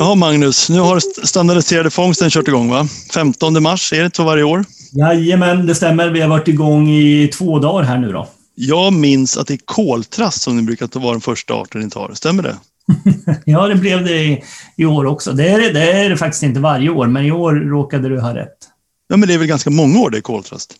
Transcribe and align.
Ja, 0.00 0.14
Magnus, 0.14 0.70
nu 0.70 0.80
har 0.80 1.00
standardiserade 1.26 1.90
fångsten 1.90 2.30
kört 2.30 2.48
igång 2.48 2.70
va? 2.70 2.88
15 3.14 3.62
mars, 3.62 3.92
är 3.92 4.02
det 4.02 4.16
så 4.16 4.24
varje 4.24 4.44
år? 4.44 4.64
Jajamän, 4.92 5.66
det 5.66 5.74
stämmer. 5.74 6.10
Vi 6.10 6.20
har 6.20 6.28
varit 6.28 6.48
igång 6.48 6.88
i 6.90 7.28
två 7.28 7.58
dagar 7.58 7.82
här 7.82 7.98
nu 7.98 8.12
då. 8.12 8.28
Jag 8.54 8.92
minns 8.92 9.36
att 9.36 9.46
det 9.46 9.54
är 9.54 9.60
koltrast 9.64 10.42
som 10.42 10.56
ni 10.56 10.62
brukar 10.62 11.00
vara 11.00 11.12
den 11.12 11.20
första 11.20 11.54
arten 11.54 11.80
ni 11.80 11.90
tar. 11.90 12.14
Stämmer 12.14 12.42
det? 12.42 12.56
ja, 13.44 13.66
det 13.66 13.74
blev 13.74 14.04
det 14.04 14.18
i, 14.24 14.44
i, 14.76 14.84
år 14.84 15.06
också. 15.06 15.32
Det 15.32 15.48
är 15.48 15.60
det, 15.60 15.72
det 15.72 15.92
är 15.92 16.10
det 16.10 16.16
faktiskt 16.16 16.42
inte 16.42 16.60
varje 16.60 16.90
år, 16.90 17.06
men 17.06 17.24
i 17.24 17.32
år 17.32 17.54
råkade 17.54 18.08
du 18.08 18.20
ha 18.20 18.34
rätt. 18.34 18.56
Ja, 19.08 19.16
men 19.16 19.28
det 19.28 19.34
är 19.34 19.38
väl 19.38 19.46
ganska 19.46 19.70
många 19.70 20.00
år 20.00 20.10
det 20.10 20.18
är 20.18 20.22
koltrast? 20.22 20.74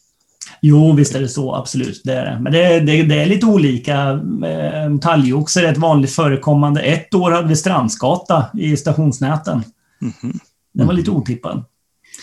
Jo, 0.63 0.93
visst 0.93 1.15
är 1.15 1.21
det 1.21 1.29
så. 1.29 1.55
Absolut. 1.55 2.01
Det 2.05 2.13
är 2.13 2.25
det. 2.25 2.41
Men 2.41 2.53
det, 2.53 2.81
det, 2.81 3.03
det 3.03 3.23
är 3.23 3.27
lite 3.27 3.47
olika. 3.47 4.21
Eh, 4.47 4.99
talgoxe 5.01 5.61
är 5.61 5.73
ett 5.73 5.79
vanligt 5.79 6.13
förekommande. 6.13 6.81
Ett 6.81 7.15
år 7.15 7.31
hade 7.31 7.49
vi 7.49 7.57
strandskata 7.57 8.47
i 8.59 8.77
stationsnäten. 8.77 9.63
Mm 10.03 10.15
-hmm. 10.23 10.41
Den 10.75 10.87
var 10.87 10.95
lite 10.95 11.11
otippad. 11.11 11.65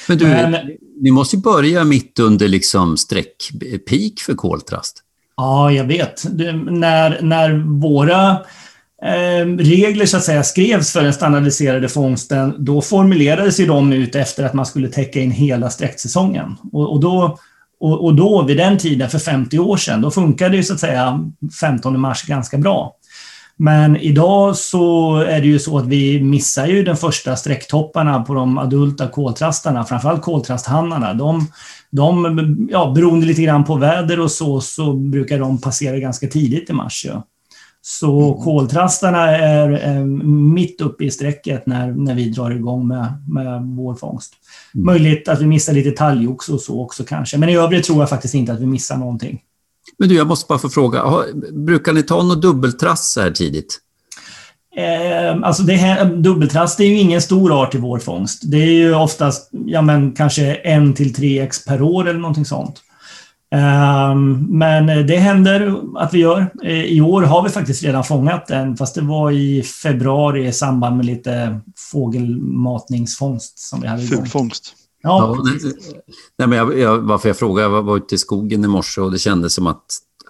Men 0.08 0.18
du, 0.18 0.26
Men, 0.26 0.56
ni 1.02 1.12
måste 1.12 1.36
ju 1.36 1.42
börja 1.42 1.84
mitt 1.84 2.20
under 2.20 2.48
liksom 2.48 2.98
streckpeak 2.98 4.20
för 4.26 4.36
koltrast. 4.36 5.02
Ja, 5.38 5.72
jag 5.72 5.84
vet. 5.84 6.38
Det, 6.38 6.54
när, 6.54 7.22
när 7.22 7.80
våra 7.82 8.32
eh, 9.04 9.46
regler 9.58 10.06
så 10.06 10.18
att 10.18 10.24
säga 10.24 10.44
skrevs 10.44 10.92
för 10.92 11.04
den 11.04 11.14
standardiserade 11.14 11.90
fångsten, 11.90 12.56
då 12.58 12.82
formulerades 12.82 13.60
ju 13.60 13.66
de 13.66 13.94
ut 13.94 14.16
efter 14.16 14.44
att 14.44 14.54
man 14.54 14.66
skulle 14.66 14.88
täcka 14.88 15.20
in 15.20 15.32
hela 15.32 15.70
sträcksäsongen. 15.70 16.56
Och, 16.72 16.92
och 16.92 17.00
då 17.00 17.40
och, 17.86 18.06
och, 18.06 18.16
då, 18.16 18.44
vid 18.44 18.58
den 18.58 18.78
tiden, 18.78 19.10
för 19.10 19.20
50 19.20 19.60
år 19.60 19.78
sedan, 19.78 20.02
då 20.02 20.12
funkade 20.12 20.58
ju 20.58 20.64
så 20.64 20.74
att 20.74 20.80
säga 20.80 21.20
15 21.62 22.00
mars 22.00 22.24
ganska 22.24 22.58
bra. 22.58 22.96
Men 23.58 23.98
idag 23.98 24.56
så 24.56 25.16
är 25.16 25.42
det 25.42 25.48
ju 25.48 25.60
så 25.60 25.78
att 25.78 25.86
vi 25.86 26.22
missar 26.22 26.68
ju 26.68 26.84
den 26.84 26.98
första 26.98 27.36
sträcktopparna 27.36 28.22
på 28.22 28.34
de 28.34 28.58
adulta 28.58 29.08
koltrastarna, 29.08 29.86
framförallt 29.86 30.22
koltrasthannarna. 30.22 31.14
De, 31.14 31.48
de, 31.92 32.68
ja, 32.72 32.92
beroende 32.96 33.26
lite 33.26 33.42
grann 33.42 33.64
på 33.64 33.76
väder 33.76 34.20
och 34.20 34.32
så, 34.32 34.62
så 34.62 34.94
brukar 34.94 35.40
de 35.40 35.62
passera 35.62 36.00
ganska 36.00 36.28
tidigt 36.28 36.70
i 36.70 36.74
mars. 36.74 37.06
Ja. 37.06 37.24
Så 37.88 38.32
mm. 38.32 38.44
koltrastarna 38.44 39.38
är, 39.38 39.70
är 39.70 40.06
mitt 40.54 40.82
uppe 40.82 41.04
i 41.04 41.12
strecket 41.12 41.66
när, 41.66 41.92
när 41.92 42.16
vi 42.16 42.30
drar 42.30 42.52
igång 42.52 42.88
med, 42.88 43.24
med 43.30 43.62
vår 43.62 43.96
fångst. 43.96 44.34
Mm. 44.76 44.86
Möjligt 44.86 45.28
att 45.28 45.42
vi 45.42 45.46
missar 45.46 45.74
lite 45.74 45.92
talgoxe 45.92 46.52
och 46.52 46.62
så 46.62 46.82
också 46.82 47.04
kanske, 47.04 47.38
men 47.38 47.50
i 47.50 47.56
övrigt 47.56 47.86
tror 47.86 48.00
jag 48.00 48.10
faktiskt 48.10 48.34
inte 48.34 48.54
att 48.54 48.60
vi 48.60 48.66
missar 48.66 48.98
någonting. 48.98 49.42
Men 49.98 50.10
du, 50.10 50.16
jag 50.16 50.28
måste 50.28 50.48
bara 50.48 50.60
få 50.60 50.70
fråga, 50.70 51.04
brukar 51.52 51.94
ni 51.94 52.04
ta 52.04 52.24
något 52.24 52.42
dubbeltrass 52.42 53.12
så 53.14 53.22
här 53.22 53.32
tidigt? 53.32 53.80
Eh, 54.78 55.42
alltså 55.44 55.64
det 55.64 55.74
här, 55.74 56.06
dubbeltrass 56.06 56.76
det 56.76 56.84
är 56.84 56.88
ju 56.88 57.00
ingen 57.00 57.22
stor 57.22 57.62
art 57.62 57.76
i 57.76 57.78
vår 57.78 58.00
fångst. 58.00 58.42
Det 58.52 58.58
är 58.58 58.72
ju 58.72 58.96
oftast 58.96 59.50
ja, 59.66 59.82
men 59.82 60.12
kanske 60.12 60.56
en 60.56 60.94
till 60.94 61.14
tre 61.14 61.40
ex 61.40 61.66
per 61.66 61.82
år 61.82 62.10
eller 62.10 62.20
någonting 62.20 62.46
sånt. 62.46 62.82
Ehm, 63.52 64.48
men 64.50 65.08
det 65.08 65.18
händer 65.18 65.82
att 65.98 66.14
vi 66.14 66.20
gör. 66.20 66.66
I 66.66 67.02
år 67.02 67.22
har 67.22 67.44
vi 67.44 67.50
faktiskt 67.50 67.84
redan 67.84 68.04
fångat 68.04 68.50
en, 68.50 68.78
fast 68.78 68.96
det 68.96 69.02
var 69.02 69.32
i 69.32 69.64
februari 69.64 70.48
i 70.48 70.52
samband 70.52 70.98
med 70.98 71.06
lite 71.06 71.60
fågelmatningsfångst 71.92 73.60
som 73.60 73.82
vi 73.82 73.88
hade 73.88 74.04
igång. 74.04 74.18
Fulfångst. 74.18 74.74
Ja, 75.04 75.36
ja 75.38 75.52
nej, 76.38 76.48
men 76.48 76.58
jag, 76.58 76.80
jag, 76.80 76.98
varför 76.98 77.30
jag 77.30 77.38
frågade, 77.38 77.76
jag 77.76 77.84
var 77.84 77.98
ute 77.98 78.16
i 78.16 78.18
skogen 78.18 78.66
i 78.66 78.68
morse 78.68 79.02
och 79.02 79.12
det 79.12 79.20
kändes 79.20 79.54
som 79.54 79.68
att 79.68 79.86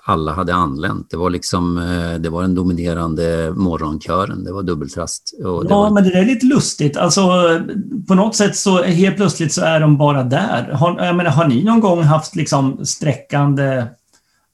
alla 0.08 0.34
hade 0.34 0.54
anlänt. 0.54 1.10
Det 1.10 1.18
var 1.18 1.30
liksom, 1.30 1.78
eh, 1.78 2.20
det 2.20 2.30
var 2.30 2.42
den 2.42 2.56
dominerande 2.56 3.54
morgonkören. 3.56 4.44
Det 4.44 4.52
var 4.52 4.64
dubbeltrast. 4.64 5.34
ja, 5.40 5.62
var... 5.62 5.92
men 5.92 6.04
det 6.04 6.14
är 6.14 6.26
lite 6.26 6.46
lustigt. 6.46 6.98
Alltså, 6.98 7.22
på 8.08 8.16
något 8.16 8.36
sätt 8.36 8.56
så 8.56 8.84
helt 8.84 9.16
plötsligt 9.16 9.54
så 9.54 9.62
är 9.62 9.80
de 9.80 9.98
bara 9.98 10.24
där. 10.24 10.72
Har, 10.72 11.06
jag 11.06 11.16
menar, 11.16 11.32
har 11.32 11.48
ni 11.48 11.64
någon 11.64 11.80
gång 11.80 12.04
haft 12.04 12.36
liksom 12.36 12.86
sträckande, 12.86 13.86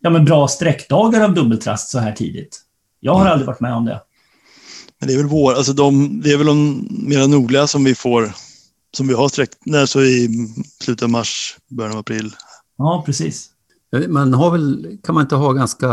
ja 0.02 0.10
men 0.10 0.26
bra 0.26 0.48
sträckdagar 0.48 1.22
av 1.22 1.34
dubbeltrast 1.34 1.90
så 1.90 2.00
här 2.00 2.12
tidigt? 2.12 2.62
Jag 3.00 3.14
har 3.14 3.22
mm. 3.22 3.32
aldrig 3.32 3.48
varit 3.48 3.60
med 3.60 3.74
om 3.74 3.86
det. 3.86 4.02
Men 5.00 5.08
det 5.08 5.14
är 5.14 5.18
väl 5.18 5.28
vår, 5.28 5.54
alltså 5.54 5.74
de, 5.74 6.22
det 6.22 6.32
är 6.32 6.38
väl 6.38 6.48
de 6.48 6.88
mera 6.90 7.28
nordliga 7.28 7.68
som 7.68 7.84
vi 7.84 7.96
får, 7.96 8.32
som 8.98 9.08
vi 9.08 9.14
har 9.14 9.30
sträckt, 9.30 9.58
när 9.66 9.86
så 9.86 10.02
i 10.02 10.30
slutet 10.82 11.04
av 11.04 11.10
mars, 11.10 11.58
början 11.70 11.94
av 11.94 12.00
april. 12.00 12.36
Ja, 12.78 13.04
precis. 13.06 13.51
Man 14.08 14.34
har 14.34 14.52
väl, 14.52 14.98
kan 15.04 15.16
man 15.16 15.22
inte 15.22 15.36
ha 15.36 15.52
ganska 15.52 15.88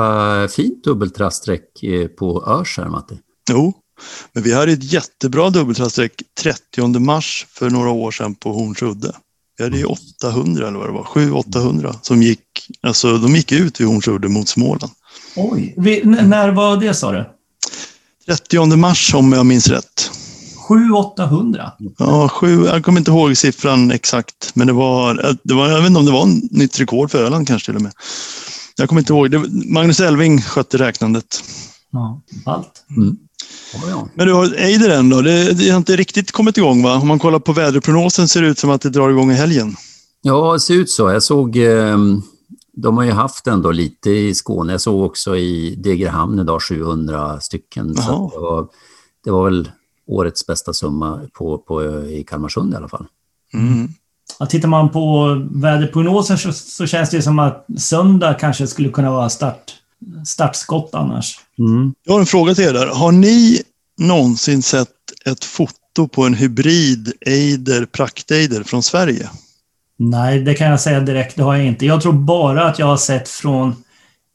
fint 0.51 0.85
dubbeltraststräck 0.85 1.83
eh, 1.83 2.09
på 2.09 2.45
Örs 2.47 2.79
här, 2.79 2.89
Matti? 2.89 3.19
Jo, 3.51 3.73
men 4.33 4.43
vi 4.43 4.55
hade 4.55 4.73
ett 4.73 4.93
jättebra 4.93 5.51
dubbeltraststräck 5.51 6.23
30 6.41 6.99
mars 6.99 7.47
för 7.51 7.71
några 7.71 7.91
år 7.91 8.11
sedan 8.11 8.35
på 8.35 8.53
Hornsudde. 8.53 9.13
Vi 9.59 9.65
hade 9.65 9.79
ju 9.79 9.85
800 9.85 10.69
eller 10.69 10.79
vad 10.79 10.89
det 10.89 10.93
var, 10.93 11.05
700-800 11.05 11.95
som 12.03 12.23
gick, 12.23 12.41
alltså 12.81 13.19
de 13.19 13.37
gick 13.37 13.53
ut 13.53 13.81
vid 13.81 13.87
Hornsudde 13.87 14.29
mot 14.29 14.49
Småland. 14.49 14.93
Oj, 15.37 15.75
vi, 15.77 16.03
när 16.05 16.49
var 16.49 16.77
det 16.77 16.95
sa 16.95 17.13
du? 17.13 17.25
30 18.27 18.77
mars 18.77 19.15
om 19.15 19.33
jag 19.33 19.47
minns 19.47 19.69
rätt. 19.69 20.11
700-800? 20.69 21.71
Ja, 21.99 22.29
sju, 22.29 22.65
jag 22.65 22.85
kommer 22.85 22.99
inte 22.99 23.11
ihåg 23.11 23.37
siffran 23.37 23.91
exakt, 23.91 24.51
men 24.55 24.67
det 24.67 24.73
var, 24.73 25.37
det 25.43 25.55
var, 25.55 25.69
jag 25.69 25.79
vet 25.79 25.87
inte 25.87 25.99
om 25.99 26.07
det 26.07 26.13
var 26.13 26.29
ett 26.29 26.53
nytt 26.53 26.81
rekord 26.81 27.11
för 27.11 27.25
Öland 27.25 27.47
kanske 27.47 27.67
till 27.67 27.77
och 27.77 27.83
med. 27.83 27.93
Jag 28.77 28.89
kommer 28.89 29.01
inte 29.01 29.13
ihåg. 29.13 29.31
Det, 29.31 29.45
Magnus 29.73 30.01
Elving 30.01 30.43
skötte 30.43 30.79
räknandet. 30.79 31.45
Ja, 31.91 32.23
allt. 32.45 32.85
Mm. 32.97 33.17
Men 34.15 34.27
du 34.27 34.33
har 34.33 34.55
Eideren 34.57 35.09
då? 35.09 35.23
Det, 35.23 35.53
det, 35.53 35.71
har 35.71 35.77
inte 35.77 35.97
riktigt 35.97 36.33
kommit 36.33 36.57
igång 36.57 36.83
va? 36.83 36.95
Om 36.95 37.09
man 37.09 37.19
kollar 37.19 37.39
på 37.39 37.53
väderprognosen 37.53 38.29
ser 38.29 38.43
det 38.43 38.49
ut 38.49 38.59
som 38.59 38.71
att 38.71 38.81
det 38.81 38.91
drar 38.91 39.11
igång 39.11 39.31
i 39.31 39.35
helgen. 39.35 39.77
Ja, 40.23 40.53
det 40.53 40.61
ser 40.61 40.75
ut 40.75 40.91
så. 40.91 41.11
Jag 41.11 41.23
såg, 41.23 41.57
ehm, 41.57 42.23
de 42.83 42.97
har 42.97 43.05
ju 43.05 43.11
haft 43.11 43.47
ändå 43.47 43.71
lite 43.71 44.11
i 44.11 44.35
Skåne. 44.35 44.73
Jag 44.73 44.81
såg 44.81 45.03
också 45.03 45.37
i 45.37 45.75
Degerhamn 45.75 46.39
idag 46.39 46.63
700 46.63 47.41
stycken. 47.41 47.95
Så 47.95 48.31
det, 48.35 48.41
var, 48.41 48.69
det 49.25 49.31
var 49.31 49.45
väl 49.45 49.71
årets 50.09 50.47
bästa 50.47 50.73
summa 50.73 51.21
på, 51.33 51.59
på, 51.59 51.83
i 52.07 52.25
Kalmarsund 52.25 52.73
i 52.73 52.77
alla 52.77 52.89
fall. 52.89 53.07
Mm. 53.55 53.89
Ja, 54.39 54.47
tittar 54.47 54.69
man 54.69 54.91
på 54.91 55.35
väderprognosen 55.51 56.39
så, 56.39 56.53
så, 56.53 56.87
känns 56.87 57.11
det 57.11 57.23
som 57.23 57.39
att 57.39 57.67
söndag 57.79 58.35
kanske 58.35 58.67
skulle 58.67 58.89
kunna 58.89 59.11
vara 59.11 59.29
start, 59.29 59.75
startskott 60.27 60.91
annars. 60.93 61.39
Mm. 61.59 61.95
Jag 62.05 62.13
har 62.13 62.21
en 62.21 62.27
fråga 62.27 62.55
till 62.55 62.65
er 62.65 62.73
där. 62.73 62.87
Har 62.87 63.13
ni 63.13 63.63
någonsin 63.99 64.63
sett 64.63 64.89
ett 65.25 65.45
foto 65.45 66.09
på 66.13 66.25
en 66.25 66.35
hybrid 66.35 67.13
Eider 67.21 67.85
prakteider 67.85 68.63
från 68.63 68.83
Sverige? 68.83 69.31
Nej, 69.97 70.41
det 70.41 70.55
kan 70.55 70.67
jag 70.67 70.81
säga 70.81 71.01
direkt. 71.01 71.37
Det 71.37 71.43
har 71.43 71.57
jag 71.57 71.67
inte. 71.67 71.87
Jag 71.87 72.03
tror 72.03 72.13
bara 72.13 72.65
att 72.65 72.79
jag 72.79 72.87
har 72.87 72.97
sett 72.97 73.29
från 73.29 73.75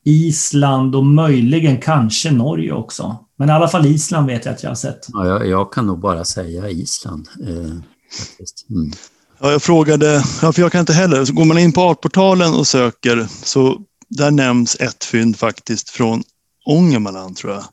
Island 0.06 0.96
och 0.96 1.06
möjligen 1.06 1.82
kanske 1.82 2.32
Norge 2.32 2.72
också. 2.72 3.23
Men 3.38 3.50
i 3.50 3.52
alla 3.52 3.68
fall 3.68 3.86
Island 3.86 4.28
vet 4.28 4.46
jag 4.46 4.54
att 4.54 4.64
jag 4.64 4.70
har 4.70 4.76
sett. 4.76 5.08
Ja, 5.14 5.28
jag, 5.28 5.48
jag 5.48 5.74
kan 5.74 5.88
nog 5.88 6.00
bara 6.00 6.26
säga 6.26 6.70
Island. 6.70 7.28
Eh, 7.42 7.48
mm. 7.50 8.92
Ja, 9.40 9.52
jag 9.52 9.62
frågade, 9.62 10.24
ja, 10.42 10.54
för 10.54 10.62
jag 10.62 10.72
kan 10.72 10.80
inte 10.80 10.94
heller. 10.94 11.26
Så 11.26 11.34
går 11.34 11.46
man 11.46 11.58
in 11.58 11.74
på 11.74 11.82
Artportalen 11.82 12.54
och 12.54 12.68
söker 12.68 13.28
så 13.44 13.82
där 14.10 14.32
nämns 14.32 14.76
ett 14.80 15.04
fynd 15.04 15.38
faktiskt 15.38 15.90
från 15.90 16.24
Ångermanland 16.66 17.38
tror 17.38 17.54
jag. 17.54 17.64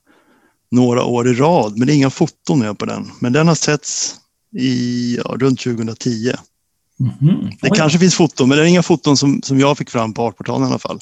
Några 0.70 1.04
år 1.04 1.28
i 1.28 1.34
rad, 1.34 1.78
men 1.78 1.86
det 1.86 1.92
är 1.92 1.96
inga 1.96 2.10
foton 2.10 2.58
med 2.58 2.78
på 2.78 2.84
den. 2.84 3.10
Men 3.20 3.32
den 3.32 3.48
har 3.48 3.54
setts 3.54 4.16
i 4.56 5.16
ja, 5.16 5.36
runt 5.38 5.60
2010. 5.60 6.32
Mm 7.00 7.12
-hmm. 7.20 7.56
Det 7.60 7.70
kanske 7.70 7.98
finns 7.98 8.14
foton, 8.14 8.48
men 8.48 8.58
det 8.58 8.64
är 8.64 8.66
inga 8.66 8.82
foton 8.82 9.16
som, 9.16 9.42
som 9.42 9.60
jag 9.60 9.78
fick 9.78 9.90
fram 9.90 10.14
på 10.14 10.22
Artportalen 10.22 10.62
i 10.62 10.70
alla 10.70 10.78
fall. 10.78 11.00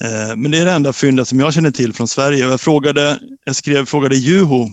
Eh, 0.00 0.36
men 0.36 0.50
det 0.50 0.58
är 0.58 0.64
det 0.64 0.72
enda 0.72 0.92
fyndet 0.92 1.28
som 1.28 1.40
jag 1.40 1.54
känner 1.54 1.70
till 1.70 1.92
från 1.92 2.08
Sverige. 2.08 2.38
Jag, 2.38 2.60
frågade, 2.60 3.20
jag 3.44 3.56
skrev, 3.56 3.86
frågade 3.86 4.16
Juho 4.16 4.64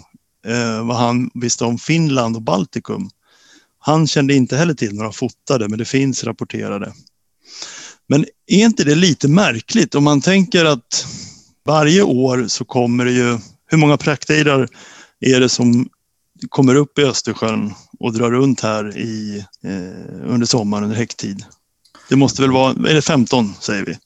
eh, 0.45 0.88
vad 0.88 0.98
han 0.98 1.30
visste 1.33 1.66
om 1.66 1.77
Finland 1.77 2.36
och 2.36 2.42
Baltikum. 2.42 3.10
Han 3.80 4.07
kände 4.07 4.33
inte 4.33 4.57
heller 4.57 4.74
till 4.74 4.95
några 4.95 5.12
fotade, 5.12 5.68
men 5.68 5.80
det 5.80 5.86
finns 5.86 6.24
rapporterade. 6.24 6.94
Men 8.07 8.25
är 8.48 8.66
inte 8.66 8.83
det 8.83 8.95
lite 8.95 9.27
märkligt 9.27 9.95
om 9.95 10.04
man 10.04 10.21
tänker 10.21 10.66
att 10.66 11.06
varje 11.65 12.01
år 12.01 12.45
så 12.48 12.65
kommer 12.65 13.06
det 13.06 13.12
ju, 13.12 13.38
hur 13.68 13.77
många 13.77 13.98
praktejdar 13.98 14.68
är 15.19 15.39
det 15.39 15.50
som 15.50 15.89
kommer 16.50 16.75
upp 16.75 17.00
i 17.00 17.04
Östersjön 17.04 17.74
och 18.00 18.13
drar 18.13 18.31
runt 18.31 18.62
här 18.62 18.98
i, 18.98 19.45
eh, 19.63 20.31
under 20.31 20.45
sommaren, 20.45 20.83
under 20.83 20.98
häcktid? 20.98 21.45
Det 22.10 22.15
måste 22.15 22.42
väl 22.42 22.51
vara, 22.51 22.72
är 22.72 22.94
det 22.94 23.01
15 23.01 23.54
säger 23.60 23.86
vi? 23.86 23.98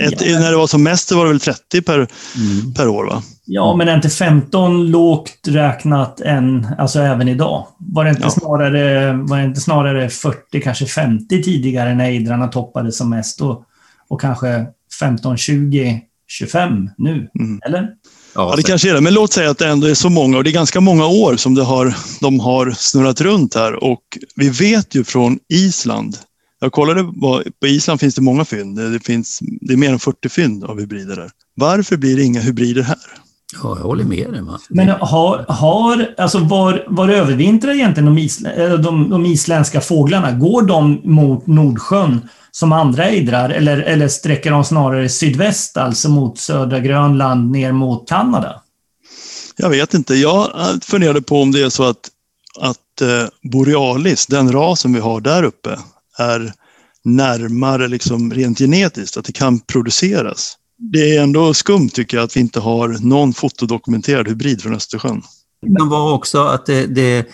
Ett, 0.00 0.26
ja. 0.26 0.38
När 0.38 0.50
det 0.50 0.56
var 0.56 0.66
som 0.66 0.82
mest 0.82 1.08
så 1.08 1.16
var 1.16 1.24
det 1.24 1.30
väl 1.30 1.40
30 1.40 1.82
per, 1.82 1.94
mm. 1.96 2.74
per 2.74 2.88
år? 2.88 3.04
va? 3.04 3.22
Ja, 3.44 3.76
men 3.76 3.88
inte 3.88 4.08
15 4.08 4.90
lågt 4.90 5.48
räknat 5.48 6.20
än, 6.20 6.66
alltså 6.78 7.00
även 7.00 7.28
idag. 7.28 7.66
Var 7.78 8.04
det 8.04 8.10
inte, 8.10 8.22
ja. 8.22 8.30
snarare, 8.30 9.12
var 9.12 9.38
det 9.38 9.44
inte 9.44 9.60
snarare 9.60 10.10
40, 10.10 10.60
kanske 10.60 10.86
50 10.86 11.42
tidigare 11.42 11.94
när 11.94 12.10
Idrarna 12.10 12.48
toppade 12.48 12.92
som 12.92 13.10
mest 13.10 13.40
och, 13.40 13.64
och 14.08 14.20
kanske 14.20 14.66
15, 15.00 15.36
20 15.36 16.02
25 16.30 16.90
nu, 16.98 17.28
mm. 17.40 17.60
eller? 17.66 17.88
Ja, 18.34 18.54
det 18.56 18.62
kanske 18.62 18.90
är 18.90 18.94
det. 18.94 19.00
Men 19.00 19.14
låt 19.14 19.32
säga 19.32 19.50
att 19.50 19.58
det 19.58 19.68
ändå 19.68 19.86
är 19.86 19.94
så 19.94 20.08
många 20.08 20.36
och 20.36 20.44
det 20.44 20.50
är 20.50 20.52
ganska 20.52 20.80
många 20.80 21.06
år 21.06 21.36
som 21.36 21.54
det 21.54 21.62
har, 21.62 21.94
de 22.20 22.40
har 22.40 22.70
snurrat 22.70 23.20
runt 23.20 23.54
här 23.54 23.84
och 23.84 24.02
vi 24.36 24.48
vet 24.48 24.94
ju 24.94 25.04
från 25.04 25.38
Island. 25.48 26.16
Jag 26.60 26.72
kollade, 26.72 27.04
på 27.60 27.66
Island 27.66 28.00
finns 28.00 28.14
det 28.14 28.22
många 28.22 28.44
fynd. 28.44 28.78
Det, 28.78 29.00
finns, 29.00 29.38
det 29.60 29.72
är 29.72 29.76
mer 29.76 29.92
än 29.92 29.98
40 29.98 30.28
fynd 30.28 30.64
av 30.64 30.80
hybrider 30.80 31.16
där. 31.16 31.30
Varför 31.54 31.96
blir 31.96 32.16
det 32.16 32.22
inga 32.22 32.40
hybrider 32.40 32.82
här? 32.82 32.98
Ja, 33.62 33.76
jag 33.78 33.84
håller 33.84 34.04
med 34.04 34.32
dig. 34.32 34.42
Men 34.68 34.88
har, 34.88 35.44
har, 35.48 36.14
alltså 36.18 36.38
var, 36.38 36.84
var 36.88 37.08
övervintrar 37.08 37.72
egentligen 37.72 38.06
de, 38.06 38.18
isla, 38.18 38.76
de, 38.76 39.10
de 39.10 39.26
isländska 39.26 39.80
fåglarna? 39.80 40.32
Går 40.32 40.62
de 40.62 41.00
mot 41.04 41.46
Nordsjön 41.46 42.28
som 42.50 42.72
andra 42.72 43.04
ejdrar 43.04 43.50
eller, 43.50 43.78
eller 43.78 44.08
sträcker 44.08 44.50
de 44.50 44.64
snarare 44.64 45.08
sydväst, 45.08 45.76
alltså 45.76 46.08
mot 46.08 46.38
södra 46.38 46.80
Grönland 46.80 47.50
ner 47.50 47.72
mot 47.72 48.08
Kanada? 48.08 48.62
Jag 49.56 49.70
vet 49.70 49.94
inte. 49.94 50.14
Jag 50.14 50.50
funderade 50.82 51.22
på 51.22 51.42
om 51.42 51.52
det 51.52 51.62
är 51.62 51.68
så 51.68 51.84
att, 51.84 52.10
att 52.60 53.00
eh, 53.00 53.50
borealis, 53.50 54.26
den 54.26 54.52
rasen 54.52 54.92
vi 54.94 55.00
har 55.00 55.20
där 55.20 55.42
uppe, 55.42 55.78
är 56.20 56.52
närmare 57.04 57.88
liksom 57.88 58.32
rent 58.32 58.58
genetiskt, 58.58 59.16
att 59.16 59.24
det 59.24 59.32
kan 59.32 59.60
produceras. 59.60 60.56
Det 60.92 61.16
är 61.16 61.22
ändå 61.22 61.54
skumt 61.54 61.88
tycker 61.88 62.16
jag 62.16 62.24
att 62.24 62.36
vi 62.36 62.40
inte 62.40 62.60
har 62.60 62.88
någon 62.88 63.32
fotodokumenterad 63.32 64.28
hybrid 64.28 64.62
från 64.62 64.74
Östersjön. 64.74 65.22
Det 65.62 65.76
kan 65.78 65.88
vara 65.88 66.12
också 66.12 66.38
att 66.38 66.66
det, 66.66 66.86
det 66.86 67.28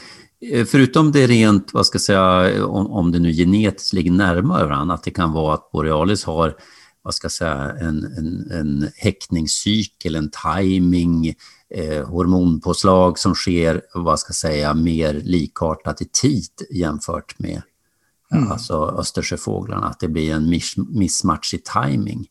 förutom 0.67 1.13
det 1.13 1.27
rent, 1.27 1.71
vad 1.73 1.87
ska 1.87 1.97
jag 1.97 2.03
säga, 2.03 2.67
om, 2.67 2.87
om 2.87 3.13
det 3.13 3.19
nu 3.19 3.33
genetiskt 3.33 3.93
ligger 3.93 4.11
närmare 4.11 4.65
varandra, 4.65 4.95
att 4.95 5.03
det 5.03 5.11
kan 5.11 5.33
vara 5.33 5.55
att 5.55 5.71
borealis 5.73 6.25
har 6.25 6.55
vad 7.03 7.15
ska 7.15 7.25
jag 7.25 7.33
säga, 7.33 7.77
en, 7.81 8.05
en, 8.05 8.51
en 8.51 8.91
häckningscykel, 8.97 10.15
en 10.15 10.31
timing, 10.55 11.35
eh, 11.75 12.09
hormonpåslag 12.09 13.19
som 13.19 13.35
sker, 13.35 13.83
vad 13.95 14.21
ska 14.21 14.31
jag 14.31 14.37
säga, 14.37 14.75
mer 14.75 15.13
likartat 15.13 16.03
i 16.03 16.05
tid 16.05 16.51
jämfört 16.71 17.39
med 17.39 17.63
mm. 18.33 18.53
alltså 18.53 18.97
Östersjöfåglarna, 18.99 19.87
att 19.87 20.01
det 20.01 20.09
blir 20.09 20.33
en 20.33 20.51
miss, 20.51 20.75
missmatch 20.77 21.55
i 21.55 21.59
timing 21.59 22.27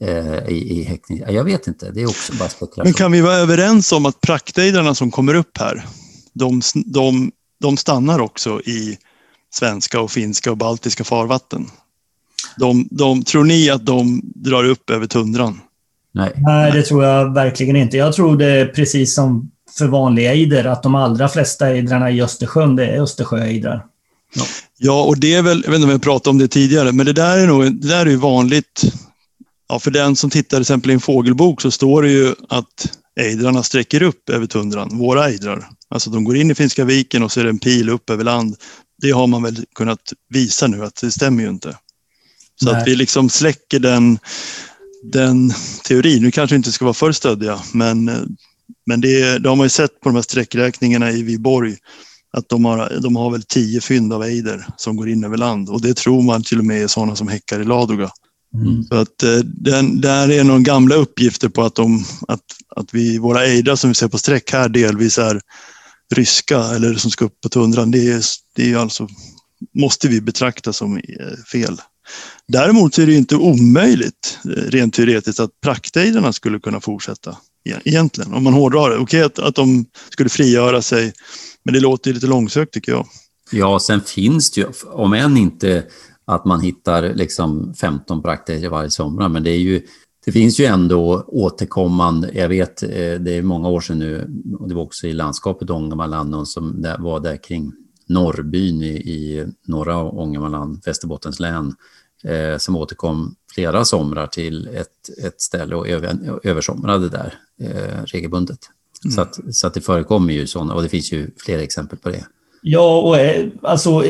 eh, 0.00 0.48
i, 0.48 0.80
i 0.80 0.82
häckning. 0.82 1.22
Jag 1.28 1.44
vet 1.44 1.66
inte, 1.66 1.90
det 1.90 2.02
är 2.02 2.06
också 2.06 2.32
bara 2.38 2.48
spekulation. 2.48 2.84
Men 2.84 2.92
kan 2.92 3.12
vi 3.12 3.20
vara 3.20 3.34
överens 3.34 3.92
om 3.92 4.06
att 4.06 4.20
praktejdrarna 4.20 4.94
som 4.94 5.10
kommer 5.10 5.34
upp 5.34 5.58
här, 5.58 5.86
de, 6.32 6.60
de, 6.86 7.32
de 7.60 7.76
stannar 7.76 8.18
också 8.18 8.60
i 8.60 8.98
svenska 9.54 10.00
och 10.00 10.10
finska 10.10 10.50
och 10.50 10.56
baltiska 10.56 11.04
farvatten? 11.04 11.66
De, 12.56 12.88
de, 12.90 13.24
tror 13.24 13.44
ni 13.44 13.70
att 13.70 13.86
de 13.86 14.20
drar 14.24 14.64
upp 14.64 14.90
över 14.90 15.06
tundran? 15.06 15.60
Nej. 16.12 16.32
Nej, 16.36 16.72
det 16.72 16.82
tror 16.82 17.04
jag 17.04 17.34
verkligen 17.34 17.76
inte. 17.76 17.96
Jag 17.96 18.12
tror 18.12 18.36
det 18.36 18.46
är 18.46 18.66
precis 18.66 19.14
som 19.14 19.50
för 19.78 19.86
vanliga 19.86 20.32
ejder, 20.32 20.64
att 20.64 20.82
de 20.82 20.94
allra 20.94 21.28
flesta 21.28 21.68
ejdrarna 21.68 22.10
i 22.10 22.22
Östersjön, 22.22 22.76
det 22.76 22.86
är 22.86 23.02
Östersjöejdrar. 23.02 23.84
Ja. 24.34 24.46
ja, 24.78 25.02
och 25.04 25.18
det 25.18 25.34
är 25.34 25.42
väl, 25.42 25.62
jag 25.64 25.70
vet 25.70 25.78
inte 25.78 25.86
om 25.88 25.94
vi 25.94 25.98
pratade 25.98 26.30
om 26.30 26.38
det 26.38 26.48
tidigare, 26.48 26.92
men 26.92 27.06
det 27.06 27.12
där 27.12 27.38
är 27.38 27.46
nog 27.46 27.80
det 27.80 27.88
där 27.88 28.06
är 28.06 28.16
vanligt. 28.16 28.82
Ja, 29.68 29.78
för 29.78 29.90
den 29.90 30.16
som 30.16 30.30
tittar 30.30 30.56
till 30.56 30.60
exempel 30.60 30.90
i 30.90 30.94
en 30.94 31.00
fågelbok 31.00 31.62
så 31.62 31.70
står 31.70 32.02
det 32.02 32.10
ju 32.10 32.34
att 32.48 32.98
ejdrarna 33.20 33.62
sträcker 33.62 34.02
upp 34.02 34.30
över 34.30 34.46
tundran, 34.46 34.98
våra 34.98 35.28
ejdrar. 35.28 35.68
Alltså 35.90 36.10
de 36.10 36.24
går 36.24 36.36
in 36.36 36.50
i 36.50 36.54
Finska 36.54 36.84
viken 36.84 37.22
och 37.22 37.32
så 37.32 37.40
är 37.40 37.44
det 37.44 37.50
en 37.50 37.58
pil 37.58 37.88
upp 37.88 38.10
över 38.10 38.24
land. 38.24 38.56
Det 39.02 39.10
har 39.10 39.26
man 39.26 39.42
väl 39.42 39.64
kunnat 39.74 40.12
visa 40.28 40.66
nu 40.66 40.84
att 40.84 41.00
det 41.00 41.10
stämmer 41.10 41.42
ju 41.42 41.48
inte. 41.48 41.76
Så 42.60 42.72
Nej. 42.72 42.80
att 42.80 42.88
vi 42.88 42.96
liksom 42.96 43.30
släcker 43.30 43.78
den, 43.78 44.18
den 45.12 45.52
teorin. 45.84 46.22
Nu 46.22 46.30
kanske 46.30 46.56
inte 46.56 46.72
ska 46.72 46.84
vara 46.84 46.94
för 46.94 47.12
stöddiga, 47.12 47.60
men, 47.72 48.04
men 48.86 49.00
det, 49.00 49.38
det 49.38 49.48
har 49.48 49.56
man 49.56 49.64
ju 49.64 49.70
sett 49.70 50.00
på 50.00 50.08
de 50.08 50.14
här 50.14 50.22
sträckräkningarna 50.22 51.10
i 51.10 51.22
Viborg 51.22 51.76
att 52.32 52.48
de 52.48 52.64
har, 52.64 52.98
de 53.02 53.16
har 53.16 53.30
väl 53.30 53.42
tio 53.42 53.80
fynd 53.80 54.12
av 54.12 54.22
ejder 54.22 54.66
som 54.76 54.96
går 54.96 55.08
in 55.08 55.24
över 55.24 55.36
land 55.36 55.68
och 55.68 55.82
det 55.82 55.96
tror 55.96 56.22
man 56.22 56.42
till 56.42 56.58
och 56.58 56.64
med 56.64 56.82
är 56.82 56.86
sådana 56.86 57.16
som 57.16 57.28
häckar 57.28 57.60
i 57.60 57.64
Ladoga. 57.64 58.10
Mm. 58.54 58.84
Så 58.84 58.94
att 58.94 59.22
eh, 59.22 59.38
den, 59.44 60.00
där 60.00 60.30
är 60.30 60.44
några 60.44 60.60
gamla 60.60 60.94
uppgifter 60.94 61.48
på 61.48 61.62
att, 61.62 61.74
de, 61.74 62.04
att, 62.28 62.44
att 62.76 62.94
vi, 62.94 63.18
våra 63.18 63.44
ejdrar 63.44 63.76
som 63.76 63.90
vi 63.90 63.94
ser 63.94 64.08
på 64.08 64.18
sträck 64.18 64.52
här 64.52 64.68
delvis 64.68 65.18
är 65.18 65.40
ryska 66.14 66.58
eller 66.58 66.94
som 66.94 67.10
ska 67.10 67.24
upp 67.24 67.40
på 67.40 67.48
tundran. 67.48 67.90
Det, 67.90 68.12
är, 68.12 68.22
det 68.54 68.72
är 68.72 68.76
alltså, 68.76 69.08
måste 69.74 70.08
vi 70.08 70.20
betrakta 70.20 70.72
som 70.72 70.96
eh, 70.96 71.36
fel. 71.52 71.80
Däremot 72.48 72.98
är 72.98 73.06
det 73.06 73.14
inte 73.14 73.36
omöjligt 73.36 74.38
eh, 74.44 74.50
rent 74.50 74.94
teoretiskt 74.94 75.40
att 75.40 75.60
praktejderna 75.62 76.32
skulle 76.32 76.60
kunna 76.60 76.80
fortsätta 76.80 77.36
E- 77.64 77.80
egentligen. 77.84 78.34
Om 78.34 78.44
man 78.44 78.52
hårdrar 78.52 78.90
det. 78.90 78.96
Okej 78.96 79.02
okay, 79.02 79.22
att, 79.22 79.38
att 79.38 79.54
de 79.54 79.84
skulle 80.10 80.28
frigöra 80.28 80.82
sig, 80.82 81.12
men 81.64 81.74
det 81.74 81.80
låter 81.80 82.12
lite 82.12 82.26
långsökt 82.26 82.72
tycker 82.72 82.92
jag. 82.92 83.06
Ja, 83.50 83.78
sen 83.80 84.00
finns 84.00 84.50
det 84.50 84.60
ju, 84.60 84.66
om 84.92 85.12
än 85.12 85.36
inte 85.36 85.84
att 86.24 86.44
man 86.44 86.60
hittar 86.60 87.14
liksom 87.14 87.74
15 87.74 88.22
praktiker 88.22 88.68
varje 88.68 88.90
sommar, 88.90 89.28
men 89.28 89.42
det 89.42 89.50
är 89.50 89.58
ju 89.58 89.82
det 90.24 90.32
finns 90.32 90.60
ju 90.60 90.64
ändå 90.64 91.24
återkommande, 91.26 92.30
jag 92.34 92.48
vet 92.48 92.82
eh, 92.82 92.88
det 93.20 93.36
är 93.36 93.42
många 93.42 93.68
år 93.68 93.80
sedan 93.80 93.98
nu, 93.98 94.30
och 94.58 94.68
det 94.68 94.74
var 94.74 94.82
också 94.82 95.06
i 95.06 95.12
landskapet 95.12 95.70
Ångermanland 95.70 96.30
någon 96.30 96.46
som 96.46 96.86
var 96.98 97.20
där 97.20 97.36
kring 97.42 97.72
Norrbyn 98.08 98.82
i, 98.82 98.86
i 98.88 99.46
norra 99.66 100.02
Ångermanland, 100.02 100.82
Västerbottens 100.86 101.40
län, 101.40 101.74
eh, 102.24 102.58
som 102.58 102.76
återkom 102.76 103.34
flera 103.54 103.84
somrar 103.84 104.26
till 104.26 104.68
ett, 104.68 105.24
ett 105.24 105.40
ställe 105.40 105.74
och 105.76 105.88
över, 105.88 106.38
översomrade 106.42 107.08
där 107.08 107.34
eh, 107.60 108.02
regelbundet. 108.04 108.58
Mm. 109.04 109.14
Så, 109.14 109.20
att, 109.20 109.54
så 109.54 109.66
att 109.66 109.74
det 109.74 109.80
förekommer 109.80 110.32
ju 110.32 110.46
sådana, 110.46 110.74
och 110.74 110.82
det 110.82 110.88
finns 110.88 111.12
ju 111.12 111.30
flera 111.44 111.62
exempel 111.62 111.98
på 111.98 112.08
det. 112.08 112.24
Ja, 112.62 113.00
och 113.00 113.18
eh, 113.18 113.46
alltså 113.62 114.02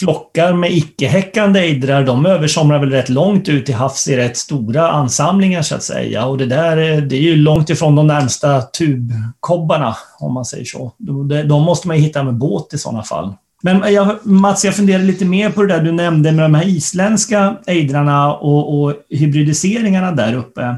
flockar 0.00 0.52
med 0.52 0.72
icke-häckande 0.72 1.60
ejdrar, 1.60 2.04
de 2.04 2.26
översomrar 2.26 2.78
väl 2.78 2.90
rätt 2.90 3.08
långt 3.08 3.48
ut 3.48 3.68
i 3.68 3.72
havs 3.72 4.08
i 4.08 4.16
rätt 4.16 4.36
stora 4.36 4.90
ansamlingar 4.90 5.62
så 5.62 5.74
att 5.74 5.82
säga. 5.82 6.26
Och 6.26 6.38
det 6.38 6.46
där 6.46 7.00
det 7.00 7.16
är 7.16 7.20
ju 7.20 7.36
långt 7.36 7.70
ifrån 7.70 7.96
de 7.96 8.06
närmsta 8.06 8.62
tubkobbarna, 8.62 9.96
om 10.18 10.34
man 10.34 10.44
säger 10.44 10.64
så. 10.64 10.92
De 11.48 11.62
måste 11.62 11.88
man 11.88 11.96
ju 11.96 12.02
hitta 12.02 12.22
med 12.22 12.34
båt 12.34 12.74
i 12.74 12.78
sådana 12.78 13.02
fall. 13.02 13.34
Men 13.64 13.92
jag, 13.92 14.26
Mats, 14.26 14.64
jag 14.64 14.76
funderar 14.76 15.02
lite 15.02 15.24
mer 15.24 15.50
på 15.50 15.62
det 15.62 15.68
där 15.68 15.82
du 15.82 15.92
nämnde 15.92 16.32
med 16.32 16.44
de 16.44 16.54
här 16.54 16.68
isländska 16.68 17.56
ejdrarna 17.66 18.34
och, 18.34 18.82
och 18.82 18.94
hybridiseringarna 19.10 20.12
där 20.12 20.34
uppe. 20.34 20.76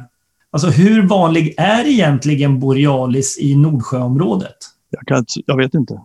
Alltså 0.50 0.68
hur 0.68 1.06
vanlig 1.06 1.54
är 1.56 1.86
egentligen 1.86 2.60
borealis 2.60 3.38
i 3.38 3.54
Nordsjöområdet? 3.54 4.56
Jag, 4.90 5.06
kan, 5.06 5.26
jag 5.46 5.56
vet 5.56 5.74
inte. 5.74 6.00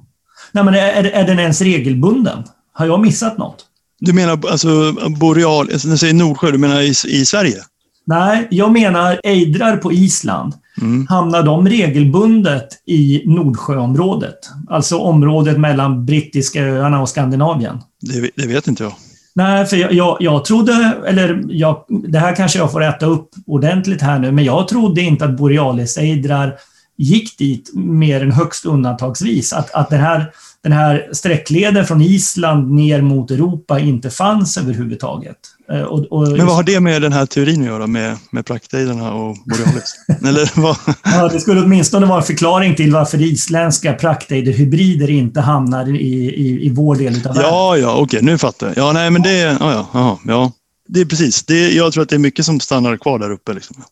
Nej, 0.52 0.64
men 0.64 0.74
är, 0.74 1.04
är 1.04 1.28
den 1.28 1.40
ens 1.40 1.62
regelbunden? 1.62 2.44
Har 2.74 2.86
jag 2.86 3.00
missat 3.00 3.38
något? 3.38 3.66
Du 4.00 4.14
menar 4.14 4.40
alltså 4.50 4.94
boreal, 5.20 5.66
när 5.66 5.92
du 5.92 5.98
säger 5.98 6.14
Nordsjö, 6.14 6.52
du 6.52 6.58
menar 6.58 6.82
i, 6.82 6.90
i 6.90 7.26
Sverige? 7.26 7.58
Nej, 8.06 8.48
jag 8.52 8.72
menar 8.72 9.20
ejdrar 9.24 9.78
på 9.78 9.92
Island. 9.92 10.54
Mm. 10.82 11.08
Hamnar 11.08 11.44
de 11.44 11.70
regelbundet 11.70 12.68
i 12.86 13.24
Nordsjöområdet? 13.26 14.40
Alltså 14.70 14.98
området 14.98 15.60
mellan 15.60 16.06
brittiska 16.06 16.64
öarna 16.64 17.02
och 17.02 17.10
Skandinavien? 17.10 17.82
Det, 18.02 18.30
det 18.36 18.48
vet 18.48 18.68
inte 18.68 18.84
jag. 18.84 18.94
Nej, 19.36 19.66
för 19.66 19.78
jag, 19.78 19.94
jag, 19.94 20.18
jag 20.20 20.46
trodde, 20.46 20.94
eller 21.08 21.44
jag, 21.50 21.86
det 21.88 22.20
här 22.20 22.36
kanske 22.36 22.60
jag 22.60 22.72
får 22.72 22.84
äta 22.84 23.06
upp 23.06 23.30
ordentligt 23.46 24.02
här 24.02 24.20
nu, 24.20 24.32
men 24.32 24.44
jag 24.44 24.68
trodde 24.68 25.02
inte 25.02 25.26
att 25.26 25.38
borealisejdrar 25.38 26.54
gick 26.98 27.38
dit 27.38 27.72
mer 27.76 28.24
än 28.24 28.32
högst 28.32 28.66
undantagsvis. 28.66 29.54
Att, 29.54 29.74
att 29.74 29.90
den, 29.90 30.00
här, 30.00 30.32
den 30.64 30.72
här 30.72 31.10
sträckleden 31.12 31.86
från 31.86 32.02
Island 32.02 32.72
ner 32.72 33.02
mot 33.02 33.32
Europa 33.32 33.80
inte 33.80 34.10
fanns 34.10 34.58
överhuvudtaget. 34.58 35.38
Eh, 35.72 35.82
och, 35.82 36.12
och 36.12 36.28
Men 36.28 36.46
vad 36.46 36.56
har 36.56 36.64
det 36.64 36.80
med 36.80 37.02
den 37.02 37.14
här 37.14 37.26
teorin 37.26 37.62
att 37.62 37.68
göra 37.68 37.88
med, 37.88 38.18
med 38.32 38.46
praktejderna 38.46 39.14
och 39.14 39.38
borealis? 39.46 39.96
Eller 40.28 40.62
vad? 40.62 40.78
Ja, 41.04 41.28
det 41.28 41.40
skulle 41.40 41.62
åtminstone 41.62 42.06
vara 42.06 42.18
en 42.18 42.26
förklaring 42.26 42.76
till 42.76 42.94
varför 42.94 43.22
isländska 43.22 43.94
praktejderhybrider 43.94 45.10
inte 45.10 45.42
hamnar 45.42 45.96
i, 45.96 46.36
i, 46.36 46.66
i 46.66 46.70
vår 46.70 46.96
del 46.96 47.16
av 47.16 47.22
världen. 47.22 47.42
Ja, 47.42 47.78
ja, 47.78 47.92
okej, 47.92 48.04
okay, 48.04 48.22
nu 48.22 48.38
fattar 48.38 48.68
jag. 48.68 48.78
Ja, 48.78 48.92
nej, 48.92 49.12
men 49.12 49.22
det, 49.22 49.38
ja, 49.38 49.58
ja, 49.60 49.88
ja, 49.94 50.20
ja. 50.26 50.52
Det 50.88 51.02
är 51.02 51.06
precis. 51.06 51.44
Det, 51.44 51.72
jag 51.74 51.94
tror 51.94 52.04
att 52.04 52.10
det 52.10 52.16
är 52.16 52.20
mycket 52.20 52.46
som 52.46 52.60
stannar 52.60 52.98
kvar 52.98 53.20
där 53.20 53.32
uppe. 53.32 53.54
Liksom. 53.54 53.84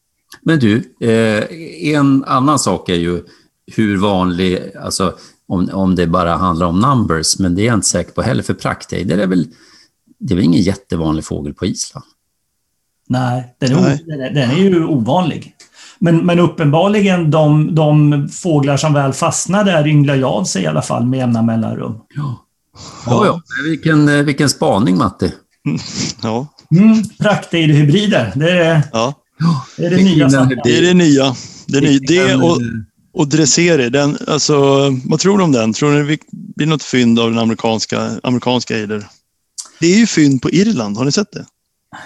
Men 0.43 0.59
du, 0.59 0.83
eh, 1.01 1.43
en 1.95 2.23
annan 2.23 2.59
sak 2.59 2.89
är 2.89 2.95
ju 2.95 3.21
hur 3.75 3.97
vanlig, 3.97 4.59
alltså 4.83 5.13
om, 5.47 5.69
om 5.73 5.95
det 5.95 6.07
bara 6.07 6.35
handlar 6.35 6.67
om 6.67 6.79
numbers, 6.79 7.39
men 7.39 7.55
det 7.55 7.61
är 7.61 7.65
jag 7.65 7.73
inte 7.73 7.87
säker 7.87 8.11
på 8.11 8.21
heller, 8.21 8.43
för 8.43 8.53
praktejder 8.53 9.17
är 9.17 9.27
väl, 9.27 9.47
det 10.19 10.33
är 10.33 10.35
väl 10.35 10.45
ingen 10.45 10.61
jättevanlig 10.61 11.25
fågel 11.25 11.53
på 11.53 11.65
Island? 11.65 12.05
Nej, 13.07 13.55
den 13.59 13.75
är, 13.75 13.81
Nej. 13.81 14.33
Den 14.33 14.51
är, 14.51 14.55
ju 14.55 14.85
ovanlig. 14.85 15.55
Men, 15.99 16.25
men 16.25 16.39
uppenbarligen 16.39 17.31
de, 17.31 17.75
de 17.75 18.29
fåglar 18.29 18.77
som 18.77 18.93
väl 18.93 19.13
fastnar 19.13 19.63
där 19.63 19.87
ynglar 19.87 20.15
ju 20.15 20.23
av 20.23 20.43
sig 20.43 20.63
i 20.63 20.67
alla 20.67 20.81
fall 20.81 21.05
med 21.05 21.17
jämna 21.17 21.41
mellanrum. 21.41 21.95
Ja, 22.15 22.45
ja, 23.05 23.25
ja. 23.25 23.41
Vilken, 23.69 24.09
eh, 24.09 24.23
vilken 24.23 24.49
spaning 24.49 24.97
Matti. 24.97 25.31
Ja. 26.23 26.47
Mm, 26.71 27.03
praktejderhybrider, 27.19 28.31
det 28.35 28.51
är... 28.51 28.81
Ja. 28.91 29.13
Det 29.77 29.85
är 29.85 29.89
det 29.89 30.03
nya. 30.03 30.27
Det 30.63 30.77
är 30.77 30.81
det 30.81 30.93
nya. 30.93 31.35
Det, 31.67 31.81
ny, 31.81 31.99
det 31.99 32.35
och, 32.35 32.57
och 33.13 33.27
Dresseri, 33.27 33.89
den, 33.89 34.17
alltså, 34.27 34.55
vad 35.05 35.19
tror 35.19 35.37
du 35.37 35.43
om 35.43 35.51
den? 35.51 35.73
Tror 35.73 35.91
ni 35.91 36.15
det 36.15 36.17
blir 36.31 36.67
något 36.67 36.83
fynd 36.83 37.19
av 37.19 37.29
den 37.29 37.39
amerikanska, 37.39 38.09
amerikanska 38.23 38.77
Eider? 38.77 39.05
Det 39.79 39.87
är 39.87 39.97
ju 39.97 40.07
fynd 40.07 40.41
på 40.41 40.49
Irland, 40.49 40.97
har 40.97 41.05
ni 41.05 41.11
sett 41.11 41.31
det? 41.31 41.45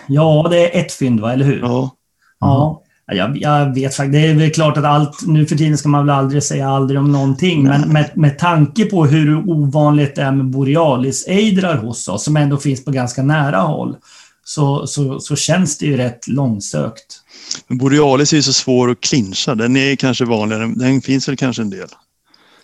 Ja, 0.08 0.48
det 0.52 0.78
är 0.78 0.82
ett 0.82 0.92
fynd, 0.92 1.20
va? 1.20 1.34
eller 1.34 1.46
hur? 1.46 1.60
Ja. 1.60 1.96
ja. 2.40 2.80
Jag, 3.06 3.38
jag 3.38 3.76
vet 3.76 3.96
faktiskt. 3.96 4.14
Det 4.14 4.28
är 4.28 4.34
väl 4.34 4.52
klart 4.52 4.78
att 4.78 4.86
allt, 4.86 5.28
nu 5.28 5.46
för 5.46 5.56
tiden 5.56 5.78
ska 5.78 5.90
man 5.90 6.06
väl 6.06 6.16
aldrig 6.16 6.44
säga 6.44 6.70
aldrig 6.70 7.00
om 7.00 7.12
någonting, 7.12 7.64
men 7.64 7.82
med, 7.82 8.12
med 8.16 8.40
tanke 8.40 8.86
på 8.86 9.06
hur 9.06 9.50
ovanligt 9.50 10.16
det 10.16 10.22
är 10.22 10.32
med 10.32 10.46
borealis-ejdrar 10.46 11.78
hos 11.78 12.08
oss, 12.08 12.24
som 12.24 12.38
ändå 12.38 12.58
finns 12.58 12.86
på 12.86 12.92
ganska 12.92 13.24
nära 13.24 13.60
håll, 13.60 13.96
så, 14.44 14.88
så, 14.88 15.20
så 15.20 15.36
känns 15.36 15.78
det 15.78 15.86
ju 15.86 15.98
rätt 15.98 16.28
långsökt. 16.28 17.20
Men 17.68 17.78
borealis 17.78 18.34
är 18.34 18.38
ju 18.38 18.44
så 18.44 18.54
svår 18.54 18.92
att 18.92 19.02
clincha. 19.02 19.56
Den 19.56 19.76
är 19.76 19.96
kanske 19.96 20.26
vanligare. 20.26 20.74
Den 20.76 21.02
finns 21.02 21.28
väl 21.28 21.38
kanske 21.38 21.62
en 21.62 21.70
del. 21.70 21.88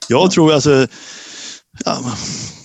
Jag 0.08 0.26
ja. 0.26 0.32
tror 0.32 0.54
alltså... 0.54 0.88
Ja, 1.86 1.98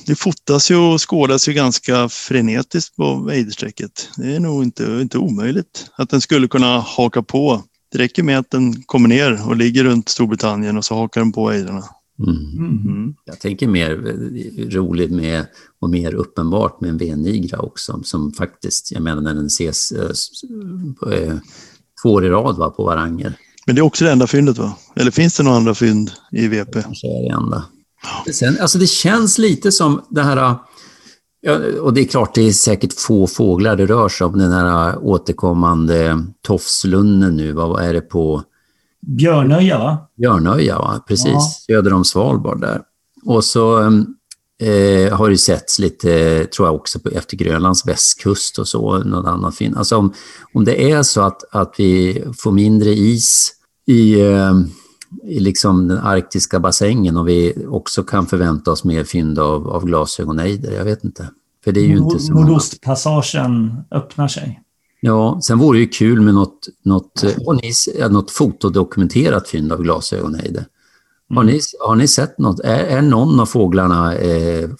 det 0.06 0.14
fotas 0.14 0.70
ju 0.70 0.76
och 0.76 1.00
skådas 1.00 1.48
ju 1.48 1.52
ganska 1.52 2.08
frenetiskt 2.08 2.96
på 2.96 3.30
ejdersträcket. 3.32 4.08
Det 4.16 4.36
är 4.36 4.40
nog 4.40 4.62
inte, 4.62 4.98
inte 5.02 5.18
omöjligt 5.18 5.90
att 5.96 6.10
den 6.10 6.20
skulle 6.20 6.48
kunna 6.48 6.80
haka 6.80 7.22
på. 7.22 7.62
Det 7.92 7.98
räcker 7.98 8.22
med 8.22 8.38
att 8.38 8.50
den 8.50 8.82
kommer 8.82 9.08
ner 9.08 9.48
och 9.48 9.56
ligger 9.56 9.84
runt 9.84 10.08
Storbritannien 10.08 10.76
och 10.76 10.84
så 10.84 10.94
hakar 10.94 11.20
den 11.20 11.32
på 11.32 11.50
ejdrarna. 11.50 11.84
Mm. 12.18 12.86
Mm. 12.86 13.14
Jag 13.24 13.40
tänker 13.40 13.68
mer 13.68 13.90
roligt 14.70 15.10
med 15.10 15.46
och 15.80 15.90
mer 15.90 16.14
uppenbart 16.14 16.80
med 16.80 16.90
en 16.90 16.98
vennigra 16.98 17.58
också 17.58 18.00
som 18.02 18.32
faktiskt, 18.32 18.92
jag 18.92 19.02
menar 19.02 19.22
när 19.22 19.34
den 19.34 19.46
ses 19.46 19.92
äh, 19.92 21.38
två 22.02 22.12
år 22.12 22.24
i 22.24 22.28
rad 22.28 22.56
va, 22.56 22.70
på 22.70 22.84
Varanger. 22.84 23.38
Men 23.66 23.74
det 23.74 23.80
är 23.80 23.82
också 23.82 24.04
det 24.04 24.10
enda 24.10 24.26
fyndet 24.26 24.58
va? 24.58 24.76
Eller 24.96 25.10
finns 25.10 25.36
det 25.36 25.42
några 25.42 25.56
andra 25.56 25.74
fynd 25.74 26.10
i 26.32 26.48
VP? 26.48 26.72
Det 26.72 26.82
kanske 26.82 27.06
är 27.06 27.28
det 27.28 27.34
enda. 27.34 27.64
Sen, 28.32 28.58
alltså 28.60 28.78
det 28.78 28.86
känns 28.86 29.38
lite 29.38 29.72
som 29.72 30.02
det 30.08 30.22
här, 30.22 30.54
ja, 31.40 31.58
och 31.80 31.94
det 31.94 32.00
är 32.00 32.04
klart 32.04 32.34
det 32.34 32.48
är 32.48 32.52
säkert 32.52 33.00
få 33.00 33.26
fåglar 33.26 33.76
det 33.76 33.86
rör 33.86 34.08
sig 34.08 34.26
om, 34.26 34.38
den 34.38 34.52
här 34.52 34.98
återkommande 34.98 36.24
tofslunnen 36.42 37.36
nu, 37.36 37.52
vad 37.52 37.84
är 37.84 37.92
det 37.92 38.00
på? 38.00 38.42
Björnöja 39.06 39.78
va? 39.78 39.98
Björnöja, 40.16 40.78
va? 40.78 41.04
precis, 41.08 41.26
ja. 41.26 41.40
söder 41.66 41.92
om 41.92 42.04
Svalbard 42.04 42.60
där. 42.60 42.82
Och 43.24 43.44
så 43.44 43.80
eh, 44.60 45.16
har 45.16 45.30
det 45.30 45.38
setts 45.38 45.78
lite, 45.78 46.44
tror 46.46 46.68
jag 46.68 46.74
också, 46.74 46.98
på, 46.98 47.08
efter 47.08 47.36
Grönlands 47.36 47.86
västkust 47.86 48.58
och 48.58 48.68
så, 48.68 48.98
något 48.98 49.26
annat 49.26 49.56
fint. 49.56 49.76
Alltså 49.76 49.96
om, 49.96 50.12
om 50.54 50.64
det 50.64 50.92
är 50.92 51.02
så 51.02 51.20
att, 51.20 51.54
att 51.54 51.74
vi 51.78 52.24
får 52.38 52.52
mindre 52.52 52.90
is 52.90 53.52
i 53.86 54.20
eh, 54.20 54.52
i 55.22 55.40
liksom 55.40 55.88
den 55.88 55.98
arktiska 55.98 56.60
bassängen 56.60 57.16
och 57.16 57.28
vi 57.28 57.66
också 57.68 58.02
kan 58.02 58.26
förvänta 58.26 58.70
oss 58.72 58.84
mer 58.84 59.04
fynd 59.04 59.38
av, 59.38 59.68
av 59.68 59.84
glasögonejder. 59.84 60.72
Jag 60.72 60.84
vet 60.84 61.04
inte. 61.04 61.30
För 61.64 61.72
det 61.72 61.80
är 61.80 61.86
ju 61.86 61.96
inte 61.96 62.18
så 62.18 62.32
Nordostpassagen 62.32 63.76
öppnar 63.90 64.28
sig. 64.28 64.60
Ja, 65.00 65.40
sen 65.42 65.58
vore 65.58 65.78
det 65.78 65.82
ju 65.82 65.88
kul 65.88 66.20
med 66.20 66.34
något, 66.34 66.68
något, 66.82 67.24
något 68.10 68.30
fotodokumenterat 68.30 69.48
fynd 69.48 69.72
av 69.72 69.82
glasögonejder. 69.82 70.66
Har, 71.34 71.44
ni, 71.44 71.60
har 71.80 71.96
ni 71.96 72.08
sett 72.08 72.38
något? 72.38 72.60
Är, 72.60 72.78
är 72.78 73.02
någon 73.02 73.40
av 73.40 73.46
fåglarna, 73.46 74.14
eh, 74.16 74.70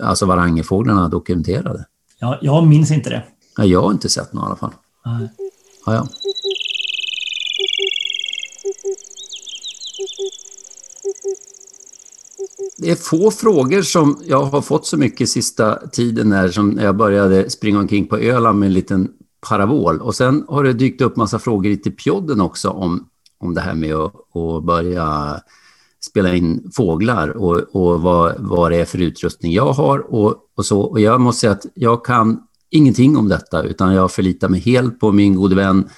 alltså 0.00 0.26
varangerfåglarna, 0.26 1.08
dokumenterade? 1.08 1.86
Ja, 2.20 2.38
jag 2.42 2.66
minns 2.66 2.90
inte 2.90 3.10
det. 3.10 3.24
Ja, 3.56 3.64
jag 3.64 3.82
har 3.82 3.90
inte 3.90 4.08
sett 4.08 4.32
några 4.32 4.46
i 4.46 4.48
alla 4.48 4.56
fall. 4.56 4.72
Nej. 5.04 5.28
Ja, 5.86 5.94
ja. 5.94 6.06
Det 12.76 12.90
är 12.90 12.94
få 12.94 13.30
frågor 13.30 13.82
som 13.82 14.18
jag 14.24 14.44
har 14.44 14.62
fått 14.62 14.86
så 14.86 14.96
mycket 14.96 15.28
sista 15.28 15.86
tiden 15.86 16.32
här 16.32 16.48
som 16.48 16.70
när 16.70 16.84
jag 16.84 16.96
började 16.96 17.50
springa 17.50 17.78
omkring 17.78 18.06
på 18.06 18.18
Öland 18.18 18.58
med 18.58 18.66
en 18.66 18.72
liten 18.72 19.08
parabol. 19.48 20.00
Och 20.00 20.14
sen 20.14 20.44
har 20.48 20.64
det 20.64 20.72
dykt 20.72 21.00
upp 21.00 21.16
massa 21.16 21.38
frågor 21.38 21.72
i 21.72 21.76
pjodden 21.76 22.40
också 22.40 22.70
om, 22.70 23.08
om 23.38 23.54
det 23.54 23.60
här 23.60 23.74
med 23.74 23.94
att, 23.94 24.14
att 24.36 24.64
börja 24.64 25.40
spela 26.04 26.34
in 26.34 26.70
fåglar 26.74 27.28
och, 27.28 27.56
och 27.56 28.02
vad, 28.02 28.34
vad 28.38 28.70
det 28.70 28.76
är 28.76 28.84
för 28.84 28.98
utrustning 28.98 29.52
jag 29.52 29.72
har 29.72 30.14
och, 30.14 30.36
och 30.56 30.66
så. 30.66 30.80
Och 30.80 31.00
jag 31.00 31.20
måste 31.20 31.40
säga 31.40 31.52
att 31.52 31.66
jag 31.74 32.04
kan 32.04 32.40
ingenting 32.70 33.16
om 33.16 33.28
detta 33.28 33.62
utan 33.62 33.94
jag 33.94 34.12
förlitar 34.12 34.48
mig 34.48 34.60
helt 34.60 35.00
på 35.00 35.12
min 35.12 35.34
gode 35.34 35.54
vän 35.54 35.88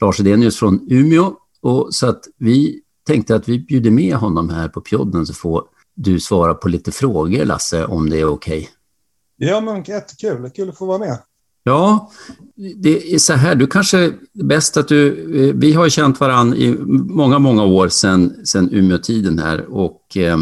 Lars 0.00 0.20
Edenius 0.20 0.56
från 0.56 0.86
Umeå. 0.90 1.34
Och 1.60 1.94
så 1.94 2.08
att 2.08 2.20
vi 2.38 2.80
tänkte 3.06 3.34
att 3.34 3.48
vi 3.48 3.58
bjuder 3.58 3.90
med 3.90 4.14
honom 4.14 4.50
här 4.50 4.68
på 4.68 4.80
pjodden 4.80 5.26
så 5.26 5.34
får 5.34 5.64
du 5.94 6.20
svara 6.20 6.54
på 6.54 6.68
lite 6.68 6.92
frågor, 6.92 7.44
Lasse, 7.44 7.84
om 7.84 8.10
det 8.10 8.20
är 8.20 8.24
okej. 8.24 8.58
Okay. 8.58 8.68
Ja, 9.36 9.60
men 9.60 9.82
jättekul. 9.82 10.50
Kul 10.50 10.68
att 10.68 10.78
få 10.78 10.86
vara 10.86 10.98
med. 10.98 11.18
Ja, 11.64 12.10
det 12.76 13.14
är 13.14 13.18
så 13.18 13.32
här, 13.32 13.54
du 13.54 13.66
kanske 13.66 14.12
bäst 14.32 14.76
att 14.76 14.88
du... 14.88 15.08
Eh, 15.48 15.54
vi 15.54 15.72
har 15.72 15.88
känt 15.88 16.20
varann 16.20 16.54
i 16.54 16.76
många, 17.08 17.38
många 17.38 17.64
år 17.64 17.88
sedan, 17.88 18.46
sedan 18.46 18.68
Umeå-tiden 18.72 19.38
här 19.38 19.74
och 19.74 20.16
eh, 20.16 20.38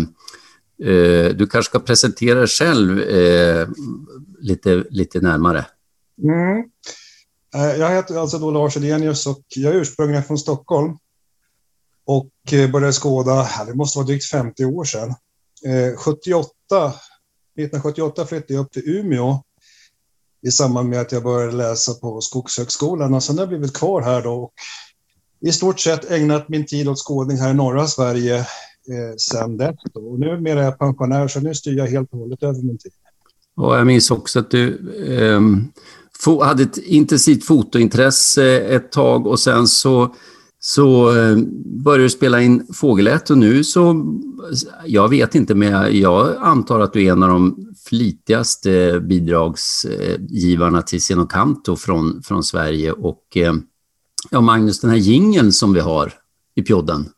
eh, 0.91 1.29
du 1.35 1.47
kanske 1.51 1.71
ska 1.71 1.79
presentera 1.79 2.39
dig 2.39 2.49
själv 2.49 3.01
eh, 3.01 3.69
lite, 4.41 4.85
lite 4.91 5.21
närmare. 5.21 5.67
Mm. 6.23 6.65
Eh, 7.55 7.81
jag 7.81 7.91
heter 7.91 8.17
alltså 8.17 8.39
då 8.39 8.51
Lars 8.51 8.77
Edenius 8.77 9.27
och 9.27 9.43
jag 9.49 9.75
är 9.75 9.79
ursprungligen 9.79 10.25
från 10.25 10.39
Stockholm 10.39 10.97
och 12.05 12.31
började 12.73 12.93
skåda, 12.93 13.49
det 13.67 13.75
måste 13.75 13.99
vara 13.99 14.07
drygt 14.07 14.25
50 14.25 14.65
år 14.65 14.85
sedan. 14.85 15.15
Eh, 15.67 15.97
78, 15.97 16.47
1978 17.59 18.27
flyttade 18.27 18.55
jag 18.55 18.63
upp 18.65 18.73
till 18.73 18.89
Umeå 18.89 19.43
i 20.43 20.51
samband 20.51 20.89
med 20.89 21.01
att 21.01 21.13
jag 21.13 21.23
började 21.23 21.57
läsa 21.57 21.95
på 21.95 22.21
Skogshögskolan 22.21 23.15
och 23.15 23.23
sen 23.23 23.39
har 23.39 23.43
jag 23.43 23.49
blivit 23.49 23.77
kvar 23.77 24.03
här 24.03 24.23
då 24.23 24.33
och 24.33 24.53
i 25.41 25.53
stort 25.53 25.81
sett 25.81 26.11
ägnat 26.11 26.49
min 26.49 26.67
tid 26.67 26.89
åt 26.89 26.99
skådning 26.99 27.37
här 27.37 27.51
i 27.51 27.55
norra 27.55 27.87
Sverige 27.87 28.39
eh, 28.39 29.17
sen 29.17 29.57
dess. 29.57 29.77
Och 29.95 30.21
numera 30.21 30.61
är 30.61 30.65
jag 30.65 30.79
pensionär 30.79 31.29
så 31.29 31.41
nu 31.41 31.55
styr 31.55 31.77
jag 31.79 31.87
helt 31.87 32.13
och 32.13 32.19
hållet 32.19 32.43
över 32.43 32.63
min 32.63 32.79
tid. 32.79 32.93
Och 33.57 33.77
jag 33.77 33.87
minns 33.87 34.11
också 34.11 34.39
att 34.39 34.51
du 34.51 34.93
eh, 36.27 36.41
hade 36.47 36.63
ett 36.63 36.77
intensivt 36.77 37.45
fotointresse 37.45 38.61
ett 38.61 38.93
tag 38.93 39.27
och 39.27 39.41
sen 39.41 39.69
så 39.69 40.15
så 40.61 41.17
eh, 41.17 41.37
började 41.85 42.05
du 42.05 42.11
spela 42.11 42.43
in 42.43 42.67
Fågelät 42.75 43.31
och 43.31 43.39
nu 43.39 43.65
så, 43.65 44.05
jag 44.87 45.09
vet 45.09 45.35
inte, 45.35 45.55
men 45.55 45.99
jag 46.01 46.37
antar 46.41 46.81
att 46.81 46.93
du 46.93 47.05
är 47.05 47.13
en 47.13 47.23
av 47.23 47.29
de 47.29 47.67
flitigaste 47.89 49.01
bidragsgivarna 49.01 50.83
till 50.83 51.03
Senokanto 51.03 51.77
från, 51.77 52.23
från 52.23 52.43
Sverige. 52.43 52.93
Och 52.93 53.37
eh, 53.37 53.55
ja, 54.31 54.41
Magnus, 54.41 54.81
den 54.81 54.91
här 54.91 54.97
gingen 54.97 55.53
som 55.53 55.73
vi 55.73 55.81
har 55.81 56.13
i 56.55 56.63
pjodden. 56.63 57.09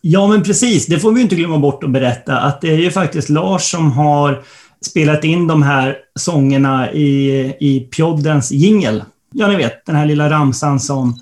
Ja, 0.00 0.26
men 0.26 0.42
precis. 0.42 0.86
Det 0.86 0.98
får 0.98 1.12
vi 1.12 1.20
inte 1.20 1.34
glömma 1.36 1.58
bort 1.58 1.84
att 1.84 1.90
berätta 1.90 2.38
att 2.38 2.60
det 2.60 2.70
är 2.70 2.78
ju 2.78 2.90
faktiskt 2.90 3.28
Lars 3.28 3.70
som 3.70 3.92
har 3.92 4.44
spelat 4.86 5.24
in 5.24 5.46
de 5.46 5.62
här 5.62 5.96
sångerna 6.18 6.92
i, 6.92 7.40
i 7.60 7.80
pjoddens 7.80 8.52
jingel. 8.52 9.04
Ja, 9.32 9.48
ni 9.48 9.56
vet, 9.56 9.86
den 9.86 9.96
här 9.96 10.06
lilla 10.06 10.30
ramsan 10.30 10.80
som 10.80 11.14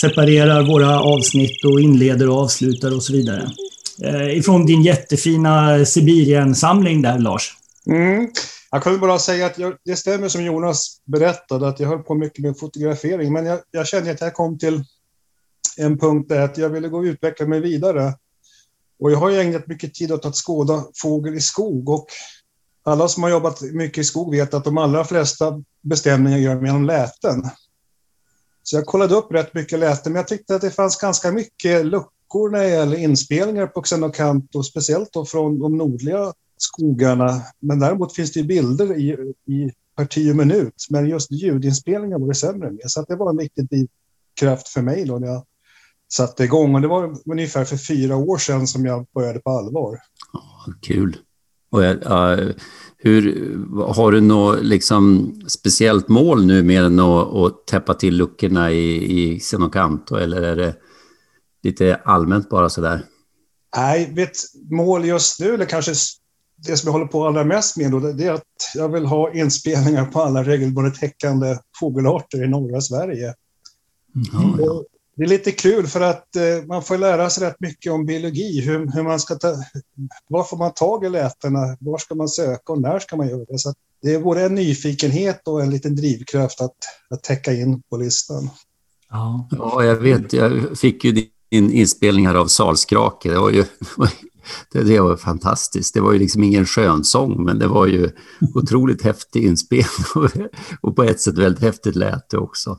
separerar 0.00 0.62
våra 0.62 1.00
avsnitt 1.00 1.64
och 1.64 1.80
inleder 1.80 2.28
och 2.28 2.38
avslutar 2.38 2.94
och 2.94 3.02
så 3.02 3.12
vidare. 3.12 3.50
Eh, 4.02 4.38
ifrån 4.38 4.66
din 4.66 4.82
jättefina 4.82 5.84
Sibirien-samling 5.84 7.02
där, 7.02 7.18
Lars. 7.18 7.56
Mm. 7.86 8.30
Jag 8.70 8.82
kan 8.82 9.00
bara 9.00 9.18
säga 9.18 9.46
att 9.46 9.58
jag, 9.58 9.74
det 9.84 9.96
stämmer 9.96 10.28
som 10.28 10.44
Jonas 10.44 11.00
berättade, 11.04 11.68
att 11.68 11.80
jag 11.80 11.88
höll 11.88 12.02
på 12.02 12.14
mycket 12.14 12.44
med 12.44 12.58
fotografering, 12.58 13.32
men 13.32 13.46
jag, 13.46 13.58
jag 13.70 13.86
kände 13.86 14.10
att 14.10 14.20
jag 14.20 14.34
kom 14.34 14.58
till 14.58 14.84
en 15.76 15.98
punkt 15.98 16.28
där 16.28 16.40
att 16.40 16.58
jag 16.58 16.68
ville 16.68 16.88
gå 16.88 16.98
och 16.98 17.04
utveckla 17.04 17.46
mig 17.46 17.60
vidare. 17.60 18.14
Och 19.00 19.10
jag 19.12 19.18
har 19.18 19.30
ju 19.30 19.40
ägnat 19.40 19.66
mycket 19.66 19.94
tid 19.94 20.12
åt 20.12 20.24
att 20.24 20.36
skåda 20.36 20.84
fågel 21.02 21.34
i 21.34 21.40
skog 21.40 21.88
och 21.88 22.06
alla 22.84 23.08
som 23.08 23.22
har 23.22 23.30
jobbat 23.30 23.60
mycket 23.60 23.98
i 23.98 24.04
skog 24.04 24.34
vet 24.34 24.54
att 24.54 24.64
de 24.64 24.78
allra 24.78 25.04
flesta 25.04 25.62
bestämningar 25.82 26.38
gör 26.38 26.54
man 26.54 26.66
genom 26.66 26.86
läten. 26.86 27.42
Så 28.70 28.76
jag 28.76 28.86
kollade 28.86 29.14
upp 29.14 29.32
rätt 29.32 29.54
mycket 29.54 29.78
läten, 29.78 30.12
men 30.12 30.20
jag 30.20 30.28
tyckte 30.28 30.54
att 30.54 30.60
det 30.60 30.70
fanns 30.70 30.96
ganska 30.96 31.32
mycket 31.32 31.86
luckor 31.86 32.50
när 32.50 32.58
det 32.60 32.68
gäller 32.68 32.96
inspelningar 32.96 33.66
på 33.66 33.82
Xenocanto, 33.82 34.58
och 34.58 34.66
speciellt 34.66 35.12
då 35.12 35.24
från 35.24 35.58
de 35.58 35.76
nordliga 35.76 36.32
skogarna. 36.56 37.42
Men 37.60 37.78
däremot 37.78 38.14
finns 38.14 38.32
det 38.32 38.42
bilder 38.42 38.98
i, 38.98 39.10
i 39.54 39.72
parti 39.96 40.32
och 40.32 40.36
minut, 40.36 40.86
men 40.90 41.08
just 41.08 41.30
ljudinspelningar 41.30 42.18
var 42.18 42.28
det 42.28 42.34
sämre 42.34 42.70
med. 42.70 42.90
Så 42.90 43.04
det 43.08 43.16
var 43.16 43.30
en 43.30 43.36
viktig 43.36 43.68
drivkraft 43.68 44.68
för 44.68 44.82
mig 44.82 45.04
då 45.04 45.18
när 45.18 45.26
jag 45.26 45.44
satte 46.12 46.44
igång. 46.44 46.74
Och 46.74 46.80
det 46.80 46.88
var 46.88 47.16
ungefär 47.30 47.64
för 47.64 47.76
fyra 47.76 48.16
år 48.16 48.38
sedan 48.38 48.66
som 48.66 48.86
jag 48.86 49.06
började 49.14 49.40
på 49.40 49.50
allvar. 49.50 49.98
Ja, 50.32 50.72
kul. 50.80 51.16
Och, 51.70 51.80
uh, 51.80 52.50
hur, 53.02 53.56
har 53.94 54.12
du 54.12 54.20
något 54.20 54.64
liksom, 54.64 55.32
speciellt 55.48 56.08
mål 56.08 56.46
nu 56.46 56.62
mer 56.62 56.82
än 56.82 56.98
att, 56.98 57.34
att 57.34 57.66
täppa 57.66 57.94
till 57.94 58.16
luckorna 58.16 58.70
i, 58.70 59.20
i 59.20 59.40
Xenocanto 59.40 60.16
eller 60.16 60.42
är 60.42 60.56
det 60.56 60.74
lite 61.62 62.00
allmänt 62.04 62.50
bara 62.50 62.68
sådär? 62.68 63.04
Nej, 63.76 64.12
mitt 64.16 64.42
mål 64.70 65.04
just 65.04 65.40
nu, 65.40 65.54
eller 65.54 65.64
kanske 65.64 65.92
det 66.56 66.76
som 66.76 66.86
jag 66.86 66.92
håller 66.92 67.06
på 67.06 67.26
allra 67.26 67.44
mest 67.44 67.76
med, 67.76 67.90
då, 67.90 68.00
det 68.00 68.24
är 68.24 68.32
att 68.32 68.42
jag 68.74 68.88
vill 68.88 69.06
ha 69.06 69.34
inspelningar 69.34 70.04
på 70.04 70.22
alla 70.22 70.42
regelbundet 70.42 70.98
häckande 70.98 71.58
fågelarter 71.80 72.44
i 72.44 72.48
norra 72.48 72.80
Sverige. 72.80 73.34
Mm. 74.34 74.60
Det 75.20 75.24
är 75.24 75.28
lite 75.28 75.52
kul 75.52 75.86
för 75.86 76.00
att 76.00 76.36
eh, 76.36 76.66
man 76.66 76.82
får 76.82 76.98
lära 76.98 77.30
sig 77.30 77.46
rätt 77.46 77.60
mycket 77.60 77.92
om 77.92 78.06
biologi, 78.06 78.60
hur, 78.60 78.92
hur 78.94 79.02
man 79.02 79.20
ska 79.20 79.34
ta, 79.34 79.54
var 80.28 80.44
får 80.44 80.56
man 80.56 80.74
tag 80.74 81.04
i 81.04 81.08
lätena, 81.08 81.76
var 81.80 81.98
ska 81.98 82.14
man 82.14 82.28
söka 82.28 82.72
och 82.72 82.80
när 82.80 82.98
ska 82.98 83.16
man 83.16 83.28
göra 83.28 83.44
det. 83.48 83.58
Så 83.58 83.74
det 84.02 84.14
är 84.14 84.20
både 84.20 84.44
en 84.44 84.54
nyfikenhet 84.54 85.48
och 85.48 85.62
en 85.62 85.70
liten 85.70 85.96
drivkraft 85.96 86.60
att, 86.60 86.76
att 87.10 87.22
täcka 87.22 87.52
in 87.52 87.82
på 87.82 87.96
listan. 87.96 88.50
Ja. 89.10 89.48
ja, 89.50 89.84
jag 89.84 89.96
vet. 89.96 90.32
Jag 90.32 90.78
fick 90.78 91.04
ju 91.04 91.12
din 91.50 91.72
inspelning 91.72 92.26
här 92.26 92.34
av 92.34 92.46
Salskrake. 92.46 93.30
Det 93.30 93.38
var 93.38 93.50
ju 93.50 93.64
det, 94.72 94.82
det 94.82 95.00
var 95.00 95.16
fantastiskt. 95.16 95.94
Det 95.94 96.00
var 96.00 96.12
ju 96.12 96.18
liksom 96.18 96.42
ingen 96.42 96.66
skönsång, 96.66 97.44
men 97.44 97.58
det 97.58 97.68
var 97.68 97.86
ju 97.86 98.10
otroligt 98.54 99.02
häftig 99.02 99.44
inspelning 99.44 100.48
och 100.80 100.96
på 100.96 101.02
ett 101.02 101.20
sätt 101.20 101.38
väldigt 101.38 101.62
häftigt 101.62 101.96
lät 101.96 102.30
det 102.30 102.38
också. 102.38 102.78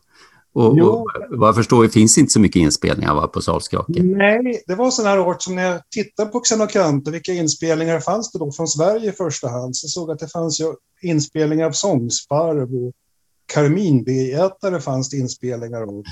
Och, 0.53 0.77
och 0.79 1.07
vad 1.29 1.47
jag 1.47 1.55
förstår 1.55 1.87
finns 1.87 2.17
inte 2.17 2.31
så 2.31 2.39
mycket 2.39 2.59
inspelningar 2.59 3.13
va, 3.13 3.27
på 3.27 3.41
Salskrake. 3.41 4.03
Nej, 4.03 4.63
det 4.67 4.75
var 4.75 4.91
sån 4.91 5.05
här 5.05 5.17
art 5.17 5.41
som 5.41 5.55
när 5.55 5.63
jag 5.63 5.81
tittade 5.89 6.31
på 6.31 6.39
Xenocanto, 6.39 7.11
vilka 7.11 7.33
inspelningar 7.33 7.99
fanns 7.99 8.31
det 8.31 8.39
då 8.39 8.51
från 8.51 8.67
Sverige 8.67 9.09
i 9.09 9.11
första 9.11 9.47
hand, 9.49 9.75
så 9.75 9.87
såg 9.87 10.09
jag 10.09 10.13
att 10.13 10.19
det 10.19 10.27
fanns 10.27 10.61
ju 10.61 10.73
inspelningar 11.01 11.65
av 11.65 11.71
sångsparv 11.71 12.75
och 12.75 12.93
karminbeätare 13.53 14.81
fanns 14.81 15.09
det 15.09 15.17
inspelningar 15.17 15.81
av. 15.81 16.03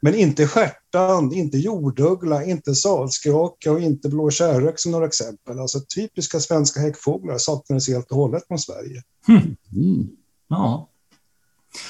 Men 0.00 0.14
inte 0.14 0.46
stjärtand, 0.46 1.32
inte 1.32 1.58
jorduggla, 1.58 2.44
inte 2.44 2.74
salskraka 2.74 3.72
och 3.72 3.80
inte 3.80 4.08
blå 4.08 4.30
kärrök 4.30 4.78
som 4.80 4.92
några 4.92 5.06
exempel. 5.06 5.58
Alltså 5.58 5.80
typiska 5.94 6.40
svenska 6.40 6.80
häckfåglar 6.80 7.38
saknades 7.38 7.88
helt 7.88 8.10
och 8.10 8.16
hållet 8.16 8.46
från 8.46 8.58
Sverige. 8.58 9.02
Mm. 9.28 10.08
Ja. 10.48 10.88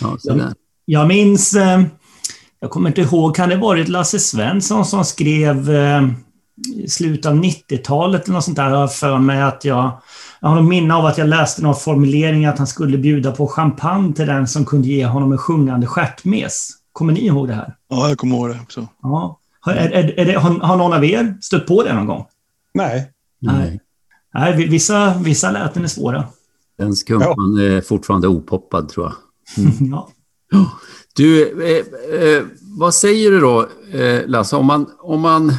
ja 0.00 0.18
jag 0.90 1.08
minns, 1.08 1.54
eh, 1.54 1.82
jag 2.60 2.70
kommer 2.70 2.88
inte 2.88 3.00
ihåg, 3.00 3.36
kan 3.36 3.48
det 3.48 3.56
varit 3.56 3.88
Lasse 3.88 4.18
Svensson 4.18 4.84
som 4.84 5.04
skrev 5.04 5.70
eh, 5.70 6.08
i 6.74 6.88
slutet 6.88 7.26
av 7.26 7.34
90-talet 7.34 8.24
eller 8.24 8.34
något 8.34 8.44
sånt 8.44 8.56
där, 8.56 8.70
jag 8.70 8.94
för 8.94 9.18
mig 9.18 9.42
att 9.42 9.64
jag 9.64 10.00
jag 10.40 10.48
har 10.48 10.56
någon 10.56 10.68
minne 10.68 10.94
av 10.94 11.06
att 11.06 11.18
jag 11.18 11.28
läste 11.28 11.62
någon 11.62 11.74
formulering 11.74 12.46
att 12.46 12.58
han 12.58 12.66
skulle 12.66 12.98
bjuda 12.98 13.32
på 13.32 13.46
champagne 13.46 14.14
till 14.14 14.26
den 14.26 14.48
som 14.48 14.64
kunde 14.64 14.88
ge 14.88 15.06
honom 15.06 15.32
en 15.32 15.38
sjungande 15.38 15.86
stjärtmes. 15.86 16.70
Kommer 16.92 17.12
ni 17.12 17.26
ihåg 17.26 17.48
det 17.48 17.54
här? 17.54 17.76
Ja, 17.88 18.08
jag 18.08 18.18
kommer 18.18 18.36
ihåg 18.36 18.48
det 18.48 18.60
också. 18.62 18.88
Ja. 19.02 19.40
Har, 19.60 19.72
är, 19.72 19.90
är, 19.90 20.18
är 20.20 20.24
det, 20.24 20.32
har, 20.32 20.50
har, 20.50 20.76
någon 20.76 20.92
av 20.92 21.04
er 21.04 21.36
stött 21.40 21.66
på 21.66 21.82
det 21.82 21.94
någon 21.94 22.06
gång? 22.06 22.26
Nej. 22.74 23.12
Nej. 23.40 23.80
Nej 24.34 24.66
vissa, 24.68 25.18
vissa 25.18 25.50
läten 25.50 25.84
är 25.84 25.88
svåra. 25.88 26.24
Den 26.78 26.94
skumpan 26.94 27.56
ja. 27.56 27.62
är 27.62 27.80
fortfarande 27.80 28.28
opoppad, 28.28 28.88
tror 28.88 29.06
jag. 29.06 29.14
Mm. 29.64 29.76
ja. 29.90 30.08
Du, 31.16 31.60
eh, 31.62 31.84
eh, 32.20 32.44
vad 32.60 32.94
säger 32.94 33.30
du 33.30 33.40
då, 33.40 33.68
eh, 33.92 34.26
Lasse, 34.26 34.56
om 34.56 34.66
man, 34.66 34.86
om, 34.98 35.20
man, 35.20 35.52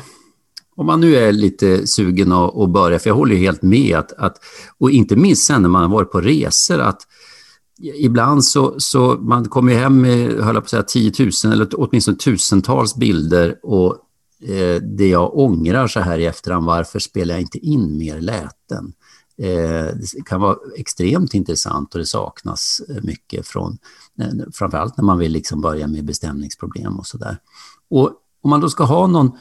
om 0.76 0.86
man 0.86 1.02
nu 1.02 1.16
är 1.16 1.32
lite 1.32 1.88
sugen 1.88 2.32
att, 2.32 2.58
att 2.58 2.70
börja, 2.70 3.00
för 3.00 3.10
jag 3.10 3.16
håller 3.16 3.36
helt 3.36 3.62
med, 3.62 3.98
att, 3.98 4.14
att, 4.14 4.38
och 4.78 4.92
inte 4.92 5.16
minst 5.16 5.46
sen 5.46 5.62
när 5.62 5.70
man 5.70 5.82
har 5.82 5.90
varit 5.90 6.12
på 6.12 6.22
resor, 6.22 6.80
att 6.80 7.02
ibland 7.80 8.46
så, 8.46 8.76
så 8.78 9.18
man 9.22 9.46
kommer 9.46 9.74
hem 9.74 10.02
med, 10.02 10.32
höll 10.32 10.56
jag 10.56 10.64
på 10.64 10.66
att 10.66 10.70
säga, 10.70 10.84
10 10.84 11.12
000 11.44 11.54
eller 11.54 11.68
åtminstone 11.72 12.18
tusentals 12.18 12.96
bilder 12.96 13.56
och 13.64 13.98
eh, 14.48 14.82
det 14.82 15.08
jag 15.08 15.38
ångrar 15.38 15.88
så 15.88 16.00
här 16.00 16.20
i 16.20 16.26
efterhand, 16.26 16.66
varför 16.66 17.00
spelar 17.00 17.36
jag 17.36 17.42
inte 17.42 17.58
in 17.58 17.98
mer 17.98 18.22
läten? 18.22 18.94
Det 19.40 20.26
kan 20.26 20.42
vara 20.42 20.58
extremt 20.78 21.34
intressant 21.34 21.94
och 21.94 22.00
det 22.00 22.06
saknas 22.06 22.82
eh, 22.90 23.04
mycket 23.04 23.48
från, 23.48 23.78
eh, 24.20 24.28
framförallt 24.54 24.98
när 24.98 25.04
man 25.04 25.18
vill 25.18 25.32
liksom 25.32 25.62
börja 25.62 25.88
med 25.88 26.06
bestämningsproblem 26.06 27.00
och 27.00 27.08
sådär. 27.08 27.38
Och 27.90 28.12
om 28.42 28.50
man 28.50 28.62
då 28.62 28.70
ska 28.70 28.84
ha 28.84 29.08
någon 29.08 29.32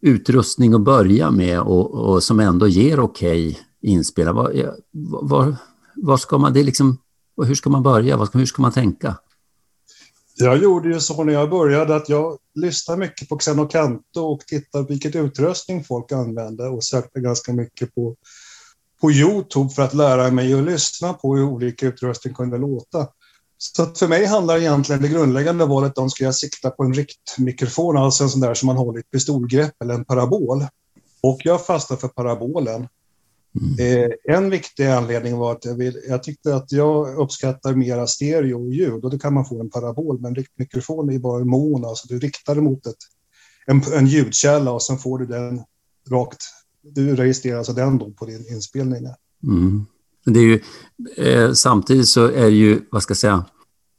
utrustning 0.00 0.74
att 0.74 0.80
börja 0.80 1.30
med 1.30 1.60
och, 1.60 1.90
och 1.90 2.22
som 2.22 2.40
ändå 2.40 2.68
ger 2.68 3.00
okej 3.00 3.48
okay 3.48 3.62
inspelare, 3.80 4.34
var, 4.34 4.74
var, 5.22 5.56
var, 5.96 6.16
ska 6.16 6.38
man, 6.38 6.52
det 6.52 6.62
liksom, 6.62 6.98
hur 7.46 7.54
ska 7.54 7.70
man 7.70 7.82
börja? 7.82 8.28
Hur 8.32 8.46
ska 8.46 8.62
man 8.62 8.72
tänka? 8.72 9.16
Jag 10.36 10.62
gjorde 10.62 10.88
ju 10.88 11.00
så 11.00 11.24
när 11.24 11.32
jag 11.32 11.50
började 11.50 11.96
att 11.96 12.08
jag 12.08 12.38
lyssnade 12.54 13.00
mycket 13.00 13.28
på 13.28 13.38
Xenocanto 13.38 14.20
och 14.20 14.40
tittade 14.40 14.84
på 14.84 14.88
vilken 14.92 15.24
utrustning 15.24 15.84
folk 15.84 16.12
använde 16.12 16.68
och 16.68 16.84
sökte 16.84 17.20
ganska 17.20 17.52
mycket 17.52 17.94
på, 17.94 18.16
på 19.04 19.12
Youtube 19.12 19.70
för 19.70 19.82
att 19.82 19.94
lära 19.94 20.30
mig 20.30 20.54
att 20.54 20.64
lyssna 20.64 21.12
på 21.12 21.36
hur 21.36 21.44
olika 21.44 21.86
utrustning 21.86 22.34
kunde 22.34 22.58
låta. 22.58 23.08
Så 23.58 23.86
för 23.86 24.08
mig 24.08 24.26
handlar 24.26 24.58
egentligen 24.58 25.02
det 25.02 25.08
grundläggande 25.08 25.64
valet 25.66 25.98
om 25.98 26.10
ska 26.10 26.24
jag 26.24 26.34
sikta 26.34 26.70
på 26.70 26.82
en 26.82 26.94
riktmikrofon, 26.94 27.96
alltså 27.96 28.24
en 28.24 28.30
sån 28.30 28.40
där 28.40 28.54
som 28.54 28.66
man 28.66 28.76
håller 28.76 28.98
i 28.98 29.00
ett 29.00 29.10
pistolgrepp 29.10 29.82
eller 29.82 29.94
en 29.94 30.04
parabol. 30.04 30.66
Och 31.22 31.40
jag 31.44 31.66
fastnade 31.66 32.00
för 32.00 32.08
parabolen. 32.08 32.88
Mm. 33.60 34.04
Eh, 34.04 34.36
en 34.36 34.50
viktig 34.50 34.86
anledning 34.86 35.36
var 35.36 35.52
att 35.52 35.64
jag, 35.64 35.74
vill, 35.74 36.00
jag 36.08 36.22
tyckte 36.22 36.56
att 36.56 36.72
jag 36.72 37.18
uppskattar 37.18 37.74
mera 37.74 38.06
stereo-ljud 38.06 39.04
och 39.04 39.10
då 39.10 39.18
kan 39.18 39.34
man 39.34 39.44
få 39.44 39.60
en 39.60 39.70
parabol, 39.70 40.20
men 40.20 40.34
riktmikrofon 40.34 41.10
är 41.10 41.18
bara 41.18 41.40
en 41.40 41.48
mon, 41.48 41.84
alltså 41.84 42.08
du 42.08 42.18
riktar 42.18 42.54
mot 42.54 42.86
ett, 42.86 42.96
en, 43.66 43.82
en 43.92 44.06
ljudkälla 44.06 44.70
och 44.70 44.82
sen 44.82 44.98
får 44.98 45.18
du 45.18 45.26
den 45.26 45.62
rakt, 46.10 46.40
du 46.84 47.16
registrerar 47.16 47.58
alltså 47.58 47.72
den 47.72 47.98
då 47.98 48.10
på 48.10 48.26
din 48.26 48.44
inspelning. 48.50 49.06
Mm. 49.42 49.86
Det 50.24 50.40
är 50.40 50.44
ju, 50.44 50.60
eh, 51.16 51.52
samtidigt 51.52 52.08
så 52.08 52.26
är 52.26 52.48
ju, 52.48 52.80
vad 52.90 53.02
ska 53.02 53.10
jag 53.10 53.18
säga, 53.18 53.44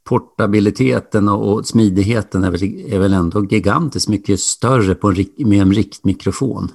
portabiliteten 0.04 1.28
och, 1.28 1.52
och 1.52 1.66
smidigheten 1.66 2.44
är 2.44 2.50
väl, 2.50 2.62
är 2.92 2.98
väl 2.98 3.12
ändå 3.12 3.44
gigantiskt 3.44 4.08
mycket 4.08 4.40
större 4.40 4.94
på 4.94 5.08
en, 5.08 5.26
med 5.38 5.62
en 5.62 5.72
riktmikrofon. 5.72 6.72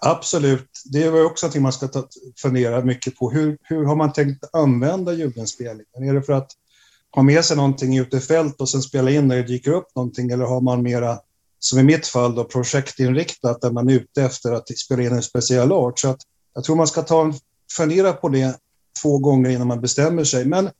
Absolut. 0.00 0.70
Det 0.92 1.10
var 1.10 1.24
också 1.24 1.46
någonting 1.46 1.62
man 1.62 1.72
ska 1.72 1.88
ta, 1.88 2.06
fundera 2.36 2.84
mycket 2.84 3.16
på. 3.16 3.30
Hur, 3.30 3.58
hur 3.62 3.84
har 3.84 3.96
man 3.96 4.12
tänkt 4.12 4.44
använda 4.52 5.12
ljudinspelningen? 5.12 6.08
Är 6.08 6.14
det 6.14 6.22
för 6.22 6.32
att 6.32 6.50
ha 7.14 7.22
med 7.22 7.44
sig 7.44 7.56
någonting 7.56 7.98
ute 7.98 8.16
i 8.16 8.20
fält 8.20 8.60
och 8.60 8.68
sen 8.68 8.82
spela 8.82 9.10
in 9.10 9.28
när 9.28 9.36
det 9.36 9.42
dyker 9.42 9.72
upp 9.72 9.88
någonting? 9.94 10.30
Eller 10.30 10.44
har 10.44 10.60
man 10.60 10.82
mera, 10.82 11.18
som 11.64 11.78
i 11.78 11.82
mitt 11.82 12.06
fall, 12.06 12.34
då, 12.34 12.44
projektinriktat 12.44 13.60
där 13.60 13.70
man 13.70 13.88
är 13.88 13.94
ute 13.94 14.22
efter 14.22 14.52
att 14.52 14.78
spela 14.78 15.02
in 15.02 15.12
en 15.12 15.22
speciell 15.22 15.72
art? 15.72 15.98
Så 15.98 16.08
att 16.08 16.20
jag 16.54 16.64
tror 16.64 16.76
man 16.76 16.86
ska 16.86 17.02
ta 17.02 17.24
en, 17.24 17.34
fundera 17.76 18.12
på 18.12 18.28
det 18.28 18.56
två 19.02 19.18
gånger 19.18 19.50
innan 19.50 19.66
man 19.66 19.80
bestämmer 19.80 20.24
sig. 20.24 20.44
Men 20.44 20.70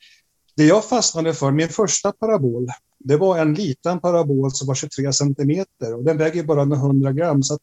det 0.57 0.65
jag 0.65 0.85
fastnade 0.85 1.35
för, 1.35 1.51
min 1.51 1.69
första 1.69 2.13
parabol, 2.13 2.67
det 2.99 3.17
var 3.17 3.39
en 3.39 3.55
liten 3.55 4.01
parabol 4.01 4.51
som 4.53 4.67
var 4.67 4.75
23 4.75 5.13
centimeter 5.13 5.95
och 5.95 6.05
den 6.05 6.19
väger 6.19 6.45
bara 6.45 6.63
100 6.63 7.13
gram. 7.13 7.43
Så 7.43 7.59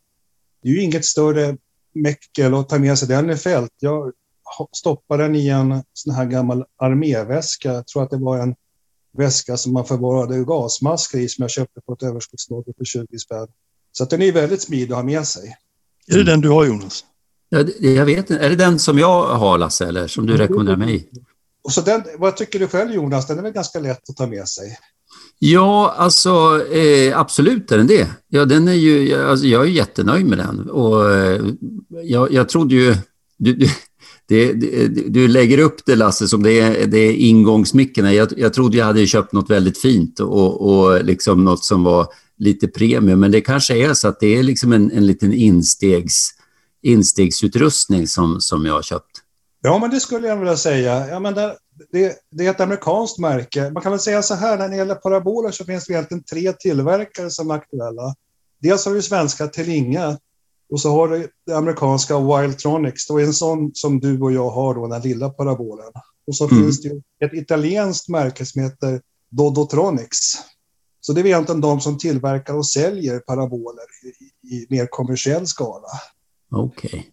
det 0.64 0.70
är 0.70 0.74
ju 0.74 0.82
inget 0.82 1.06
större 1.06 1.58
mäckel 1.94 2.54
att 2.54 2.70
ta 2.70 2.80
med 2.80 2.98
sig 2.98 3.08
den 3.08 3.30
i 3.30 3.36
fält. 3.36 3.72
Jag 3.80 4.12
stoppade 4.72 5.24
den 5.24 5.36
i 5.36 5.48
en 5.48 5.84
sån 5.94 6.16
här 6.16 6.26
gammal 6.26 6.66
arméväska. 6.78 7.74
Jag 7.74 7.88
tror 7.88 8.04
att 8.04 8.10
det 8.10 8.18
var 8.18 8.38
en 8.38 8.56
väska 9.18 9.58
som 9.58 9.74
man 9.74 9.86
förvarade 9.86 10.44
gasmasker 10.44 11.18
i 11.18 11.30
som 11.30 11.42
jag 11.42 11.52
köpte 11.52 11.82
på 11.82 11.94
ett 11.94 12.04
överskottslager 12.04 12.74
för 12.78 12.86
20 12.86 13.20
spänn. 13.20 13.48
Så 13.92 14.04
att 14.04 14.10
den 14.10 14.22
är 14.22 14.32
väldigt 14.32 14.62
smidig 14.62 14.92
att 14.92 14.98
ha 14.98 15.04
med 15.04 15.28
sig. 15.28 15.56
Är 16.08 16.18
det 16.18 16.24
den 16.24 16.42
du 16.42 16.50
har 16.50 16.66
Jonas? 16.66 17.06
Ja, 17.50 17.66
jag 17.80 18.06
vet 18.06 18.30
inte. 18.30 18.46
Är 18.46 18.50
det 18.50 18.56
den 18.56 18.80
som 18.80 19.00
jag 19.00 19.24
har 19.24 19.58
Lasse 19.58 19.88
eller 19.88 20.08
som 20.08 20.26
du 20.26 20.38
rekommenderar 20.38 20.78
mig? 20.78 21.10
Och 21.64 21.72
så 21.72 21.82
den, 21.82 22.04
vad 22.18 22.38
tycker 22.38 22.60
du 22.60 22.68
själv 22.68 22.92
Jonas? 22.94 23.28
Den 23.28 23.38
är 23.38 23.44
väl 23.44 23.52
ganska 23.52 23.80
lätt 23.80 24.10
att 24.10 24.18
ta 24.18 24.28
med 24.28 24.48
sig? 24.48 24.78
Ja, 25.40 25.94
alltså 25.98 26.66
eh, 26.72 27.20
absolut 27.20 27.72
är 27.72 27.78
den 27.78 27.88
det. 27.88 28.08
Ja, 28.28 28.46
den 28.46 28.68
är 28.68 28.74
ju, 28.74 29.16
alltså, 29.30 29.46
jag 29.46 29.62
är 29.62 29.70
jättenöjd 29.70 30.26
med 30.26 30.38
den. 30.38 30.70
Och, 30.70 31.14
eh, 31.14 31.42
jag, 32.04 32.32
jag 32.34 32.50
trodde 32.50 32.76
ju... 32.76 32.96
Du, 33.38 33.54
du, 33.54 33.68
det, 34.32 34.54
det, 34.54 34.88
du 34.88 35.28
lägger 35.28 35.58
upp 35.58 35.86
det 35.86 35.96
Lasse 35.96 36.28
som 36.28 36.44
det 36.44 36.60
är, 36.60 36.88
det 36.88 36.98
är 36.98 37.14
ingångsmicken. 37.14 38.14
Jag, 38.14 38.34
jag 38.38 38.54
trodde 38.54 38.78
jag 38.78 38.86
hade 38.86 39.08
köpt 39.08 39.34
något 39.34 39.50
väldigt 39.50 39.78
fint 39.78 40.20
och, 40.20 40.70
och 40.70 41.04
liksom 41.04 41.44
något 41.44 41.66
som 41.66 41.84
var 41.84 42.08
lite 42.38 42.68
premium. 42.68 43.20
Men 43.20 43.32
det 43.32 43.42
kanske 43.42 43.78
är 43.78 43.94
så 43.94 44.08
att 44.08 44.20
det 44.20 44.38
är 44.38 44.44
liksom 44.44 44.74
en, 44.74 44.92
en 44.92 45.06
liten 45.06 45.34
instegs, 45.34 46.30
instegsutrustning 46.82 48.08
som, 48.08 48.42
som 48.42 48.66
jag 48.66 48.74
har 48.74 48.82
köpt. 48.82 49.22
Ja, 49.62 49.80
men 49.80 49.90
det 49.90 50.00
skulle 50.00 50.28
jag 50.28 50.38
vilja 50.38 50.58
säga. 50.58 51.08
Ja, 51.08 51.20
men 51.20 51.34
där, 51.34 51.56
det, 51.92 52.16
det, 52.32 52.46
är 52.46 52.50
ett 52.50 52.62
amerikanskt 52.62 53.20
märke. 53.20 53.70
Man 53.70 53.84
kan 53.84 53.92
väl 53.92 54.00
säga 54.00 54.22
så 54.22 54.36
här, 54.36 54.58
när 54.58 54.70
det 54.70 54.76
gäller 54.76 54.96
paraboler 54.96 55.52
så 55.52 55.66
finns 55.66 55.86
det 55.86 55.94
egentligen 55.94 56.24
tre 56.24 56.54
tillverkare 56.54 57.30
som 57.30 57.52
är 57.52 57.56
aktuella. 57.56 58.16
Dels 58.62 58.86
har 58.86 58.94
vi 58.94 59.02
svenska 59.02 59.48
Telinga 59.48 60.18
och 60.72 60.82
så 60.82 60.92
har 60.92 61.08
du 61.08 61.30
det 61.46 61.54
amerikanska 61.54 62.20
Wildtronics. 62.20 63.08
Det 63.08 63.14
är 63.14 63.26
en 63.26 63.34
sån 63.34 63.72
som 63.74 64.00
du 64.00 64.22
och 64.22 64.32
jag 64.32 64.50
har, 64.50 64.76
då, 64.76 64.88
den 64.88 65.02
lilla 65.02 65.30
parabolen. 65.30 65.92
Och 66.28 66.36
så 66.36 66.48
mm. 66.48 66.64
finns 66.64 66.82
det 66.82 66.88
ju 66.90 67.02
ett 67.26 67.34
italienskt 67.34 68.10
märke 68.10 68.46
som 68.46 68.62
heter 68.62 69.02
Dodotronics. 69.30 70.34
Så 71.02 71.14
det 71.14 71.22
är 71.22 71.26
egentligen 71.26 71.62
de 71.62 71.82
som 71.82 71.98
tillverkar 71.98 72.54
och 72.54 72.68
säljer 72.68 73.20
paraboler 73.20 73.86
i, 74.04 74.56
i 74.56 74.68
mer 74.70 74.88
kommersiell 74.92 75.48
skala. 75.48 75.88
Okej. 76.52 76.90
Okay. 76.90 77.04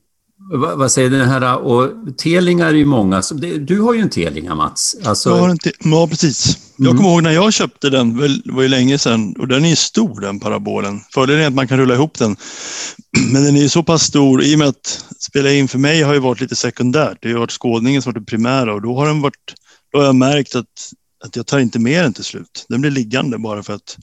Vad, 0.51 0.79
vad 0.79 0.93
säger 0.93 1.11
den 1.11 1.29
här, 1.29 1.59
och 1.59 1.91
telingar 2.19 2.67
är 2.67 2.75
ju 2.75 2.85
många. 2.85 3.23
Du 3.61 3.81
har 3.81 3.95
ju 3.95 4.01
en 4.01 4.11
telinga 4.11 4.55
Mats. 4.55 4.97
Alltså... 5.05 5.31
Jag 5.31 5.37
har 5.37 5.49
en 5.49 5.59
ja, 5.85 6.07
precis. 6.09 6.59
Jag 6.77 6.87
mm. 6.87 6.97
kommer 6.97 7.11
ihåg 7.11 7.23
när 7.23 7.31
jag 7.31 7.53
köpte 7.53 7.91
den, 7.91 8.17
det 8.17 8.53
var 8.53 8.63
ju 8.63 8.69
länge 8.69 8.99
sedan, 8.99 9.35
och 9.39 9.49
den 9.49 9.65
är 9.65 9.69
ju 9.69 9.77
stor 9.77 10.21
den 10.21 10.41
parabolen. 10.41 11.01
Fördelen 11.15 11.43
är 11.43 11.47
att 11.47 11.55
man 11.55 11.69
kan 11.69 11.79
rulla 11.79 11.95
ihop 11.95 12.19
den. 12.19 12.37
Men 13.33 13.45
den 13.45 13.57
är 13.57 13.61
ju 13.61 13.69
så 13.69 13.83
pass 13.83 14.03
stor, 14.03 14.43
i 14.43 14.55
och 14.55 14.59
med 14.59 14.69
att 14.69 15.05
spela 15.19 15.53
in 15.53 15.69
för 15.69 15.79
mig 15.79 16.03
har 16.03 16.15
ju 16.15 16.21
varit 16.21 16.41
lite 16.41 16.57
sekundärt. 16.57 17.19
Det 17.21 17.33
har 17.33 17.39
varit 17.39 17.53
skådningen 17.53 18.03
som 18.03 18.13
varit 18.13 18.27
det 18.27 18.31
primära 18.31 18.75
och 18.75 18.83
då 18.83 18.97
har 18.97 19.07
den 19.07 19.23
varit, 19.23 19.55
då 19.93 19.99
har 19.99 20.07
jag 20.07 20.15
märkt 20.15 20.57
att, 20.57 20.93
att 21.25 21.37
jag 21.37 21.47
tar 21.47 21.59
inte 21.59 21.79
med 21.79 22.05
den 22.05 22.13
till 22.13 22.25
slut. 22.25 22.67
Den 22.69 22.81
blir 22.81 22.91
liggande 22.91 23.39
bara 23.39 23.63
för 23.63 23.73
att 23.75 23.99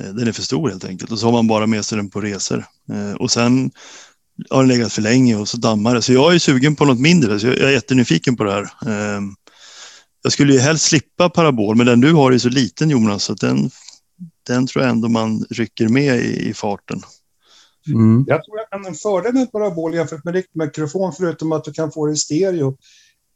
eh, 0.00 0.06
den 0.06 0.28
är 0.28 0.32
för 0.32 0.42
stor 0.42 0.68
helt 0.68 0.84
enkelt. 0.84 1.12
Och 1.12 1.18
så 1.18 1.26
har 1.26 1.32
man 1.32 1.46
bara 1.46 1.66
med 1.66 1.84
sig 1.84 1.96
den 1.96 2.10
på 2.10 2.20
resor. 2.20 2.64
Eh, 2.92 3.12
och 3.12 3.30
sen 3.30 3.70
har 4.50 4.62
den 4.62 4.68
legat 4.68 4.92
för 4.92 5.02
länge 5.02 5.36
och 5.36 5.48
så 5.48 5.56
dammar 5.56 5.94
det. 5.94 6.02
Så 6.02 6.12
jag 6.12 6.34
är 6.34 6.38
sugen 6.38 6.76
på 6.76 6.84
något 6.84 7.00
mindre, 7.00 7.40
så 7.40 7.46
jag 7.46 7.58
är 7.58 7.70
jättenyfiken 7.70 8.36
på 8.36 8.44
det 8.44 8.52
här. 8.52 8.70
Ehm, 8.86 9.34
jag 10.22 10.32
skulle 10.32 10.52
ju 10.52 10.58
helst 10.58 10.84
slippa 10.84 11.30
parabol, 11.30 11.76
men 11.76 11.86
den 11.86 12.00
du 12.00 12.12
har 12.12 12.32
är 12.32 12.38
så 12.38 12.48
liten 12.48 12.90
Jonas, 12.90 13.24
så 13.24 13.34
den, 13.34 13.70
den 14.46 14.66
tror 14.66 14.84
jag 14.84 14.90
ändå 14.90 15.08
man 15.08 15.44
rycker 15.50 15.88
med 15.88 16.18
i, 16.18 16.48
i 16.48 16.54
farten. 16.54 17.02
Mm. 17.86 18.24
Jag 18.26 18.44
tror 18.44 18.60
att 18.60 18.86
en 18.86 18.94
fördel 18.94 19.34
med 19.34 19.52
parabol 19.52 19.94
jämfört 19.94 20.24
med 20.24 20.34
riktmikrofon, 20.34 21.12
förutom 21.12 21.52
att 21.52 21.64
du 21.64 21.72
kan 21.72 21.92
få 21.92 22.06
det 22.06 22.12
i 22.12 22.16
stereo, 22.16 22.76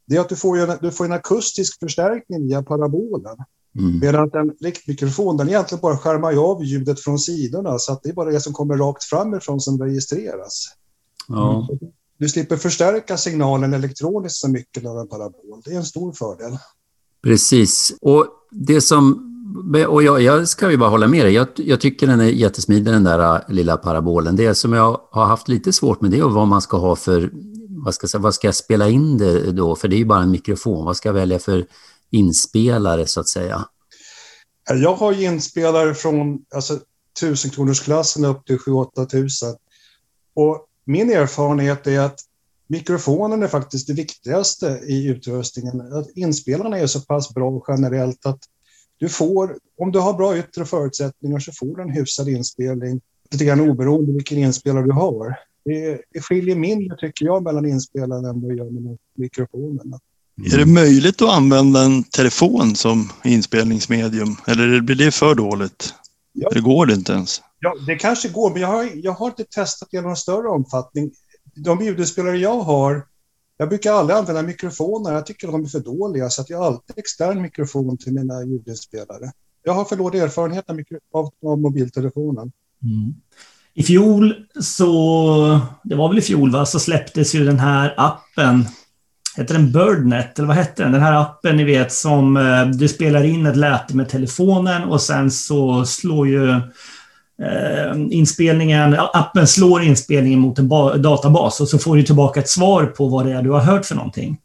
det 0.07 0.15
är 0.15 0.19
att 0.19 0.29
du 0.29 0.35
får, 0.35 0.57
en, 0.57 0.77
du 0.81 0.91
får 0.91 1.05
en 1.05 1.11
akustisk 1.11 1.79
förstärkning 1.79 2.47
via 2.47 2.63
parabolen. 2.63 3.37
Mm. 3.79 3.99
Medan 3.99 4.29
en 4.33 4.55
riktmikrofon, 4.61 5.37
den 5.37 5.49
egentligen 5.49 5.81
bara 5.81 5.97
skärmar 5.97 6.51
av 6.51 6.63
ljudet 6.63 6.99
från 6.99 7.19
sidorna, 7.19 7.79
så 7.79 7.93
att 7.93 8.03
det 8.03 8.09
är 8.09 8.13
bara 8.13 8.31
det 8.31 8.39
som 8.39 8.53
kommer 8.53 8.77
rakt 8.77 9.03
framifrån 9.03 9.59
som 9.59 9.81
registreras. 9.81 10.67
Ja. 11.27 11.67
Du 12.17 12.29
slipper 12.29 12.57
förstärka 12.57 13.17
signalen 13.17 13.73
elektroniskt 13.73 14.39
så 14.39 14.49
mycket 14.49 14.85
av 14.85 14.97
en 14.97 15.07
parabol. 15.07 15.61
Det 15.65 15.71
är 15.71 15.77
en 15.77 15.85
stor 15.85 16.11
fördel. 16.11 16.57
Precis. 17.23 17.93
Och 18.01 18.27
det 18.51 18.81
som 18.81 19.29
och 19.87 20.03
jag, 20.03 20.21
jag, 20.21 20.47
ska 20.47 20.71
ju 20.71 20.77
bara 20.77 20.89
hålla 20.89 21.07
med 21.07 21.25
dig. 21.25 21.33
Jag, 21.33 21.47
jag, 21.55 21.81
tycker 21.81 22.07
den 22.07 22.19
är 22.19 22.25
jättesmidig 22.25 22.93
den 22.93 23.03
där 23.03 23.35
äh, 23.35 23.41
lilla 23.47 23.77
parabolen. 23.77 24.35
Det 24.35 24.55
som 24.55 24.73
jag 24.73 25.01
har 25.11 25.25
haft 25.25 25.47
lite 25.47 25.73
svårt 25.73 26.01
med 26.01 26.11
det 26.11 26.17
är 26.17 26.23
vad 26.23 26.47
man 26.47 26.61
ska 26.61 26.77
ha 26.77 26.95
för, 26.95 27.31
vad 27.69 27.95
ska, 27.95 28.19
vad 28.19 28.35
ska 28.35 28.47
jag 28.47 28.55
spela 28.55 28.89
in 28.89 29.17
det 29.17 29.51
då? 29.51 29.75
För 29.75 29.87
det 29.87 29.95
är 29.95 29.97
ju 29.97 30.05
bara 30.05 30.23
en 30.23 30.31
mikrofon. 30.31 30.85
Vad 30.85 30.97
ska 30.97 31.09
jag 31.09 31.13
välja 31.13 31.39
för 31.39 31.65
inspelare 32.11 33.07
så 33.07 33.19
att 33.19 33.27
säga? 33.27 33.65
Jag 34.69 34.95
har 34.95 35.11
ju 35.11 35.25
inspelare 35.25 35.93
från 35.93 36.39
alltså, 36.55 36.79
1000 37.17 37.51
kronors 37.51 37.79
klassen 37.79 38.25
upp 38.25 38.45
till 38.45 38.57
7-8 38.57 39.05
tusen. 39.05 39.55
Och 40.33 40.67
min 40.85 41.09
erfarenhet 41.09 41.87
är 41.87 41.99
att 41.99 42.19
mikrofonen 42.67 43.43
är 43.43 43.47
faktiskt 43.47 43.87
det 43.87 43.93
viktigaste 43.93 44.79
i 44.87 45.07
utrustningen. 45.07 45.81
Att 45.81 46.09
inspelarna 46.15 46.77
är 46.77 46.87
så 46.87 47.01
pass 47.01 47.33
bra 47.33 47.63
generellt 47.67 48.25
att 48.25 48.39
du 48.97 49.09
får, 49.09 49.57
om 49.77 49.91
du 49.91 49.99
har 49.99 50.13
bra 50.13 50.37
yttre 50.37 50.65
förutsättningar 50.65 51.39
så 51.39 51.51
får 51.51 51.75
du 51.75 51.81
en 51.81 51.89
hyfsad 51.89 52.29
inspelning 52.29 53.01
lite 53.31 53.45
grann 53.45 53.69
oberoende 53.69 54.11
vilken 54.11 54.37
inspelare 54.37 54.83
du 54.83 54.91
har. 54.91 55.35
Det, 55.65 56.01
det 56.13 56.21
skiljer 56.21 56.55
mindre 56.55 56.97
tycker 56.97 57.25
jag 57.25 57.43
mellan 57.43 57.65
inspelaren 57.65 58.25
än 58.25 58.41
vad 58.41 58.55
gör 58.55 58.69
med 58.69 58.97
mikrofonen. 59.15 59.93
Mm. 60.37 60.53
Är 60.53 60.57
det 60.57 60.65
möjligt 60.65 61.21
att 61.21 61.29
använda 61.29 61.81
en 61.81 62.03
telefon 62.03 62.75
som 62.75 63.09
inspelningsmedium 63.23 64.35
eller 64.47 64.81
blir 64.81 64.95
det 64.95 65.11
för 65.11 65.35
dåligt? 65.35 65.93
Ja. 66.33 66.49
Eller 66.51 66.61
går 66.61 66.85
det 66.85 66.93
inte 66.93 67.13
ens? 67.13 67.41
Ja, 67.63 67.75
det 67.87 67.95
kanske 67.95 68.29
går, 68.29 68.49
men 68.49 68.61
jag 68.61 68.67
har, 68.67 68.89
jag 68.93 69.11
har 69.11 69.27
inte 69.27 69.43
testat 69.43 69.89
det 69.91 69.97
i 69.97 70.01
någon 70.01 70.15
större 70.15 70.47
omfattning. 70.47 71.11
De 71.55 71.81
ljudinspelare 71.81 72.37
jag 72.37 72.59
har, 72.59 73.05
jag 73.57 73.69
brukar 73.69 73.93
aldrig 73.93 74.17
använda 74.17 74.41
mikrofoner. 74.41 75.13
Jag 75.13 75.25
tycker 75.25 75.47
de 75.47 75.63
är 75.63 75.67
för 75.67 75.79
dåliga, 75.79 76.29
så 76.29 76.41
att 76.41 76.49
jag 76.49 76.57
har 76.57 76.65
alltid 76.65 76.97
extern 76.97 77.41
mikrofon 77.41 77.97
till 77.97 78.13
mina 78.13 78.43
ljudinspelare. 78.43 79.31
Jag 79.63 79.73
har 79.73 79.85
för 79.85 79.95
dålig 79.95 80.19
erfarenhet 80.19 80.65
av, 81.13 81.29
av 81.45 81.59
mobiltelefonen. 81.59 82.51
Mm. 82.83 83.13
I 83.73 83.83
fjol, 83.83 84.35
så, 84.61 85.59
det 85.83 85.95
var 85.95 86.09
väl 86.09 86.17
i 86.17 86.21
fjol, 86.21 86.51
va, 86.51 86.65
så 86.65 86.79
släpptes 86.79 87.35
ju 87.35 87.45
den 87.45 87.59
här 87.59 87.93
appen 87.97 88.65
Heter 89.37 89.53
den 89.53 89.71
Birdnet, 89.71 90.39
eller 90.39 90.47
vad 90.47 90.57
hette 90.57 90.83
den? 90.83 90.91
Den 90.91 91.01
här 91.01 91.21
appen 91.21 91.57
ni 91.57 91.63
vet 91.63 91.93
som 91.93 92.37
eh, 92.37 92.65
du 92.65 92.87
spelar 92.87 93.23
in 93.23 93.45
ett 93.45 93.57
läte 93.57 93.95
med 93.95 94.09
telefonen 94.09 94.83
och 94.83 95.01
sen 95.01 95.31
så 95.31 95.85
slår 95.85 96.27
ju 96.27 96.61
Ehm, 97.41 98.11
inspelningen, 98.11 98.95
appen 99.13 99.47
slår 99.47 99.83
inspelningen 99.83 100.39
mot 100.39 100.59
en 100.59 100.69
databas 101.01 101.61
och 101.61 101.67
så 101.67 101.77
får 101.77 101.95
du 101.95 102.03
tillbaka 102.03 102.39
ett 102.39 102.49
svar 102.49 102.85
på 102.85 103.07
vad 103.07 103.25
det 103.25 103.31
är 103.31 103.41
du 103.41 103.49
har 103.49 103.59
hört 103.59 103.85
för 103.85 103.95
någonting. 103.95 104.37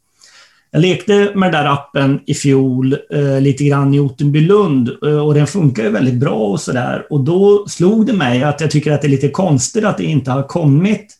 Jag 0.71 0.83
lekte 0.83 1.33
med 1.35 1.53
den 1.53 1.65
där 1.65 1.73
appen 1.73 2.21
i 2.27 2.35
fjol 2.35 2.97
eh, 3.11 3.41
lite 3.41 3.65
grann 3.65 3.95
i 3.95 4.01
Ottenbylund 4.01 4.91
eh, 5.07 5.27
och 5.27 5.35
den 5.35 5.47
funkar 5.47 5.83
ju 5.83 5.91
väldigt 5.91 6.15
bra 6.15 6.37
och 6.37 6.61
sådär. 6.61 7.07
Och 7.11 7.21
då 7.21 7.67
slog 7.69 8.07
det 8.07 8.13
mig 8.13 8.43
att 8.43 8.61
jag 8.61 8.71
tycker 8.71 8.93
att 8.93 9.03
det 9.03 9.07
är 9.07 9.11
lite 9.11 9.29
konstigt 9.29 9.85
att 9.85 9.99
det 9.99 10.05
inte 10.05 10.31
har 10.31 10.43
kommit 10.43 11.19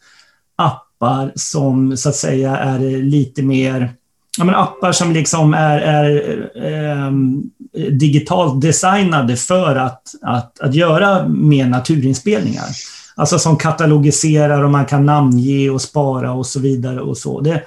appar 0.57 1.33
som 1.35 1.97
så 1.97 2.09
att 2.09 2.15
säga 2.15 2.57
är 2.57 2.79
lite 3.03 3.43
mer 3.43 3.93
ja, 4.39 4.45
men 4.45 4.55
appar 4.55 4.93
som 4.93 5.13
liksom 5.13 5.55
är, 5.55 5.79
är 5.79 6.51
eh, 6.55 7.13
digitalt 7.91 8.61
designade 8.61 9.37
för 9.37 9.77
att, 9.77 10.03
att, 10.23 10.61
att 10.61 10.75
göra 10.75 11.29
mer 11.29 11.67
naturinspelningar. 11.67 12.67
Alltså 13.15 13.39
som 13.39 13.57
katalogiserar 13.57 14.63
och 14.63 14.71
man 14.71 14.87
kan 14.87 15.07
namnge 15.07 15.71
och 15.71 15.83
spara 15.83 16.33
och 16.33 16.47
så 16.47 16.61
vidare. 16.61 17.01
och 17.01 17.19
så. 17.19 17.41
Det, 17.41 17.63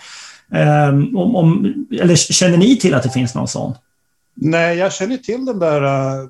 eh, 0.54 0.90
om, 0.90 1.36
om, 1.36 1.74
eller 2.02 2.16
känner 2.16 2.58
ni 2.58 2.78
till 2.78 2.94
att 2.94 3.04
det 3.04 3.10
finns 3.10 3.36
någon 3.36 3.48
sån? 3.48 3.74
Nej, 4.34 4.78
jag 4.78 4.94
känner 4.94 5.18
till 5.18 5.46
den 5.46 5.60
där 5.60 5.84
uh, 5.84 6.30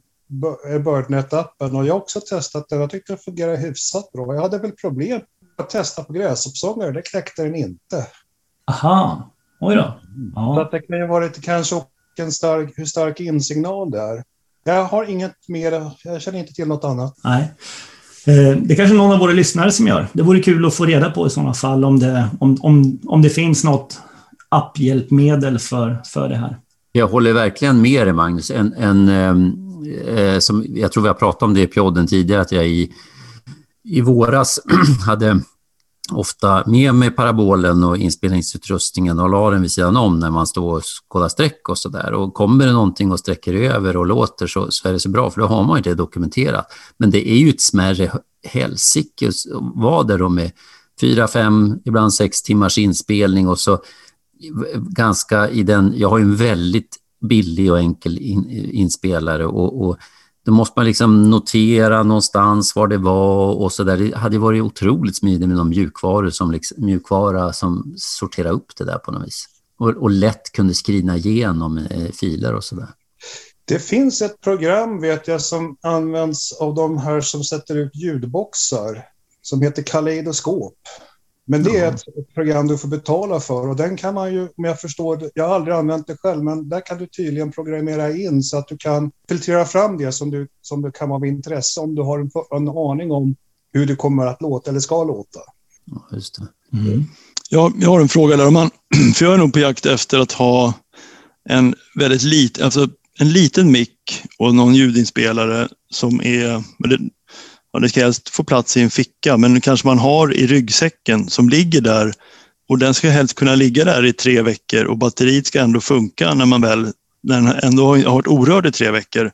Birdnet-appen 0.80 1.76
och 1.78 1.86
jag 1.86 1.94
har 1.94 2.00
också 2.00 2.20
testat 2.20 2.70
den. 2.70 2.80
Jag 2.80 2.90
tyckte 2.90 3.14
den 3.14 3.20
fungerar 3.20 3.58
hyfsat 3.58 4.12
bra. 4.12 4.36
Jag 4.36 4.42
hade 4.42 4.58
väl 4.58 4.72
problem 4.72 5.22
att 5.58 5.70
testa 5.70 6.04
på 6.04 6.14
gräshoppsångare. 6.14 6.92
Det 6.92 7.02
kläckte 7.02 7.44
den 7.44 7.56
inte. 7.56 8.08
Aha. 8.68 9.32
Oj 9.62 9.76
då. 9.76 10.00
Ja. 10.36 10.56
Så 10.56 10.62
att 10.62 10.72
det 10.72 10.80
kan 10.80 10.98
ju 10.98 11.08
vara 11.08 11.26
lite 11.26 11.42
kanske 11.42 11.76
en 12.18 12.32
stark, 12.32 12.74
hur 12.76 12.86
stark 12.86 13.20
insignal 13.20 13.92
det 13.92 14.00
är. 14.00 14.24
Jag 14.64 14.84
har 14.84 15.04
inget 15.04 15.36
mer, 15.48 15.92
jag 16.04 16.22
känner 16.22 16.40
inte 16.40 16.54
till 16.54 16.68
något 16.68 16.84
annat. 16.84 17.16
Nej. 17.24 17.54
Eh, 18.28 18.58
det 18.58 18.74
är 18.74 18.76
kanske 18.76 18.96
någon 18.96 19.12
av 19.12 19.20
våra 19.20 19.32
lyssnare 19.32 19.72
som 19.72 19.88
gör. 19.88 20.08
Det 20.14 20.24
vore 20.24 20.40
kul 20.40 20.66
att 20.66 20.74
få 20.74 20.86
reda 20.86 21.12
på 21.12 21.28
i 21.28 21.30
sådana 21.30 21.54
fall 21.54 21.86
om 21.86 22.00
det, 22.00 22.28
om, 22.40 22.58
om, 22.62 23.00
om 23.06 23.22
det 23.22 23.30
finns 23.30 23.64
något 23.64 24.02
apphjälpmedel 24.50 25.60
för, 25.60 26.02
för 26.06 26.30
det 26.30 26.36
här. 26.36 26.58
Jag 26.92 27.08
håller 27.08 27.34
verkligen 27.34 27.82
med 27.82 28.08
dig 28.08 28.14
Magnus. 28.14 28.52
En, 28.52 28.74
en, 28.74 29.10
eh, 30.08 30.40
som, 30.40 30.66
jag 30.70 30.92
tror 30.92 31.04
vi 31.04 31.10
har 31.10 31.16
pratat 31.16 31.44
om 31.44 31.54
det 31.54 31.62
i 31.62 31.68
podden 31.68 32.08
tidigare, 32.08 32.42
att 32.42 32.52
jag 32.52 32.68
i, 32.68 32.92
i 33.84 34.02
våras 34.02 34.60
hade 35.06 35.40
ofta 36.12 36.64
med 36.68 36.96
mig 36.96 37.12
parabolen 37.12 37.84
och 37.84 37.98
inspelningsutrustningen 37.98 39.20
och 39.20 39.30
la 39.30 39.50
den 39.50 39.62
vid 39.62 39.72
sidan 39.72 39.98
om 39.98 40.20
när 40.20 40.30
man 40.30 40.48
står 40.48 40.76
och 40.76 40.84
kollar 41.08 41.30
streck 41.30 41.70
och 41.70 41.78
sådär. 41.78 42.14
Och 42.14 42.34
kommer 42.34 42.66
det 42.66 42.72
någonting 42.72 43.12
och 43.12 43.20
sträcker 43.20 43.54
över 43.54 43.98
och 43.98 44.06
låter 44.06 44.48
så, 44.48 44.72
så 44.72 44.88
är 44.88 44.94
det 44.94 45.00
så 45.00 45.10
bra, 45.10 45.32
för 45.32 45.42
då 45.42 45.48
har 45.48 45.64
man 45.64 45.78
ju 45.78 45.82
det 45.82 45.96
dokumenterat. 45.96 46.66
Men 46.98 47.12
det 47.12 47.30
är 47.30 47.38
ju 47.38 47.50
ett 47.50 47.62
smärre 47.62 48.12
helsike 48.44 49.28
att 49.28 49.36
vara 49.76 50.04
där 50.04 50.30
med 50.30 50.52
fyra, 51.02 51.28
fem, 51.28 51.80
ibland 51.86 52.14
sex 52.14 52.42
timmars 52.42 52.78
inspelning 52.78 53.48
och 53.48 53.60
så 53.60 53.80
ganska 54.76 55.50
i 55.50 55.64
den, 55.64 55.94
jag 55.96 56.10
har 56.10 56.18
ju 56.18 56.24
en 56.24 56.36
väldigt 56.36 56.98
billig 57.22 57.72
och 57.72 57.80
enkel 57.80 58.18
in, 58.18 58.50
inspelare 58.72 59.46
och, 59.46 59.88
och 59.88 59.98
då 60.46 60.52
måste 60.52 60.74
man 60.76 60.86
liksom 60.86 61.30
notera 61.30 62.04
någonstans 62.04 62.76
var 62.76 62.88
det 62.88 62.98
var 62.98 63.56
och 63.56 63.72
så 63.72 63.84
där. 63.84 63.98
Det 63.98 64.18
hade 64.18 64.38
varit 64.38 64.62
otroligt 64.62 65.18
smidigt 65.18 65.48
med 65.48 65.58
någon 65.58 65.70
mjukvara 65.70 66.32
som, 66.32 66.52
liksom, 66.52 66.86
mjukvara 66.86 67.54
som 67.54 67.94
sorterar 67.98 68.52
upp 68.52 68.76
det 68.78 68.86
där 68.86 68.98
på 68.98 69.12
något 69.12 69.28
vis. 69.28 69.46
Och, 69.80 69.90
och 69.90 70.10
lätt 70.10 70.52
kunde 70.52 70.74
skrina 70.74 71.18
igenom 71.18 71.78
eh, 71.78 72.12
filer 72.12 72.54
och 72.54 72.64
så 72.64 72.76
där. 72.76 72.88
Det 73.66 73.80
finns 73.80 74.22
ett 74.22 74.42
program 74.42 75.02
vet 75.02 75.28
jag 75.28 75.42
som 75.42 75.78
används 75.82 76.52
av 76.52 76.76
de 76.76 76.98
här 76.98 77.22
som 77.22 77.44
sätter 77.44 77.76
ut 77.76 77.96
ljudboxar 77.96 79.06
som 79.42 79.62
heter 79.62 79.84
Kaleidoskop. 79.84 80.78
Men 81.52 81.64
det 81.64 81.78
är 81.78 81.94
ett 81.94 82.34
program 82.34 82.68
du 82.68 82.78
får 82.78 82.88
betala 82.88 83.40
för 83.40 83.68
och 83.68 83.76
den 83.76 83.98
kan 83.98 84.14
man 84.14 84.34
ju, 84.34 84.42
om 84.42 84.64
jag 84.64 84.82
förstår 84.82 85.30
jag 85.34 85.48
har 85.48 85.56
aldrig 85.56 85.76
använt 85.76 86.08
det 86.08 86.18
själv, 86.18 86.44
men 86.44 86.70
där 86.70 86.86
kan 86.86 86.98
du 86.98 87.08
tydligen 87.08 87.52
programmera 87.52 88.12
in 88.12 88.44
så 88.44 88.58
att 88.58 88.68
du 88.68 88.78
kan 88.78 89.12
filtrera 89.30 89.66
fram 89.66 89.98
det 89.98 90.12
som, 90.12 90.32
du, 90.32 90.48
som 90.62 90.82
det 90.82 90.92
kan 90.92 91.10
vara 91.10 91.18
av 91.18 91.26
intresse 91.26 91.80
om 91.80 91.96
du 91.96 92.02
har 92.02 92.20
en, 92.20 92.32
en 92.52 92.70
aning 92.70 93.12
om 93.12 93.36
hur 93.74 93.86
det 93.86 93.96
kommer 93.96 94.26
att 94.26 94.42
låta 94.42 94.70
eller 94.70 94.80
ska 94.80 95.04
låta. 95.04 95.40
Ja, 95.86 96.08
just 96.12 96.36
det. 96.36 96.78
Mm. 96.78 97.04
Jag, 97.50 97.74
jag 97.80 97.90
har 97.90 98.00
en 98.02 98.10
fråga 98.10 98.38
där. 98.38 98.50
Man, 98.50 98.70
för 99.16 99.26
jag 99.26 99.34
är 99.34 99.38
nog 99.38 99.54
på 99.54 99.60
jakt 99.60 99.86
efter 99.86 100.20
att 100.20 100.32
ha 100.32 100.74
en 101.50 101.76
väldigt 102.00 102.24
liten, 102.24 102.66
alltså 102.66 102.88
en 103.20 103.32
liten 103.32 103.72
mick 103.72 104.24
och 104.40 104.56
någon 104.56 104.76
ljudinspelare 104.76 105.68
som 105.90 106.22
är, 106.22 106.64
ja, 107.72 107.80
det 107.80 107.90
ska 107.90 108.00
helst 108.02 108.30
få 108.30 108.44
plats 108.44 108.78
i 108.78 108.82
en 108.82 108.90
ficka, 108.90 109.38
men 109.38 109.62
kanske 109.62 109.88
man 109.88 110.00
har 110.00 110.34
i 110.34 110.48
ryggsäcken 110.48 111.30
som 111.30 111.50
ligger 111.50 111.82
där 111.82 112.14
och 112.70 112.78
den 112.78 112.94
ska 112.94 113.10
helst 113.10 113.36
kunna 113.36 113.56
ligga 113.56 113.86
där 113.86 114.06
i 114.06 114.14
tre 114.14 114.42
veckor 114.42 114.86
och 114.86 114.98
batteriet 114.98 115.48
ska 115.48 115.62
ändå 115.62 115.82
funka 115.82 116.34
när 116.34 116.46
man 116.46 116.62
väl, 116.62 116.92
när 117.24 117.42
den 117.42 117.48
ändå 117.48 117.86
har 117.86 118.14
varit 118.14 118.28
orörd 118.28 118.66
i 118.66 118.72
tre 118.72 118.92
veckor. 118.92 119.32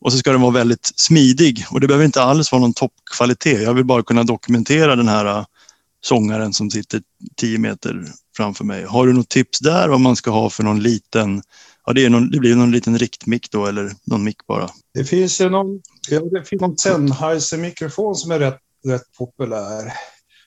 Och 0.00 0.12
så 0.12 0.18
ska 0.18 0.32
den 0.32 0.40
vara 0.40 0.52
väldigt 0.52 0.92
smidig 0.96 1.64
och 1.70 1.80
det 1.80 1.86
behöver 1.86 2.04
inte 2.04 2.22
alls 2.22 2.52
vara 2.52 2.62
någon 2.62 2.74
toppkvalitet. 2.74 3.62
Jag 3.62 3.74
vill 3.74 3.84
bara 3.84 4.02
kunna 4.02 4.22
dokumentera 4.22 4.96
den 4.96 5.08
här 5.08 5.26
äh, 5.26 5.44
sångaren 6.00 6.52
som 6.52 6.70
sitter 6.70 7.02
tio 7.36 7.58
meter 7.58 8.04
framför 8.36 8.64
mig. 8.64 8.84
Har 8.84 9.06
du 9.06 9.12
något 9.12 9.28
tips 9.28 9.58
där 9.58 9.88
vad 9.88 10.00
man 10.00 10.16
ska 10.16 10.30
ha 10.30 10.50
för 10.50 10.62
någon 10.62 10.80
liten, 10.80 11.42
ja 11.86 11.92
det, 11.92 12.04
är 12.04 12.10
någon, 12.10 12.30
det 12.30 12.38
blir 12.38 12.56
någon 12.56 12.70
liten 12.70 12.98
riktmick 12.98 13.50
då 13.50 13.66
eller 13.66 13.92
någon 14.04 14.24
mick 14.24 14.46
bara? 14.46 14.70
Det 14.94 15.04
finns 15.04 15.40
ju 15.40 15.50
någon, 15.50 15.80
ja, 16.10 16.20
det 16.20 16.44
finns 16.44 16.62
en 16.62 16.78
Sennheiser-mikrofon 16.78 18.14
som 18.14 18.30
är 18.30 18.38
rätt, 18.38 18.58
rätt 18.86 19.12
populär. 19.18 19.92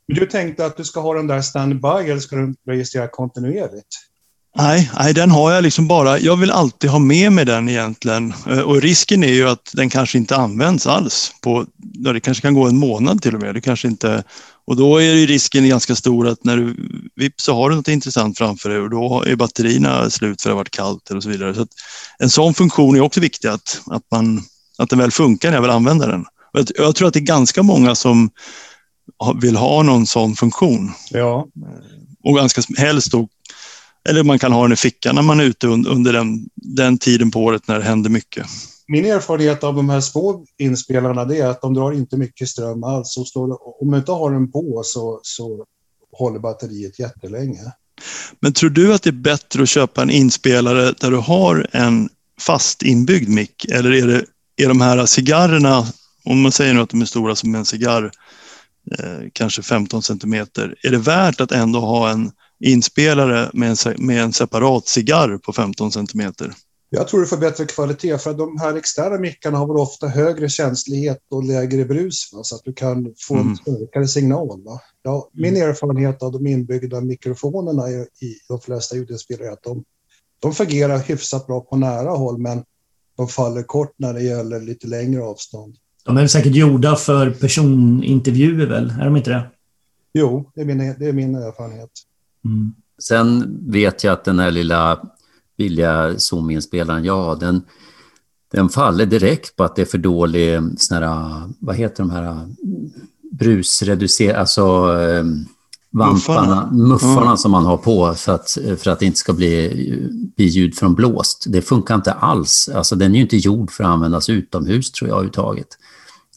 Men 0.08 0.18
du 0.18 0.26
tänkte 0.26 0.66
att 0.66 0.78
du 0.78 0.84
ska 0.84 1.00
ha 1.00 1.14
den 1.14 1.28
där 1.28 1.42
standby 1.42 1.88
eller 1.88 2.20
ska 2.20 2.36
du 2.36 2.56
registrera 2.68 3.08
kontinuerligt? 3.08 4.12
Nej, 4.56 4.92
nej, 5.00 5.14
den 5.14 5.32
har 5.32 5.52
jag 5.52 5.64
liksom 5.64 5.88
bara. 5.88 6.20
Jag 6.20 6.38
vill 6.38 6.52
alltid 6.52 6.90
ha 6.90 7.00
med 7.00 7.32
mig 7.32 7.46
den 7.46 7.70
egentligen. 7.70 8.34
Eh, 8.50 8.60
och 8.60 8.82
risken 8.82 9.24
är 9.24 9.34
ju 9.34 9.50
att 9.50 9.72
den 9.74 9.90
kanske 9.90 10.18
inte 10.18 10.36
används 10.36 10.88
alls. 10.88 11.32
På, 11.42 11.66
ja, 11.94 12.14
det 12.14 12.20
kanske 12.20 12.42
kan 12.42 12.54
gå 12.54 12.68
en 12.68 12.78
månad 12.78 13.22
till 13.22 13.36
och 13.36 13.42
med. 13.42 13.56
Det 13.56 13.62
kanske 13.62 13.88
inte, 13.88 14.24
och 14.68 14.76
då 14.76 14.98
är 14.98 15.14
ju 15.14 15.26
risken 15.26 15.70
ganska 15.70 15.96
stor 15.96 16.28
att 16.28 16.44
när 16.44 16.58
du 16.58 16.76
vips 17.16 17.44
så 17.44 17.54
har 17.54 17.70
du 17.70 17.76
något 17.76 17.88
intressant 17.88 18.38
framför 18.38 18.70
dig 18.70 18.80
och 18.80 18.90
då 18.90 19.24
är 19.28 19.36
batterierna 19.36 20.10
slut 20.10 20.42
för 20.42 20.50
att 20.50 20.52
det 20.52 20.54
har 20.54 20.58
varit 20.58 20.72
kallt 20.72 21.10
och 21.10 21.24
så 21.24 21.30
vidare. 21.30 21.56
Så 21.56 21.68
en 22.20 22.30
sån 22.30 22.54
funktion 22.54 22.96
är 22.96 23.02
också 23.02 23.20
viktig, 23.20 23.48
att, 23.48 23.82
att, 23.92 24.04
man, 24.12 24.42
att 24.82 24.90
den 24.90 25.00
väl 25.00 25.12
funkar 25.12 25.50
när 25.50 25.58
jag 25.58 25.62
vill 25.62 25.72
använda 25.72 26.08
den. 26.08 26.26
Jag, 26.54 26.68
jag 26.76 26.96
tror 26.96 27.08
att 27.08 27.14
det 27.14 27.20
är 27.20 27.22
ganska 27.22 27.64
många 27.64 27.96
som 27.96 28.30
vill 29.42 29.56
ha 29.56 29.84
någon 29.84 30.08
sån 30.08 30.36
funktion. 30.36 30.92
Ja. 31.12 31.48
Och 32.24 32.36
ganska 32.36 32.62
helst 32.78 33.12
då, 33.12 33.28
eller 34.10 34.24
man 34.24 34.40
kan 34.40 34.52
ha 34.52 34.64
den 34.64 34.72
i 34.72 34.76
fickan 34.76 35.16
när 35.16 35.22
man 35.22 35.40
är 35.40 35.44
ute 35.44 35.68
under 35.68 36.14
den, 36.14 36.50
den 36.56 36.98
tiden 36.98 37.32
på 37.32 37.40
året 37.40 37.68
när 37.68 37.80
det 37.80 37.86
händer 37.86 38.10
mycket. 38.10 38.46
Min 38.88 39.06
erfarenhet 39.06 39.64
av 39.64 39.76
de 39.76 39.90
här 39.90 40.02
små 40.02 40.46
inspelarna 40.58 41.22
är 41.22 41.46
att 41.46 41.62
de 41.62 41.74
drar 41.74 41.92
inte 41.92 42.18
mycket 42.18 42.50
ström 42.50 42.84
alls. 42.84 43.18
Och 43.18 43.28
står, 43.28 43.82
om 43.82 43.92
du 43.92 43.98
inte 43.98 44.12
har 44.12 44.32
den 44.32 44.52
på 44.52 44.82
så, 44.86 45.20
så 45.24 45.66
håller 46.12 46.40
batteriet 46.40 47.00
jättelänge. 47.00 47.60
Men 48.40 48.54
tror 48.54 48.70
du 48.70 48.94
att 48.94 49.04
det 49.04 49.10
är 49.10 49.12
bättre 49.12 49.64
att 49.64 49.70
köpa 49.70 50.02
en 50.02 50.10
inspelare 50.10 50.94
där 51.00 51.12
du 51.12 51.18
har 51.18 51.68
en 51.72 52.10
fast 52.40 52.84
inbyggd 52.84 53.30
mick 53.30 53.66
eller 53.66 53.92
är, 53.92 54.08
det, 54.08 54.26
är 54.64 54.68
de 54.68 54.82
här 54.82 55.06
cigarrerna, 55.06 55.86
om 56.26 56.42
man 56.42 56.52
säger 56.52 56.74
nu 56.74 56.82
att 56.82 56.90
de 56.90 57.02
är 57.02 57.06
stora 57.06 57.36
som 57.36 57.56
en 57.56 57.66
cigarr, 57.66 58.12
Eh, 59.00 59.28
kanske 59.34 59.62
15 59.62 60.02
centimeter. 60.02 60.76
Är 60.84 60.92
det 60.92 60.98
värt 60.98 61.42
att 61.42 61.52
ändå 61.52 61.80
ha 61.80 62.10
en 62.10 62.32
inspelare 62.60 63.50
med 63.54 63.70
en, 63.70 64.06
med 64.06 64.24
en 64.24 64.34
separat 64.34 64.88
cigarr 64.88 65.38
på 65.38 65.54
15 65.54 65.92
centimeter? 65.92 66.54
Jag 66.90 67.08
tror 67.08 67.20
du 67.20 67.28
får 67.28 67.38
bättre 67.38 67.66
kvalitet 67.66 68.18
för 68.18 68.32
att 68.32 68.38
de 68.38 68.58
här 68.60 68.76
externa 68.76 69.20
mickarna 69.20 69.58
har 69.58 69.68
väl 69.68 69.78
ofta 69.78 70.08
högre 70.08 70.50
känslighet 70.50 71.20
och 71.32 71.44
lägre 71.44 71.86
brus 71.86 72.30
va? 72.34 72.44
så 72.44 72.56
att 72.56 72.64
du 72.64 72.74
kan 72.74 73.14
få 73.18 73.36
en 73.36 73.42
mm. 73.42 73.56
starkare 73.56 74.08
signal. 74.08 74.64
Va? 74.64 74.82
Ja, 75.04 75.30
min 75.34 75.56
mm. 75.56 75.70
erfarenhet 75.70 76.24
av 76.24 76.32
de 76.32 76.48
inbyggda 76.48 77.02
mikrofonerna 77.02 77.90
i, 77.90 77.94
i 78.26 78.36
de 78.48 78.62
flesta 78.62 78.96
ljudinspelare 78.96 79.48
är 79.48 79.52
att 79.52 79.64
de, 79.64 79.84
de 80.40 80.54
fungerar 80.54 81.00
hyfsat 81.00 81.48
bra 81.48 81.62
på 81.62 81.76
nära 81.76 82.10
håll 82.10 82.38
men 82.38 82.64
de 83.18 83.28
faller 83.28 83.64
kort 83.64 83.94
när 83.98 84.14
det 84.14 84.24
gäller 84.24 84.62
lite 84.62 84.88
längre 84.88 85.24
avstånd. 85.24 85.76
De 86.04 86.18
är 86.18 86.28
säkert 86.28 86.56
gjorda 86.56 86.96
för 86.96 87.30
personintervjuer 87.30 88.66
väl? 88.66 88.94
Är 89.00 89.06
de 89.06 89.18
inte 89.18 89.30
det? 89.30 89.48
Jo, 90.14 90.52
det 90.56 90.62
är 90.62 90.66
min, 90.66 90.96
det 91.00 91.06
är 91.08 91.14
min 91.14 91.36
erfarenhet. 91.36 91.90
Mm. 92.46 92.74
Sen 93.00 93.58
vet 93.72 94.04
jag 94.04 94.14
att 94.14 94.26
den 94.26 94.40
här 94.40 94.52
lilla 94.52 95.02
billiga 95.58 96.20
Zoom-inspelaren, 96.20 97.04
ja, 97.04 97.38
den, 97.40 97.62
den 98.52 98.70
faller 98.70 99.06
direkt 99.06 99.56
på 99.56 99.64
att 99.64 99.76
det 99.76 99.82
är 99.82 99.86
för 99.86 99.98
dålig 99.98 100.60
sån 100.78 101.04
här, 101.04 101.50
vad 101.60 101.76
heter 101.76 102.04
de 102.04 102.10
här, 102.10 102.48
brusreducerade, 103.32 104.40
alltså 104.40 104.62
eh, 105.02 105.24
vamparna, 105.92 106.70
muffarna, 106.72 107.22
mm. 107.22 107.38
som 107.38 107.52
man 107.52 107.66
har 107.66 107.78
på 107.78 108.14
för 108.14 108.36
att, 108.36 108.58
för 108.78 108.92
att 108.92 109.00
det 109.00 109.06
inte 109.06 109.20
ska 109.20 109.34
bli, 109.34 110.10
bli 110.36 110.46
ljud 110.46 110.76
från 110.76 110.96
blåst. 110.96 111.46
Det 111.48 111.62
funkar 111.62 111.96
inte 111.96 112.12
alls. 112.12 112.70
Alltså 112.76 112.96
den 112.96 113.12
är 113.12 113.16
ju 113.16 113.22
inte 113.22 113.38
gjord 113.38 113.72
för 113.72 113.84
att 113.84 113.90
användas 113.90 114.30
utomhus 114.30 114.92
tror 114.92 115.10
jag 115.10 115.16
överhuvudtaget. 115.16 115.68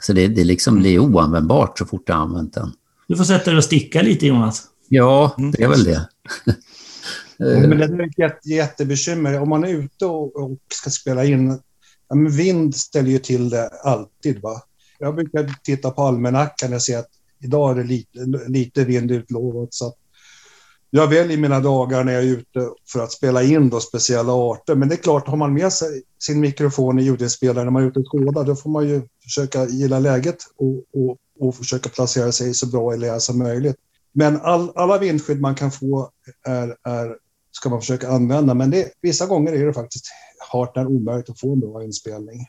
Så 0.03 0.13
det, 0.13 0.29
det, 0.29 0.45
liksom, 0.45 0.83
det 0.83 0.89
är 0.89 0.99
oanvändbart 0.99 1.79
så 1.79 1.87
fort 1.87 2.07
du 2.07 2.13
har 2.13 2.21
använt 2.21 2.55
den. 2.55 2.73
Du 3.09 3.17
får 3.17 3.25
sätta 3.25 3.51
dig 3.51 3.59
och 3.59 3.65
sticka 3.65 4.03
lite 4.03 4.27
Jonas. 4.27 4.63
Ja, 4.89 5.37
det 5.53 5.63
är 5.63 5.69
väl 5.69 5.85
det. 5.85 6.09
men 7.39 7.79
det 7.79 7.85
är 7.85 8.07
ett 8.07 8.19
jätte, 8.19 8.49
jättebekymmer. 8.49 9.41
Om 9.41 9.49
man 9.49 9.65
är 9.65 9.69
ute 9.69 10.07
och, 10.07 10.37
och 10.37 10.59
ska 10.73 10.91
spela 10.91 11.25
in, 11.25 11.61
ja, 12.09 12.15
men 12.15 12.33
vind 12.33 12.77
ställer 12.77 13.11
ju 13.11 13.19
till 13.19 13.51
det 13.51 13.69
alltid. 13.69 14.43
Va? 14.43 14.63
Jag 14.99 15.15
brukar 15.15 15.55
titta 15.63 15.91
på 15.91 16.03
almanackan 16.03 16.75
och 16.75 16.83
se 16.83 16.95
att 16.95 17.09
idag 17.45 17.71
är 17.71 17.75
det 17.75 17.89
lite, 17.89 18.19
lite 18.49 18.85
vind 18.85 19.11
utlovat. 19.11 19.75
Så 19.75 19.95
jag 20.91 21.07
väljer 21.07 21.39
mina 21.39 21.61
dagar 21.61 22.05
när 22.05 22.13
jag 22.13 22.23
är 22.23 22.27
ute 22.27 22.69
för 22.93 23.01
att 23.01 23.13
spela 23.13 23.43
in 23.43 23.71
då 23.71 23.81
speciella 23.81 24.33
arter. 24.33 24.75
Men 24.75 24.89
det 24.89 24.95
är 24.95 25.03
klart, 25.03 25.29
har 25.29 25.37
man 25.37 25.55
med 25.55 25.73
sig 25.73 26.03
sin 26.19 26.41
mikrofon 26.41 26.99
i 26.99 27.03
ljudinspelaren 27.03 27.67
när 27.67 27.73
man 27.73 27.83
är 27.83 27.87
ute 27.87 27.99
och 27.99 28.13
skådar, 28.13 28.45
då 28.45 28.57
får 28.57 28.71
man 28.71 28.89
ju 28.89 29.03
försöka 29.23 29.67
gilla 29.67 29.99
läget 29.99 30.37
och, 30.57 30.75
och, 30.75 31.19
och 31.39 31.55
försöka 31.55 31.89
placera 31.89 32.33
sig 32.33 32.55
så 32.55 32.67
bra 32.67 32.95
i 32.95 32.99
lä 32.99 33.21
som 33.21 33.39
möjligt. 33.39 33.77
Men 34.13 34.41
all, 34.41 34.73
alla 34.75 34.99
vindskydd 34.99 35.41
man 35.41 35.55
kan 35.55 35.71
få 35.71 36.11
är, 36.47 36.77
är, 36.83 37.17
ska 37.53 37.69
man 37.69 37.81
försöka 37.81 38.09
använda. 38.09 38.55
Men 38.55 38.71
det, 38.71 38.93
vissa 39.01 39.27
gånger 39.27 39.53
är 39.53 39.67
det 39.67 39.73
faktiskt 39.73 40.05
hart 40.51 40.77
när 40.77 40.87
omöjligt 40.87 41.31
att 41.31 41.41
få 41.41 41.53
en 41.53 41.61
bra 41.61 41.85
inspelning. 41.85 42.47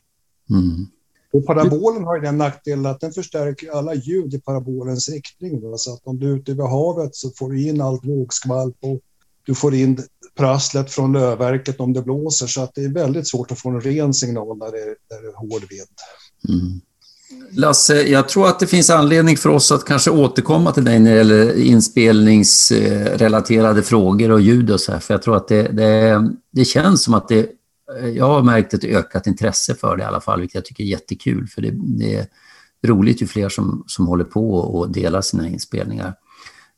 Mm. 0.50 0.86
Och 1.36 1.46
parabolen 1.46 2.04
har 2.04 2.16
ju 2.16 2.22
den 2.22 2.38
nackdelen 2.38 2.86
att 2.86 3.00
den 3.00 3.12
förstärker 3.12 3.70
alla 3.70 3.94
ljud 3.94 4.34
i 4.34 4.40
parabolens 4.40 5.08
riktning. 5.08 5.60
Då. 5.60 5.78
Så 5.78 5.94
att 5.94 6.00
om 6.04 6.18
du 6.18 6.32
är 6.32 6.36
ute 6.36 6.52
vid 6.52 6.60
havet 6.60 7.16
så 7.16 7.30
får 7.30 7.50
du 7.50 7.68
in 7.68 7.80
allt 7.80 8.04
vågskvalp 8.04 8.76
och 8.80 9.00
du 9.46 9.54
får 9.54 9.74
in 9.74 9.98
prasslet 10.36 10.90
från 10.90 11.12
lövverket 11.12 11.80
om 11.80 11.92
det 11.92 12.02
blåser. 12.02 12.46
Så 12.46 12.62
att 12.62 12.74
det 12.74 12.84
är 12.84 12.88
väldigt 12.88 13.28
svårt 13.28 13.52
att 13.52 13.58
få 13.58 13.68
en 13.68 13.80
ren 13.80 14.14
signal 14.14 14.58
när 14.58 14.72
det 14.72 14.78
är, 14.78 14.94
när 15.10 15.22
det 15.22 15.28
är 15.28 15.36
hård 15.36 15.62
vind. 15.70 15.88
Mm. 16.48 16.80
Lasse, 17.50 18.02
jag 18.02 18.28
tror 18.28 18.48
att 18.48 18.60
det 18.60 18.66
finns 18.66 18.90
anledning 18.90 19.36
för 19.36 19.48
oss 19.48 19.72
att 19.72 19.84
kanske 19.84 20.10
återkomma 20.10 20.72
till 20.72 20.84
dig 20.84 20.98
när 20.98 21.10
det 21.10 21.16
gäller 21.16 21.58
inspelningsrelaterade 21.58 23.82
frågor 23.82 24.30
och 24.30 24.40
ljud 24.40 24.70
och 24.70 24.80
så 24.80 24.92
här. 24.92 24.98
För 24.98 25.14
jag 25.14 25.22
tror 25.22 25.36
att 25.36 25.48
det, 25.48 25.62
det, 25.62 26.28
det 26.50 26.64
känns 26.64 27.02
som 27.02 27.14
att 27.14 27.28
det 27.28 27.50
jag 28.14 28.24
har 28.24 28.42
märkt 28.42 28.74
ett 28.74 28.84
ökat 28.84 29.26
intresse 29.26 29.74
för 29.74 29.96
det 29.96 30.02
i 30.02 30.06
alla 30.06 30.20
fall, 30.20 30.40
vilket 30.40 30.54
jag 30.54 30.64
tycker 30.64 30.84
är 30.84 30.88
jättekul. 30.88 31.46
För 31.46 31.62
det, 31.62 31.70
det 31.72 32.14
är 32.14 32.26
roligt 32.86 33.22
ju 33.22 33.26
fler 33.26 33.48
som, 33.48 33.84
som 33.86 34.06
håller 34.06 34.24
på 34.24 34.54
och 34.54 34.90
delar 34.90 35.20
sina 35.20 35.48
inspelningar. 35.48 36.14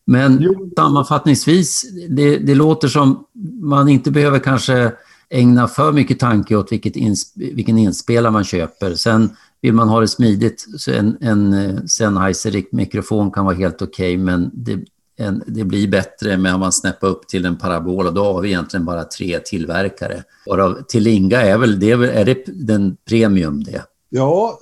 Men 0.06 0.38
jo. 0.40 0.70
sammanfattningsvis, 0.76 1.84
det, 2.08 2.38
det 2.38 2.54
låter 2.54 2.88
som 2.88 3.24
man 3.62 3.88
inte 3.88 4.10
behöver 4.10 4.38
kanske 4.38 4.92
ägna 5.30 5.68
för 5.68 5.92
mycket 5.92 6.18
tanke 6.18 6.56
åt 6.56 6.72
vilket 6.72 6.96
ins, 6.96 7.32
vilken 7.34 7.78
inspelare 7.78 8.32
man 8.32 8.44
köper. 8.44 8.94
Sen 8.94 9.30
vill 9.60 9.72
man 9.74 9.88
ha 9.88 10.00
det 10.00 10.08
smidigt, 10.08 10.66
så 10.76 10.92
en, 10.92 11.16
en 11.20 11.88
Sennheiser-mikrofon 11.88 13.30
kan 13.30 13.44
vara 13.44 13.54
helt 13.54 13.82
okej, 13.82 14.14
okay, 14.14 14.24
men 14.24 14.50
det, 14.54 14.84
en, 15.18 15.42
det 15.46 15.64
blir 15.64 15.88
bättre 15.88 16.36
med 16.36 16.58
man 16.58 16.72
snäppa 16.72 17.06
upp 17.06 17.28
till 17.28 17.46
en 17.46 17.58
parabol 17.58 18.06
och 18.06 18.14
då 18.14 18.24
har 18.24 18.40
vi 18.40 18.48
egentligen 18.48 18.84
bara 18.84 19.04
tre 19.04 19.38
tillverkare. 19.38 20.22
Varav 20.46 20.82
Tillinga 20.88 21.40
är 21.40 21.58
väl, 21.58 21.80
det 21.80 21.90
är, 21.90 22.02
är 22.02 22.24
det 22.24 22.44
den 22.46 22.96
premium 23.08 23.64
det? 23.64 23.82
Ja, 24.08 24.58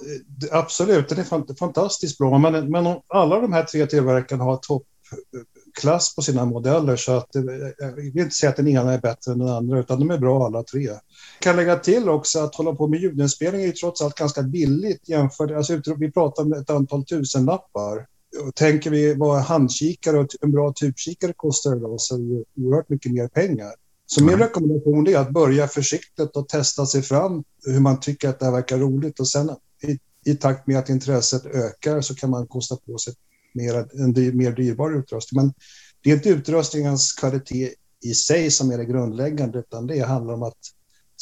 absolut. 0.50 1.08
Den 1.08 1.18
är 1.18 1.54
fantastiskt 1.54 2.18
bra. 2.18 2.38
Men, 2.38 2.70
men 2.70 2.96
alla 3.08 3.40
de 3.40 3.52
här 3.52 3.62
tre 3.62 3.86
tillverkarna 3.86 4.44
har 4.44 4.56
toppklass 4.56 6.14
på 6.14 6.22
sina 6.22 6.44
modeller 6.44 6.96
så 6.96 7.12
att 7.12 7.36
eh, 7.36 7.42
jag 7.78 7.92
vill 7.92 8.18
inte 8.18 8.34
säga 8.34 8.50
att 8.50 8.56
den 8.56 8.68
ena 8.68 8.92
är 8.92 9.00
bättre 9.00 9.32
än 9.32 9.38
den 9.38 9.48
andra 9.48 9.78
utan 9.78 10.00
de 10.00 10.10
är 10.10 10.18
bra 10.18 10.46
alla 10.46 10.62
tre. 10.62 10.82
Jag 10.82 11.00
kan 11.40 11.56
lägga 11.56 11.76
till 11.76 12.08
också 12.08 12.38
att 12.38 12.54
hålla 12.54 12.74
på 12.74 12.88
med 12.88 13.00
ljudinspelning 13.00 13.62
är 13.62 13.66
ju 13.66 13.72
trots 13.72 14.02
allt 14.02 14.14
ganska 14.14 14.42
billigt 14.42 15.08
jämfört, 15.08 15.50
alltså 15.50 15.80
vi 15.96 16.12
pratar 16.12 16.42
om 16.42 16.52
ett 16.52 16.70
antal 16.70 17.04
tusenlappar 17.04 18.06
tänker 18.54 18.90
vi 18.90 19.14
vad 19.14 19.40
handkikare 19.40 20.18
och 20.18 20.26
en 20.40 20.52
bra 20.52 20.72
typkikare 20.72 21.32
kostar 21.36 21.76
idag 21.76 22.00
så 22.00 22.14
är 22.14 22.18
det 22.18 22.44
oerhört 22.62 22.88
mycket 22.88 23.12
mer 23.12 23.28
pengar. 23.28 23.72
Så 24.06 24.24
min 24.24 24.38
rekommendation 24.38 25.08
är 25.08 25.16
att 25.16 25.30
börja 25.30 25.68
försiktigt 25.68 26.36
och 26.36 26.48
testa 26.48 26.86
sig 26.86 27.02
fram 27.02 27.44
hur 27.64 27.80
man 27.80 28.00
tycker 28.00 28.28
att 28.28 28.38
det 28.38 28.44
här 28.44 28.52
verkar 28.52 28.78
roligt 28.78 29.20
och 29.20 29.28
sen 29.28 29.50
i, 29.82 29.98
i 30.30 30.34
takt 30.34 30.66
med 30.66 30.78
att 30.78 30.88
intresset 30.88 31.46
ökar 31.46 32.00
så 32.00 32.14
kan 32.14 32.30
man 32.30 32.46
kosta 32.46 32.76
på 32.76 32.98
sig 32.98 33.14
mer, 33.54 33.88
en 33.92 34.12
dyr, 34.12 34.32
mer 34.32 34.52
dyrbar 34.52 34.98
utrustning. 34.98 35.42
Men 35.42 35.54
det 36.02 36.10
är 36.10 36.14
inte 36.14 36.28
utrustningens 36.28 37.12
kvalitet 37.12 37.74
i 38.04 38.14
sig 38.14 38.50
som 38.50 38.70
är 38.70 38.78
det 38.78 38.84
grundläggande, 38.84 39.58
utan 39.58 39.86
det 39.86 40.00
handlar 40.00 40.34
om 40.34 40.42
att 40.42 40.58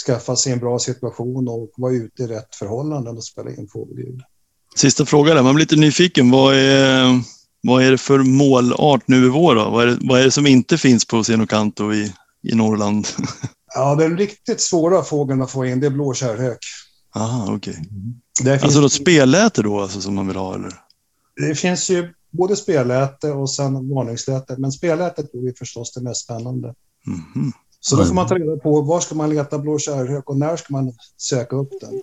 skaffa 0.07 0.37
sig 0.37 0.53
en 0.53 0.59
bra 0.59 0.79
situation 0.79 1.49
och 1.49 1.71
vara 1.77 1.93
ute 1.93 2.23
i 2.23 2.27
rätt 2.27 2.55
förhållanden 2.55 3.17
och 3.17 3.25
spela 3.25 3.51
in 3.51 3.69
fågelljud. 3.69 4.21
Sista 4.75 5.07
frågan, 5.07 5.45
man 5.45 5.55
blir 5.55 5.65
lite 5.65 5.77
nyfiken. 5.77 6.31
Vad 6.31 6.55
är, 6.55 7.21
vad 7.63 7.83
är 7.83 7.91
det 7.91 7.99
för 7.99 8.19
målart 8.19 9.09
nu 9.09 9.27
i 9.27 9.29
vår? 9.29 9.55
Vad, 9.55 9.83
är 9.83 9.87
det, 9.87 9.99
vad 10.01 10.21
är 10.21 10.25
det 10.25 10.31
som 10.31 10.47
inte 10.47 10.79
finns 10.79 11.05
på 11.05 11.25
Senokanto 11.25 11.93
i, 11.93 12.13
i 12.43 12.55
Norrland? 12.55 13.07
Ja, 13.77 13.95
den 13.95 14.19
riktigt 14.19 14.61
svåra 14.61 15.03
fågeln 15.03 15.43
att 15.43 15.51
få 15.51 15.67
in 15.67 15.81
det 15.81 15.87
är 15.87 15.91
blå 15.91 16.15
kärrhök. 16.15 16.59
Aha, 17.15 17.55
okej. 17.55 17.77
Okay. 18.41 18.59
Alltså 18.59 18.81
något 18.81 18.93
spelläte 18.93 19.63
då 19.63 19.81
alltså, 19.81 20.01
som 20.01 20.15
man 20.15 20.27
vill 20.27 20.37
ha? 20.37 20.55
Eller? 20.55 20.73
Det 21.49 21.55
finns 21.55 21.91
ju 21.91 22.15
både 22.31 22.57
spelläte 22.57 23.31
och 23.31 23.51
sen 23.51 23.89
varningsläte, 23.95 24.57
men 24.59 24.73
spellätet 24.73 25.35
är 25.35 25.59
förstås 25.59 25.93
det 25.93 26.01
mest 26.01 26.25
spännande. 26.25 26.75
Mm. 27.07 27.53
Så 27.81 27.97
då 27.97 28.05
får 28.05 28.15
man 28.15 28.27
ta 28.27 28.35
reda 28.35 28.57
på 28.57 28.81
var 28.81 29.01
ska 29.01 29.15
man 29.15 29.31
leta 29.31 29.59
blå 29.59 29.79
kärrhök 29.79 30.31
och 30.31 30.37
när 30.37 30.57
ska 30.57 30.73
man 30.73 30.93
söka 31.17 31.57
upp 31.57 31.71
den. 31.81 32.03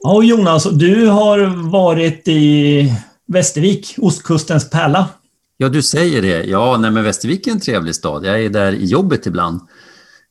Ja, 0.00 0.22
Jonas, 0.22 0.64
du 0.64 1.06
har 1.06 1.70
varit 1.70 2.28
i 2.28 2.92
Västervik, 3.26 3.94
ostkustens 3.98 4.70
pärla. 4.70 5.08
Ja, 5.56 5.68
du 5.68 5.82
säger 5.82 6.22
det. 6.22 6.44
Ja, 6.44 6.76
nej, 6.76 6.90
men 6.90 7.04
Västervik 7.04 7.46
är 7.46 7.50
en 7.50 7.60
trevlig 7.60 7.94
stad. 7.94 8.24
Jag 8.24 8.44
är 8.44 8.50
där 8.50 8.72
i 8.72 8.84
jobbet 8.84 9.26
ibland, 9.26 9.60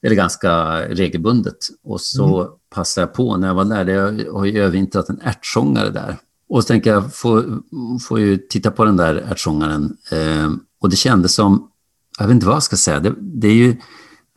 eller 0.01 0.15
ganska 0.15 0.81
regelbundet. 0.81 1.57
Och 1.83 2.01
så 2.01 2.41
mm. 2.41 2.51
passade 2.75 3.07
jag 3.07 3.13
på 3.13 3.37
när 3.37 3.47
jag 3.47 3.55
var 3.55 3.65
där, 3.65 3.85
jag 3.85 4.33
har 4.33 4.45
ju 4.45 4.61
övervintrat 4.61 5.09
en 5.09 5.21
ärtsångare 5.21 5.89
där. 5.89 6.17
Och 6.49 6.63
så 6.63 6.67
tänker 6.67 6.89
jag, 6.89 7.15
får, 7.15 7.59
får 8.07 8.19
ju 8.19 8.37
titta 8.37 8.71
på 8.71 8.85
den 8.85 8.97
där 8.97 9.15
ärtsångaren. 9.15 9.97
Eh, 10.11 10.51
och 10.81 10.89
det 10.89 10.95
kändes 10.95 11.35
som, 11.35 11.71
jag 12.19 12.27
vet 12.27 12.33
inte 12.33 12.45
vad 12.45 12.55
jag 12.55 12.63
ska 12.63 12.77
säga, 12.77 12.99
det, 12.99 13.13
det 13.19 13.47
är 13.47 13.53
ju, 13.53 13.77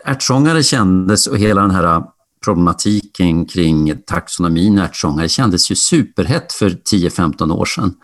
ärtsångare 0.05 0.63
kändes 0.63 1.27
och 1.27 1.39
hela 1.39 1.61
den 1.61 1.71
här 1.71 1.85
äh, 1.85 2.05
problematiken 2.45 3.47
kring 3.47 4.03
taxonomin 4.07 4.79
ärtsångare 4.79 5.29
kändes 5.29 5.71
ju 5.71 5.75
superhett 5.75 6.53
för 6.53 6.71
10-15 6.71 7.53
år 7.53 7.65
sedan. 7.65 7.95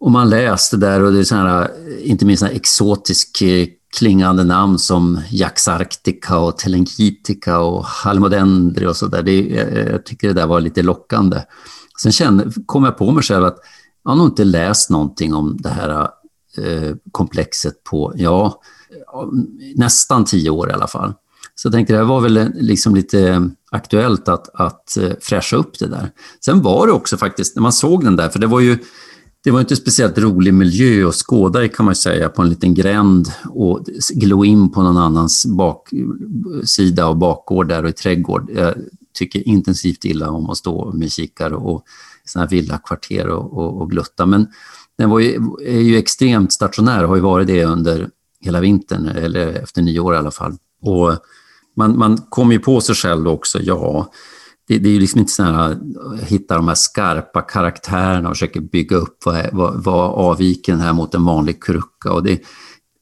Och 0.00 0.10
man 0.10 0.30
läste 0.30 0.76
där 0.76 1.02
och 1.02 1.12
det 1.12 1.18
är 1.18 1.24
sådana, 1.24 1.64
äh, 1.64 1.70
inte 2.10 2.24
minst 2.24 2.40
sådana 2.40 2.56
exotisk 2.56 3.42
äh, 3.42 3.66
klingande 3.98 4.44
namn 4.44 4.78
som 4.78 5.20
Jaxarctica 5.30 6.38
och 6.38 6.58
Telenkitica 6.58 7.58
och 7.58 7.84
Halmodendri 7.84 8.86
och 8.86 8.96
sådär. 8.96 9.28
Jag 9.92 10.06
tycker 10.06 10.28
det 10.28 10.34
där 10.34 10.46
var 10.46 10.60
lite 10.60 10.82
lockande. 10.82 11.42
Sen 12.02 12.12
kände, 12.12 12.52
kom 12.66 12.84
jag 12.84 12.98
på 12.98 13.10
mig 13.10 13.22
själv 13.22 13.44
att 13.44 13.58
jag 14.04 14.10
har 14.10 14.16
nog 14.16 14.26
inte 14.26 14.44
läst 14.44 14.90
någonting 14.90 15.34
om 15.34 15.56
det 15.60 15.68
här 15.68 16.08
Eh, 16.58 16.94
komplexet 17.12 17.84
på, 17.84 18.12
ja, 18.16 18.60
nästan 19.74 20.24
tio 20.24 20.50
år 20.50 20.70
i 20.70 20.72
alla 20.72 20.86
fall. 20.86 21.12
Så 21.54 21.66
jag 21.66 21.72
tänkte 21.72 21.94
det 21.94 22.04
var 22.04 22.20
väl 22.20 22.36
eh, 22.36 22.46
liksom 22.54 22.94
lite 22.94 23.50
aktuellt 23.70 24.28
att, 24.28 24.48
att 24.54 24.96
eh, 24.96 25.12
fräscha 25.20 25.56
upp 25.56 25.78
det 25.78 25.86
där. 25.86 26.10
Sen 26.44 26.62
var 26.62 26.86
det 26.86 26.92
också 26.92 27.16
faktiskt, 27.16 27.56
när 27.56 27.62
man 27.62 27.72
såg 27.72 28.04
den 28.04 28.16
där, 28.16 28.28
för 28.28 28.38
det 28.38 28.46
var 28.46 28.60
ju 28.60 28.78
det 29.44 29.50
var 29.50 29.60
inte 29.60 29.76
speciellt 29.76 30.18
rolig 30.18 30.54
miljö 30.54 31.08
att 31.08 31.14
skåda 31.14 31.64
i 31.64 31.68
kan 31.68 31.86
man 31.86 31.94
säga, 31.94 32.28
på 32.28 32.42
en 32.42 32.48
liten 32.48 32.74
gränd 32.74 33.28
och 33.48 33.86
glo 34.14 34.44
in 34.44 34.72
på 34.72 34.82
någon 34.82 34.96
annans 34.96 35.46
baksida 35.46 37.06
och 37.06 37.16
bakgård 37.16 37.68
där 37.68 37.82
och 37.82 37.90
i 37.90 37.92
trädgård. 37.92 38.50
Jag 38.54 38.74
tycker 39.18 39.48
intensivt 39.48 40.04
illa 40.04 40.30
om 40.30 40.50
att 40.50 40.56
stå 40.56 40.92
med 40.92 41.12
kikare 41.12 41.54
och 41.54 41.84
sådana 42.24 42.46
här 42.46 42.50
villakvarter 42.50 43.28
och, 43.28 43.58
och, 43.58 43.80
och, 43.80 43.90
glutta. 43.90 44.26
Men 44.26 44.46
den 44.98 45.10
var 45.10 45.18
ju, 45.18 45.40
är 45.64 45.80
ju 45.80 45.96
extremt 45.96 46.52
stationär 46.52 47.02
och 47.02 47.08
har 47.08 47.16
ju 47.16 47.22
varit 47.22 47.46
det 47.46 47.64
under 47.64 48.10
hela 48.40 48.60
vintern, 48.60 49.08
eller 49.08 49.46
efter 49.46 49.82
nyår 49.82 50.14
i 50.14 50.18
alla 50.18 50.30
fall. 50.30 50.52
Och 50.82 51.12
man, 51.76 51.98
man 51.98 52.18
kommer 52.18 52.52
ju 52.52 52.58
på 52.58 52.80
sig 52.80 52.94
själv 52.94 53.28
också, 53.28 53.58
ja, 53.62 54.10
det, 54.68 54.78
det 54.78 54.88
är 54.88 54.92
ju 54.92 55.00
liksom 55.00 55.20
inte 55.20 55.32
så 55.32 55.42
här, 55.42 55.78
hitta 56.20 56.56
de 56.56 56.68
här 56.68 56.74
skarpa 56.74 57.42
karaktärerna 57.42 58.28
och 58.28 58.34
försöka 58.34 58.60
bygga 58.60 58.96
upp 58.96 59.18
vad, 59.24 59.48
vad, 59.52 59.84
vad 59.84 60.10
avviker 60.10 60.72
den 60.72 60.80
här 60.80 60.92
mot 60.92 61.14
en 61.14 61.24
vanlig 61.24 61.64
krucka. 61.64 62.12
Och 62.12 62.22
det, 62.22 62.40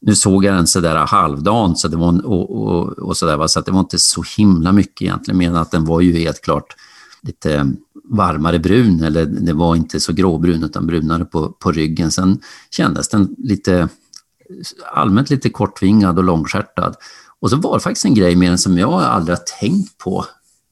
nu 0.00 0.14
såg 0.14 0.44
jag 0.44 0.54
den 0.54 0.66
sådär 0.66 0.96
halvdant 0.96 1.78
så 1.78 1.88
det 1.88 1.96
var, 1.96 2.26
och, 2.26 2.50
och, 2.50 2.88
och 2.98 3.16
så, 3.16 3.26
där, 3.26 3.46
så 3.46 3.59
att 3.59 3.66
det 3.66 3.72
var 3.72 3.80
inte 3.80 3.98
så 3.98 4.24
himla 4.37 4.72
mycket 4.72 5.02
egentligen, 5.02 5.38
men 5.38 5.57
att 5.57 5.70
den 5.70 5.85
var 5.85 6.00
ju 6.00 6.12
helt 6.12 6.40
klart 6.40 6.74
lite 7.24 7.72
varmare 8.04 8.58
brun, 8.58 9.02
eller 9.02 9.26
det 9.26 9.52
var 9.52 9.76
inte 9.76 10.00
så 10.00 10.12
gråbrun 10.12 10.64
utan 10.64 10.87
brunare 10.87 11.24
på, 11.24 11.48
på 11.48 11.72
ryggen. 11.72 12.10
Sen 12.10 12.40
kändes 12.70 13.08
den 13.08 13.34
lite 13.38 13.88
allmänt 14.92 15.30
lite 15.30 15.50
kortvingad 15.50 16.18
och 16.18 16.24
långskärtad. 16.24 16.96
Och 17.40 17.50
så 17.50 17.56
var 17.56 17.74
det 17.74 17.82
faktiskt 17.82 18.04
en 18.04 18.14
grej 18.14 18.37
med 18.37 18.50
den 18.50 18.58
som 18.58 18.78
jag 18.78 18.92
aldrig 18.92 19.38
har 19.38 19.44
tänkt 19.60 19.98
på 19.98 20.24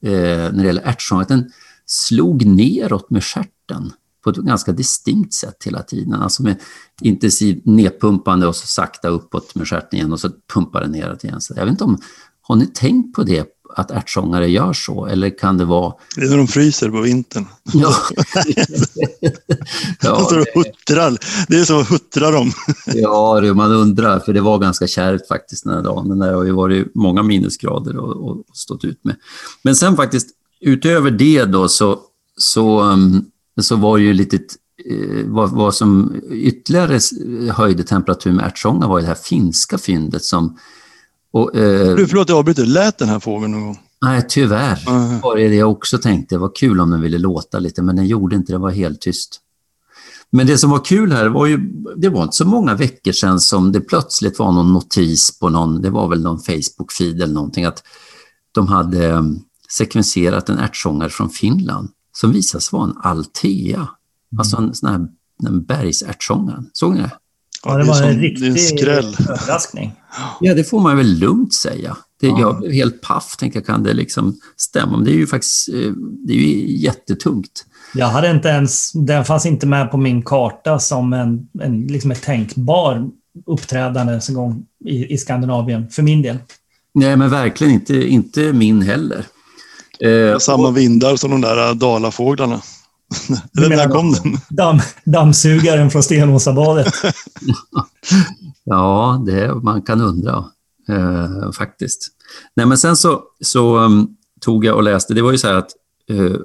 eh, 0.03 0.11
när 0.11 0.57
det 0.57 0.65
gäller 0.65 0.81
ärtsång, 0.81 1.21
att 1.21 1.27
den 1.27 1.51
slog 1.85 2.45
neråt 2.45 3.09
med 3.09 3.23
skärten 3.23 3.91
på 4.23 4.29
ett 4.29 4.35
ganska 4.35 4.71
distinkt 4.71 5.33
sätt 5.33 5.63
hela 5.65 5.83
tiden. 5.83 6.13
Alltså 6.13 6.43
med 6.43 6.61
intensivt 7.01 7.65
nedpumpande 7.65 8.47
och 8.47 8.55
så 8.55 8.67
sakta 8.67 9.07
uppåt 9.07 9.55
med 9.55 9.67
stjärten 9.67 9.99
igen 9.99 10.13
och 10.13 10.19
så 10.19 10.29
pumpar 10.53 10.81
den 10.81 10.91
neråt 10.91 11.23
igen. 11.23 11.41
Så 11.41 11.53
jag 11.55 11.65
vet 11.65 11.71
inte 11.71 11.83
om, 11.83 11.97
har 12.41 12.55
ni 12.55 12.67
tänkt 12.67 13.15
på 13.15 13.23
det, 13.23 13.47
att 13.75 13.91
ärtsångare 13.91 14.49
gör 14.49 14.73
så? 14.73 15.05
Eller 15.05 15.37
kan 15.37 15.57
det 15.57 15.65
vara... 15.65 15.93
Det 16.15 16.25
är 16.25 16.29
när 16.29 16.37
de 16.37 16.47
fryser 16.47 16.89
på 16.89 17.01
vintern. 17.01 17.45
Ja. 17.73 17.95
ja 20.01 20.17
de 20.17 20.25
står 20.25 20.39
och 20.39 20.45
huttrar. 20.55 21.17
Det 21.47 21.59
är 21.59 21.63
så 21.63 21.83
huttrar 21.83 22.31
de. 22.31 22.51
ja, 23.01 23.39
det, 23.41 23.53
man 23.53 23.71
undrar, 23.71 24.19
för 24.19 24.33
det 24.33 24.41
var 24.41 24.59
ganska 24.59 24.87
kärvt 24.87 25.27
faktiskt 25.27 25.63
den 25.63 25.73
här 25.73 25.83
dagen. 25.83 26.09
Den 26.09 26.19
där 26.19 26.33
har 26.33 26.43
ju 26.43 26.51
varit 26.51 26.95
många 26.95 27.23
minusgrader 27.23 27.97
och, 27.97 28.29
och 28.29 28.43
stått 28.53 28.85
ut 28.85 29.03
med. 29.03 29.15
Men 29.63 29.75
sen 29.75 29.95
faktiskt, 29.95 30.27
utöver 30.61 31.11
det 31.11 31.45
då 31.45 31.67
så, 31.67 31.99
så 32.37 32.81
um, 32.81 33.25
så 33.61 33.75
var 33.75 33.97
det 33.97 34.03
ju 34.03 34.13
lite 34.13 34.35
eh, 34.89 35.25
vad, 35.25 35.51
vad 35.51 35.75
som 35.75 36.21
ytterligare 36.31 36.99
höjde 37.51 37.83
temperatur 37.83 38.31
med 38.31 38.45
ärtsånga 38.45 38.87
var 38.87 39.01
det 39.01 39.07
här 39.07 39.15
finska 39.15 39.77
fyndet 39.77 40.23
som... 40.23 40.57
Och, 41.33 41.55
eh, 41.55 41.95
du, 41.95 42.07
förlåt, 42.07 42.29
jag 42.29 42.37
avbryter. 42.37 42.65
Lät 42.65 42.97
den 42.97 43.09
här 43.09 43.19
fågeln 43.19 43.51
någon 43.51 43.65
gång? 43.65 43.79
Nej, 44.01 44.25
tyvärr. 44.29 44.89
Uh. 44.89 45.21
var 45.21 45.35
det 45.35 45.55
jag 45.55 45.71
också 45.71 45.97
tänkte. 45.97 46.35
Det 46.35 46.39
var 46.39 46.51
kul 46.55 46.79
om 46.79 46.89
den 46.91 47.01
ville 47.01 47.17
låta 47.17 47.59
lite, 47.59 47.81
men 47.81 47.95
den 47.95 48.07
gjorde 48.07 48.35
inte 48.35 48.51
det. 48.51 48.57
var 48.57 48.71
helt 48.71 49.01
tyst. 49.01 49.39
Men 50.29 50.47
det 50.47 50.57
som 50.57 50.69
var 50.69 50.85
kul 50.85 51.11
här 51.11 51.29
var 51.29 51.45
ju, 51.45 51.57
det 51.97 52.09
var 52.09 52.23
inte 52.23 52.35
så 52.35 52.45
många 52.45 52.75
veckor 52.75 53.11
sedan 53.11 53.39
som 53.39 53.71
det 53.71 53.81
plötsligt 53.81 54.39
var 54.39 54.51
någon 54.51 54.73
notis 54.73 55.39
på 55.39 55.49
någon, 55.49 55.81
det 55.81 55.89
var 55.89 56.07
väl 56.07 56.21
någon 56.21 56.39
Facebook-feed 56.39 57.23
eller 57.23 57.33
någonting, 57.33 57.65
att 57.65 57.83
de 58.51 58.67
hade 58.67 59.07
eh, 59.07 59.23
sekvenserat 59.69 60.49
en 60.49 60.57
ärtsångare 60.57 61.09
från 61.09 61.29
Finland 61.29 61.89
som 62.15 62.31
visade 62.31 62.61
sig 62.61 62.77
vara 62.77 62.89
en 62.89 62.97
Altea. 63.03 63.75
Mm. 63.75 63.87
Alltså 64.37 64.57
en 64.57 64.73
sån 64.73 64.89
här 64.89 65.07
en 65.47 65.63
bergsärtsångare. 65.63 66.63
Såg 66.73 66.93
ni 66.93 67.01
det? 67.01 67.11
Ja, 67.63 67.77
det 67.77 67.83
var 67.83 68.01
en 68.01 68.19
riktig 68.19 68.87
överraskning. 68.87 69.93
Ja, 70.39 70.53
det 70.53 70.63
får 70.63 70.79
man 70.79 70.97
väl 70.97 71.19
lugnt 71.19 71.53
säga. 71.53 71.97
Det, 72.19 72.27
ja. 72.27 72.39
Jag 72.39 72.59
blev 72.59 72.71
helt 72.71 73.01
paff, 73.01 73.35
tänkte 73.37 73.59
jag, 73.59 73.65
kan 73.65 73.83
det 73.83 73.93
liksom 73.93 74.39
stämma? 74.57 74.97
Men 74.97 75.05
det 75.05 75.11
är 75.11 75.15
ju 75.15 75.27
faktiskt 75.27 75.69
eh, 75.69 75.91
det 76.27 76.33
är 76.33 76.37
ju 76.37 76.77
jättetungt. 76.77 77.65
Jag 77.93 78.07
hade 78.07 78.31
inte 78.31 78.47
ens, 78.47 78.91
den 78.91 79.25
fanns 79.25 79.45
inte 79.45 79.67
med 79.67 79.91
på 79.91 79.97
min 79.97 80.21
karta 80.21 80.79
som 80.79 81.13
en, 81.13 81.47
en 81.61 81.87
liksom 81.87 82.11
ett 82.11 82.21
tänkbar 82.21 83.09
uppträdande 83.45 84.19
en 84.29 84.35
gång 84.35 84.65
i, 84.85 85.13
i 85.13 85.17
Skandinavien, 85.17 85.89
för 85.89 86.01
min 86.01 86.21
del. 86.21 86.37
Nej, 86.93 87.17
men 87.17 87.29
verkligen 87.29 87.73
inte, 87.73 88.07
inte 88.07 88.53
min 88.53 88.81
heller. 88.81 89.25
Eh, 89.99 90.37
samma 90.37 90.67
och, 90.67 90.77
vindar 90.77 91.15
som 91.15 91.31
de 91.31 91.41
där 91.41 91.69
äh, 91.69 91.75
dalafåglarna. 91.75 92.61
Eller 93.57 93.69
när 93.69 93.89
kom 93.89 94.13
den? 94.13 94.37
Damm, 94.49 94.79
dammsugaren 95.03 95.91
från 95.91 96.03
Stenåsabadet. 96.03 96.93
ja, 98.63 99.23
det, 99.25 99.55
man 99.55 99.81
kan 99.81 100.01
undra 100.01 100.45
eh, 100.89 101.51
faktiskt. 101.51 102.11
Nej, 102.55 102.65
men 102.65 102.77
sen 102.77 102.95
så, 102.95 103.23
så 103.41 103.77
um, 103.77 104.15
tog 104.41 104.65
jag 104.65 104.75
och 104.75 104.83
läste, 104.83 105.13
det 105.13 105.21
var 105.21 105.31
ju 105.31 105.37
så 105.37 105.47
här 105.47 105.55
att 105.55 105.71
uh, 106.11 106.37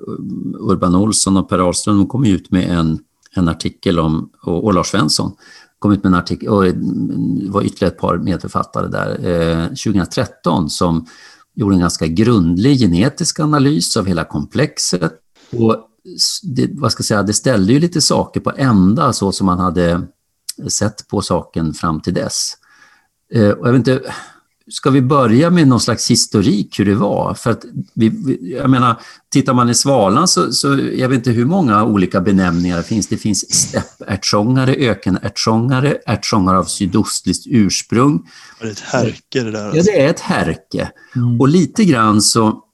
Urban 0.58 0.94
Olsson 0.94 1.36
och 1.36 1.48
Per 1.48 1.58
Ahlström 1.58 2.06
kom 2.06 2.24
ut 2.24 2.50
med 2.50 2.70
en, 2.78 2.98
en 3.34 3.48
artikel 3.48 3.98
om, 3.98 4.30
och, 4.42 4.64
och 4.64 4.74
Lars 4.74 4.86
Svensson 4.86 5.32
kom 5.78 5.92
ut 5.92 6.02
med 6.02 6.10
en 6.10 6.18
artikel, 6.18 6.48
och 6.48 6.64
det 6.64 7.50
var 7.50 7.62
ytterligare 7.62 7.94
ett 7.94 8.00
par 8.00 8.18
medförfattare 8.18 8.88
där, 8.88 9.28
eh, 9.30 9.66
2013 9.66 10.70
som 10.70 11.06
gjorde 11.54 11.74
en 11.74 11.80
ganska 11.80 12.06
grundlig 12.06 12.78
genetisk 12.78 13.40
analys 13.40 13.96
av 13.96 14.06
hela 14.06 14.24
komplexet. 14.24 15.12
Och 15.52 15.76
det, 16.42 16.70
vad 16.72 16.92
ska 16.92 17.00
jag 17.00 17.06
säga, 17.06 17.22
det 17.22 17.32
ställde 17.32 17.72
ju 17.72 17.80
lite 17.80 18.00
saker 18.00 18.40
på 18.40 18.52
ända 18.56 19.12
så 19.12 19.32
som 19.32 19.46
man 19.46 19.58
hade 19.58 20.02
sett 20.68 21.08
på 21.08 21.22
saken 21.22 21.74
fram 21.74 22.00
till 22.00 22.14
dess. 22.14 22.52
Eh, 23.34 23.50
och 23.50 23.68
jag 23.68 23.72
vet 23.72 23.78
inte, 23.78 24.12
ska 24.70 24.90
vi 24.90 25.02
börja 25.02 25.50
med 25.50 25.68
någon 25.68 25.80
slags 25.80 26.10
historik 26.10 26.80
hur 26.80 26.84
det 26.84 26.94
var? 26.94 27.34
För 27.34 27.50
att 27.50 27.64
vi, 27.94 28.38
jag 28.60 28.70
menar, 28.70 29.00
tittar 29.30 29.54
man 29.54 29.70
i 29.70 29.74
Svalan 29.74 30.28
så, 30.28 30.52
så 30.52 30.68
jag 30.94 31.08
vet 31.08 31.16
inte 31.16 31.30
hur 31.30 31.44
många 31.44 31.84
olika 31.84 32.20
benämningar 32.20 32.76
det 32.76 32.82
finns. 32.82 33.06
Det 33.06 33.16
finns 33.16 33.54
stäppärtsångare, 33.54 34.74
ökenärtsångare, 34.74 35.98
ärtsångare 36.06 36.58
av 36.58 36.64
sydostligt 36.64 37.46
ursprung. 37.46 38.22
Det 38.60 38.66
är 38.66 38.70
ett 38.70 38.80
härke 38.80 39.42
det 39.42 39.50
där. 39.50 39.64
Alltså. 39.64 39.76
Ja, 39.76 39.82
det 39.82 40.02
är 40.02 40.10
ett 40.10 40.20
härke. 40.20 40.90
Mm. 41.16 41.40
Och 41.40 41.48
lite 41.48 41.84
grann 41.84 42.22
så, 42.22 42.64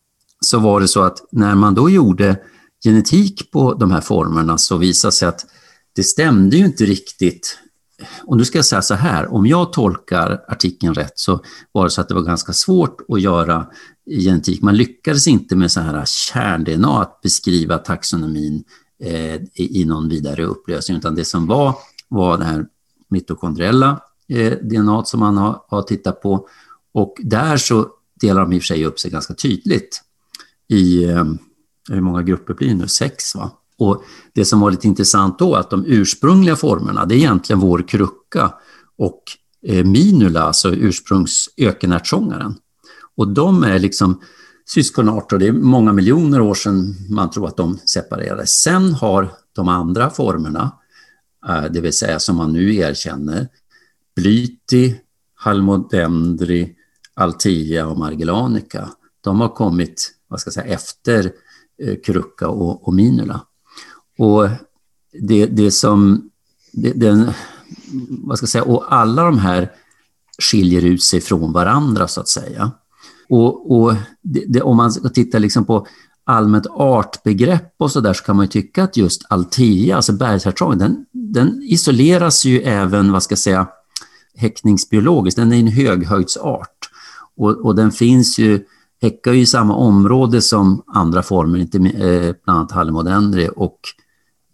så 0.40 0.58
var 0.58 0.80
det 0.80 0.88
så 0.88 1.02
att 1.02 1.18
när 1.32 1.54
man 1.54 1.74
då 1.74 1.90
gjorde 1.90 2.36
genetik 2.84 3.50
på 3.50 3.74
de 3.74 3.90
här 3.90 4.00
formerna 4.00 4.58
så 4.58 4.76
visade 4.76 5.12
sig 5.12 5.28
att 5.28 5.46
det 5.96 6.04
stämde 6.04 6.56
ju 6.56 6.64
inte 6.64 6.84
riktigt 6.84 7.58
och 8.24 8.36
nu 8.36 8.44
ska 8.44 8.58
jag 8.58 8.64
säga 8.64 8.82
så 8.82 8.94
här, 8.94 9.34
om 9.34 9.46
jag 9.46 9.72
tolkar 9.72 10.44
artikeln 10.48 10.94
rätt 10.94 11.18
så 11.18 11.40
var 11.72 11.84
det 11.84 11.90
så 11.90 12.00
att 12.00 12.08
det 12.08 12.14
var 12.14 12.22
ganska 12.22 12.52
svårt 12.52 13.00
att 13.08 13.20
göra 13.20 13.66
genetik. 14.06 14.62
Man 14.62 14.76
lyckades 14.76 15.26
inte 15.26 15.56
med 15.56 15.72
så 15.72 15.80
här 15.80 16.04
kärn-DNA 16.04 17.02
att 17.02 17.20
beskriva 17.20 17.78
taxonomin 17.78 18.64
eh, 19.02 19.40
i 19.54 19.84
någon 19.84 20.08
vidare 20.08 20.44
upplösning, 20.44 20.96
utan 20.98 21.14
det 21.14 21.24
som 21.24 21.46
var 21.46 21.74
var 22.08 22.38
det 22.38 22.44
här 22.44 22.66
mitokondriella 23.08 24.00
eh, 24.28 24.52
DNA 24.52 25.04
som 25.04 25.20
man 25.20 25.36
har, 25.36 25.62
har 25.68 25.82
tittat 25.82 26.22
på. 26.22 26.48
Och 26.92 27.14
där 27.18 27.56
så 27.56 27.88
delar 28.20 28.40
de 28.40 28.52
i 28.52 28.58
och 28.58 28.62
för 28.62 28.66
sig 28.66 28.84
upp 28.84 29.00
sig 29.00 29.10
ganska 29.10 29.34
tydligt 29.34 30.02
i, 30.68 31.04
eh, 31.04 31.24
hur 31.90 32.00
många 32.00 32.22
grupper 32.22 32.54
blir 32.54 32.68
det 32.68 32.74
nu? 32.74 32.88
Sex 32.88 33.34
va? 33.34 33.50
Och 33.78 34.04
det 34.32 34.44
som 34.44 34.60
var 34.60 34.70
lite 34.70 34.86
intressant 34.86 35.38
då, 35.38 35.54
att 35.54 35.70
de 35.70 35.84
ursprungliga 35.86 36.56
formerna, 36.56 37.04
det 37.04 37.14
är 37.14 37.16
egentligen 37.16 37.60
vår 37.60 37.88
krucka 37.88 38.54
och 38.98 39.22
eh, 39.66 39.84
Minula, 39.84 40.42
alltså 40.42 40.74
ursprungsökenärtsångaren. 40.74 42.54
Och 43.16 43.28
de 43.28 43.64
är 43.64 43.78
liksom 43.78 44.20
syskonarter, 44.66 45.38
det 45.38 45.48
är 45.48 45.52
många 45.52 45.92
miljoner 45.92 46.40
år 46.40 46.54
sedan 46.54 46.94
man 47.10 47.30
tror 47.30 47.48
att 47.48 47.56
de 47.56 47.78
separerades. 47.84 48.50
Sen 48.62 48.92
har 48.92 49.32
de 49.54 49.68
andra 49.68 50.10
formerna, 50.10 50.72
eh, 51.48 51.64
det 51.64 51.80
vill 51.80 51.92
säga 51.92 52.18
som 52.18 52.36
man 52.36 52.52
nu 52.52 52.74
erkänner, 52.74 53.48
Blyti, 54.16 55.00
Halmodendri, 55.34 56.76
Altia 57.14 57.86
och 57.86 57.98
Margellanica, 57.98 58.88
de 59.20 59.40
har 59.40 59.48
kommit 59.48 60.10
vad 60.28 60.40
ska 60.40 60.48
jag 60.48 60.54
säga, 60.54 60.74
efter 60.74 61.32
eh, 61.82 61.96
Krucka 62.04 62.48
och, 62.48 62.88
och 62.88 62.94
Minula. 62.94 63.40
Och 64.18 64.48
det, 65.12 65.46
det 65.46 65.70
som... 65.70 66.30
Det, 66.72 66.92
den, 66.92 67.30
vad 68.08 68.36
ska 68.38 68.44
jag 68.44 68.50
säga, 68.50 68.64
och 68.64 68.94
alla 68.94 69.22
de 69.24 69.38
här 69.38 69.70
skiljer 70.38 70.84
ut 70.84 71.02
sig 71.02 71.20
från 71.20 71.52
varandra 71.52 72.08
så 72.08 72.20
att 72.20 72.28
säga. 72.28 72.72
Och, 73.28 73.80
och 73.80 73.94
det, 74.22 74.44
det, 74.48 74.62
om 74.62 74.76
man 74.76 75.12
tittar 75.14 75.38
liksom 75.38 75.64
på 75.64 75.86
allmänt 76.24 76.66
artbegrepp 76.66 77.74
och 77.78 77.90
så 77.90 78.00
där 78.00 78.12
så 78.12 78.24
kan 78.24 78.36
man 78.36 78.44
ju 78.44 78.50
tycka 78.50 78.84
att 78.84 78.96
just 78.96 79.22
Altea, 79.28 79.96
alltså 79.96 80.12
bergsärtsången, 80.12 80.78
den, 80.78 81.06
den 81.12 81.62
isoleras 81.62 82.44
ju 82.44 82.60
även, 82.60 83.12
vad 83.12 83.22
ska 83.22 83.32
jag 83.32 83.38
säga, 83.38 83.66
häckningsbiologiskt. 84.36 85.36
Den 85.36 85.52
är 85.52 85.60
en 85.60 85.66
höghöjdsart 85.66 86.90
och, 87.36 87.50
och 87.50 87.74
den 87.74 87.92
finns 87.92 88.38
ju, 88.38 88.64
häckar 89.02 89.32
ju 89.32 89.40
i 89.40 89.46
samma 89.46 89.74
område 89.74 90.42
som 90.42 90.82
andra 90.86 91.22
former, 91.22 91.58
inte, 91.58 91.78
eh, 91.78 92.34
bland 92.44 92.58
annat 92.58 92.72
hallemodendri 92.72 93.48
och 93.56 93.78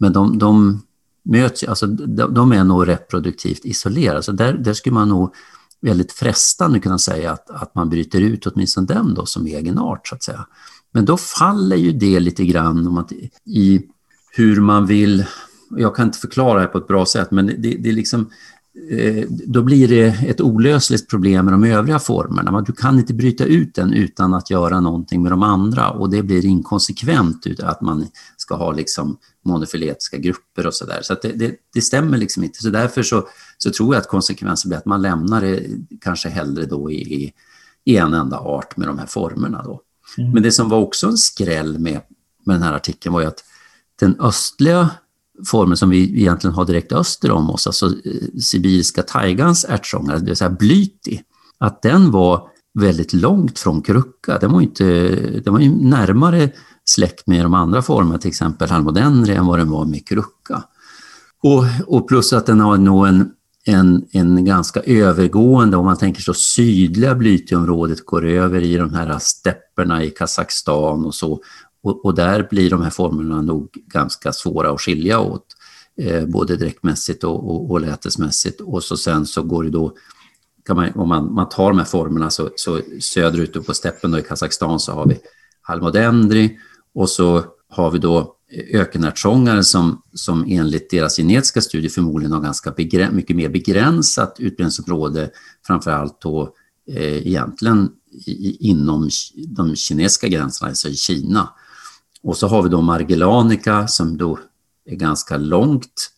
men 0.01 0.13
de, 0.13 0.37
de 0.37 0.81
möts, 1.23 1.63
alltså 1.63 1.87
de, 1.87 2.33
de 2.33 2.51
är 2.51 2.63
nog 2.63 2.87
reproduktivt 2.87 3.65
isolerade. 3.65 4.23
Så 4.23 4.31
där, 4.31 4.53
där 4.53 4.73
skulle 4.73 4.93
man 4.93 5.09
nog 5.09 5.33
väldigt 5.81 6.11
frestande 6.11 6.79
kunna 6.79 6.97
säga 6.97 7.31
att, 7.31 7.49
att 7.49 7.75
man 7.75 7.89
bryter 7.89 8.21
ut 8.21 8.47
åtminstone 8.47 8.87
den 8.87 9.13
då 9.13 9.25
som 9.25 9.45
egen 9.45 9.77
art 9.77 10.07
så 10.07 10.15
att 10.15 10.23
säga. 10.23 10.47
Men 10.91 11.05
då 11.05 11.17
faller 11.17 11.75
ju 11.75 11.91
det 11.91 12.19
lite 12.19 12.45
grann 12.45 12.87
om 12.87 12.97
att, 12.97 13.11
i 13.45 13.81
hur 14.31 14.61
man 14.61 14.85
vill, 14.85 15.25
jag 15.77 15.95
kan 15.95 16.05
inte 16.05 16.19
förklara 16.19 16.61
det 16.61 16.67
på 16.67 16.77
ett 16.77 16.87
bra 16.87 17.05
sätt, 17.05 17.31
men 17.31 17.45
det, 17.45 17.53
det 17.55 17.89
är 17.89 17.93
liksom 17.93 18.29
då 19.45 19.61
blir 19.63 19.87
det 19.87 20.05
ett 20.27 20.41
olösligt 20.41 21.09
problem 21.09 21.45
med 21.45 21.53
de 21.53 21.63
övriga 21.63 21.99
formerna. 21.99 22.61
Du 22.61 22.73
kan 22.73 22.99
inte 22.99 23.13
bryta 23.13 23.45
ut 23.45 23.75
den 23.75 23.93
utan 23.93 24.33
att 24.33 24.49
göra 24.49 24.79
någonting 24.79 25.21
med 25.21 25.31
de 25.31 25.43
andra 25.43 25.89
och 25.89 26.09
det 26.09 26.23
blir 26.23 26.45
inkonsekvent 26.45 27.47
att 27.63 27.81
man 27.81 28.07
ska 28.37 28.55
ha 28.55 28.71
liksom 28.71 29.17
monofiletiska 29.45 30.17
grupper 30.17 30.67
och 30.67 30.73
sådär. 30.73 30.99
Så, 31.01 31.15
så 31.15 31.19
det, 31.21 31.33
det, 31.33 31.55
det, 31.73 31.81
stämmer 31.81 32.17
liksom 32.17 32.43
inte. 32.43 32.61
Så 32.61 32.69
därför 32.69 33.03
så, 33.03 33.27
så, 33.57 33.71
tror 33.71 33.95
jag 33.95 34.01
att 34.01 34.07
konsekvensen 34.07 34.69
blir 34.69 34.77
att 34.77 34.85
man 34.85 35.01
lämnar 35.01 35.41
det 35.41 35.63
kanske 36.01 36.29
hellre 36.29 36.65
då 36.65 36.91
i, 36.91 37.33
i 37.85 37.97
en 37.97 38.13
enda 38.13 38.39
art 38.39 38.77
med 38.77 38.87
de 38.87 38.99
här 38.99 39.05
formerna. 39.05 39.63
Då. 39.63 39.81
Mm. 40.17 40.31
Men 40.31 40.43
det 40.43 40.51
som 40.51 40.69
var 40.69 40.77
också 40.77 41.07
en 41.07 41.17
skräll 41.17 41.79
med, 41.79 42.01
med 42.45 42.55
den 42.55 42.63
här 42.63 42.73
artikeln 42.73 43.13
var 43.13 43.21
ju 43.21 43.27
att 43.27 43.43
den 43.99 44.19
östliga 44.19 44.89
former 45.45 45.75
som 45.75 45.89
vi 45.89 46.21
egentligen 46.21 46.53
har 46.53 46.65
direkt 46.65 46.91
öster 46.91 47.31
om 47.31 47.49
oss, 47.49 47.67
alltså 47.67 47.85
eh, 47.85 48.39
sibiriska 48.41 49.03
taigans 49.03 49.65
ärtsångare, 49.69 50.19
det 50.19 50.25
vill 50.25 50.35
säga 50.35 50.49
blyti, 50.49 51.21
att 51.57 51.81
den 51.81 52.11
var 52.11 52.47
väldigt 52.73 53.13
långt 53.13 53.59
från 53.59 53.81
krucka. 53.81 54.37
Den 54.37 54.51
var, 54.51 54.61
inte, 54.61 55.09
den 55.43 55.53
var 55.53 55.59
ju 55.59 55.69
närmare 55.69 56.49
släkt 56.85 57.27
med 57.27 57.45
de 57.45 57.53
andra 57.53 57.81
formerna, 57.81 58.17
till 58.17 58.29
exempel 58.29 58.69
halmodendri, 58.69 59.33
än 59.33 59.45
vad 59.45 59.59
den 59.59 59.69
var 59.69 59.85
med 59.85 60.07
krucka. 60.07 60.63
Och, 61.43 61.63
och 61.87 62.07
plus 62.07 62.33
att 62.33 62.45
den 62.45 62.59
har 62.59 62.77
nog 62.77 63.07
en, 63.07 63.31
en, 63.65 64.05
en 64.11 64.45
ganska 64.45 64.79
övergående, 64.79 65.77
om 65.77 65.85
man 65.85 65.97
tänker 65.97 66.21
så 66.21 66.33
sydliga 66.33 67.15
blyteområdet 67.15 68.05
går 68.05 68.25
över 68.25 68.61
i 68.61 68.77
de 68.77 68.93
här 68.93 69.19
stepperna 69.19 70.03
i 70.03 70.09
Kazakstan 70.09 71.05
och 71.05 71.15
så 71.15 71.41
och, 71.83 72.05
och, 72.05 72.15
där 72.15 72.47
blir 72.49 72.69
de 72.69 72.81
här 72.81 72.89
formerna 72.89 73.41
nog 73.41 73.69
ganska 73.87 74.33
svåra 74.33 74.71
att 74.71 74.81
skilja 74.81 75.19
åt, 75.19 75.45
eh, 75.97 76.25
både 76.25 76.55
dräktmässigt 76.55 77.23
och, 77.23 77.49
och, 77.49 77.71
och 77.71 77.81
lätesmässigt. 77.81 78.61
Och 78.61 78.83
så 78.83 78.97
sen 78.97 79.25
så 79.25 79.43
går 79.43 79.63
det 79.63 79.69
då, 79.69 79.95
kan 80.65 80.75
man, 80.75 80.91
om 80.95 81.09
man, 81.09 81.33
man 81.33 81.49
tar 81.49 81.69
de 81.69 81.77
här 81.77 81.85
formerna 81.85 82.29
så, 82.29 82.49
så 82.55 82.81
söderut 82.99 83.65
på 83.65 83.73
steppen 83.73 84.11
då 84.11 84.19
i 84.19 84.21
Kazakstan 84.21 84.79
så 84.79 84.91
har 84.91 85.05
vi 85.05 85.19
halmodendri 85.61 86.59
och 86.93 87.09
så 87.09 87.43
har 87.69 87.91
vi 87.91 87.99
då 87.99 88.35
ökenärtsångare 88.73 89.63
som, 89.63 90.01
som 90.13 90.45
enligt 90.47 90.89
deras 90.89 91.17
genetiska 91.17 91.61
studier 91.61 91.89
förmodligen 91.89 92.31
har 92.31 92.41
ganska 92.41 92.73
mycket 93.11 93.35
mer 93.35 93.49
begränsat 93.49 94.35
utbredningsområde, 94.39 95.29
framförallt 95.67 96.21
då 96.21 96.55
eh, 96.87 97.27
egentligen 97.27 97.89
i, 98.25 98.69
inom 98.69 99.09
de 99.47 99.75
kinesiska 99.75 100.27
gränserna, 100.27 100.69
alltså 100.69 100.87
i 100.87 100.95
Kina. 100.95 101.49
Och 102.23 102.37
så 102.37 102.47
har 102.47 102.61
vi 102.61 102.69
då 102.69 102.81
Margellanica 102.81 103.87
som 103.87 104.17
då 104.17 104.39
är 104.85 104.95
ganska 104.95 105.37
långt. 105.37 106.11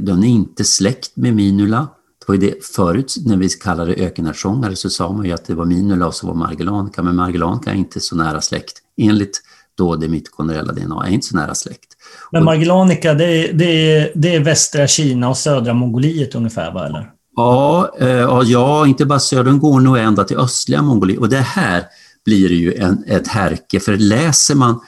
Den 0.00 0.24
är 0.24 0.28
inte 0.28 0.64
släkt 0.64 1.16
med 1.16 1.34
Minula. 1.34 1.88
Det 2.26 2.32
var 2.32 2.36
det 2.36 2.64
förut 2.64 3.14
när 3.26 3.36
vi 3.36 3.48
kallade 3.48 3.94
ökenärtsångare 3.94 4.76
så 4.76 4.90
sa 4.90 5.12
man 5.12 5.24
ju 5.24 5.32
att 5.32 5.44
det 5.44 5.54
var 5.54 5.64
Minula 5.64 6.06
och 6.06 6.14
så 6.14 6.26
var 6.26 6.34
Margellanica, 6.34 7.02
men 7.02 7.16
Margellanica 7.16 7.70
är 7.70 7.74
inte 7.74 8.00
så 8.00 8.16
nära 8.16 8.40
släkt. 8.40 8.78
Enligt 8.96 9.40
då 9.76 9.96
det 9.96 10.08
mitokondriella 10.08 10.72
DNA 10.72 11.06
är 11.06 11.10
inte 11.10 11.26
så 11.26 11.36
nära 11.36 11.54
släkt. 11.54 11.88
Men 12.32 12.44
Margellanica, 12.44 13.14
det 13.14 13.24
är, 13.24 13.52
det, 13.52 13.96
är, 13.96 14.12
det 14.14 14.34
är 14.34 14.40
västra 14.40 14.86
Kina 14.86 15.28
och 15.28 15.36
södra 15.36 15.74
Mongoliet 15.74 16.34
ungefär, 16.34 16.72
va? 16.72 16.86
Eller? 16.86 17.10
Ja, 17.36 17.94
eh, 18.00 18.40
ja, 18.44 18.86
inte 18.86 19.06
bara 19.06 19.20
söder, 19.20 19.44
den 19.44 19.58
går 19.58 19.80
nog 19.80 19.98
ända 19.98 20.24
till 20.24 20.36
östliga 20.36 20.82
Mongoliet. 20.82 21.20
Och 21.20 21.28
det 21.28 21.36
här 21.36 21.84
blir 22.24 22.52
ju 22.52 22.74
en, 22.74 23.04
ett 23.06 23.28
härke, 23.28 23.80
för 23.80 23.96
läser 23.96 24.54
man 24.54 24.80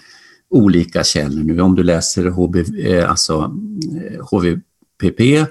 olika 0.56 1.04
källor 1.04 1.42
nu. 1.42 1.60
Om 1.60 1.74
du 1.74 1.82
läser 1.82 2.26
HB, 2.26 2.56
eh, 2.78 3.10
alltså 3.10 3.54
HVPP, 4.30 5.36
eh, 5.36 5.46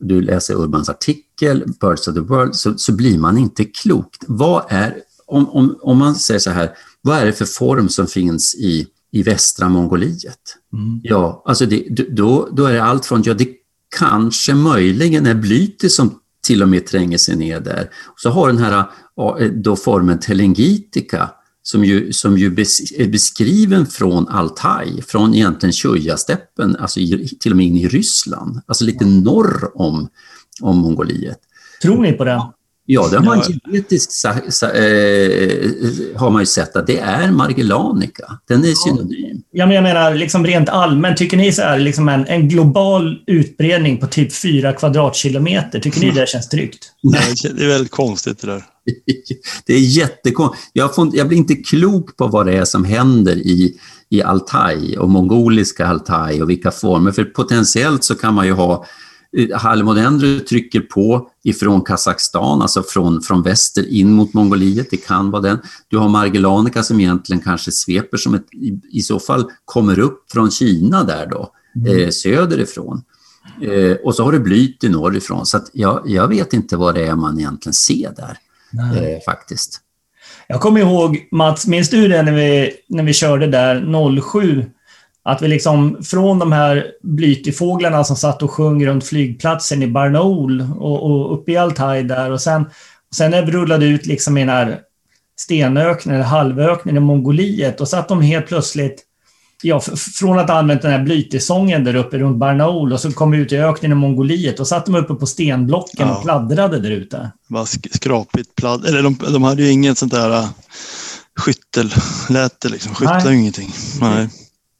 du 0.00 0.20
läser 0.20 0.54
Urbans 0.54 0.88
artikel, 0.88 1.64
Birds 1.80 2.08
of 2.08 2.14
the 2.14 2.20
World, 2.20 2.54
så, 2.54 2.78
så 2.78 2.92
blir 2.92 3.18
man 3.18 3.38
inte 3.38 3.64
klokt. 3.64 4.24
Vad 4.26 4.64
är, 4.68 4.94
om, 5.26 5.48
om, 5.50 5.78
om 5.82 5.98
man 5.98 6.14
säger 6.14 6.40
så 6.40 6.50
här, 6.50 6.70
vad 7.00 7.18
är 7.18 7.26
det 7.26 7.32
för 7.32 7.44
form 7.44 7.88
som 7.88 8.06
finns 8.06 8.54
i, 8.54 8.86
i 9.10 9.22
västra 9.22 9.68
Mongoliet? 9.68 10.56
Mm. 10.72 11.00
Ja, 11.02 11.42
alltså 11.46 11.66
det, 11.66 11.86
då, 12.10 12.48
då 12.52 12.64
är 12.64 12.72
det 12.72 12.82
allt 12.82 13.06
från, 13.06 13.22
ja 13.22 13.34
det 13.34 13.48
kanske 13.98 14.54
möjligen 14.54 15.26
är 15.26 15.34
Blyti 15.34 15.88
som 15.88 16.20
till 16.46 16.62
och 16.62 16.68
med 16.68 16.86
tränger 16.86 17.18
sig 17.18 17.36
ner 17.36 17.60
där. 17.60 17.90
Så 18.16 18.30
har 18.30 18.48
den 18.48 18.58
här 18.58 18.84
då 19.52 19.76
formen 19.76 20.20
telengitica 20.20 21.30
som 21.66 21.84
ju, 21.84 22.12
som 22.12 22.38
ju 22.38 22.46
är 22.46 23.08
beskriven 23.08 23.86
från 23.86 24.28
Altaj, 24.28 25.02
från 25.02 25.34
egentligen 25.34 25.72
Tjujasteppen, 25.72 26.76
alltså 26.76 27.00
i, 27.00 27.28
till 27.28 27.50
och 27.50 27.56
med 27.56 27.66
in 27.66 27.76
i 27.76 27.88
Ryssland, 27.88 28.60
alltså 28.66 28.84
lite 28.84 29.04
norr 29.04 29.70
om, 29.74 30.08
om 30.60 30.78
Mongoliet. 30.78 31.38
Tror 31.82 32.02
ni 32.02 32.12
på 32.12 32.24
det? 32.24 32.52
Ja, 32.86 33.08
det 33.10 33.16
har 33.16 33.24
man 33.24 33.42
genetiskt 33.42 34.24
äh, 34.24 34.30
har 36.16 36.30
man 36.30 36.42
ju 36.42 36.46
sett 36.46 36.76
att 36.76 36.86
det 36.86 36.98
är 36.98 37.30
Margellanica. 37.30 38.38
Den 38.48 38.64
är 38.64 38.74
synonym. 38.74 39.42
Ja, 39.50 39.66
men 39.66 39.74
jag 39.74 39.82
menar 39.82 40.14
liksom 40.14 40.46
rent 40.46 40.68
allmänt, 40.68 41.16
tycker 41.16 41.36
ni 41.36 41.52
så 41.52 41.62
här, 41.62 41.78
liksom 41.78 42.08
en, 42.08 42.26
en 42.26 42.48
global 42.48 43.18
utbredning 43.26 43.98
på 43.98 44.06
typ 44.06 44.34
fyra 44.34 44.72
kvadratkilometer, 44.72 45.80
tycker 45.80 46.00
ni 46.00 46.10
det 46.10 46.28
känns 46.28 46.48
tryggt? 46.48 46.92
Nej, 47.02 47.34
det 47.54 47.64
är 47.64 47.68
väldigt 47.68 47.90
konstigt 47.90 48.40
det 48.40 48.46
där. 48.46 48.64
det 49.66 49.74
är 49.74 49.78
jättekonstigt. 49.78 50.70
Jag, 50.72 50.90
jag 51.12 51.28
blir 51.28 51.38
inte 51.38 51.54
klok 51.54 52.16
på 52.16 52.26
vad 52.26 52.46
det 52.46 52.56
är 52.56 52.64
som 52.64 52.84
händer 52.84 53.36
i, 53.36 53.74
i 54.08 54.22
Altaj 54.22 54.98
och 54.98 55.10
mongoliska 55.10 55.86
Altaj 55.86 56.42
och 56.42 56.50
vilka 56.50 56.70
former, 56.70 57.12
för 57.12 57.24
potentiellt 57.24 58.04
så 58.04 58.14
kan 58.14 58.34
man 58.34 58.46
ju 58.46 58.52
ha 58.52 58.84
Halmodendro 59.54 60.40
trycker 60.40 60.80
på 60.80 61.30
ifrån 61.44 61.82
Kazakstan, 61.82 62.62
alltså 62.62 62.82
från, 62.82 63.22
från 63.22 63.42
väster 63.42 63.88
in 63.88 64.12
mot 64.12 64.34
Mongoliet, 64.34 64.90
det 64.90 64.96
kan 64.96 65.30
vara 65.30 65.42
den. 65.42 65.58
Du 65.88 65.98
har 65.98 66.08
Margellanica 66.08 66.82
som 66.82 67.00
egentligen 67.00 67.42
kanske 67.42 67.72
sveper 67.72 68.16
som 68.16 68.34
ett, 68.34 68.54
i, 68.54 68.80
i 68.90 69.02
så 69.02 69.20
fall 69.20 69.50
kommer 69.64 69.98
upp 69.98 70.32
från 70.32 70.50
Kina 70.50 71.04
där 71.04 71.26
då, 71.26 71.50
mm. 71.76 72.00
eh, 72.00 72.10
söderifrån. 72.10 73.02
Eh, 73.62 73.96
och 74.04 74.14
så 74.14 74.24
har 74.24 74.32
du 74.32 74.38
blyt 74.38 74.84
i 74.84 74.88
norrifrån, 74.88 75.46
så 75.46 75.60
jag, 75.72 76.02
jag 76.06 76.28
vet 76.28 76.52
inte 76.52 76.76
vad 76.76 76.94
det 76.94 77.06
är 77.06 77.16
man 77.16 77.38
egentligen 77.38 77.74
ser 77.74 78.12
där, 78.16 78.38
eh, 78.96 79.20
faktiskt. 79.24 79.80
Jag 80.46 80.60
kommer 80.60 80.80
ihåg, 80.80 81.28
Mats, 81.30 81.66
minns 81.66 81.90
du 81.90 82.08
det 82.08 82.22
när 82.22 82.32
vi, 82.32 82.72
när 82.88 83.02
vi 83.02 83.12
körde 83.12 83.46
där 83.46 84.20
07? 84.20 84.70
Att 85.24 85.42
vi 85.42 85.48
liksom 85.48 86.02
från 86.02 86.38
de 86.38 86.52
här 86.52 86.86
blytifåglarna 87.02 88.04
som 88.04 88.16
satt 88.16 88.42
och 88.42 88.50
sjöng 88.50 88.86
runt 88.86 89.06
flygplatsen 89.06 89.82
i 89.82 89.86
Barnaul 89.86 90.66
och, 90.78 91.02
och 91.02 91.34
uppe 91.34 91.52
i 91.52 91.56
Altaj 91.56 92.02
där 92.02 92.30
och 92.30 92.40
sen, 92.40 92.64
sen 93.14 93.30
när 93.30 93.46
vi 93.46 93.52
rullade 93.52 93.86
ut 93.86 94.06
liksom 94.06 94.38
i 94.38 94.40
den 94.40 94.48
här 94.48 94.80
stenöknen, 95.36 96.14
eller 96.14 96.24
halvöknen 96.24 96.96
i 96.96 97.00
Mongoliet, 97.00 97.80
och 97.80 97.88
satt 97.88 98.08
de 98.08 98.22
helt 98.22 98.46
plötsligt 98.46 99.04
Ja, 99.62 99.80
från 100.18 100.38
att 100.38 100.50
ha 100.50 100.58
använt 100.58 100.82
den 100.82 100.90
här 100.90 101.02
blytisången 101.02 101.84
där 101.84 101.94
uppe 101.94 102.18
runt 102.18 102.36
Barnaul 102.36 102.92
och 102.92 103.00
så 103.00 103.12
kom 103.12 103.30
vi 103.30 103.38
ut 103.38 103.52
i 103.52 103.56
öknen 103.56 103.92
i 103.92 103.94
Mongoliet 103.94 104.60
och 104.60 104.68
satt 104.68 104.86
de 104.86 104.94
uppe 104.94 105.14
på 105.14 105.26
stenblocken 105.26 106.08
ja. 106.08 106.16
och 106.16 106.22
pladdrade 106.22 106.80
där 106.80 106.90
ute. 106.90 107.30
Bara 107.48 107.66
skrapigt 107.66 108.54
pladd... 108.54 108.84
Eller 108.84 109.02
de, 109.02 109.18
de 109.32 109.42
hade 109.42 109.62
ju 109.62 109.70
inget 109.70 109.98
sånt 109.98 110.12
där 110.12 110.30
uh, 110.30 110.48
skyttelläte 111.36 112.68
liksom. 112.68 112.94
Skyttlade 112.94 113.30
ju 113.30 113.40
ingenting. 113.40 113.74
Nej. 114.00 114.28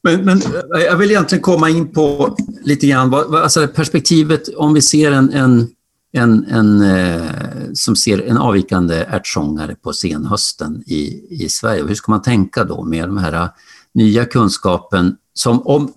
Men, 0.05 0.25
men, 0.25 0.41
eh, 0.41 0.81
jag 0.81 0.97
vill 0.97 1.11
egentligen 1.11 1.41
komma 1.41 1.69
in 1.69 1.91
på 1.93 2.37
lite 2.63 2.87
grann, 2.87 3.13
alltså 3.13 3.67
perspektivet 3.67 4.49
om 4.55 4.73
vi 4.73 4.81
ser 4.81 5.11
en, 5.11 5.33
en, 5.33 5.67
en, 6.13 6.45
en 6.45 6.81
eh, 6.81 7.25
som 7.73 7.95
ser 7.95 8.21
en 8.21 8.37
avvikande 8.37 8.95
ärtsångare 8.95 9.75
på 9.75 9.93
senhösten 9.93 10.83
i, 10.87 11.25
i 11.29 11.49
Sverige. 11.49 11.83
Hur 11.83 11.95
ska 11.95 12.11
man 12.11 12.21
tänka 12.21 12.63
då 12.63 12.83
med 12.83 13.09
den 13.09 13.17
här 13.17 13.33
eh, 13.33 13.49
nya 13.93 14.25
kunskapen 14.25 15.15
som 15.33 15.61
om 15.67 15.93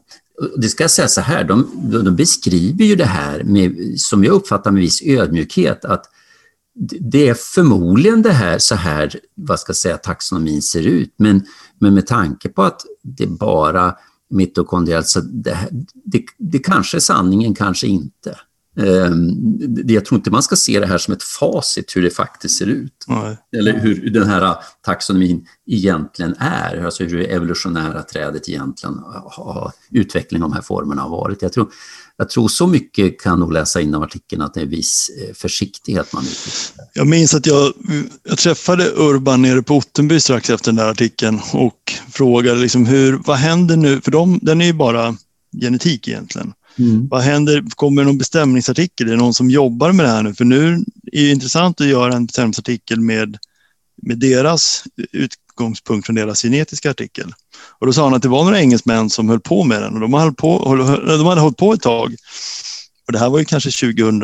det 0.57 0.69
ska 0.69 0.85
jag 0.85 0.91
säga 0.91 1.09
så 1.09 1.21
här, 1.21 1.45
de, 1.45 1.69
de 2.05 2.17
beskriver 2.17 2.85
ju 2.85 2.97
det 2.97 3.05
här 3.05 3.45
med, 3.45 3.95
som 3.97 4.25
jag 4.25 4.33
uppfattar 4.33 4.71
med 4.71 4.81
viss 4.81 5.03
ödmjukhet, 5.03 5.85
att 5.85 6.05
det 7.01 7.29
är 7.29 7.35
förmodligen 7.35 8.23
det 8.23 8.33
här, 8.33 8.59
så 8.59 8.75
här, 8.75 9.21
vad 9.35 9.61
ska 9.61 9.71
jag 9.71 9.77
säga, 9.77 9.97
taxonomin 9.97 10.63
ser 10.63 10.87
ut, 10.87 11.15
men 11.17 11.47
men 11.79 11.95
med 11.95 12.07
tanke 12.07 12.49
på 12.49 12.63
att 12.63 12.81
det 13.03 13.27
bara 13.27 13.95
mitokondriellt, 14.31 15.07
så 15.07 15.21
det, 15.21 15.59
det, 16.05 16.25
det 16.39 16.59
kanske 16.59 16.97
är 16.97 17.01
sanningen, 17.01 17.55
kanske 17.55 17.87
inte. 17.87 18.39
Ehm, 18.79 19.33
jag 19.87 20.05
tror 20.05 20.19
inte 20.19 20.31
man 20.31 20.43
ska 20.43 20.57
se 20.57 20.81
det 20.81 20.87
här 20.87 20.99
som 20.99 21.15
ett 21.15 21.23
facit 21.23 21.97
hur 21.97 22.03
det 22.03 22.11
faktiskt 22.11 22.59
ser 22.59 22.67
ut. 22.67 23.05
Nej. 23.07 23.37
Eller 23.57 23.79
hur 23.79 24.11
den 24.11 24.29
här 24.29 24.57
taxonomin 24.85 25.47
egentligen 25.67 26.35
är, 26.39 26.85
alltså 26.85 27.05
hur 27.05 27.19
det 27.19 27.25
evolutionära 27.25 28.03
trädet 28.03 28.49
egentligen 28.49 28.95
har, 29.31 29.73
utvecklingen 29.91 30.43
av 30.43 30.51
de 30.51 30.55
här 30.55 30.63
formerna 30.63 31.03
har 31.03 31.11
varit. 31.11 31.43
Jag 31.43 31.53
tror, 31.53 31.69
jag 32.17 32.31
tror 32.31 32.49
så 32.49 32.67
mycket 32.67 33.21
kan 33.21 33.41
nog 33.41 33.53
läsa 33.53 33.81
in 33.81 33.95
av 33.95 34.03
artikeln 34.03 34.43
att 34.43 34.55
det 34.55 34.61
är 34.61 34.67
viss 34.67 35.11
eh, 35.23 35.35
försiktighet 35.35 36.13
man 36.13 36.23
uttrycker. 36.23 36.85
Jag 36.93 37.07
minns 37.07 37.35
att 37.35 37.47
jag, 37.47 37.73
jag 38.29 38.39
träffade 38.39 38.91
Urban 38.97 39.43
nere 39.43 39.63
på 39.63 39.77
Ottenby 39.77 40.21
strax 40.21 40.51
efter 40.51 40.67
den 40.67 40.77
där 40.77 40.91
artikeln 40.91 41.41
och 41.53 41.93
frågade 42.11 42.61
liksom 42.61 42.87
hur, 42.87 43.23
vad 43.27 43.37
händer 43.37 43.77
nu, 43.77 44.01
för 44.01 44.11
de, 44.11 44.39
den 44.43 44.61
är 44.61 44.67
ju 44.67 44.73
bara 44.73 45.17
genetik 45.61 46.09
egentligen. 46.09 46.53
Mm. 46.79 47.09
Vad 47.09 47.23
händer, 47.23 47.65
kommer 47.69 48.03
det 48.03 48.07
någon 48.07 48.19
bestämningsartikel? 48.19 49.07
Är 49.07 49.11
det 49.11 49.17
någon 49.17 49.35
som 49.35 49.51
jobbar 49.51 49.93
med 49.93 50.07
det 50.07 50.11
här 50.11 50.23
nu? 50.23 50.35
För 50.35 50.45
nu 50.45 50.73
är 51.13 51.23
det 51.23 51.31
intressant 51.31 51.81
att 51.81 51.87
göra 51.87 52.15
en 52.15 52.27
bestämningsartikel 52.27 53.01
med, 53.01 53.39
med 54.03 54.19
deras 54.19 54.85
utgångspunkt 55.13 56.07
från 56.07 56.17
deras 56.17 56.43
genetiska 56.43 56.91
artikel. 56.91 57.33
Och 57.79 57.87
då 57.87 57.93
sa 57.93 58.05
han 58.05 58.15
att 58.15 58.23
det 58.23 58.29
var 58.29 58.45
några 58.45 58.61
engelsmän 58.61 59.11
som 59.11 59.29
höll 59.29 59.41
på 59.41 59.65
med 59.65 59.83
den 59.83 59.95
och 59.95 60.01
de, 60.01 60.15
höll 60.15 60.35
på, 60.35 60.75
de 61.07 61.27
hade 61.27 61.41
hållit 61.41 61.57
på 61.57 61.73
ett 61.73 61.83
tag. 61.83 62.15
Och 63.07 63.13
det 63.13 63.19
här 63.19 63.31
var 63.31 63.39
ju 63.39 63.45
kanske 63.45 63.71
2000, 63.71 64.21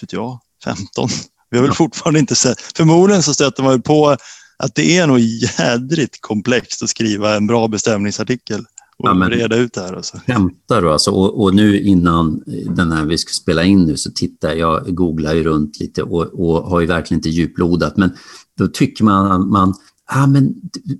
vet 0.00 0.12
jag, 0.12 0.40
15. 0.64 1.08
Vi 1.50 1.58
har 1.58 1.64
väl 1.64 1.74
fortfarande 1.74 2.20
inte 2.20 2.34
sett, 2.34 2.60
förmodligen 2.76 3.22
så 3.22 3.34
stöter 3.34 3.62
man 3.62 3.82
på 3.82 4.16
att 4.56 4.74
det 4.74 4.98
är 4.98 5.06
nog 5.06 5.18
jädrigt 5.18 6.20
komplext 6.20 6.82
att 6.82 6.90
skriva 6.90 7.36
en 7.36 7.46
bra 7.46 7.68
bestämningsartikel 7.68 8.64
och 9.00 9.08
ja, 9.08 9.28
reda 9.28 9.56
ut 9.56 9.72
det 9.72 9.80
här. 9.80 9.92
Alltså. 9.92 10.18
Skämtar 10.26 10.82
du 10.82 10.92
alltså? 10.92 11.10
Och, 11.10 11.42
och, 11.42 11.54
nu 11.54 11.80
innan 11.80 12.42
den 12.76 12.92
här 12.92 13.04
vi 13.04 13.18
ska 13.18 13.32
spela 13.32 13.64
in 13.64 13.84
nu 13.84 13.96
så 13.96 14.10
tittar 14.10 14.52
jag, 14.52 14.94
googlar 14.94 15.34
ju 15.34 15.42
runt 15.42 15.80
lite 15.80 16.02
och, 16.02 16.22
och 16.22 16.70
har 16.70 16.80
ju 16.80 16.86
verkligen 16.86 17.18
inte 17.18 17.28
djuplodat. 17.28 17.96
Men 17.96 18.10
då 18.58 18.66
tycker 18.66 19.04
man, 19.04 19.48
man, 19.48 19.74
ah, 20.06 20.26
men 20.26 20.54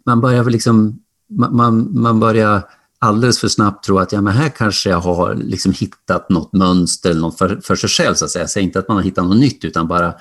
man 0.07 0.21
börjar 0.21 0.45
väl 0.45 0.53
liksom, 0.53 1.01
man, 1.31 1.57
man, 1.57 2.01
man 2.01 2.21
börjar 2.21 2.63
alldeles 2.99 3.39
för 3.39 3.49
snabbt 3.49 3.85
tro 3.85 3.99
att 3.99 4.13
ja, 4.13 4.21
men 4.21 4.33
här 4.33 4.49
kanske 4.49 4.91
jag 4.91 5.01
har 5.01 5.35
liksom 5.35 5.73
hittat 5.73 6.31
något 6.31 6.53
mönster 6.53 7.15
något 7.15 7.39
för, 7.39 7.61
för 7.63 7.77
sig 7.77 7.91
själv. 7.91 8.15
Så 8.15 8.25
att 8.25 8.31
säga. 8.31 8.43
Jag 8.43 8.51
säger 8.51 8.67
inte 8.67 8.79
att 8.79 8.89
man 8.89 8.97
har 8.97 9.05
hittat 9.05 9.25
något 9.25 9.37
nytt 9.37 9.65
utan 9.65 9.89
bara 9.89 10.15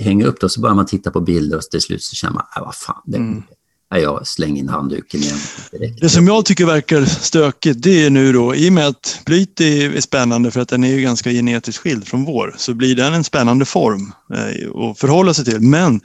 hänga 0.00 0.26
upp 0.26 0.40
det 0.40 0.46
och 0.46 0.52
så 0.52 0.60
börjar 0.60 0.74
man 0.74 0.86
titta 0.86 1.10
på 1.10 1.20
bilder 1.20 1.56
och 1.56 1.62
till 1.62 1.80
slut 1.80 2.02
så 2.02 2.14
känner 2.14 2.34
man, 2.34 2.44
äh, 2.56 2.62
vad 2.62 2.74
fan, 2.74 3.02
det, 3.04 3.16
mm 3.16 3.42
jag 3.90 4.26
slänger 4.26 4.60
in 4.60 4.68
handduken 4.68 5.20
igen. 5.20 5.38
Direkt. 5.70 6.00
Det 6.00 6.08
som 6.08 6.26
jag 6.26 6.44
tycker 6.44 6.66
verkar 6.66 7.04
stökigt 7.04 7.82
det 7.82 8.04
är 8.04 8.10
nu 8.10 8.32
då, 8.32 8.54
i 8.54 8.68
och 8.68 8.72
med 8.72 8.86
att 8.86 9.20
blyt 9.24 9.60
är 9.60 10.00
spännande 10.00 10.50
för 10.50 10.60
att 10.60 10.68
den 10.68 10.84
är 10.84 10.88
ju 10.88 11.00
ganska 11.00 11.30
genetiskt 11.30 11.82
skild 11.82 12.08
från 12.08 12.24
vår, 12.24 12.54
så 12.58 12.74
blir 12.74 12.96
den 12.96 13.14
en 13.14 13.24
spännande 13.24 13.64
form 13.64 14.12
eh, 14.34 14.90
att 14.90 14.98
förhålla 14.98 15.34
sig 15.34 15.44
till. 15.44 15.60
Men 15.60 16.00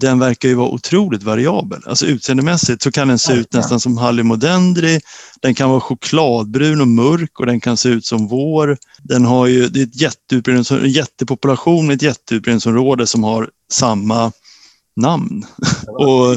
den 0.00 0.18
verkar 0.18 0.48
ju 0.48 0.54
vara 0.54 0.68
otroligt 0.68 1.22
variabel. 1.22 1.82
Alltså 1.86 2.06
utseendemässigt 2.06 2.82
så 2.82 2.92
kan 2.92 3.08
den 3.08 3.18
se 3.18 3.32
ut 3.32 3.52
nästan 3.52 3.80
som 3.80 3.98
Hallimodendri. 3.98 5.00
Den 5.40 5.54
kan 5.54 5.70
vara 5.70 5.80
chokladbrun 5.80 6.80
och 6.80 6.88
mörk 6.88 7.40
och 7.40 7.46
den 7.46 7.60
kan 7.60 7.76
se 7.76 7.88
ut 7.88 8.06
som 8.06 8.28
vår. 8.28 8.78
Den 9.02 9.24
har 9.24 9.46
ju, 9.46 9.68
det 9.68 9.80
är 9.80 9.84
ett 9.84 10.00
jätteutbrednings, 10.00 10.70
en 10.70 10.90
jättepopulation 10.90 11.86
med 11.86 11.94
ett 11.94 12.02
jätteutbredningsområde 12.02 13.06
som 13.06 13.24
har 13.24 13.50
samma 13.72 14.32
namn. 14.96 15.46
och 15.88 16.36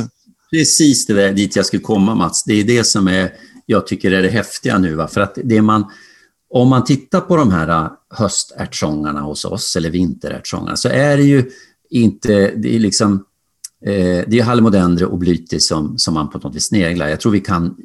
Precis 0.51 1.05
det 1.05 1.13
där 1.13 1.33
dit 1.33 1.55
jag 1.55 1.65
skulle 1.65 1.81
komma 1.81 2.15
Mats. 2.15 2.43
Det 2.43 2.53
är 2.53 2.63
det 2.63 2.83
som 2.83 3.07
är, 3.07 3.31
jag 3.65 3.87
tycker 3.87 4.11
är 4.11 4.21
det 4.21 4.29
häftiga 4.29 4.77
nu. 4.77 4.95
Va? 4.95 5.07
För 5.07 5.21
att 5.21 5.37
det 5.43 5.61
man, 5.61 5.85
om 6.49 6.69
man 6.69 6.83
tittar 6.83 7.21
på 7.21 7.35
de 7.35 7.51
här 7.51 7.83
äh, 7.83 7.91
höstärtsångarna 8.09 9.21
hos 9.21 9.45
oss, 9.45 9.75
eller 9.75 9.89
vinterärtsångarna, 9.89 10.75
så 10.75 10.89
är 10.89 11.17
det 11.17 11.23
ju 11.23 11.51
inte, 11.89 12.51
det 12.55 12.75
är 12.75 12.79
liksom, 12.79 13.25
eh, 13.85 14.23
det 14.27 14.39
är 14.39 14.43
halmodendro 14.43 15.07
och 15.07 15.17
blytis 15.17 15.67
som, 15.67 15.97
som 15.97 16.13
man 16.13 16.29
på 16.29 16.37
något 16.37 16.55
vis 16.55 16.67
sneglar. 16.67 17.07
Jag 17.07 17.19
tror 17.19 17.31
vi 17.31 17.39
kan 17.39 17.75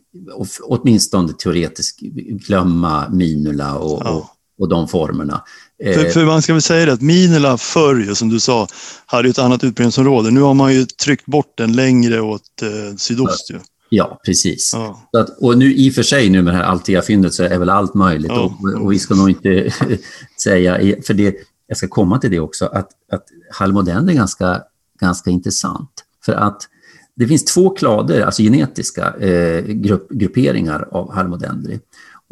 åtminstone 0.63 1.33
teoretiskt 1.33 2.01
glömma 2.47 3.09
minula 3.09 3.79
och, 3.79 4.03
ja. 4.05 4.11
och, 4.11 4.25
och 4.59 4.69
de 4.69 4.89
formerna. 4.89 5.43
För, 5.85 6.11
för, 6.11 6.25
man 6.25 6.43
ska 6.43 6.53
väl 6.53 6.63
säga 6.63 6.87
det 6.87 6.93
att 6.93 7.01
Minela 7.01 7.59
förr, 7.59 8.15
som 8.15 8.29
du 8.29 8.41
sa, 8.41 8.67
hade 9.07 9.29
ett 9.29 9.39
annat 9.39 9.65
utbredningsområde. 9.65 10.31
Nu 10.31 10.41
har 10.41 10.55
man 10.55 10.75
ju 10.75 10.87
tryckt 10.87 11.27
bort 11.27 11.53
den 11.57 11.73
längre 11.73 12.21
åt 12.21 12.63
eh, 12.63 12.97
sydost. 12.97 13.51
Ju. 13.51 13.59
Ja, 13.89 14.21
precis. 14.25 14.71
Ja. 14.73 15.09
Att, 15.19 15.39
och 15.39 15.59
nu 15.59 15.75
i 15.75 15.91
och 15.91 15.95
för 15.95 16.03
sig 16.03 16.31
nu 16.31 16.43
med 16.43 16.55
det 16.55 16.59
här 16.59 16.65
Altea-fyndet 16.65 17.35
så 17.35 17.43
är 17.43 17.59
väl 17.59 17.71
allt 17.71 17.95
möjligt. 17.95 18.33
Ja. 18.35 18.59
Och, 18.63 18.83
och, 18.83 18.93
vi 18.93 18.99
ska 18.99 19.15
nog 19.15 19.31
inte 19.31 19.73
säga, 20.43 20.97
för 21.07 21.15
det, 21.15 21.35
jag 21.67 21.77
ska 21.77 21.89
komma 21.89 22.19
till 22.19 22.31
det 22.31 22.41
också, 22.41 22.67
att, 22.67 22.89
att 23.13 23.25
halmodend 23.51 24.11
är 24.11 24.15
ganska, 24.15 24.63
ganska 25.01 25.31
intressant. 25.31 25.91
För 26.25 26.33
att 26.33 26.69
det 27.17 27.27
finns 27.27 27.45
två 27.45 27.71
klader, 27.71 28.21
alltså 28.21 28.43
genetiska 28.43 29.15
eh, 29.15 29.65
grupp, 29.65 30.11
grupperingar 30.11 30.89
av 30.91 31.13
halmodendri. 31.13 31.81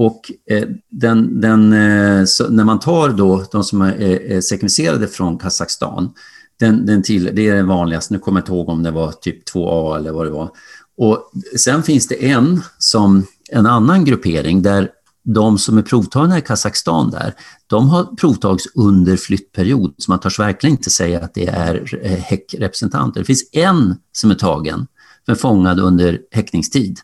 Och 0.03 0.31
eh, 0.51 0.69
den, 0.91 1.41
den, 1.41 1.73
eh, 1.73 2.25
när 2.51 2.65
man 2.65 2.81
tar 2.81 3.09
då 3.09 3.45
de 3.53 3.65
som 3.65 3.83
är 3.83 4.33
eh, 4.33 4.41
sekvenserade 4.41 5.09
från 5.09 5.39
Kazakstan, 5.39 6.13
den, 6.59 6.87
den 6.87 7.03
till, 7.03 7.31
det 7.33 7.49
är 7.49 7.55
den 7.55 7.67
vanligaste, 7.67 8.15
nu 8.15 8.21
kommer 8.21 8.41
jag 8.41 8.43
inte 8.43 8.53
ihåg 8.53 8.69
om 8.69 8.83
det 8.83 8.91
var 8.91 9.13
typ 9.13 9.49
2A 9.55 9.97
eller 9.97 10.13
vad 10.13 10.27
det 10.27 10.31
var. 10.31 10.51
Och 10.97 11.31
sen 11.57 11.83
finns 11.83 12.09
det 12.09 12.31
en, 12.31 12.63
som, 12.79 13.27
en 13.51 13.67
annan 13.67 14.05
gruppering 14.05 14.63
där 14.63 14.91
de 15.25 15.59
som 15.59 15.79
är 15.79 15.83
provtagna 15.83 16.39
i 16.39 16.41
Kazakstan 16.41 17.11
där, 17.11 17.35
de 17.67 17.89
har 17.89 18.05
provtagits 18.17 18.67
under 18.75 19.17
flyttperiod, 19.17 19.95
så 19.99 20.11
man 20.11 20.21
törs 20.21 20.39
verkligen 20.39 20.77
inte 20.77 20.91
säga 20.91 21.21
att 21.21 21.35
det 21.35 21.47
är 21.47 21.99
eh, 22.03 22.19
häckrepresentanter. 22.19 23.21
Det 23.21 23.27
finns 23.27 23.49
en 23.53 23.97
som 24.13 24.31
är 24.31 24.35
tagen, 24.35 24.87
men 25.27 25.37
fångad 25.37 25.81
under 25.81 26.19
häckningstid. 26.31 27.01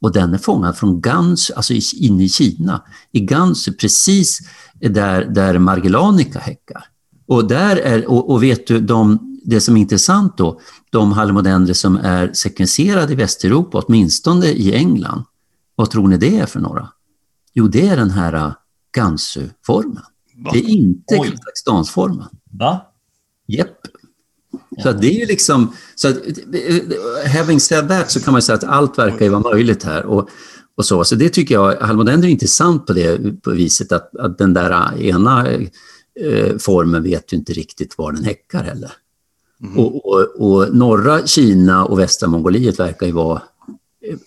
Och 0.00 0.12
den 0.12 0.34
är 0.34 0.38
fångad 0.38 0.76
från 0.76 1.00
Gansu, 1.00 1.52
alltså 1.54 1.74
inne 1.96 2.24
i 2.24 2.28
Kina, 2.28 2.82
i 3.12 3.20
Gansu, 3.20 3.72
precis 3.72 4.38
där, 4.80 5.24
där 5.24 5.58
Margellanica 5.58 6.38
häckar. 6.38 6.84
Och, 7.26 7.48
där 7.48 7.76
är, 7.76 8.10
och, 8.10 8.30
och 8.30 8.42
vet 8.42 8.66
du, 8.66 8.80
de, 8.80 9.18
det 9.44 9.60
som 9.60 9.76
är 9.76 9.80
intressant 9.80 10.38
då, 10.38 10.60
de 10.90 11.12
halmodendrer 11.12 11.74
som 11.74 11.96
är 11.96 12.32
sekvenserade 12.32 13.12
i 13.12 13.16
Västeuropa, 13.16 13.82
åtminstone 13.86 14.46
i 14.46 14.74
England, 14.74 15.24
vad 15.74 15.90
tror 15.90 16.08
ni 16.08 16.16
det 16.16 16.38
är 16.38 16.46
för 16.46 16.60
några? 16.60 16.88
Jo, 17.54 17.68
det 17.68 17.88
är 17.88 17.96
den 17.96 18.10
här 18.10 18.32
äh, 18.32 18.52
Gansu-formen. 18.92 20.02
Det 20.52 20.58
är 20.58 20.68
inte 20.68 21.16
Kazakstansformen. 21.16 22.28
Va? 22.50 22.86
Japp. 23.46 23.76
Så 24.82 24.92
det 24.92 25.06
är 25.06 25.20
ju 25.20 25.26
liksom, 25.26 25.72
så 25.94 26.08
att, 26.08 26.16
having 27.36 27.60
said 27.60 27.88
that 27.88 28.10
så 28.10 28.20
kan 28.20 28.32
man 28.32 28.42
säga 28.42 28.56
att 28.56 28.64
allt 28.64 28.98
verkar 28.98 29.24
ju 29.24 29.28
vara 29.28 29.52
möjligt 29.52 29.84
här. 29.84 30.06
Och, 30.06 30.28
och 30.76 30.86
så. 30.86 31.04
så 31.04 31.14
det 31.14 31.28
tycker 31.28 31.54
jag, 31.54 31.76
Halmodender 31.76 32.28
är 32.28 32.32
intressant 32.32 32.86
på 32.86 32.92
det 32.92 33.42
på 33.42 33.50
viset 33.50 33.92
att, 33.92 34.16
att 34.16 34.38
den 34.38 34.54
där 34.54 35.00
ena 35.02 35.48
eh, 36.20 36.56
formen 36.58 37.02
vet 37.02 37.32
ju 37.32 37.36
inte 37.36 37.52
riktigt 37.52 37.98
var 37.98 38.12
den 38.12 38.24
häckar 38.24 38.62
heller. 38.62 38.92
Mm. 39.62 39.78
Och, 39.78 40.06
och, 40.06 40.26
och, 40.38 40.74
norra 40.74 41.26
Kina 41.26 41.84
och 41.84 41.98
västra 41.98 42.28
Mongoliet 42.28 42.80
verkar 42.80 43.06
ju 43.06 43.12
vara 43.12 43.42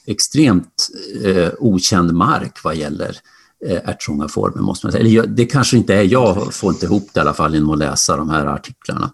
extremt 0.05 0.87
eh, 1.23 1.49
okänd 1.59 2.13
mark 2.13 2.63
vad 2.63 2.75
gäller 2.75 3.17
eh, 3.65 3.89
ärtsångarformen, 3.89 4.63
måste 4.63 4.85
man 4.85 4.91
säga. 4.91 5.05
Eller, 5.05 5.27
det 5.27 5.45
kanske 5.45 5.77
inte 5.77 5.95
är, 5.95 6.03
jag 6.03 6.53
får 6.53 6.73
inte 6.73 6.85
ihop 6.85 7.09
det 7.13 7.17
i 7.17 7.21
alla 7.21 7.33
fall 7.33 7.53
genom 7.53 7.69
att 7.69 7.79
läsa 7.79 8.17
de 8.17 8.29
här 8.29 8.45
artiklarna. 8.45 9.11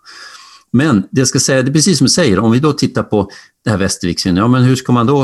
Men 0.75 1.03
det 1.11 1.21
jag 1.21 1.27
ska 1.27 1.39
säga, 1.39 1.61
det 1.61 1.71
är 1.71 1.73
precis 1.73 1.97
som 1.97 2.05
du 2.05 2.11
säger, 2.11 2.39
om 2.39 2.51
vi 2.51 2.59
då 2.59 2.73
tittar 2.73 3.03
på 3.03 3.29
det 3.63 3.69
här 3.69 3.77
Västerviksfyndet, 3.77 4.41
ja 4.41 4.47
men 4.47 4.63
hur 4.63 4.75
ska 4.75 4.91
man 4.91 5.05
då, 5.05 5.21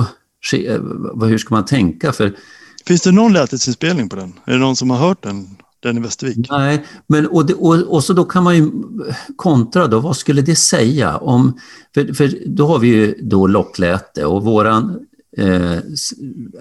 eh, 0.53 0.81
hur 1.23 1.37
ska 1.37 1.55
man 1.55 1.65
tänka? 1.65 2.11
För, 2.11 2.33
Finns 2.85 3.01
det 3.01 3.11
någon 3.11 3.33
lätesinspelning 3.33 4.09
på 4.09 4.15
den? 4.15 4.33
Är 4.45 4.51
det 4.51 4.57
någon 4.57 4.75
som 4.75 4.89
har 4.89 4.97
hört 4.97 5.23
den? 5.23 5.47
Den 5.79 5.97
i 5.97 6.01
Västervik? 6.01 6.47
Nej, 6.49 6.85
men 7.07 7.27
och, 7.27 7.45
det, 7.45 7.53
och, 7.53 7.75
och, 7.75 8.03
så 8.03 8.13
då 8.13 8.23
kan 8.23 8.43
man 8.43 8.55
ju 8.55 8.71
kontra 9.35 9.87
då, 9.87 9.99
vad 9.99 10.17
skulle 10.17 10.41
det 10.41 10.55
säga 10.55 11.17
om, 11.17 11.59
för, 11.93 12.13
för 12.13 12.33
då 12.45 12.67
har 12.67 12.79
vi 12.79 12.87
ju 12.87 13.15
då 13.21 13.47
lockläte 13.47 14.25
och 14.25 14.43
våran 14.43 14.99
eh, 15.37 15.77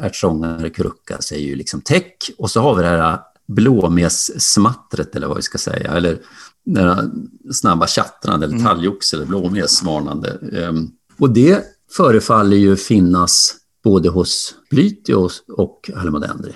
ärtsångare 0.00 0.70
Krukka 0.70 1.18
säger 1.18 1.46
ju 1.46 1.54
liksom 1.54 1.80
täck 1.80 2.30
och 2.38 2.50
så 2.50 2.60
har 2.60 2.74
vi 2.74 2.82
det 2.82 2.88
här 2.88 3.18
blåmessmattret 3.46 5.16
eller 5.16 5.26
vad 5.26 5.36
vi 5.36 5.42
ska 5.42 5.58
säga, 5.58 5.92
eller 5.92 6.18
här 6.76 7.10
snabba 7.52 7.86
tjattrandet 7.86 8.48
eller 8.48 8.60
mm. 8.60 8.66
talgoxe 8.66 9.16
eller 9.16 9.26
blåmesvarnande. 9.26 10.38
Eh, 10.52 10.72
och 11.18 11.30
det 11.30 11.64
förefaller 11.96 12.56
ju 12.56 12.76
finnas 12.76 13.54
både 13.84 14.08
hos 14.08 14.54
Blytios 14.70 15.42
och 15.56 15.90
Almodendri. 15.96 16.52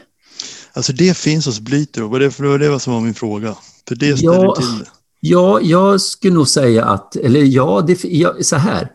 Alltså 0.73 0.93
det 0.93 1.17
finns 1.17 1.47
hos 1.47 1.61
Blytro, 1.61 2.19
det, 2.19 2.41
var 2.41 2.59
det 2.59 2.81
som 2.81 2.93
var 2.93 3.01
min 3.01 3.15
fråga. 3.15 3.57
För 3.89 3.95
det 3.95 4.17
ställer 4.17 4.45
ja, 4.45 4.55
till 4.55 4.79
det. 4.79 4.87
Ja, 5.21 5.61
jag 5.61 6.01
skulle 6.01 6.35
nog 6.35 6.49
säga 6.49 6.85
att, 6.85 7.17
eller 7.17 7.41
ja, 7.41 7.85
det, 7.87 8.05
ja 8.05 8.35
så 8.41 8.57
här. 8.57 8.93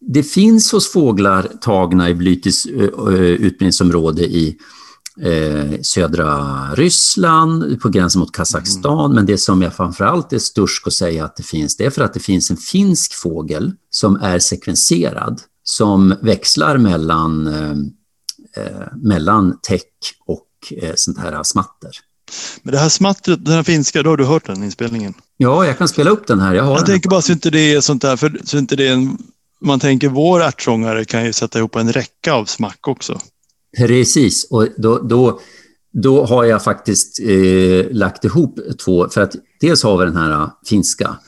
Det 0.00 0.22
finns 0.22 0.72
hos 0.72 0.92
fåglar 0.92 1.50
tagna 1.60 2.10
i 2.10 2.14
Blytis 2.14 2.66
utbildningsområde 2.66 4.22
i 4.22 4.56
eh, 5.22 5.80
södra 5.82 6.58
Ryssland, 6.74 7.80
på 7.80 7.88
gränsen 7.88 8.20
mot 8.20 8.32
Kazakstan. 8.32 9.04
Mm. 9.04 9.14
Men 9.14 9.26
det 9.26 9.38
som 9.38 9.62
jag 9.62 9.74
framförallt 9.74 10.32
är 10.32 10.38
störst 10.38 10.86
att 10.86 10.92
säga 10.92 11.24
att 11.24 11.36
det 11.36 11.42
finns, 11.42 11.76
det 11.76 11.84
är 11.84 11.90
för 11.90 12.02
att 12.02 12.14
det 12.14 12.20
finns 12.20 12.50
en 12.50 12.56
finsk 12.56 13.14
fågel 13.14 13.72
som 13.90 14.16
är 14.16 14.38
sekvenserad, 14.38 15.40
som 15.62 16.14
växlar 16.22 16.78
mellan, 16.78 17.46
eh, 17.46 18.86
mellan 18.96 19.58
täck 19.62 19.92
och 20.26 20.46
eh, 20.82 20.92
sånt 20.96 21.18
här 21.18 21.42
smatter. 21.42 21.90
Men 22.62 22.72
det 22.72 22.78
här 22.78 22.88
smattret, 22.88 23.44
den 23.44 23.54
här 23.54 23.62
finska, 23.62 24.02
då 24.02 24.10
har 24.10 24.16
du 24.16 24.24
hört 24.24 24.46
den 24.46 24.62
inspelningen? 24.62 25.14
Ja, 25.36 25.66
jag 25.66 25.78
kan 25.78 25.88
spela 25.88 26.10
upp 26.10 26.26
den 26.26 26.40
här. 26.40 26.54
Jag, 26.54 26.64
har 26.64 26.76
jag 26.76 26.86
tänker 26.86 27.08
bara 27.08 27.22
så 27.22 27.32
inte 27.32 27.50
det 27.50 27.74
är 27.74 27.80
sånt 27.80 28.02
där, 28.02 28.16
för 28.16 28.40
så 28.44 28.58
inte 28.58 28.76
det 28.76 28.88
är 28.88 28.92
en, 28.92 29.18
man 29.60 29.80
tänker 29.80 30.08
vår 30.08 30.42
ärtsångare 30.42 31.04
kan 31.04 31.24
ju 31.24 31.32
sätta 31.32 31.58
ihop 31.58 31.76
en 31.76 31.92
räcka 31.92 32.32
av 32.32 32.44
smack 32.44 32.88
också. 32.88 33.20
Precis, 33.78 34.46
och 34.50 34.68
då, 34.76 34.98
då, 34.98 35.40
då 35.92 36.24
har 36.24 36.44
jag 36.44 36.64
faktiskt 36.64 37.20
eh, 37.20 37.86
lagt 37.90 38.24
ihop 38.24 38.58
två, 38.84 39.08
för 39.08 39.20
att 39.20 39.36
dels 39.60 39.82
har 39.82 39.98
vi 39.98 40.04
den 40.04 40.16
här 40.16 40.42
uh, 40.42 40.50
finska 40.66 41.18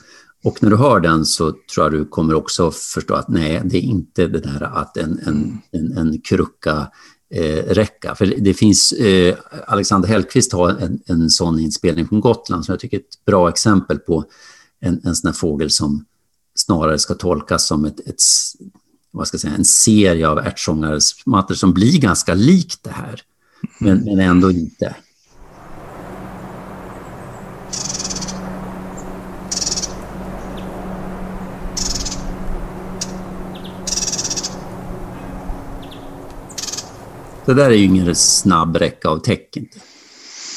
och 0.43 0.63
när 0.63 0.69
du 0.69 0.75
hör 0.75 0.99
den 0.99 1.25
så 1.25 1.51
tror 1.51 1.85
jag 1.85 1.91
du 1.91 2.05
kommer 2.05 2.33
också 2.33 2.71
förstå 2.71 3.13
att 3.13 3.27
nej, 3.27 3.61
det 3.65 3.77
är 3.77 3.81
inte 3.81 4.27
det 4.27 4.39
där 4.39 4.61
att 4.61 4.97
en, 4.97 5.19
en, 5.25 5.61
en, 5.71 5.97
en 5.97 6.21
krucka 6.21 6.91
eh, 7.29 7.63
räcka. 7.73 8.15
För 8.15 8.25
det 8.25 8.53
finns, 8.53 8.91
eh, 8.91 9.35
Alexander 9.67 10.09
Hellqvist 10.09 10.53
har 10.53 10.69
en, 10.69 10.99
en 11.05 11.29
sån 11.29 11.59
inspelning 11.59 12.07
från 12.07 12.21
Gotland 12.21 12.65
som 12.65 12.73
jag 12.73 12.79
tycker 12.79 12.97
är 12.97 13.01
ett 13.01 13.25
bra 13.25 13.49
exempel 13.49 13.99
på 13.99 14.25
en, 14.79 15.01
en 15.03 15.15
sån 15.15 15.27
här 15.27 15.33
fågel 15.33 15.69
som 15.71 16.05
snarare 16.55 16.99
ska 16.99 17.13
tolkas 17.13 17.67
som 17.67 17.85
ett, 17.85 17.99
ett 17.99 18.21
vad 19.13 19.27
ska 19.27 19.35
jag 19.35 19.41
säga, 19.41 19.55
en 19.55 19.65
serie 19.65 20.27
av 20.27 20.39
ärtsångarsmattor 20.39 21.55
som 21.55 21.73
blir 21.73 21.99
ganska 21.99 22.33
likt 22.33 22.83
det 22.83 22.91
här, 22.91 23.21
men, 23.79 24.03
men 24.05 24.19
ändå 24.19 24.51
inte. 24.51 24.95
Det 37.45 37.53
där 37.53 37.65
är 37.65 37.75
ju 37.75 37.85
ingen 37.85 38.15
snabb 38.15 38.77
räcka 38.77 39.09
av 39.09 39.19
tecken. 39.19 39.65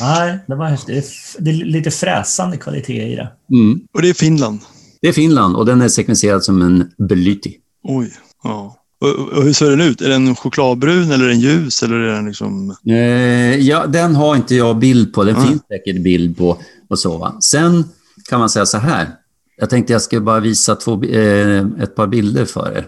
Nej, 0.00 0.38
det, 0.46 0.54
var, 0.54 0.78
det, 0.86 0.98
är, 0.98 1.04
det 1.38 1.50
är 1.50 1.54
lite 1.54 1.90
fräsande 1.90 2.56
kvalitet 2.56 3.12
i 3.12 3.16
det. 3.16 3.32
Mm. 3.50 3.80
Och 3.92 4.02
det 4.02 4.08
är 4.08 4.14
Finland? 4.14 4.60
Det 5.00 5.08
är 5.08 5.12
Finland 5.12 5.56
och 5.56 5.66
den 5.66 5.82
är 5.82 5.88
sekvenserad 5.88 6.44
som 6.44 6.62
en 6.62 6.90
Belyti. 7.08 7.56
Oj, 7.82 8.12
ja. 8.48 8.76
Och, 8.98 9.36
och 9.36 9.42
hur 9.42 9.52
ser 9.52 9.70
den 9.70 9.80
ut? 9.80 10.00
Är 10.00 10.08
den 10.08 10.36
chokladbrun 10.36 11.10
eller 11.10 11.24
är 11.24 11.28
den 11.28 11.40
ljus? 11.40 11.82
Eller 11.82 11.96
är 11.96 12.12
den 12.12 12.26
liksom... 12.26 12.76
Eh, 12.86 13.56
ja, 13.56 13.86
den 13.86 14.14
har 14.14 14.36
inte 14.36 14.54
jag 14.54 14.78
bild 14.78 15.14
på. 15.14 15.24
Den 15.24 15.36
mm. 15.36 15.48
finns 15.48 15.62
säkert 15.68 16.02
bild 16.02 16.38
på. 16.38 16.58
Och 16.88 16.98
så, 16.98 17.18
va? 17.18 17.36
Sen 17.40 17.84
kan 18.28 18.40
man 18.40 18.50
säga 18.50 18.66
så 18.66 18.78
här. 18.78 19.08
Jag 19.56 19.70
tänkte 19.70 19.92
jag 19.92 20.02
skulle 20.02 20.20
bara 20.20 20.40
visa 20.40 20.76
två, 20.76 21.04
eh, 21.04 21.66
ett 21.82 21.94
par 21.96 22.06
bilder 22.06 22.44
för 22.44 22.76
er. 22.76 22.86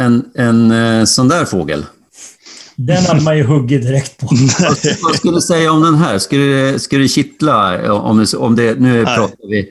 En, 0.00 0.24
en 0.34 0.70
eh, 0.70 1.04
sån 1.04 1.28
där 1.28 1.44
fågel 1.44 1.84
den 2.76 3.04
hade 3.04 3.20
man 3.20 3.36
ju 3.36 3.44
huggit 3.44 3.82
direkt 3.82 4.20
på. 4.20 4.26
Vad 5.02 5.16
skulle 5.16 5.34
du 5.34 5.40
säga 5.40 5.72
om 5.72 5.82
den 5.82 5.94
här? 5.94 6.18
Skulle, 6.18 6.78
skulle 6.78 7.02
det 7.02 7.08
kittla? 7.08 7.92
Om, 7.92 8.26
om 8.36 8.56
det, 8.56 8.80
nu 8.80 9.04
pratar 9.04 9.48
vi 9.48 9.68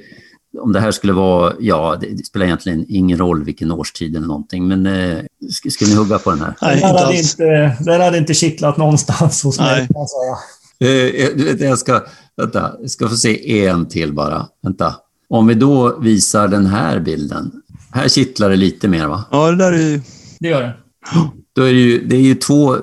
om 0.61 0.73
det 0.73 0.79
här 0.79 0.91
skulle 0.91 1.13
vara, 1.13 1.53
ja, 1.59 1.97
det 2.01 2.25
spelar 2.25 2.45
egentligen 2.45 2.85
ingen 2.89 3.17
roll 3.17 3.43
vilken 3.43 3.71
årstid 3.71 4.15
eller 4.15 4.27
någonting, 4.27 4.67
men 4.67 4.85
eh, 4.85 5.23
skulle 5.69 5.89
ni 5.89 5.95
hugga 5.95 6.19
på 6.19 6.29
den 6.29 6.39
här? 6.39 6.53
Nej, 6.61 6.79
den, 6.81 6.95
hade 6.95 7.17
inte, 7.17 7.77
den 7.79 8.01
hade 8.01 8.17
inte 8.17 8.33
kittlat 8.33 8.77
någonstans 8.77 9.43
hos 9.43 9.59
mig, 9.59 9.87
kan 9.87 9.95
jag 9.95 10.09
säga. 10.09 10.37
Eh, 10.79 11.67
jag 11.67 11.79
ska, 11.79 12.01
vänta, 12.37 12.71
jag 12.81 12.89
ska 12.89 13.09
få 13.09 13.15
se 13.15 13.65
en 13.67 13.87
till 13.87 14.13
bara. 14.13 14.47
Vänta. 14.63 14.95
Om 15.29 15.47
vi 15.47 15.53
då 15.53 15.99
visar 15.99 16.47
den 16.47 16.65
här 16.65 16.99
bilden. 16.99 17.51
Här 17.91 18.07
kittlar 18.07 18.49
det 18.49 18.55
lite 18.55 18.87
mer, 18.87 19.07
va? 19.07 19.23
Ja, 19.31 19.51
det 19.51 19.57
där 19.57 19.73
är 19.73 20.01
Det 20.39 20.47
gör 20.47 20.61
det. 20.61 20.73
Då 21.55 21.61
är 21.61 21.73
det, 21.73 21.79
ju, 21.79 22.07
det 22.07 22.15
är 22.15 22.21
ju 22.21 22.35
två, 22.35 22.77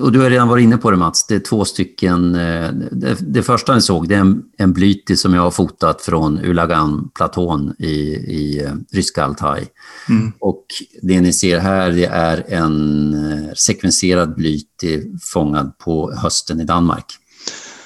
och 0.00 0.12
du 0.12 0.20
har 0.20 0.30
redan 0.30 0.48
varit 0.48 0.62
inne 0.62 0.76
på 0.76 0.90
det 0.90 0.96
Mats, 0.96 1.26
det 1.26 1.34
är 1.34 1.40
två 1.40 1.64
stycken. 1.64 2.34
Eh, 2.34 2.70
det, 2.92 3.16
det 3.20 3.42
första 3.42 3.74
ni 3.74 3.80
såg, 3.80 4.08
det 4.08 4.14
är 4.14 4.20
en, 4.20 4.42
en 4.58 4.72
blyti 4.72 5.16
som 5.16 5.34
jag 5.34 5.42
har 5.42 5.50
fotat 5.50 6.02
från 6.02 6.38
Ulagan-platån 6.38 7.74
i, 7.78 7.92
i 8.12 8.62
eh, 8.64 8.72
ryska 8.92 9.24
Altaj. 9.24 9.66
Mm. 10.08 10.32
Och 10.40 10.64
det 11.02 11.20
ni 11.20 11.32
ser 11.32 11.58
här, 11.58 11.90
det 11.90 12.06
är 12.06 12.44
en 12.48 13.14
eh, 13.14 13.52
sekvenserad 13.54 14.34
blyti 14.34 15.02
fångad 15.32 15.78
på 15.78 16.12
hösten 16.12 16.60
i 16.60 16.64
Danmark. 16.64 17.04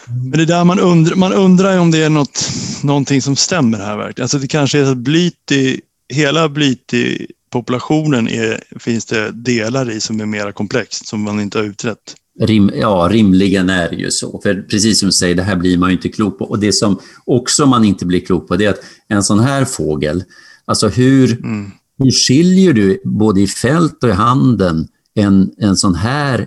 Men 0.07 0.31
det 0.31 0.43
är 0.43 0.47
där 0.47 0.64
man 0.64 0.81
undrar, 0.81 1.16
man 1.16 1.33
undrar 1.33 1.79
om 1.79 1.91
det 1.91 1.99
är 1.99 2.11
något, 2.11 2.51
någonting 2.83 3.23
som 3.23 3.37
stämmer 3.37 3.79
här 3.79 3.97
verkligen. 3.97 4.25
Alltså 4.25 4.39
det 4.39 4.49
kanske 4.49 4.79
är 4.79 4.85
så 4.85 4.91
att 4.91 4.99
blyti, 4.99 5.81
hela 6.09 6.49
blyti 6.49 7.27
populationen 7.53 8.28
är, 8.28 8.61
finns 8.78 9.05
det 9.05 9.30
delar 9.30 9.90
i 9.90 10.00
som 10.00 10.20
är 10.20 10.26
mer 10.26 10.53
komplext, 10.53 11.07
som 11.07 11.22
man 11.22 11.40
inte 11.40 11.59
har 11.59 11.64
utrett. 11.64 12.14
Rim, 12.40 12.70
ja, 12.74 13.09
rimligen 13.12 13.70
är 13.70 13.90
det 13.90 13.96
ju 13.96 14.11
så. 14.11 14.40
För 14.42 14.62
precis 14.62 14.98
som 14.98 15.07
du 15.07 15.12
säger, 15.12 15.34
det 15.34 15.42
här 15.42 15.57
blir 15.57 15.78
man 15.78 15.90
ju 15.90 15.96
inte 15.96 16.09
klok 16.09 16.38
på. 16.38 16.44
Och 16.44 16.59
det 16.59 16.72
som 16.72 17.00
också 17.24 17.66
man 17.66 17.84
inte 17.84 18.07
blir 18.07 18.20
klok 18.20 18.48
på, 18.48 18.57
det 18.57 18.64
är 18.64 18.70
att 18.70 18.80
en 19.09 19.22
sån 19.22 19.40
här 19.40 19.64
fågel, 19.64 20.24
alltså 20.64 20.88
hur, 20.88 21.44
mm. 21.44 21.70
hur 21.98 22.11
skiljer 22.11 22.72
du 22.72 23.00
både 23.05 23.40
i 23.40 23.46
fält 23.46 24.05
och 24.05 24.11
i 24.11 24.12
handen 24.12 24.88
en, 25.14 25.50
en 25.59 25.76
sån 25.76 25.94
här 25.94 26.46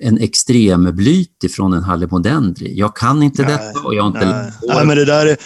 en 0.00 0.18
extremblyt 0.18 1.44
ifrån 1.44 1.72
en 1.72 1.82
hallemodendri. 1.82 2.78
Jag 2.78 2.96
kan 2.96 3.22
inte 3.22 3.42
nej, 3.42 3.52
detta 3.52 3.80
och 3.80 3.94
jag 3.94 4.02
har 4.02 4.08
inte... 4.08 4.26
Nej. 4.26 4.52
nej, 4.68 4.86
men 4.86 4.96
det 4.96 5.04
där 5.04 5.26
är... 5.26 5.36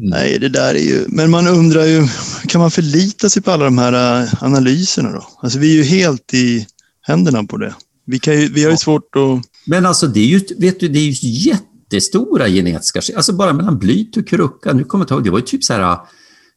Mm. 0.00 0.10
Nej, 0.10 0.38
det 0.38 0.48
där 0.48 0.74
är 0.74 0.78
ju... 0.78 1.04
Men 1.08 1.30
man 1.30 1.46
undrar 1.46 1.84
ju, 1.84 2.06
kan 2.46 2.60
man 2.60 2.70
förlita 2.70 3.28
sig 3.28 3.42
på 3.42 3.50
alla 3.50 3.64
de 3.64 3.78
här 3.78 4.22
äh, 4.22 4.44
analyserna 4.44 5.12
då? 5.12 5.28
Alltså 5.42 5.58
vi 5.58 5.70
är 5.72 5.76
ju 5.76 5.82
helt 5.82 6.34
i 6.34 6.66
händerna 7.02 7.44
på 7.44 7.56
det. 7.56 7.74
Vi, 8.06 8.18
kan 8.18 8.40
ju, 8.40 8.52
vi 8.52 8.64
har 8.64 8.70
ju 8.70 8.76
svårt 8.76 9.16
att... 9.16 9.42
Men 9.66 9.86
alltså 9.86 10.06
det 10.06 10.20
är 10.20 10.26
ju, 10.26 10.40
vet 10.58 10.80
du, 10.80 10.88
det 10.88 10.98
är 10.98 11.10
ju 11.10 11.30
jättestora 11.30 12.48
genetiska 12.48 13.00
Alltså 13.16 13.32
bara 13.32 13.52
mellan 13.52 13.78
blyt 13.78 14.16
och 14.16 14.28
krucka, 14.28 14.72
nu 14.72 14.84
kommer 14.84 15.06
jag 15.08 15.16
ihåg, 15.16 15.24
det 15.24 15.30
var 15.30 15.38
ju 15.38 15.44
typ 15.44 15.64
så 15.64 15.72
här 15.72 15.98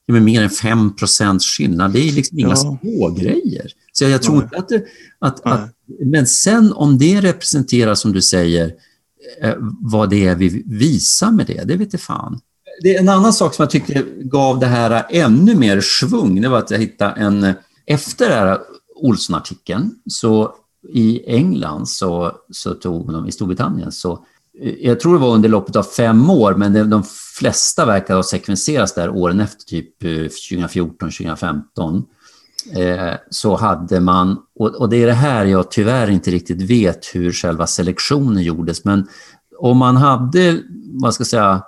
med 0.07 0.21
mer 0.21 0.43
än 0.43 0.49
5% 0.49 1.39
skillnad. 1.39 1.93
Det 1.93 1.99
är 1.99 2.11
liksom 2.11 2.39
inga 2.39 2.49
ja. 2.49 2.55
små 2.55 3.09
grejer. 3.09 3.71
Så 3.91 4.03
jag, 4.03 4.11
jag 4.11 4.21
tror 4.21 4.43
inte 4.43 4.57
att, 4.57 4.69
det, 4.69 4.83
att, 5.19 5.45
att, 5.45 5.69
Men 6.05 6.27
sen 6.27 6.73
om 6.73 6.97
det 6.97 7.21
representerar, 7.21 7.95
som 7.95 8.13
du 8.13 8.21
säger, 8.21 8.71
eh, 9.41 9.55
vad 9.81 10.09
det 10.09 10.27
är 10.27 10.35
vi 10.35 10.63
visar 10.65 11.31
med 11.31 11.47
det, 11.47 11.63
det 11.63 11.75
vet 11.75 11.93
jag 11.93 12.01
fan. 12.01 12.39
Det 12.81 12.95
är 12.95 12.99
en 12.99 13.09
annan 13.09 13.33
sak 13.33 13.53
som 13.53 13.63
jag 13.63 13.69
tyckte 13.69 14.03
gav 14.21 14.59
det 14.59 14.65
här 14.65 15.05
ännu 15.09 15.55
mer 15.55 15.81
svung, 15.81 16.41
det 16.41 16.49
var 16.49 16.57
att 16.57 16.71
jag 16.71 16.79
hittade 16.79 17.11
en... 17.11 17.53
Efter 17.85 18.29
den 18.29 18.37
här 18.37 18.59
Olsson-artikeln, 18.95 19.91
så 20.09 20.55
i 20.89 21.23
England, 21.25 21.89
så, 21.89 22.31
så 22.51 22.73
tog 22.73 23.13
de, 23.13 23.27
i 23.27 23.31
Storbritannien, 23.31 23.91
så 23.91 24.25
eh, 24.61 24.73
jag 24.81 24.99
tror 24.99 25.13
det 25.13 25.19
var 25.19 25.33
under 25.33 25.49
loppet 25.49 25.75
av 25.75 25.83
fem 25.83 26.29
år, 26.29 26.53
men 26.53 26.89
de 26.89 27.03
flesta 27.39 27.85
verkar 27.85 28.15
ha 28.15 28.23
sekvenserats 28.23 28.93
där 28.93 29.09
åren 29.09 29.39
efter, 29.39 29.65
typ 29.65 30.03
eh, 30.03 30.09
2014, 30.09 31.11
2015. 31.11 32.03
Eh, 32.75 33.13
så 33.29 33.55
hade 33.55 33.99
man, 33.99 34.37
och 34.53 34.89
det 34.89 35.03
är 35.03 35.07
det 35.07 35.13
här 35.13 35.45
jag 35.45 35.71
tyvärr 35.71 36.09
inte 36.09 36.31
riktigt 36.31 36.61
vet 36.61 37.05
hur 37.15 37.31
själva 37.31 37.67
selektionen 37.67 38.43
gjordes, 38.43 38.83
men 38.83 39.07
om 39.59 39.77
man 39.77 39.97
hade, 39.97 40.59
vad 40.93 41.13
ska 41.13 41.21
jag 41.21 41.27
säga, 41.27 41.61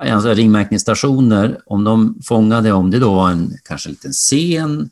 alltså 0.00 0.34
ringmärkningsstationer, 0.34 1.60
om 1.66 1.84
de 1.84 2.18
fångade, 2.24 2.72
om 2.72 2.90
det 2.90 2.98
då 2.98 3.14
var 3.14 3.30
en 3.30 3.52
kanske 3.64 3.88
en 3.88 3.92
liten 3.92 4.12
sen 4.12 4.90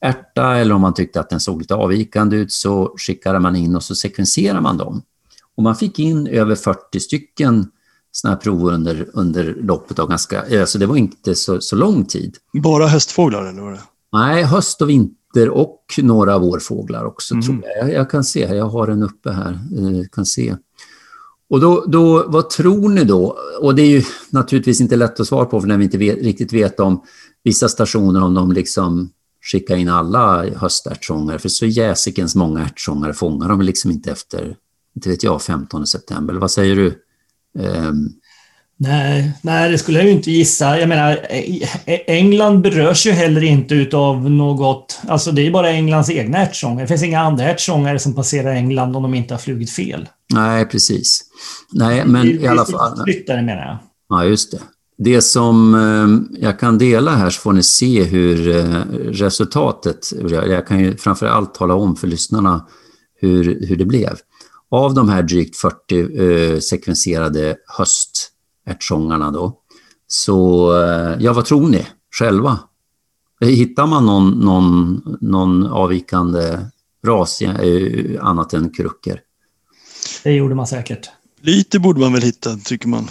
ärta 0.00 0.56
eller 0.56 0.74
om 0.74 0.80
man 0.80 0.94
tyckte 0.94 1.20
att 1.20 1.30
den 1.30 1.40
såg 1.40 1.60
lite 1.60 1.74
avvikande 1.74 2.36
ut 2.36 2.52
så 2.52 2.94
skickade 2.96 3.38
man 3.38 3.56
in 3.56 3.76
och 3.76 3.82
så 3.82 3.94
sekvenserade 3.94 4.60
man 4.60 4.76
dem. 4.76 5.02
Och 5.56 5.62
man 5.62 5.76
fick 5.76 5.98
in 5.98 6.26
över 6.26 6.54
40 6.54 7.00
stycken 7.00 7.66
sådana 8.12 8.36
här 8.36 8.42
prover 8.42 8.72
under, 8.72 9.08
under 9.12 9.54
loppet 9.60 9.98
av 9.98 10.08
ganska, 10.08 10.60
alltså 10.60 10.78
det 10.78 10.86
var 10.86 10.96
inte 10.96 11.34
så, 11.34 11.60
så 11.60 11.76
lång 11.76 12.04
tid. 12.04 12.36
Bara 12.52 12.86
höstfåglar 12.86 13.46
eller 13.46 13.62
var 13.62 13.72
det? 13.72 13.80
Nej, 14.12 14.42
höst 14.42 14.82
och 14.82 14.90
vinter 14.90 15.48
och 15.48 15.84
några 15.98 16.38
vårfåglar 16.38 17.04
också 17.04 17.34
mm. 17.34 17.46
tror 17.46 17.62
jag. 17.64 17.88
jag. 17.88 17.94
jag. 17.96 18.10
kan 18.10 18.24
se, 18.24 18.40
jag 18.40 18.68
har 18.68 18.86
den 18.86 19.02
uppe 19.02 19.30
här, 19.30 19.52
eh, 19.52 20.06
kan 20.12 20.26
se. 20.26 20.56
Och 21.50 21.60
då, 21.60 21.84
då, 21.88 22.24
vad 22.28 22.50
tror 22.50 22.88
ni 22.88 23.04
då? 23.04 23.38
Och 23.60 23.74
det 23.74 23.82
är 23.82 23.86
ju 23.86 24.02
naturligtvis 24.30 24.80
inte 24.80 24.96
lätt 24.96 25.20
att 25.20 25.26
svara 25.26 25.44
på 25.44 25.60
för 25.60 25.68
när 25.68 25.78
vi 25.78 25.84
inte 25.84 25.98
vet, 25.98 26.18
riktigt 26.18 26.52
vet 26.52 26.80
om 26.80 27.02
vissa 27.44 27.68
stationer, 27.68 28.22
om 28.22 28.34
de 28.34 28.52
liksom 28.52 29.10
skickar 29.42 29.76
in 29.76 29.88
alla 29.88 30.44
höstärtsångare. 30.56 31.38
För 31.38 31.48
så 31.48 31.66
jäsikens 31.66 32.34
många 32.34 32.60
ärtsångare 32.60 33.12
fångar 33.12 33.48
de 33.48 33.60
liksom 33.60 33.90
inte 33.90 34.10
efter 34.10 34.56
inte 34.96 35.08
vet 35.08 35.22
jag, 35.22 35.42
15 35.42 35.86
september. 35.86 36.34
Vad 36.34 36.50
säger 36.50 36.76
du? 36.76 37.04
Ehm, 37.58 38.08
Nej, 38.82 39.32
nej, 39.42 39.70
det 39.70 39.78
skulle 39.78 39.98
jag 39.98 40.06
ju 40.06 40.12
inte 40.12 40.30
gissa. 40.30 40.78
Jag 40.78 40.88
menar, 40.88 41.26
England 42.06 42.60
berörs 42.60 43.06
ju 43.06 43.10
heller 43.10 43.42
inte 43.44 43.74
utav 43.74 44.30
något... 44.30 45.00
Alltså 45.08 45.32
det 45.32 45.46
är 45.46 45.50
bara 45.50 45.70
Englands 45.70 46.10
egna 46.10 46.38
ärtsångare. 46.38 46.84
Det 46.84 46.88
finns 46.88 47.02
inga 47.02 47.20
andra 47.20 47.44
ärtsångare 47.44 47.98
som 47.98 48.14
passerar 48.14 48.54
England 48.54 48.96
om 48.96 49.02
de 49.02 49.14
inte 49.14 49.34
har 49.34 49.38
flugit 49.38 49.70
fel. 49.70 50.08
Nej, 50.34 50.64
precis. 50.64 51.24
Nej, 51.72 52.04
men 52.06 52.26
det, 52.26 52.32
i 52.32 52.46
alla 52.46 52.64
fall... 52.64 53.04
Flyttare 53.04 53.42
menar 53.42 53.62
jag. 53.62 53.78
Ja, 54.08 54.24
just 54.24 54.50
det. 54.50 54.60
Det 54.98 55.22
som 55.22 55.74
ehm, 55.74 56.28
jag 56.38 56.60
kan 56.60 56.78
dela 56.78 57.10
här 57.10 57.30
så 57.30 57.40
får 57.40 57.52
ni 57.52 57.62
se 57.62 58.04
hur 58.04 58.56
eh, 58.56 58.80
resultatet... 59.10 60.12
Jag 60.30 60.66
kan 60.66 60.80
ju 60.80 60.96
framför 60.96 61.26
allt 61.26 61.54
tala 61.54 61.74
om 61.74 61.96
för 61.96 62.06
lyssnarna 62.06 62.66
hur, 63.20 63.66
hur 63.66 63.76
det 63.76 63.84
blev. 63.84 64.18
Av 64.70 64.94
de 64.94 65.08
här 65.08 65.22
drygt 65.22 65.56
40 65.56 66.54
eh, 66.54 66.58
sekvenserade 66.58 67.56
höstärtsångarna 68.66 69.30
då, 69.30 69.58
så 70.06 70.72
eh, 70.82 71.16
ja, 71.20 71.32
vad 71.32 71.44
tror 71.44 71.68
ni 71.68 71.86
själva? 72.18 72.58
Hittar 73.40 73.86
man 73.86 74.06
någon, 74.06 74.30
någon, 74.30 75.00
någon 75.20 75.66
avvikande 75.66 76.58
ras 77.06 77.42
eh, 77.42 78.26
annat 78.26 78.54
än 78.54 78.70
kruckor? 78.70 79.20
Det 80.24 80.32
gjorde 80.32 80.54
man 80.54 80.66
säkert. 80.66 81.10
Lite 81.40 81.78
borde 81.78 82.00
man 82.00 82.12
väl 82.12 82.22
hitta, 82.22 82.56
tycker 82.56 82.88
man. 82.88 83.08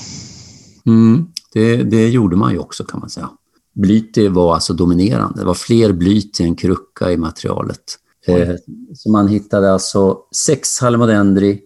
Mm, 0.85 1.25
det, 1.53 1.83
det 1.83 2.09
gjorde 2.09 2.35
man 2.35 2.51
ju 2.51 2.59
också 2.59 2.83
kan 2.83 2.99
man 2.99 3.09
säga. 3.09 3.29
Blyte 3.75 4.29
var 4.29 4.53
alltså 4.53 4.73
dominerande. 4.73 5.39
Det 5.39 5.45
var 5.45 5.53
fler 5.53 5.93
blyte 5.93 6.43
än 6.43 6.55
krukka 6.55 7.11
i 7.11 7.17
materialet. 7.17 7.83
Eh, 8.27 8.55
så 8.95 9.11
man 9.11 9.27
hittade 9.27 9.73
alltså 9.73 10.17
sex 10.45 10.79
halmodendri 10.79 11.61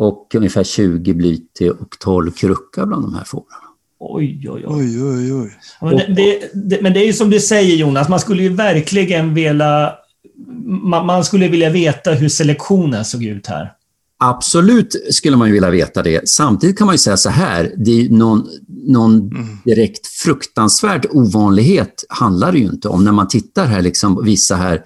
och 0.00 0.34
ungefär 0.34 0.64
20 0.64 1.14
blyte 1.14 1.70
och 1.70 1.98
12 1.98 2.30
krukka 2.30 2.86
bland 2.86 3.04
de 3.04 3.14
här 3.14 3.24
fåglarna. 3.24 3.64
Oj, 3.98 4.50
oj, 4.50 4.64
oj. 4.66 5.02
oj, 5.02 5.02
oj, 5.02 5.32
oj. 5.32 5.50
men, 5.80 5.96
det, 5.96 6.06
det, 6.06 6.50
det, 6.54 6.82
men 6.82 6.92
det 6.92 7.00
är 7.00 7.06
ju 7.06 7.12
som 7.12 7.30
du 7.30 7.40
säger 7.40 7.76
Jonas, 7.76 8.08
man 8.08 8.20
skulle 8.20 8.42
ju 8.42 8.48
verkligen 8.48 9.34
vilja... 9.34 9.92
Man, 10.66 11.06
man 11.06 11.24
skulle 11.24 11.48
vilja 11.48 11.70
veta 11.70 12.12
hur 12.12 12.28
selektionen 12.28 13.04
såg 13.04 13.24
ut 13.24 13.46
här. 13.46 13.72
Absolut 14.18 14.96
skulle 15.10 15.36
man 15.36 15.48
ju 15.48 15.54
vilja 15.54 15.70
veta 15.70 16.02
det. 16.02 16.28
Samtidigt 16.28 16.78
kan 16.78 16.86
man 16.86 16.94
ju 16.94 16.98
säga 16.98 17.16
så 17.16 17.30
här, 17.30 17.72
det 17.76 17.90
är 17.90 18.10
någon, 18.10 18.48
någon 18.68 19.14
mm. 19.14 19.58
direkt 19.64 20.06
fruktansvärd 20.06 21.06
ovanlighet 21.10 22.04
handlar 22.08 22.52
det 22.52 22.58
ju 22.58 22.64
inte 22.64 22.88
om. 22.88 23.04
När 23.04 23.12
man 23.12 23.28
tittar 23.28 23.66
här, 23.66 23.82
liksom, 23.82 24.24
vissa 24.24 24.56
här 24.56 24.82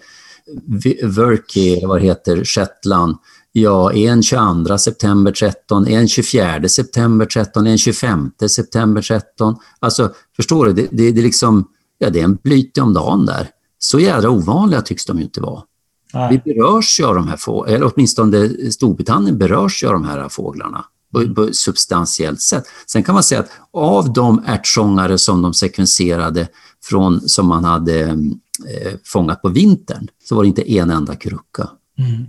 Verki, 1.02 1.76
eller 1.76 1.88
vad 1.88 2.00
det 2.00 2.06
heter, 2.06 2.44
Shetland. 2.44 3.16
Ja, 3.56 3.92
en 3.92 4.22
22 4.22 4.78
september 4.78 5.32
13, 5.32 5.86
en 5.86 6.08
24 6.08 6.68
september 6.68 7.26
13, 7.26 7.66
en 7.66 7.78
25 7.78 8.30
september 8.48 9.02
13. 9.02 9.56
Alltså, 9.80 10.12
förstår 10.36 10.66
du? 10.66 10.72
Det, 10.72 10.88
det, 10.90 11.12
det, 11.12 11.20
är 11.20 11.24
liksom, 11.24 11.68
ja, 11.98 12.10
det 12.10 12.20
är 12.20 12.24
en 12.24 12.38
blyte 12.42 12.80
om 12.80 12.94
dagen 12.94 13.26
där. 13.26 13.48
Så 13.78 14.00
jädra 14.00 14.30
ovanliga 14.30 14.82
tycks 14.82 15.04
de 15.04 15.18
ju 15.18 15.24
inte 15.24 15.40
vara. 15.40 15.62
Nej. 16.14 16.42
Vi 16.44 16.54
berörs 16.54 17.00
ju 17.00 17.04
av 17.04 17.14
de 17.14 17.28
här 17.28 17.36
fåglarna, 17.36 17.76
eller 17.76 17.92
åtminstone 17.94 18.48
Storbritannien 18.70 19.38
berörs 19.38 19.82
ju 19.82 19.86
av 19.86 19.92
de 19.92 20.04
här 20.04 20.28
fåglarna 20.28 20.84
på, 21.12 21.34
på 21.34 21.52
substantiellt 21.52 22.40
sätt. 22.40 22.64
Sen 22.86 23.02
kan 23.02 23.14
man 23.14 23.22
säga 23.22 23.40
att 23.40 23.50
av 23.72 24.12
de 24.12 24.42
ärtsångare 24.46 25.18
som 25.18 25.42
de 25.42 25.54
sekvenserade 25.54 26.48
från, 26.84 27.28
som 27.28 27.46
man 27.46 27.64
hade 27.64 28.00
eh, 28.00 28.92
fångat 29.04 29.42
på 29.42 29.48
vintern, 29.48 30.08
så 30.24 30.34
var 30.34 30.42
det 30.42 30.48
inte 30.48 30.72
en 30.72 30.90
enda 30.90 31.16
krucka. 31.16 31.68
Mm. 31.98 32.26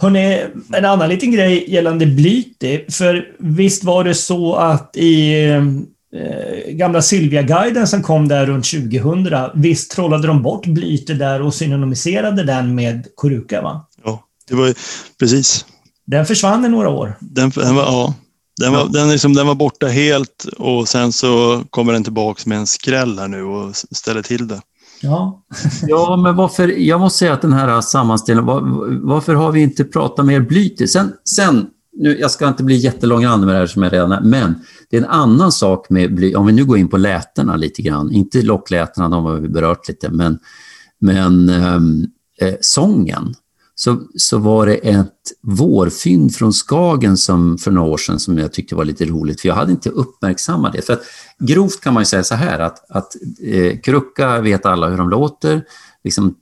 Hörrni, 0.00 0.44
en 0.72 0.84
annan 0.84 1.08
liten 1.08 1.30
grej 1.30 1.70
gällande 1.70 2.06
Blyte. 2.06 2.80
För 2.88 3.24
visst 3.38 3.84
var 3.84 4.04
det 4.04 4.14
så 4.14 4.54
att 4.54 4.96
i 4.96 5.44
eh, 5.44 6.72
gamla 6.72 7.02
Sylvia-guiden 7.02 7.86
som 7.86 8.02
kom 8.02 8.28
där 8.28 8.46
runt 8.46 8.70
2000, 8.70 9.50
visst 9.54 9.90
trollade 9.90 10.26
de 10.26 10.42
bort 10.42 10.66
Blyte 10.66 11.14
där 11.14 11.42
och 11.42 11.54
synonymiserade 11.54 12.44
den 12.44 12.74
med 12.74 13.06
Koruka, 13.14 13.62
va? 13.62 13.86
Ja, 14.04 14.24
det 14.48 14.54
var 14.54 14.74
precis. 15.18 15.66
Den 16.06 16.26
försvann 16.26 16.64
i 16.64 16.68
några 16.68 16.88
år. 16.88 17.16
Den, 17.20 17.50
den 17.50 17.74
var, 17.74 17.82
ja, 17.82 18.14
den 18.60 18.72
var, 18.72 18.88
den, 18.88 19.10
liksom, 19.10 19.34
den 19.34 19.46
var 19.46 19.54
borta 19.54 19.86
helt 19.86 20.44
och 20.58 20.88
sen 20.88 21.12
så 21.12 21.62
kommer 21.70 21.92
den 21.92 22.04
tillbaka 22.04 22.42
med 22.46 22.58
en 22.58 22.66
skräll 22.66 23.18
här 23.18 23.28
nu 23.28 23.42
och 23.42 23.76
ställer 23.76 24.22
till 24.22 24.48
det. 24.48 24.60
Ja. 25.00 25.44
ja, 25.86 26.16
men 26.16 26.36
varför, 26.36 26.68
jag 26.68 27.00
måste 27.00 27.18
säga 27.18 27.32
att 27.32 27.42
den 27.42 27.52
här 27.52 27.80
sammanställningen, 27.80 28.46
var, 28.46 28.60
varför 29.06 29.34
har 29.34 29.52
vi 29.52 29.60
inte 29.60 29.84
pratat 29.84 30.26
mer 30.26 30.40
blyt? 30.40 30.90
Sen, 30.90 31.12
sen 31.24 31.66
nu, 31.98 32.18
jag 32.18 32.30
ska 32.30 32.48
inte 32.48 32.64
bli 32.64 32.76
jättelångrandig 32.76 33.46
med 33.46 33.54
det 33.54 33.58
här 33.58 33.66
som 33.66 33.82
jag 33.82 33.92
redan 33.92 34.12
är, 34.12 34.20
men 34.20 34.54
det 34.90 34.96
är 34.96 35.00
en 35.00 35.08
annan 35.08 35.52
sak 35.52 35.90
med 35.90 36.14
bly, 36.14 36.34
om 36.34 36.46
vi 36.46 36.52
nu 36.52 36.64
går 36.64 36.78
in 36.78 36.88
på 36.88 36.96
lätena 36.96 37.56
lite 37.56 37.82
grann, 37.82 38.12
inte 38.12 38.42
locklätena, 38.42 39.08
de 39.08 39.24
har 39.24 39.34
vi 39.34 39.48
berört 39.48 39.88
lite, 39.88 40.10
men, 40.10 40.38
men 41.00 41.48
ehm, 41.48 42.06
eh, 42.40 42.54
sången 42.60 43.34
så, 43.80 44.00
så 44.16 44.38
var 44.38 44.66
det 44.66 44.74
ett 44.74 45.12
vårfynd 45.42 46.34
från 46.34 46.52
Skagen 46.52 47.16
som 47.16 47.58
för 47.58 47.70
några 47.70 47.88
år 47.88 47.96
sedan 47.96 48.20
som 48.20 48.38
jag 48.38 48.52
tyckte 48.52 48.74
var 48.74 48.84
lite 48.84 49.04
roligt, 49.04 49.40
för 49.40 49.48
jag 49.48 49.56
hade 49.56 49.72
inte 49.72 49.90
uppmärksammat 49.90 50.72
det. 50.72 50.82
För 50.82 50.92
att, 50.92 51.02
grovt 51.38 51.80
kan 51.80 51.94
man 51.94 52.00
ju 52.00 52.04
säga 52.04 52.24
så 52.24 52.34
här 52.34 52.58
att, 52.58 52.90
att 52.90 53.16
eh, 53.42 53.80
krucka 53.80 54.40
vet 54.40 54.66
alla 54.66 54.88
hur 54.88 54.96
de 54.96 55.10
låter, 55.10 55.64
liksom 56.04 56.34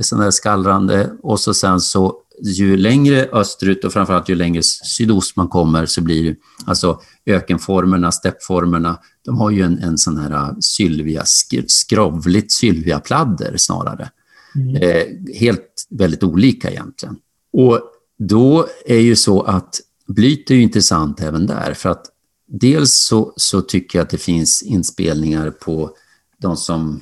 sån 0.00 0.20
där 0.20 0.30
skallrande 0.30 1.10
och 1.22 1.40
så 1.40 1.54
sen 1.54 1.80
så 1.80 2.14
ju 2.42 2.76
längre 2.76 3.28
österut 3.32 3.84
och 3.84 3.92
framförallt 3.92 4.28
ju 4.28 4.34
längre 4.34 4.62
sydost 4.62 5.36
man 5.36 5.48
kommer 5.48 5.86
så 5.86 6.00
blir 6.00 6.24
det, 6.24 6.36
alltså 6.64 7.00
ökenformerna, 7.26 8.12
steppformerna, 8.12 8.98
de 9.24 9.38
har 9.38 9.50
ju 9.50 9.62
en, 9.62 9.78
en 9.78 9.98
sån 9.98 10.16
här 10.16 10.30
äh, 10.30 10.50
sylvia, 10.60 11.22
skrovligt 11.66 12.52
sylviapladder 12.52 13.54
snarare. 13.56 14.10
Mm. 14.56 14.76
Eh, 14.76 15.34
helt 15.34 15.86
väldigt 15.90 16.22
olika 16.22 16.70
egentligen. 16.70 17.16
Och 17.52 17.80
då 18.18 18.66
är 18.86 19.00
ju 19.00 19.16
så 19.16 19.42
att 19.42 19.80
Blyt 20.06 20.50
är 20.50 20.54
ju 20.54 20.62
intressant 20.62 21.20
även 21.20 21.46
där 21.46 21.74
för 21.74 21.88
att 21.88 22.06
dels 22.46 22.92
så, 22.92 23.32
så 23.36 23.60
tycker 23.60 23.98
jag 23.98 24.04
att 24.04 24.10
det 24.10 24.18
finns 24.18 24.62
inspelningar 24.62 25.50
på 25.50 25.96
de 26.38 26.56
som 26.56 27.00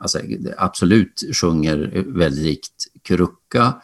alltså, 0.00 0.18
absolut 0.56 1.22
sjunger 1.32 2.04
väldigt 2.06 2.44
rikt 2.44 2.74
Kurucka 3.02 3.74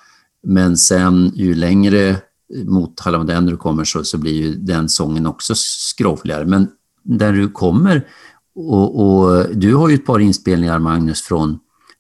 men 0.43 0.77
sen 0.77 1.33
ju 1.35 1.55
längre 1.55 2.17
mot 2.65 3.01
Halland 3.01 3.49
du 3.51 3.57
kommer 3.57 3.85
så, 3.85 4.05
så 4.05 4.19
blir 4.19 4.33
ju 4.33 4.55
den 4.55 4.89
sången 4.89 5.27
också 5.27 5.55
skrovligare. 5.57 6.47
Men 6.47 6.69
där 7.03 7.33
du 7.33 7.49
kommer 7.49 8.07
och, 8.55 9.01
och, 9.01 9.57
du 9.57 9.75
har 9.75 9.89
ju 9.89 9.95
ett 9.95 10.07
par 10.07 10.19
inspelningar 10.19 10.79
Magnus 10.79 11.23
från 11.23 11.59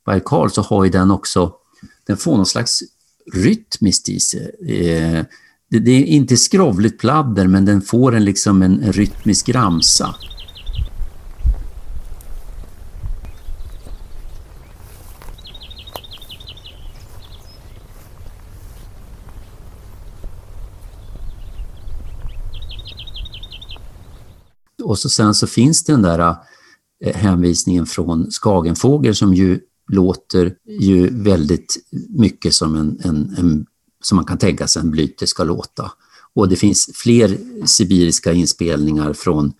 Baikal 0.08 0.50
så 0.50 0.62
har 0.62 0.84
ju 0.84 0.90
den 0.90 1.10
också, 1.10 1.52
den 2.06 2.16
får 2.16 2.36
någon 2.36 2.46
slags 2.46 2.82
rytmiskt 3.34 4.08
i 4.08 4.20
sig. 4.20 4.50
Eh, 4.68 5.24
det, 5.70 5.78
det, 5.78 5.90
är 5.90 6.04
inte 6.04 6.36
skrovligt 6.36 7.00
pladder 7.00 7.46
men 7.46 7.64
den 7.64 7.82
får 7.82 8.14
en, 8.14 8.24
liksom 8.24 8.62
en, 8.62 8.82
en 8.82 8.92
rytmisk 8.92 9.48
ramsa. 9.48 10.14
Och 24.84 24.98
så 24.98 25.08
sen 25.08 25.34
så 25.34 25.46
finns 25.46 25.84
den 25.84 26.02
där 26.02 26.36
eh, 27.04 27.16
hänvisningen 27.16 27.86
från 27.86 28.30
Skagenfågel 28.30 29.14
som 29.14 29.34
ju 29.34 29.60
låter 29.88 30.54
ju 30.80 31.22
väldigt 31.22 31.76
mycket 32.08 32.54
som 32.54 32.76
en, 32.76 33.00
en, 33.04 33.34
en 33.38 33.66
som 34.02 34.16
man 34.16 34.24
kan 34.24 34.38
tänka 34.38 34.66
sig 34.66 34.82
en 34.82 34.90
blyte 34.90 35.26
ska 35.26 35.44
låta. 35.44 35.90
Och 36.34 36.48
det 36.48 36.56
finns 36.56 36.90
fler 36.94 37.38
sibiriska 37.66 38.32
inspelningar 38.32 39.12
från, 39.12 39.52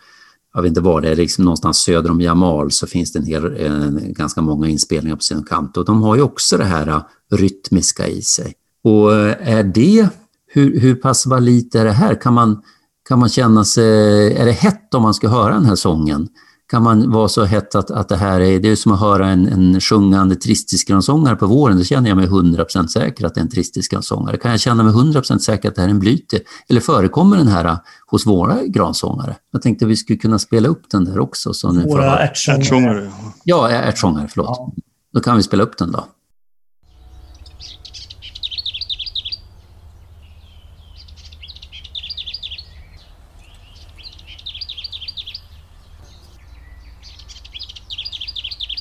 jag 0.55 0.63
vet 0.63 0.69
inte 0.69 0.81
var 0.81 1.01
det 1.01 1.09
är, 1.09 1.17
liksom 1.17 1.45
någonstans 1.45 1.79
söder 1.79 2.11
om 2.11 2.21
Jamal 2.21 2.71
så 2.71 2.87
finns 2.87 3.13
det 3.13 3.19
en 3.19 3.25
hel, 3.25 3.57
en, 3.57 4.13
ganska 4.13 4.41
många 4.41 4.69
inspelningar 4.69 5.17
på 5.17 5.23
sin 5.23 5.43
kant 5.43 5.77
och 5.77 5.85
de 5.85 6.03
har 6.03 6.17
ju 6.17 6.23
också 6.23 6.57
det 6.57 6.65
här 6.65 6.89
eh, 6.89 7.03
rytmiska 7.31 8.07
i 8.07 8.23
sig. 8.23 8.55
Och 8.85 9.15
eh, 9.15 9.49
är 9.59 9.63
det, 9.63 10.09
hur, 10.47 10.81
hur 10.81 10.95
pass 10.95 11.27
valit 11.27 11.75
är 11.75 11.85
det 11.85 11.93
här? 11.93 12.21
Kan 12.21 12.35
man, 12.35 12.63
kan 13.09 13.19
man 13.19 13.29
känna 13.29 13.65
sig, 13.65 14.33
är 14.33 14.47
det 14.47 14.53
hett 14.53 14.95
om 14.95 15.03
man 15.03 15.15
ska 15.15 15.29
höra 15.29 15.55
den 15.55 15.65
här 15.65 15.77
sången? 15.77 16.29
Kan 16.69 16.83
man 16.83 17.11
vara 17.11 17.29
så 17.29 17.45
hett 17.45 17.75
att, 17.75 17.91
att 17.91 18.09
det 18.09 18.17
här 18.17 18.41
är, 18.41 18.61
det 18.61 18.69
är 18.69 18.77
som 18.77 18.93
att 18.93 19.01
höra 19.01 19.29
en, 19.29 19.49
en 19.49 19.81
sjungande 19.81 20.35
tristisgransångare 20.35 21.37
på 21.37 21.47
våren, 21.47 21.79
då 21.79 21.85
känner 21.85 22.09
jag 22.09 22.17
mig 22.17 22.27
100% 22.27 22.87
säker 22.87 23.27
att 23.27 23.35
det 23.35 23.41
är 23.41 23.43
en 23.43 23.51
tristisgransångare. 23.51 24.37
Kan 24.37 24.51
jag 24.51 24.61
känna 24.61 24.83
mig 24.83 24.93
100% 24.93 25.39
säker 25.39 25.69
att 25.69 25.75
det 25.75 25.81
här 25.81 25.89
är 25.89 25.93
en 25.93 25.99
blyte? 25.99 26.41
Eller 26.69 26.81
förekommer 26.81 27.37
den 27.37 27.49
här 27.49 27.77
hos 28.07 28.27
våra 28.27 28.63
gransångare? 28.67 29.37
Jag 29.53 29.63
tänkte 29.63 29.85
att 29.85 29.91
vi 29.91 29.97
skulle 29.97 30.19
kunna 30.19 30.39
spela 30.39 30.69
upp 30.69 30.83
den 30.91 31.05
där 31.05 31.19
också. 31.19 31.55
Så 31.55 31.73
våra 31.73 32.19
ärtsångare. 32.19 33.11
Ja, 33.45 33.71
ärtsångare, 33.71 34.29
förlåt. 34.29 34.47
Ja. 34.49 34.73
Då 35.13 35.21
kan 35.21 35.37
vi 35.37 35.43
spela 35.43 35.63
upp 35.63 35.79
den 35.79 35.93
då. 35.93 36.05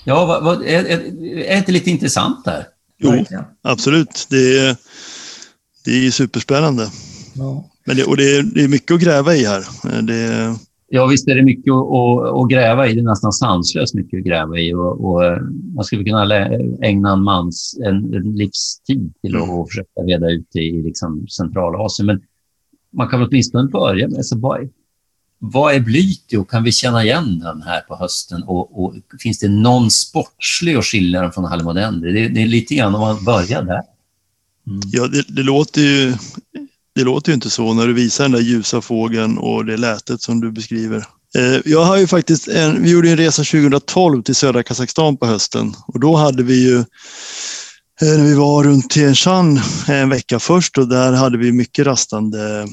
Ja, 0.10 0.26
vad, 0.26 0.44
vad, 0.44 0.64
är, 0.64 0.86
är 1.46 1.64
det 1.66 1.72
lite 1.72 1.90
intressant 1.90 2.46
där? 2.46 2.68
Jo, 2.98 3.12
Verkligen. 3.12 3.44
absolut. 3.62 4.28
Det 4.30 4.58
är, 4.60 4.76
det 5.86 5.92
är 5.92 6.12
superspännande. 6.12 6.88
Ja. 7.36 7.70
Men 7.86 7.96
det, 7.96 8.04
och 8.04 8.18
det 8.18 8.38
är, 8.38 8.44
det 8.44 8.64
är 8.64 8.68
mycket 8.68 8.96
att 8.96 9.02
gräva 9.02 9.36
i 9.36 9.46
här. 9.46 9.64
Det... 10.02 10.56
Ja, 10.88 11.06
visst 11.06 11.28
är 11.28 11.36
det 11.36 11.44
mycket 11.44 11.72
att, 11.74 11.78
att, 11.78 12.36
att, 12.36 12.50
gräva 12.50 12.88
i. 12.88 12.94
Det 12.94 13.00
är 13.00 13.04
nästan 13.04 13.32
sanslöst 13.32 13.96
mycket 13.96 14.18
att 14.18 14.26
gräva 14.26 14.58
i. 14.58 14.74
Och, 14.74 15.06
och 15.06 15.22
man 15.76 15.86
skulle 15.86 16.04
kunna 16.04 16.46
ägna 16.82 17.14
en, 17.14 17.24
mans, 17.24 17.80
en, 17.86 18.14
en 18.14 18.36
livstid 18.36 19.14
till 19.22 19.36
att 19.36 19.44
mm. 19.44 19.66
försöka 19.66 20.02
reda 20.02 20.30
ut 20.30 20.48
det 20.54 20.64
i 20.64 20.84
liksom 20.84 21.28
Centralasien. 21.28 22.06
Men 22.06 22.22
man 22.94 23.08
kan 23.10 23.28
åtminstone 23.28 23.70
börja 23.70 24.08
med, 24.08 24.26
så 24.26 24.40
vad, 24.40 24.70
vad 25.40 25.76
är 25.76 25.80
Blytio? 25.80 26.44
Kan 26.44 26.64
vi 26.64 26.72
känna 26.72 27.04
igen 27.04 27.40
den 27.40 27.62
här 27.62 27.82
på 27.82 27.96
hösten? 27.96 28.44
Och, 28.44 28.84
och 28.84 28.96
finns 29.20 29.40
det 29.40 29.48
någon 29.48 29.92
sportslig 29.92 30.76
att 30.76 30.86
skilja 30.86 31.22
den 31.22 31.32
från 31.32 31.46
Halmodendi? 31.46 32.12
Det, 32.12 32.28
det 32.28 32.42
är 32.42 32.48
lite 32.48 32.76
grann 32.76 32.96
om 32.96 33.02
man 33.02 33.24
börjar 33.24 33.64
där. 33.64 33.82
Mm. 34.68 34.82
Ja, 34.86 35.08
det, 35.08 35.26
det, 35.28 35.44
låter 35.44 35.82
ju, 35.82 36.14
det 36.96 37.04
låter 37.04 37.32
ju 37.32 37.34
inte 37.34 37.50
så 37.50 37.74
när 37.74 37.88
du 37.88 37.94
visar 37.94 38.24
den 38.24 38.32
där 38.32 38.40
ljusa 38.40 38.82
fågeln 38.82 39.38
och 39.38 39.66
det 39.66 39.78
lätet 39.78 40.22
som 40.22 40.42
du 40.42 40.52
beskriver. 40.52 41.06
Eh, 41.36 41.62
jag 41.66 41.84
har 41.84 41.98
ju 41.98 42.08
faktiskt 42.08 42.48
en, 42.48 42.84
vi 42.84 42.90
gjorde 42.90 43.10
en 43.10 43.18
resa 43.18 43.44
2012 43.44 44.24
till 44.24 44.36
södra 44.36 44.64
Kazakstan 44.64 45.18
på 45.18 45.26
hösten 45.26 45.74
och 45.88 46.00
då 46.00 46.16
hade 46.16 46.44
vi 46.44 46.64
ju 46.64 46.78
eh, 46.78 48.18
när 48.18 48.24
vi 48.24 48.34
var 48.34 48.64
runt 48.64 48.90
Tienshan 48.90 49.60
en 49.88 50.10
vecka 50.10 50.40
först 50.40 50.78
och 50.78 50.88
där 50.88 51.14
hade 51.14 51.38
vi 51.38 51.52
mycket 51.52 51.86
rastande 51.86 52.68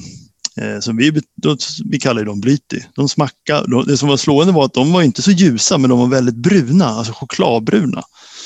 eh, 0.61 0.79
som 0.79 0.97
vi, 0.97 1.21
då, 1.35 1.57
vi 1.85 1.99
kallar 1.99 2.25
dem 2.25 2.41
blyti. 2.41 2.85
De 2.95 3.09
smackade, 3.09 3.85
det 3.85 3.97
som 3.97 4.09
var 4.09 4.17
slående 4.17 4.53
var 4.53 4.65
att 4.65 4.73
de 4.73 4.91
var 4.91 5.01
inte 5.01 5.21
så 5.21 5.31
ljusa 5.31 5.77
men 5.77 5.89
de 5.89 5.99
var 5.99 6.07
väldigt 6.07 6.35
bruna, 6.35 6.85
alltså 6.85 7.13
chokladbruna. 7.13 8.03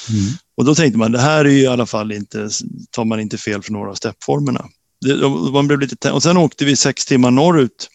Mm. 0.09 0.31
Och 0.57 0.65
då 0.65 0.75
tänkte 0.75 0.97
man, 0.97 1.11
det 1.11 1.19
här 1.19 1.45
är 1.45 1.49
ju 1.49 1.61
i 1.61 1.67
alla 1.67 1.85
fall 1.85 2.11
inte, 2.11 2.49
tar 2.91 3.05
man 3.05 3.19
inte 3.19 3.37
fel 3.37 3.61
för 3.61 3.71
några 3.71 3.89
av 3.89 3.95
steppformerna. 3.95 4.65
Det, 5.01 5.29
man 5.29 5.67
blev 5.67 5.79
lite, 5.79 6.11
och 6.11 6.23
sen 6.23 6.37
åkte 6.37 6.65
vi 6.65 6.75
sex 6.75 7.05
timmar 7.05 7.31
norrut 7.31 7.89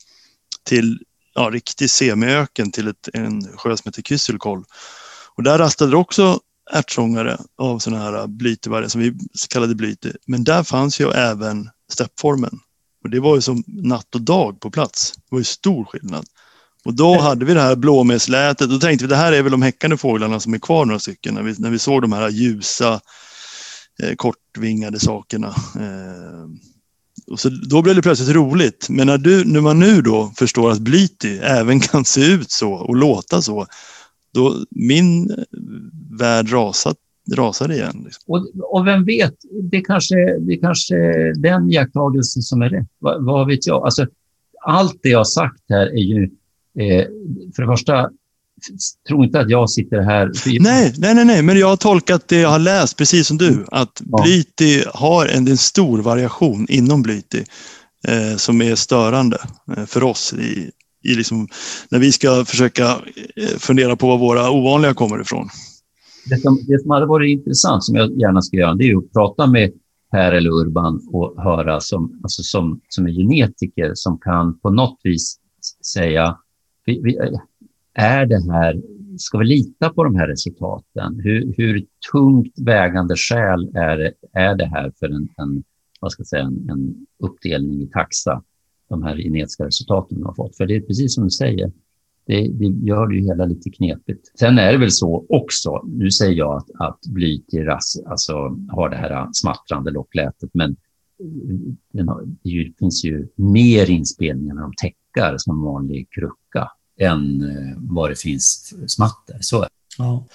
till 0.65 0.99
ja, 1.35 1.51
riktig 1.53 1.91
semiöken 1.91 2.71
till 2.71 2.89
ett, 2.89 3.09
en 3.13 3.57
sjö 3.57 3.77
som 3.77 3.89
heter 3.89 4.03
Kysselkoll. 4.03 4.65
Och 5.37 5.43
där 5.43 5.59
rastade 5.59 5.91
det 5.91 5.97
också 5.97 6.41
ärtsångare 6.73 7.39
av 7.59 7.79
sådana 7.79 8.05
här 8.05 8.27
blytevargar 8.27 8.89
som 8.89 9.01
vi 9.01 9.15
kallade 9.49 9.75
blyte. 9.75 10.17
Men 10.27 10.45
där 10.45 10.63
fanns 10.63 11.01
ju 11.01 11.11
även 11.11 11.71
steppformen. 11.93 12.61
Och 13.05 13.11
det 13.11 13.21
var 13.21 13.35
ju 13.35 13.41
som 13.41 13.65
natt 13.67 14.15
och 14.15 14.21
dag 14.21 14.61
på 14.61 14.71
plats. 14.71 15.13
Det 15.17 15.23
var 15.31 15.39
ju 15.39 15.45
stor 15.45 15.85
skillnad. 15.85 16.27
Och 16.85 16.95
då 16.95 17.19
hade 17.19 17.45
vi 17.45 17.55
det 17.55 17.61
här 17.61 17.77
blåmeslätet. 17.77 18.71
Då 18.71 18.79
tänkte 18.79 19.05
vi 19.05 19.09
det 19.09 19.17
här 19.17 19.33
är 19.33 19.43
väl 19.43 19.53
de 19.53 19.63
häckande 19.63 19.97
fåglarna 19.97 20.41
som 20.41 20.55
är 20.55 20.59
kvar 20.59 20.85
några 20.85 20.99
stycken. 20.99 21.35
När 21.35 21.43
vi, 21.43 21.55
när 21.59 21.71
vi 21.71 21.79
såg 21.79 22.03
de 22.03 22.13
här 22.13 22.29
ljusa 22.29 23.01
eh, 24.03 24.15
kortvingade 24.17 25.01
sakerna. 25.01 25.49
Eh, 25.81 26.49
och 27.27 27.41
så 27.41 27.49
då 27.49 27.83
blev 27.83 27.97
det 27.97 28.03
plötsligt 28.03 28.37
roligt. 28.37 28.87
Men 28.91 29.07
när, 29.07 29.19
du, 29.19 29.45
när 29.45 29.61
man 29.61 29.79
nu 29.79 30.03
då 30.03 30.33
förstår 30.37 30.71
att 30.71 30.81
Blyti 30.81 31.39
även 31.39 31.81
kan 31.91 32.05
se 32.05 32.21
ut 32.21 32.51
så 32.51 32.73
och 32.73 32.97
låta 32.97 33.43
så. 33.43 33.67
Då 34.35 34.65
min 34.71 35.31
värld 36.19 36.53
rasat 36.53 36.97
rasar 37.33 37.73
igen. 37.73 38.03
Liksom. 38.05 38.23
Och, 38.27 38.47
och, 38.73 38.87
vem 38.87 39.05
vet, 39.05 39.35
det 39.63 39.81
kanske, 39.81 40.39
det 40.39 40.57
kanske 40.57 40.97
är 40.97 41.35
den 41.35 41.71
iakttagelsen 41.71 42.43
som 42.43 42.63
är 42.63 42.69
rätt. 42.69 42.87
Vad, 42.99 43.25
vad 43.25 43.47
vet 43.47 43.67
jag? 43.67 43.85
Alltså, 43.85 44.07
allt 44.65 44.99
det 45.03 45.09
jag 45.09 45.19
har 45.19 45.25
sagt 45.25 45.63
här 45.69 45.87
är 45.87 46.03
ju, 46.03 46.23
eh, 46.79 47.07
för 47.57 47.63
det 47.63 47.69
första, 47.69 48.11
tro 49.09 49.25
inte 49.25 49.41
att 49.41 49.51
jag 49.51 49.71
sitter 49.71 50.01
här... 50.01 50.33
Nej, 50.61 50.95
nej, 50.99 51.15
nej, 51.15 51.25
nej, 51.25 51.43
men 51.43 51.59
jag 51.59 51.67
har 51.67 51.77
tolkat 51.77 52.29
det 52.29 52.41
jag 52.41 52.49
har 52.49 52.59
läst, 52.59 52.97
precis 52.97 53.27
som 53.27 53.39
du, 53.39 53.65
att 53.69 54.03
ja. 54.05 54.23
Blyti 54.23 54.85
har 54.95 55.27
en, 55.27 55.49
en 55.49 55.57
stor 55.57 55.99
variation 55.99 56.67
inom 56.69 57.03
Blyti 57.03 57.45
eh, 58.09 58.37
som 58.37 58.63
är 58.63 58.75
störande 58.75 59.39
eh, 59.77 59.85
för 59.85 60.03
oss 60.03 60.33
i, 60.33 60.71
i 61.05 61.15
liksom, 61.15 61.49
när 61.89 61.99
vi 61.99 62.13
ska 62.13 62.45
försöka 62.45 62.85
eh, 63.37 63.59
fundera 63.59 63.97
på 63.97 64.09
var 64.09 64.19
våra 64.19 64.51
ovanliga 64.51 64.95
kommer 64.95 65.21
ifrån. 65.21 65.49
Det 66.29 66.37
som, 66.41 66.59
det 66.69 66.83
som 66.83 66.91
hade 66.91 67.07
varit 67.07 67.39
intressant, 67.39 67.85
som 67.85 67.95
jag 67.95 68.21
gärna 68.21 68.43
skulle 68.43 68.63
göra, 68.63 68.75
det 68.75 68.91
är 68.91 68.97
att 68.97 69.13
prata 69.13 69.47
med 69.47 69.73
Per 70.11 70.33
eller 70.33 70.51
Urban 70.51 71.01
och 71.13 71.43
höra 71.43 71.81
som, 71.81 72.21
alltså 72.23 72.43
som, 72.43 72.81
som 72.89 73.07
en 73.07 73.15
genetiker 73.15 73.93
som 73.95 74.19
kan 74.19 74.59
på 74.59 74.71
något 74.71 75.01
vis 75.03 75.41
säga, 75.95 76.39
vi, 76.87 77.01
vi, 77.03 77.19
är 77.95 78.27
det 78.27 78.53
här, 78.53 78.83
ska 79.19 79.39
vi 79.39 79.45
lita 79.45 79.91
på 79.91 80.05
de 80.05 80.15
här 80.17 80.29
resultaten? 80.29 81.21
Hur, 81.21 81.55
hur 81.57 81.87
tungt 82.13 82.59
vägande 82.59 83.17
skäl 83.17 83.71
är, 83.75 84.13
är 84.33 84.55
det 84.55 84.67
här 84.67 84.93
för 84.99 85.07
en, 85.07 85.29
en, 85.37 85.63
vad 86.01 86.13
ska 86.13 86.21
jag 86.21 86.27
säga, 86.27 86.43
en, 86.43 86.71
en 86.71 87.07
uppdelning 87.19 87.83
i 87.83 87.87
taxa, 87.87 88.43
de 88.89 89.03
här 89.03 89.17
genetiska 89.17 89.67
resultaten 89.67 90.19
de 90.19 90.27
har 90.27 90.35
fått? 90.35 90.57
För 90.57 90.67
det 90.67 90.77
är 90.77 90.81
precis 90.81 91.15
som 91.15 91.25
du 91.25 91.31
säger, 91.31 91.73
det, 92.27 92.49
det 92.49 92.87
gör 92.87 93.07
det 93.07 93.15
ju 93.15 93.23
hela 93.23 93.45
lite 93.45 93.71
knepigt. 93.71 94.39
Sen 94.39 94.59
är 94.59 94.73
det 94.73 94.79
väl 94.79 94.91
så 94.91 95.27
också, 95.29 95.83
nu 95.87 96.11
säger 96.11 96.35
jag 96.35 96.57
att, 96.57 96.89
att 96.89 97.01
blytiras 97.07 97.97
alltså, 98.07 98.33
har 98.69 98.89
det 98.91 98.97
här 98.97 99.29
smattrande 99.33 99.91
locklätet, 99.91 100.51
men 100.53 100.71
eh, 101.95 102.07
det 102.43 102.73
finns 102.79 103.05
ju 103.05 103.29
mer 103.37 103.91
inspelningar 103.91 104.55
när 104.55 104.63
de 104.63 104.73
täckar 104.77 105.35
som 105.39 105.57
en 105.57 105.65
vanlig 105.65 106.09
krucka 106.11 106.71
än 107.01 107.41
eh, 107.43 107.77
vad 107.77 108.11
det 108.11 108.21
finns 108.21 108.75
smatter. 108.87 109.39
Så 109.41 109.67
Ja. 109.99 110.27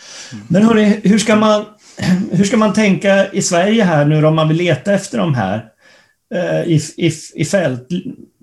Men 0.48 0.64
hörni, 0.64 1.00
hur 1.04 1.18
ska, 1.18 1.36
man, 1.36 1.66
hur 2.32 2.44
ska 2.44 2.58
man 2.58 2.74
tänka 2.74 3.32
i 3.32 3.42
Sverige 3.42 3.84
här 3.84 4.06
nu 4.06 4.26
om 4.26 4.36
man 4.36 4.48
vill 4.48 4.58
leta 4.58 4.94
efter 4.94 5.18
de 5.18 5.34
här? 5.34 5.70
eh, 6.36 6.72
i, 6.72 6.82
i, 6.98 7.12
i 7.36 7.46
fält. 7.46 7.88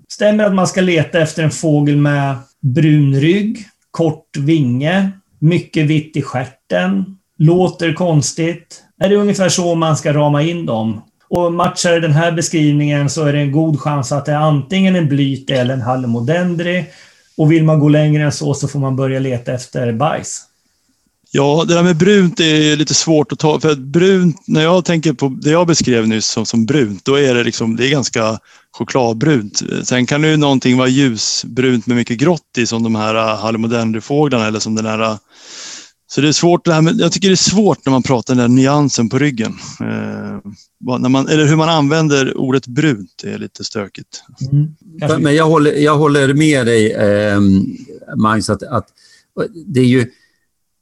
Stämmer 0.09 0.43
det 0.43 0.49
att 0.49 0.55
man 0.55 0.67
ska 0.67 0.81
leta 0.81 1.19
efter 1.19 1.43
en 1.43 1.51
fågel 1.51 1.97
med 1.97 2.35
brun 2.61 3.19
rygg, 3.19 3.65
kort 3.91 4.37
vinge, 4.37 5.11
mycket 5.39 5.85
vitt 5.85 6.17
i 6.17 6.21
stjärten, 6.21 7.05
låter 7.37 7.93
konstigt. 7.93 8.83
Är 8.99 9.09
det 9.09 9.15
ungefär 9.15 9.49
så 9.49 9.75
man 9.75 9.97
ska 9.97 10.13
rama 10.13 10.41
in 10.41 10.65
dem? 10.65 11.01
Och 11.29 11.53
matchar 11.53 11.99
den 11.99 12.11
här 12.11 12.31
beskrivningen 12.31 13.09
så 13.09 13.25
är 13.25 13.33
det 13.33 13.39
en 13.39 13.51
god 13.51 13.79
chans 13.79 14.11
att 14.11 14.25
det 14.25 14.31
är 14.31 14.37
antingen 14.37 14.95
en 14.95 15.07
blyte 15.07 15.55
eller 15.55 15.73
en 15.73 15.81
halmodendri. 15.81 16.85
Och 17.37 17.51
vill 17.51 17.63
man 17.63 17.79
gå 17.79 17.89
längre 17.89 18.23
än 18.23 18.31
så 18.31 18.53
så 18.53 18.67
får 18.67 18.79
man 18.79 18.95
börja 18.95 19.19
leta 19.19 19.53
efter 19.53 19.93
bajs. 19.93 20.46
Ja, 21.31 21.65
det 21.67 21.73
där 21.73 21.83
med 21.83 21.97
brunt 21.97 22.39
är 22.39 22.75
lite 22.75 22.93
svårt 22.93 23.31
att 23.31 23.39
ta. 23.39 23.59
För 23.59 23.71
att 23.71 23.79
brunt, 23.79 24.47
när 24.47 24.63
jag 24.63 24.85
tänker 24.85 25.13
på 25.13 25.37
det 25.41 25.49
jag 25.49 25.67
beskrev 25.67 26.07
nyss 26.07 26.27
som, 26.27 26.45
som 26.45 26.65
brunt, 26.65 27.05
då 27.05 27.15
är 27.15 27.35
det, 27.35 27.43
liksom, 27.43 27.75
det 27.75 27.87
är 27.87 27.89
ganska 27.89 28.39
chokladbrunt. 28.71 29.61
Sen 29.83 30.05
kan 30.05 30.21
det 30.21 30.29
ju 30.29 30.37
någonting 30.37 30.77
vara 30.77 30.87
ljusbrunt 30.87 31.87
med 31.87 31.97
mycket 31.97 32.17
grått 32.17 32.57
i 32.57 32.65
som 32.65 32.83
de 32.83 32.95
här 32.95 33.15
äh, 33.15 33.37
hallemodendrifåglarna 33.39 34.47
eller 34.47 34.59
som 34.59 34.75
den 34.75 34.85
här 34.85 34.99
äh, 34.99 35.17
så 36.09 36.21
det 36.21 36.27
är 36.27 36.31
svårt 36.31 36.65
det 36.65 36.73
här 36.73 36.81
med, 36.81 36.99
jag 36.99 37.11
tycker 37.11 37.27
det 37.27 37.33
är 37.33 37.35
svårt 37.35 37.85
när 37.85 37.91
man 37.91 38.03
pratar 38.03 38.35
den 38.35 38.41
där 38.41 38.55
nyansen 38.55 39.09
på 39.09 39.19
ryggen. 39.19 39.53
Eh, 39.79 40.97
när 40.99 41.09
man, 41.09 41.27
eller 41.27 41.45
hur 41.45 41.55
man 41.55 41.69
använder 41.69 42.37
ordet 42.37 42.67
brunt 42.67 43.11
det 43.23 43.29
är 43.29 43.37
lite 43.37 43.63
stökigt. 43.63 44.23
Mm. 44.51 45.23
Men 45.23 45.35
jag 45.35 45.45
håller, 45.45 45.71
jag 45.73 45.97
håller 45.97 46.33
med 46.33 46.65
dig, 46.65 46.91
eh, 46.91 47.39
Magnus, 48.15 48.49
att, 48.49 48.63
att 48.63 48.87
det 49.65 49.79
är 49.79 49.85
ju 49.85 50.11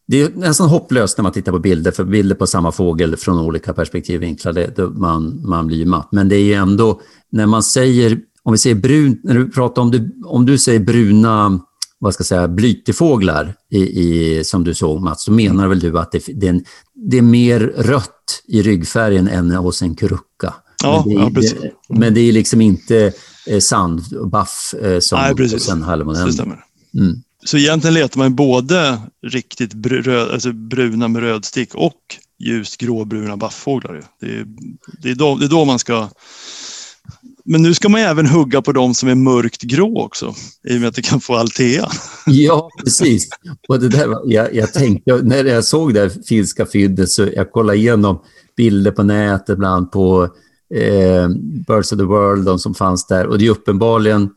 det 0.08 0.22
är 0.22 0.32
nästan 0.36 0.70
hopplöst 0.70 1.18
när 1.18 1.24
man 1.24 1.32
tittar 1.32 1.52
på 1.52 1.60
bilder, 1.60 1.92
för 1.92 2.04
bilder 2.04 2.36
på 2.36 2.48
samma 2.48 2.72
fågel 2.72 3.18
från 3.18 3.40
olika 3.40 3.74
perspektivvinklar, 3.74 4.54
det, 4.54 4.76
det, 4.76 4.90
man, 4.90 5.42
man 5.46 5.68
blir 5.68 5.78
ju 5.78 5.86
matt. 5.86 6.08
Men 6.12 6.30
det 6.30 6.36
är 6.36 6.44
ju 6.44 6.54
ändå, 6.54 7.02
när 7.32 7.46
man 7.46 7.64
säger, 7.64 8.20
om 8.44 8.52
vi 8.52 8.58
säger 8.58 8.76
brunt, 8.76 9.24
när 9.24 9.34
du 9.34 9.52
pratar 9.52 9.82
om, 9.82 9.92
du, 9.92 10.22
om 10.26 10.46
du 10.46 10.58
säger 10.58 10.80
bruna 10.80 11.60
vad 12.00 12.14
ska 12.14 12.22
jag 12.22 12.28
säga, 12.28 12.48
blytefåglar 12.48 13.54
i, 13.72 13.78
i, 13.78 14.44
som 14.44 14.64
du 14.64 14.74
såg 14.74 15.02
Mats, 15.02 15.24
så 15.24 15.32
menar 15.32 15.68
väl 15.68 15.80
du 15.80 16.00
att 16.00 16.12
det, 16.12 16.24
det, 16.28 16.48
är, 16.48 16.50
en, 16.50 16.64
det 16.94 17.18
är 17.18 17.22
mer 17.22 17.60
rött 17.60 18.44
i 18.48 18.62
ryggfärgen 18.62 19.28
än 19.28 19.52
hos 19.52 19.82
en 19.82 19.96
kurucka. 19.96 20.54
Ja, 20.84 21.04
men, 21.06 21.16
det, 21.16 21.24
ja, 21.24 21.32
precis. 21.36 21.62
Det, 21.62 21.72
men 22.00 22.14
det 22.14 22.20
är 22.20 22.32
liksom 22.32 22.62
inte 22.62 23.14
eh, 23.48 23.60
sandbaff 23.60 24.74
eh, 24.82 25.00
som 25.00 25.20
Nej, 25.20 25.36
precis. 25.36 25.54
hos 25.54 25.70
en 25.70 26.08
Det 26.26 26.34
stämmer. 26.34 26.64
Mm. 26.94 27.22
Så 27.46 27.58
egentligen 27.58 27.94
letar 27.94 28.20
man 28.20 28.36
både 28.36 29.00
riktigt 29.28 29.74
br 29.74 30.10
alltså 30.10 30.52
bruna 30.52 31.08
med 31.08 31.22
rödstick 31.22 31.76
och 31.76 31.94
ljust 32.40 32.78
gråbruna 32.78 33.38
baffåglar. 33.38 34.04
Det 34.20 34.26
är, 34.26 34.46
det, 35.02 35.12
är 35.12 35.16
då, 35.16 35.36
det 35.36 35.46
är 35.46 35.50
då 35.50 35.66
man 35.66 35.80
ska... 35.80 36.10
Men 37.46 37.62
nu 37.62 37.74
ska 37.74 37.90
man 37.90 38.02
även 38.02 38.26
hugga 38.26 38.62
på 38.62 38.72
de 38.72 38.94
som 38.94 39.10
är 39.10 39.16
mörkt 39.16 39.62
grå 39.62 40.02
också, 40.02 40.34
i 40.70 40.78
och 40.78 40.80
med 40.80 40.90
att 40.90 40.96
du 40.96 41.02
kan 41.02 41.22
få 41.22 41.36
Altea. 41.36 41.90
Ja, 42.26 42.70
precis. 42.84 43.30
Och 43.68 43.80
det 43.80 43.90
där, 43.90 44.32
jag, 44.34 44.56
jag 44.56 44.74
tänkte, 44.74 45.22
när 45.24 45.46
jag 45.46 45.64
såg 45.64 45.94
det 45.94 46.00
här 46.00 46.12
finska 46.26 46.66
fyndet 46.66 47.10
så 47.10 47.28
jag 47.36 47.52
kollade 47.52 47.78
igenom 47.78 48.22
bilder 48.58 48.92
på 48.92 49.04
nätet, 49.04 49.58
bland 49.58 49.92
på 49.92 50.24
eh, 50.76 51.28
Birds 51.68 51.92
of 51.92 52.00
the 52.00 52.06
World, 52.06 52.46
de 52.46 52.60
som 52.60 52.76
fanns 52.76 53.08
där. 53.08 53.28
Och 53.28 53.38
det 53.40 53.46
är 53.46 53.50
uppenbarligen 53.50 54.30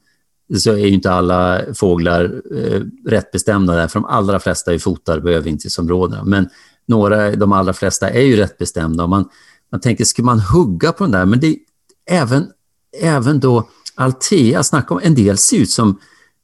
så 0.57 0.71
är 0.71 0.77
ju 0.77 0.89
inte 0.89 1.13
alla 1.13 1.61
fåglar 1.75 2.43
eh, 2.57 2.83
rätt 3.07 3.31
bestämda 3.31 3.75
där, 3.75 3.89
för 3.89 4.01
de 4.01 4.07
allra 4.07 4.41
flesta 4.41 4.75
är 4.75 4.79
fotar 4.79 5.21
på 5.21 5.29
övervintringsområdena. 5.29 6.25
Men 6.25 6.49
några, 6.87 7.31
de 7.37 7.53
allra 7.53 7.73
flesta 7.73 8.11
är 8.11 8.23
ju 8.23 8.37
rätt 8.37 8.59
bestämda. 8.59 9.03
Och 9.03 9.11
man, 9.11 9.29
man 9.73 9.81
tänker, 9.81 10.05
ska 10.05 10.23
man 10.23 10.41
hugga 10.41 10.93
på 10.93 11.05
den 11.05 11.11
där? 11.11 11.27
Men 11.27 11.41
det, 11.41 11.57
även, 12.11 12.47
även 13.01 13.41
då 13.41 13.69
Altea, 13.95 14.63
snacka 14.63 14.95
om, 14.95 15.01
en 15.03 15.15
del 15.15 15.39
ser 15.39 15.57
ut 15.57 15.71
som 15.71 15.99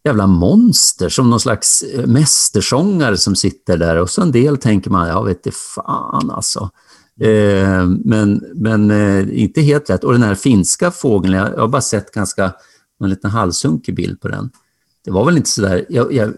jävla 0.04 0.26
monster, 0.26 1.08
som 1.08 1.30
någon 1.30 1.40
slags 1.40 1.82
eh, 1.82 2.06
mästersångare 2.06 3.16
som 3.16 3.36
sitter 3.36 3.76
där. 3.76 3.96
Och 3.96 4.10
så 4.10 4.22
en 4.22 4.32
del 4.32 4.56
tänker 4.56 4.90
man, 4.90 5.08
ja 5.08 5.22
vet 5.22 5.44
det 5.44 5.54
fan 5.54 6.30
alltså. 6.30 6.70
Eh, 7.20 7.86
men 8.04 8.44
men 8.54 8.90
eh, 8.90 9.42
inte 9.42 9.60
helt 9.60 9.90
rätt. 9.90 10.04
Och 10.04 10.12
den 10.12 10.22
här 10.22 10.34
finska 10.34 10.90
fågeln, 10.90 11.34
jag, 11.34 11.52
jag 11.52 11.60
har 11.60 11.68
bara 11.68 11.82
sett 11.82 12.10
ganska 12.10 12.52
en 13.00 13.10
liten 13.10 13.30
halvsunkig 13.30 13.94
bild 13.94 14.20
på 14.20 14.28
den. 14.28 14.50
Det 15.04 15.10
var 15.10 15.24
väl 15.24 15.36
inte 15.36 15.50
sådär, 15.50 15.86
jag, 15.88 16.12
jag, 16.12 16.32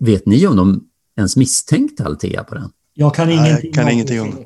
vet 0.00 0.26
ni 0.26 0.46
om 0.46 0.56
de 0.56 0.84
ens 1.16 1.36
misstänkte 1.36 2.04
Altea 2.04 2.44
på 2.44 2.54
den? 2.54 2.70
Jag 2.94 3.14
kan 3.14 3.30
ingenting, 3.30 3.54
Nej, 3.62 3.72
kan 3.72 3.84
om, 3.84 3.90
ingenting 3.90 4.20
om 4.20 4.30
det. 4.30 4.44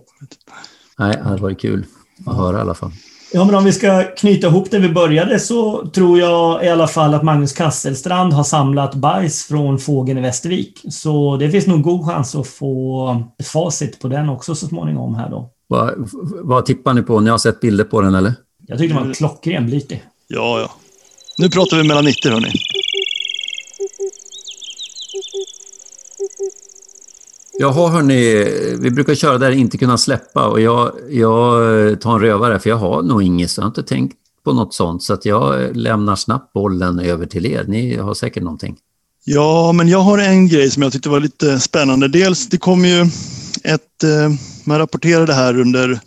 Nej, 0.98 1.16
det 1.16 1.22
hade 1.22 1.42
varit 1.42 1.60
kul 1.60 1.86
att 2.26 2.36
höra 2.36 2.58
i 2.58 2.60
alla 2.60 2.74
fall. 2.74 2.92
Ja, 3.32 3.44
men 3.44 3.54
om 3.54 3.64
vi 3.64 3.72
ska 3.72 4.02
knyta 4.16 4.46
ihop 4.46 4.70
där 4.70 4.80
vi 4.80 4.88
började 4.88 5.40
så 5.40 5.86
tror 5.86 6.18
jag 6.18 6.64
i 6.64 6.68
alla 6.68 6.88
fall 6.88 7.14
att 7.14 7.22
Magnus 7.22 7.52
Kasselstrand 7.52 8.32
har 8.32 8.44
samlat 8.44 8.94
bajs 8.94 9.44
från 9.44 9.78
fågeln 9.78 10.18
i 10.18 10.22
Västervik. 10.22 10.80
Så 10.90 11.36
det 11.36 11.50
finns 11.50 11.66
nog 11.66 11.82
god 11.82 12.06
chans 12.06 12.34
att 12.34 12.46
få 12.46 13.24
ett 13.38 13.46
facit 13.46 14.00
på 14.00 14.08
den 14.08 14.28
också 14.28 14.54
så 14.54 14.66
småningom 14.66 15.14
här 15.14 15.30
då. 15.30 15.50
Vad, 15.66 16.10
vad 16.42 16.66
tippar 16.66 16.94
ni 16.94 17.02
på? 17.02 17.20
Ni 17.20 17.30
har 17.30 17.38
sett 17.38 17.60
bilder 17.60 17.84
på 17.84 18.00
den 18.00 18.14
eller? 18.14 18.34
Jag 18.66 18.78
tyckte 18.78 18.96
den 18.96 19.06
var 19.06 19.14
klockren 19.14 19.66
blytig. 19.66 20.04
Ja, 20.28 20.60
ja. 20.60 20.70
Nu 21.40 21.48
pratar 21.48 21.76
vi 21.76 21.82
mellan 21.82 22.04
90 22.04 22.30
hörni. 22.30 22.52
Jaha 27.58 27.88
hörni, 27.88 28.44
vi 28.80 28.90
brukar 28.90 29.14
köra 29.14 29.38
där 29.38 29.50
inte 29.50 29.78
kunna 29.78 29.98
släppa 29.98 30.48
och 30.48 30.60
jag, 30.60 30.92
jag 31.10 32.00
tar 32.00 32.14
en 32.14 32.20
rövare 32.20 32.60
för 32.60 32.70
jag 32.70 32.76
har 32.76 33.02
nog 33.02 33.22
inget, 33.22 33.50
så 33.50 33.60
jag 33.60 33.64
har 33.64 33.68
inte 33.68 33.82
tänkt 33.82 34.16
på 34.44 34.52
något 34.52 34.74
sånt. 34.74 35.02
Så 35.02 35.14
att 35.14 35.24
jag 35.24 35.76
lämnar 35.76 36.16
snabbt 36.16 36.52
bollen 36.52 36.98
över 36.98 37.26
till 37.26 37.46
er. 37.46 37.64
Ni 37.68 37.96
har 37.96 38.14
säkert 38.14 38.42
någonting. 38.42 38.76
Ja, 39.24 39.72
men 39.72 39.88
jag 39.88 40.00
har 40.00 40.18
en 40.18 40.48
grej 40.48 40.70
som 40.70 40.82
jag 40.82 40.92
tyckte 40.92 41.08
var 41.08 41.20
lite 41.20 41.60
spännande. 41.60 42.08
Dels, 42.08 42.48
det 42.48 42.58
kom 42.58 42.84
ju 42.84 43.00
ett... 43.64 44.04
Eh, 44.04 44.30
man 44.64 44.78
rapporterade 44.78 45.34
här 45.34 45.60
under, 45.60 46.00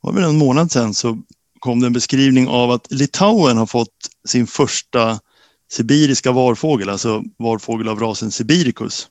var 0.00 0.12
det 0.12 0.24
en 0.26 0.38
månad 0.38 0.72
sedan, 0.72 0.94
så 0.94 1.18
kom 1.58 1.80
det 1.80 1.86
en 1.86 1.92
beskrivning 1.92 2.48
av 2.48 2.70
att 2.70 2.86
Litauen 2.90 3.56
har 3.56 3.66
fått 3.66 3.88
sin 4.28 4.46
första 4.46 5.18
sibiriska 5.70 6.32
varfågel, 6.32 6.88
alltså 6.88 7.22
varfågel 7.38 7.88
av 7.88 8.00
rasen 8.00 8.30
Sibiricus. 8.30 9.08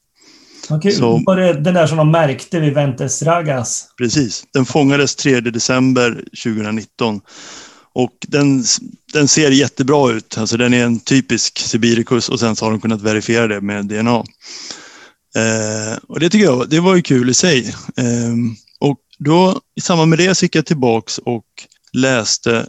Okay. 0.70 0.92
Så, 0.92 1.24
var 1.26 1.36
det 1.36 1.54
den 1.54 1.74
där 1.74 1.88
som 1.88 1.98
de 1.98 2.12
märkte 2.12 2.60
vid 2.60 2.74
Ventes 2.74 3.24
Ragas? 3.24 3.88
Precis. 3.98 4.44
Den 4.54 4.66
fångades 4.66 5.16
3 5.16 5.40
december 5.40 6.24
2019. 6.44 7.22
Och 7.94 8.12
den, 8.28 8.64
den 9.14 9.28
ser 9.28 9.52
jättebra 9.52 10.12
ut. 10.12 10.38
Alltså 10.38 10.58
den 10.58 10.74
är 10.74 10.84
en 10.84 11.00
typisk 11.00 11.60
Sibiricus 11.60 12.30
och 12.30 12.40
sen 12.40 12.56
så 12.56 12.66
har 12.66 12.72
de 12.72 12.82
kunnat 12.82 13.02
verifiera 13.02 13.48
det 13.48 13.62
med 13.62 13.86
DNA. 13.86 14.24
Eh, 15.36 15.98
och 16.08 16.20
det 16.20 16.30
tycker 16.30 16.46
jag 16.46 16.70
det 16.70 16.80
var 16.80 16.96
ju 16.96 17.02
kul 17.02 17.30
i 17.30 17.34
sig. 17.34 17.76
Eh, 17.98 18.36
och 18.80 19.00
då 19.20 19.62
i 19.76 19.82
samband 19.82 20.10
med 20.10 20.20
det 20.20 20.36
så 20.36 20.46
gick 20.46 20.56
jag 20.56 20.66
tillbaks 20.66 21.18
och 21.18 21.46
läste, 21.96 22.68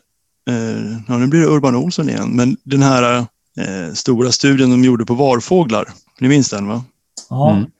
eh, 0.48 0.92
ja 1.08 1.18
nu 1.18 1.26
blir 1.26 1.40
det 1.40 1.46
Urban 1.46 1.74
Olsson 1.74 2.08
igen, 2.08 2.30
men 2.30 2.56
den 2.64 2.82
här 2.82 3.18
eh, 3.58 3.92
stora 3.94 4.32
studien 4.32 4.70
de 4.70 4.84
gjorde 4.84 5.04
på 5.04 5.14
varfåglar. 5.14 5.92
Ni 6.20 6.28
minns 6.28 6.48
den 6.48 6.66
va? 6.66 6.84
Ja. 7.30 7.56
Mm. 7.56 7.70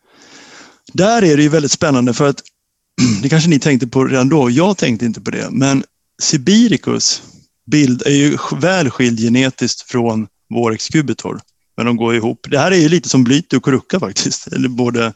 Där 0.92 1.22
är 1.22 1.36
det 1.36 1.42
ju 1.42 1.48
väldigt 1.48 1.72
spännande 1.72 2.14
för 2.14 2.28
att 2.28 2.42
det 3.22 3.28
kanske 3.28 3.50
ni 3.50 3.58
tänkte 3.58 3.86
på 3.86 4.04
redan 4.04 4.28
då, 4.28 4.50
jag 4.50 4.76
tänkte 4.76 5.06
inte 5.06 5.20
på 5.20 5.30
det, 5.30 5.48
men 5.50 5.84
Sibiricus 6.22 7.22
bild 7.66 8.02
är 8.06 8.10
ju 8.10 8.38
väl 8.60 8.90
skild 8.90 9.20
genetiskt 9.20 9.82
från 9.82 10.26
Vorex 10.50 10.88
cubitor. 10.88 11.40
Men 11.76 11.86
de 11.86 11.96
går 11.96 12.14
ihop. 12.14 12.46
Det 12.50 12.58
här 12.58 12.70
är 12.70 12.76
ju 12.76 12.88
lite 12.88 13.08
som 13.08 13.24
blyte 13.24 13.56
och 13.56 13.62
kurucka 13.62 14.00
faktiskt. 14.00 14.46
Eller 14.52 14.68
både. 14.68 15.12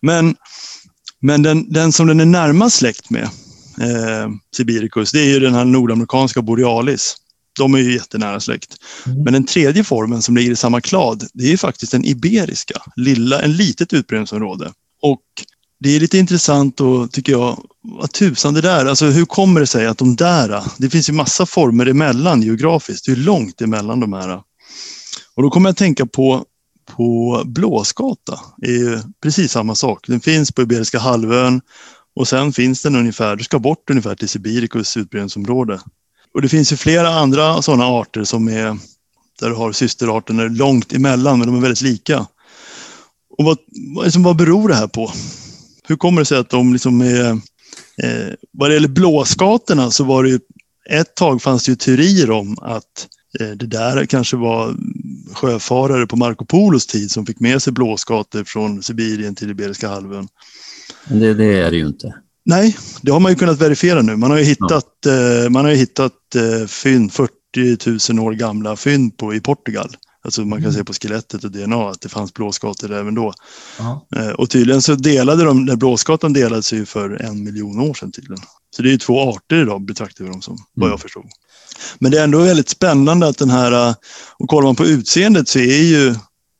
Men, 0.00 0.36
men 1.20 1.42
den, 1.42 1.72
den 1.72 1.92
som 1.92 2.06
den 2.06 2.20
är 2.20 2.24
närmast 2.24 2.76
släkt 2.76 3.10
med, 3.10 3.28
eh, 3.80 4.28
Sibiricus, 4.56 5.12
det 5.12 5.20
är 5.20 5.26
ju 5.26 5.40
den 5.40 5.54
här 5.54 5.64
nordamerikanska 5.64 6.42
borealis. 6.42 7.16
De 7.58 7.74
är 7.74 7.78
ju 7.78 7.92
jättenära 7.92 8.40
släkt. 8.40 8.76
Mm. 9.06 9.22
Men 9.22 9.32
den 9.32 9.46
tredje 9.46 9.84
formen 9.84 10.22
som 10.22 10.36
ligger 10.36 10.50
i 10.50 10.56
samma 10.56 10.80
klad, 10.80 11.26
det 11.32 11.44
är 11.44 11.50
ju 11.50 11.56
faktiskt 11.56 11.92
den 11.92 12.04
iberiska, 12.04 12.82
lilla, 12.96 13.42
en 13.42 13.56
litet 13.56 13.92
utbredningsområde. 13.92 14.72
Och 15.02 15.22
det 15.80 15.96
är 15.96 16.00
lite 16.00 16.18
intressant 16.18 16.80
och 16.80 17.12
tycker 17.12 17.32
jag, 17.32 17.64
vad 17.82 18.12
tusan 18.12 18.54
det 18.54 18.60
där, 18.60 18.86
alltså 18.86 19.06
hur 19.06 19.24
kommer 19.24 19.60
det 19.60 19.66
sig 19.66 19.86
att 19.86 19.98
de 19.98 20.16
där, 20.16 20.62
det 20.78 20.90
finns 20.90 21.08
ju 21.08 21.12
massa 21.12 21.46
former 21.46 21.86
emellan 21.86 22.42
geografiskt, 22.42 23.06
det 23.06 23.12
är 23.12 23.16
långt 23.16 23.60
emellan 23.60 24.00
de 24.00 24.12
här. 24.12 24.42
Och 25.34 25.42
då 25.42 25.50
kommer 25.50 25.68
jag 25.68 25.72
att 25.72 25.78
tänka 25.78 26.06
på, 26.06 26.44
på 26.96 27.42
blåskata, 27.46 28.40
det 28.56 28.66
är 28.66 28.78
ju 28.78 28.98
precis 29.22 29.52
samma 29.52 29.74
sak. 29.74 30.06
Den 30.06 30.20
finns 30.20 30.52
på 30.52 30.62
Iberiska 30.62 30.98
halvön 30.98 31.60
och 32.16 32.28
sen 32.28 32.52
finns 32.52 32.82
den 32.82 32.96
ungefär, 32.96 33.36
du 33.36 33.44
ska 33.44 33.58
bort 33.58 33.90
ungefär 33.90 34.14
till 34.14 34.28
Sibirikus 34.28 34.96
utbredningsområde. 34.96 35.80
Och 36.34 36.42
det 36.42 36.48
finns 36.48 36.72
ju 36.72 36.76
flera 36.76 37.08
andra 37.08 37.62
sådana 37.62 37.84
arter 37.84 38.24
som 38.24 38.48
är, 38.48 38.78
där 39.40 39.48
du 39.48 39.54
har 39.54 39.72
systerarterna 39.72 40.42
långt 40.42 40.92
emellan, 40.92 41.38
men 41.38 41.48
de 41.48 41.56
är 41.56 41.60
väldigt 41.60 41.80
lika. 41.80 42.26
Och 43.38 43.44
vad, 43.44 43.58
liksom, 44.04 44.22
vad 44.22 44.36
beror 44.36 44.68
det 44.68 44.74
här 44.74 44.86
på? 44.86 45.12
Hur 45.84 45.96
kommer 45.96 46.20
det 46.20 46.24
sig 46.24 46.38
att 46.38 46.50
de 46.50 46.72
liksom 46.72 47.00
är... 47.00 47.30
Eh, 48.02 48.34
vad 48.52 48.70
det 48.70 48.74
gäller 48.74 48.88
blåskatorna 48.88 49.90
så 49.90 50.04
var 50.04 50.22
det 50.22 50.30
ju 50.30 50.40
ett 50.90 51.14
tag 51.14 51.42
fanns 51.42 51.64
det 51.64 51.72
ju 51.72 51.76
teorier 51.76 52.30
om 52.30 52.58
att 52.62 53.08
eh, 53.40 53.48
det 53.48 53.66
där 53.66 54.06
kanske 54.06 54.36
var 54.36 54.76
sjöfarare 55.32 56.06
på 56.06 56.16
Marco 56.16 56.44
Polos 56.44 56.86
tid 56.86 57.10
som 57.10 57.26
fick 57.26 57.40
med 57.40 57.62
sig 57.62 57.72
blåskator 57.72 58.44
från 58.44 58.82
Sibirien 58.82 59.34
till 59.34 59.50
Iberiska 59.50 59.88
halvön. 59.88 60.28
Men 61.08 61.20
det, 61.20 61.34
det 61.34 61.58
är 61.58 61.70
det 61.70 61.76
ju 61.76 61.86
inte. 61.86 62.14
Nej, 62.44 62.76
det 63.02 63.12
har 63.12 63.20
man 63.20 63.32
ju 63.32 63.38
kunnat 63.38 63.60
verifiera 63.60 64.02
nu. 64.02 64.16
Man 64.16 64.30
har 64.30 64.38
ju 64.38 64.44
hittat, 64.44 64.86
ja. 65.04 65.44
eh, 65.44 65.50
man 65.50 65.64
har 65.64 65.72
hittat 65.72 66.34
eh, 66.34 66.66
fynd, 66.66 67.12
40 67.12 68.12
000 68.12 68.26
år 68.26 68.32
gamla 68.32 68.76
fynd 68.76 69.16
på, 69.16 69.34
i 69.34 69.40
Portugal. 69.40 69.96
Alltså 70.24 70.40
man 70.44 70.58
kan 70.58 70.70
mm. 70.70 70.72
se 70.72 70.84
på 70.84 70.92
skelettet 70.92 71.44
och 71.44 71.50
DNA 71.50 71.88
att 71.90 72.00
det 72.00 72.08
fanns 72.08 72.34
blåskator 72.34 72.92
även 72.92 73.14
då. 73.14 73.32
Eh, 74.16 74.28
och 74.28 74.50
tydligen 74.50 74.82
så 74.82 74.94
delade 74.94 75.44
de, 75.44 75.64
när 75.64 75.76
blåskatan 75.76 76.32
delades 76.32 76.72
ju 76.72 76.86
för 76.86 77.22
en 77.22 77.44
miljon 77.44 77.80
år 77.80 77.94
sedan 77.94 78.12
tydligen. 78.12 78.44
Så 78.76 78.82
det 78.82 78.88
är 78.88 78.92
ju 78.92 78.98
två 78.98 79.20
arter 79.20 79.62
idag 79.62 79.82
betraktar 79.82 80.24
vi 80.24 80.30
dem 80.30 80.42
som, 80.42 80.54
mm. 80.54 80.64
vad 80.74 80.90
jag 80.90 81.00
förstod. 81.00 81.26
Men 81.98 82.10
det 82.10 82.18
är 82.18 82.24
ändå 82.24 82.38
väldigt 82.38 82.68
spännande 82.68 83.28
att 83.28 83.38
den 83.38 83.50
här, 83.50 83.94
och 84.38 84.48
kollar 84.48 84.66
man 84.66 84.76
på 84.76 84.86
utseendet 84.86 85.48
så 85.48 85.58
är 85.58 85.82
ju 85.82 86.14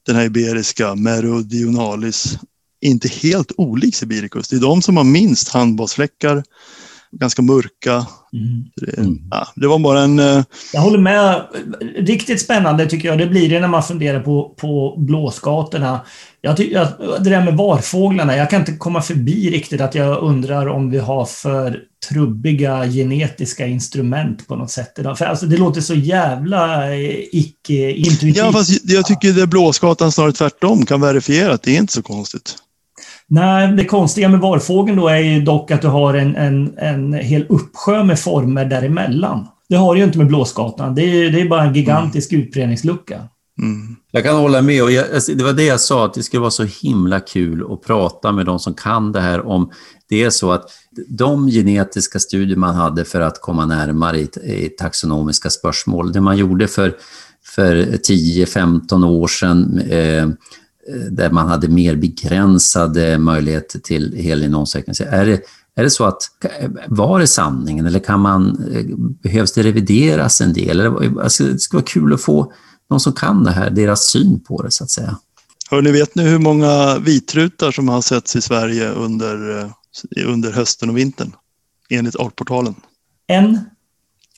den 0.07 0.17
här 0.17 0.25
iberiska 0.25 0.95
meridionalis 0.95 2.39
inte 2.81 3.09
helt 3.09 3.53
olik 3.57 3.95
Sibiricus. 3.95 4.49
Det 4.49 4.57
är 4.57 4.61
de 4.61 4.83
som 4.83 4.97
har 4.97 5.05
minst 5.05 5.49
handbollsfläckar, 5.49 6.43
ganska 7.13 7.43
mörka. 7.43 8.07
Mm. 8.33 8.65
Det, 8.77 8.99
mm. 8.99 9.19
ja, 9.31 9.49
det, 9.57 9.67
var 9.67 9.79
bara 9.79 10.01
en... 10.01 10.19
Uh... 10.19 10.43
Jag 10.73 10.81
håller 10.81 10.99
med. 10.99 11.43
Riktigt 11.97 12.41
spännande 12.41 12.87
tycker 12.87 13.09
jag 13.09 13.19
det 13.19 13.27
blir 13.27 13.49
det 13.49 13.61
när 13.61 13.69
man 13.69 13.83
funderar 13.83 14.21
på, 14.21 14.55
på 14.57 14.97
blåskatorna. 14.99 16.01
Jag 16.41 16.57
tycker 16.57 16.81
att 16.81 16.99
det 16.99 17.31
där 17.31 17.45
med 17.45 17.57
varfåglarna, 17.57 18.37
jag 18.37 18.51
kan 18.51 18.61
inte 18.61 18.73
komma 18.73 19.03
förbi 19.03 19.51
riktigt 19.51 19.81
att 19.81 19.95
jag 19.95 20.23
undrar 20.23 20.67
om 20.67 20.91
vi 20.91 20.99
har 20.99 21.25
för 21.25 21.79
trubbiga 22.09 22.87
genetiska 22.87 23.67
instrument 23.67 24.47
på 24.47 24.57
något 24.57 24.71
sätt 24.71 24.99
idag. 24.99 25.19
För 25.19 25.25
alltså, 25.25 25.47
det 25.47 25.57
låter 25.57 25.81
så 25.81 25.95
jävla 25.95 26.95
eh, 26.95 27.25
icke-intuitivt. 27.33 28.37
Ja, 28.37 28.53
fast 28.53 28.91
jag 28.91 29.07
tycker 29.07 29.33
det 29.33 29.47
blåskatan 29.47 30.13
snarare 30.13 30.33
tvärtom 30.33 30.87
kan 30.87 31.01
verifiera 31.01 31.53
att 31.53 31.63
det 31.63 31.77
är 31.77 31.79
inte 31.79 31.93
så 31.93 32.03
konstigt. 32.03 32.57
Nej, 33.33 33.73
det 33.73 33.85
konstiga 33.85 34.29
med 34.29 34.41
varfågeln 34.41 34.97
då 34.97 35.09
är 35.09 35.19
ju 35.19 35.41
dock 35.41 35.71
att 35.71 35.83
du 35.83 35.89
har 35.89 36.15
en, 36.15 36.37
en, 36.37 36.79
en 36.79 37.13
hel 37.13 37.47
uppsjö 37.49 38.05
med 38.05 38.19
former 38.19 38.65
däremellan. 38.65 39.47
Det 39.69 39.77
har 39.77 39.95
du 39.95 40.01
ju 40.01 40.07
inte 40.07 40.19
med 40.19 40.27
blåskatan. 40.27 40.95
Det 40.95 41.03
är, 41.03 41.31
det 41.31 41.41
är 41.41 41.49
bara 41.49 41.63
en 41.63 41.75
gigantisk 41.75 42.33
mm. 42.33 42.45
utbredningslucka. 42.45 43.21
Mm. 43.63 43.97
Jag 44.11 44.25
kan 44.25 44.37
hålla 44.37 44.63
med. 44.63 44.83
Och 44.83 44.93
jag, 44.93 45.15
alltså, 45.15 45.35
det 45.35 45.45
var 45.45 45.53
det 45.53 45.65
jag 45.65 45.81
sa, 45.81 46.05
att 46.05 46.15
det 46.15 46.23
skulle 46.23 46.41
vara 46.41 46.51
så 46.51 46.65
himla 46.65 47.21
kul 47.21 47.73
att 47.73 47.83
prata 47.83 48.33
med 48.33 48.47
de 48.47 48.59
som 48.59 48.75
kan 48.75 49.13
det 49.13 49.21
här 49.21 49.47
om 49.47 49.71
det 50.09 50.23
är 50.23 50.31
så 50.31 50.53
att 50.53 50.65
de 51.09 51.49
genetiska 51.49 52.19
studier 52.19 52.57
man 52.57 52.75
hade 52.75 53.05
för 53.05 53.21
att 53.21 53.41
komma 53.41 53.67
närmare 53.67 54.19
i, 54.19 54.29
i 54.45 54.69
taxonomiska 54.79 55.51
spörsmål, 55.51 56.13
det 56.13 56.21
man 56.21 56.37
gjorde 56.37 56.69
för, 56.69 56.95
för 57.55 57.77
10-15 57.77 59.07
år 59.07 59.29
sedan 59.29 59.81
eh, 59.81 60.29
där 61.11 61.31
man 61.31 61.49
hade 61.49 61.69
mer 61.69 61.97
begränsade 61.97 63.19
möjligheter 63.19 63.79
till 63.79 64.15
helgenomsekvensering. 64.17 65.13
Är 65.13 65.27
det, 65.27 65.41
är 65.75 65.83
det 65.83 65.91
så 65.91 66.05
att, 66.05 66.23
var 66.87 67.21
det 67.21 67.27
sanningen 67.27 67.87
eller 67.87 67.99
kan 67.99 68.21
man, 68.21 68.57
behövs 69.23 69.53
det 69.53 69.63
revideras 69.63 70.41
en 70.41 70.53
del? 70.53 70.81
Alltså, 70.81 71.45
det 71.45 71.59
skulle 71.59 71.79
vara 71.79 71.87
kul 71.87 72.15
att 72.15 72.21
få 72.21 72.53
någon 72.91 73.01
som 73.01 73.13
kan 73.13 73.45
det 73.45 73.51
här, 73.51 73.71
deras 73.71 74.07
syn 74.07 74.41
på 74.41 74.63
det 74.63 74.71
så 74.71 74.85
att 74.85 74.91
säga. 74.91 75.17
Hörni, 75.71 75.93
vet 75.93 76.15
ni 76.15 76.23
hur 76.23 76.39
många 76.39 76.99
vitrutar 76.99 77.71
som 77.71 77.89
har 77.89 78.01
setts 78.01 78.37
i 78.37 78.41
Sverige 78.41 78.91
under, 78.91 79.37
under 80.27 80.53
hösten 80.53 80.91
och 80.91 80.99
vintern? 80.99 81.33
Enligt 81.91 82.17
Artportalen. 82.17 82.75
En? 83.27 83.59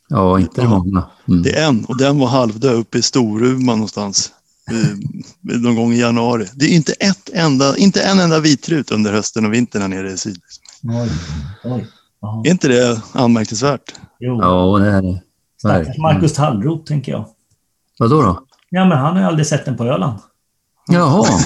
Ja, 0.08 0.40
inte 0.40 0.68
många. 0.68 1.04
Mm. 1.28 1.42
Det 1.42 1.58
är 1.58 1.68
en 1.68 1.84
och 1.84 1.98
den 1.98 2.18
var 2.18 2.26
halvdöd 2.26 2.74
uppe 2.74 2.98
i 2.98 3.02
Storuman 3.02 3.78
någonstans 3.78 4.32
Eh, 4.70 5.58
någon 5.60 5.76
gång 5.76 5.92
i 5.92 6.00
januari. 6.00 6.46
Det 6.54 6.64
är 6.64 6.68
inte, 6.68 6.92
ett 6.92 7.30
enda, 7.32 7.76
inte 7.76 8.02
en 8.02 8.20
enda 8.20 8.40
vitrut 8.40 8.90
under 8.90 9.12
hösten 9.12 9.46
och 9.46 9.52
vintern 9.52 9.82
här 9.82 9.88
nere 9.88 10.12
i 10.12 10.16
syd. 10.16 10.40
Oj, 10.82 11.10
oj. 11.64 11.86
Är 12.44 12.50
inte 12.50 12.68
det 12.68 13.00
anmärkningsvärt? 13.12 13.94
Jo. 14.20 14.38
Ja, 14.42 14.78
det 14.78 14.90
är 14.90 15.02
det. 15.02 15.22
Stackars 15.58 15.98
Marcus 15.98 16.32
Tallroth, 16.32 16.84
tänker 16.84 17.12
jag. 17.12 17.26
Vadå 17.98 18.22
då? 18.22 18.44
Ja, 18.70 18.84
men 18.84 18.98
han 18.98 19.12
har 19.12 19.20
ju 19.20 19.26
aldrig 19.26 19.46
sett 19.46 19.64
den 19.64 19.76
på 19.76 19.84
Öland. 19.84 20.18
Jaha. 20.88 21.40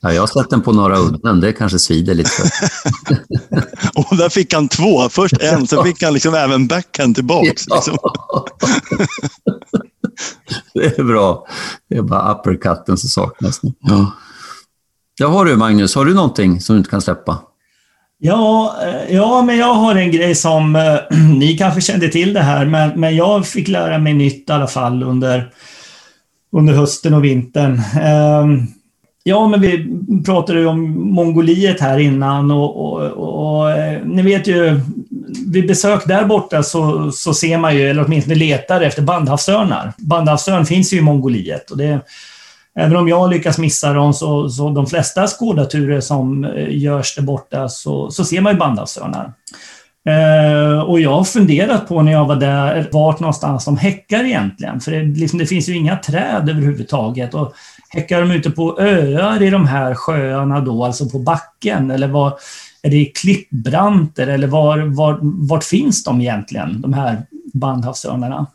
Ja, 0.00 0.12
jag 0.12 0.22
har 0.22 0.26
sett 0.26 0.50
den 0.50 0.62
på 0.62 0.72
Norra 0.72 0.98
Udden. 0.98 1.40
Det 1.40 1.52
kanske 1.52 1.78
svider 1.78 2.14
lite. 2.14 2.42
Och 3.94 4.16
där 4.16 4.28
fick 4.28 4.54
han 4.54 4.68
två. 4.68 5.08
Först 5.08 5.42
en, 5.42 5.66
sen 5.66 5.84
fick 5.84 6.02
han 6.02 6.12
liksom 6.12 6.34
även 6.34 6.66
backhand 6.66 7.14
tillbaks. 7.14 7.64
Ja. 7.66 7.76
Liksom. 7.76 7.98
det 10.74 10.98
är 10.98 11.04
bra. 11.04 11.46
Det 11.88 11.96
är 11.96 12.02
bara 12.02 12.32
uppercutten 12.32 12.96
som 12.96 13.08
saknas 13.08 13.62
nu. 13.62 13.72
Ja. 13.80 14.12
ja, 15.18 15.28
har 15.28 15.44
du 15.44 15.56
Magnus, 15.56 15.94
har 15.94 16.04
du 16.04 16.14
någonting 16.14 16.60
som 16.60 16.74
du 16.74 16.78
inte 16.78 16.90
kan 16.90 17.02
släppa? 17.02 17.38
Ja, 18.18 18.76
eh, 18.82 19.14
ja, 19.14 19.42
men 19.42 19.58
jag 19.58 19.74
har 19.74 19.94
en 19.94 20.12
grej 20.12 20.34
som, 20.34 20.76
eh, 20.76 20.98
ni 21.38 21.56
kanske 21.58 21.80
kände 21.80 22.08
till 22.08 22.32
det 22.32 22.40
här, 22.40 22.66
men, 22.66 23.00
men 23.00 23.16
jag 23.16 23.46
fick 23.46 23.68
lära 23.68 23.98
mig 23.98 24.14
nytt 24.14 24.50
i 24.50 24.52
alla 24.52 24.66
fall 24.66 25.02
under, 25.02 25.50
under 26.52 26.74
hösten 26.74 27.14
och 27.14 27.24
vintern. 27.24 27.80
Ehm, 28.00 28.66
ja, 29.22 29.48
men 29.48 29.60
vi 29.60 30.00
pratade 30.26 30.60
ju 30.60 30.66
om 30.66 31.10
Mongoliet 31.14 31.80
här 31.80 31.98
innan 31.98 32.50
och, 32.50 32.76
och, 32.76 33.02
och, 33.02 33.58
och 33.58 33.70
eh, 33.70 34.04
ni 34.04 34.22
vet 34.22 34.46
ju, 34.46 34.80
vid 35.46 35.66
besök 35.66 36.06
där 36.06 36.24
borta 36.24 36.62
så, 36.62 37.12
så 37.12 37.34
ser 37.34 37.58
man 37.58 37.76
ju, 37.76 37.90
eller 37.90 38.04
åtminstone 38.04 38.34
letar 38.34 38.80
efter 38.80 39.02
bandhavsörnar. 39.02 39.92
Bandhavsörn 39.98 40.66
finns 40.66 40.92
ju 40.92 40.98
i 40.98 41.02
Mongoliet 41.02 41.70
och 41.70 41.76
det, 41.76 42.00
även 42.78 42.96
om 42.96 43.08
jag 43.08 43.30
lyckas 43.30 43.58
missa 43.58 43.92
dem 43.92 44.14
så, 44.14 44.48
så 44.48 44.70
de 44.70 44.86
flesta 44.86 45.26
skådaturer 45.26 46.00
som 46.00 46.44
eh, 46.44 46.76
görs 46.76 47.14
där 47.14 47.22
borta 47.22 47.68
så, 47.68 48.10
så 48.10 48.24
ser 48.24 48.40
man 48.40 48.52
ju 48.52 48.58
bandhavsörnar. 48.58 49.32
Uh, 50.08 50.78
och 50.78 51.00
jag 51.00 51.10
har 51.10 51.24
funderat 51.24 51.88
på 51.88 52.02
när 52.02 52.12
jag 52.12 52.24
var 52.24 52.36
där, 52.36 52.88
vart 52.92 53.20
någonstans 53.20 53.64
de 53.64 53.76
häckar 53.76 54.24
egentligen. 54.24 54.80
För 54.80 54.92
det, 54.92 55.02
liksom, 55.02 55.38
det 55.38 55.46
finns 55.46 55.68
ju 55.68 55.76
inga 55.76 55.96
träd 55.96 56.48
överhuvudtaget. 56.48 57.34
Och 57.34 57.54
häckar 57.88 58.20
de 58.20 58.30
ute 58.30 58.50
på 58.50 58.80
öar 58.80 59.42
i 59.42 59.50
de 59.50 59.66
här 59.66 59.94
sjöarna 59.94 60.60
då, 60.60 60.84
alltså 60.84 61.08
på 61.08 61.18
backen? 61.18 61.90
Eller 61.90 62.08
var, 62.08 62.32
är 62.84 62.90
det 62.90 63.04
klippbranter? 63.04 64.26
Eller 64.26 64.46
var, 64.46 64.78
var, 64.78 65.18
vart 65.22 65.64
finns 65.64 66.04
de 66.04 66.20
egentligen, 66.20 66.80
de 66.80 66.92
här 66.92 67.22
bandhavsörnarna? 67.52 68.46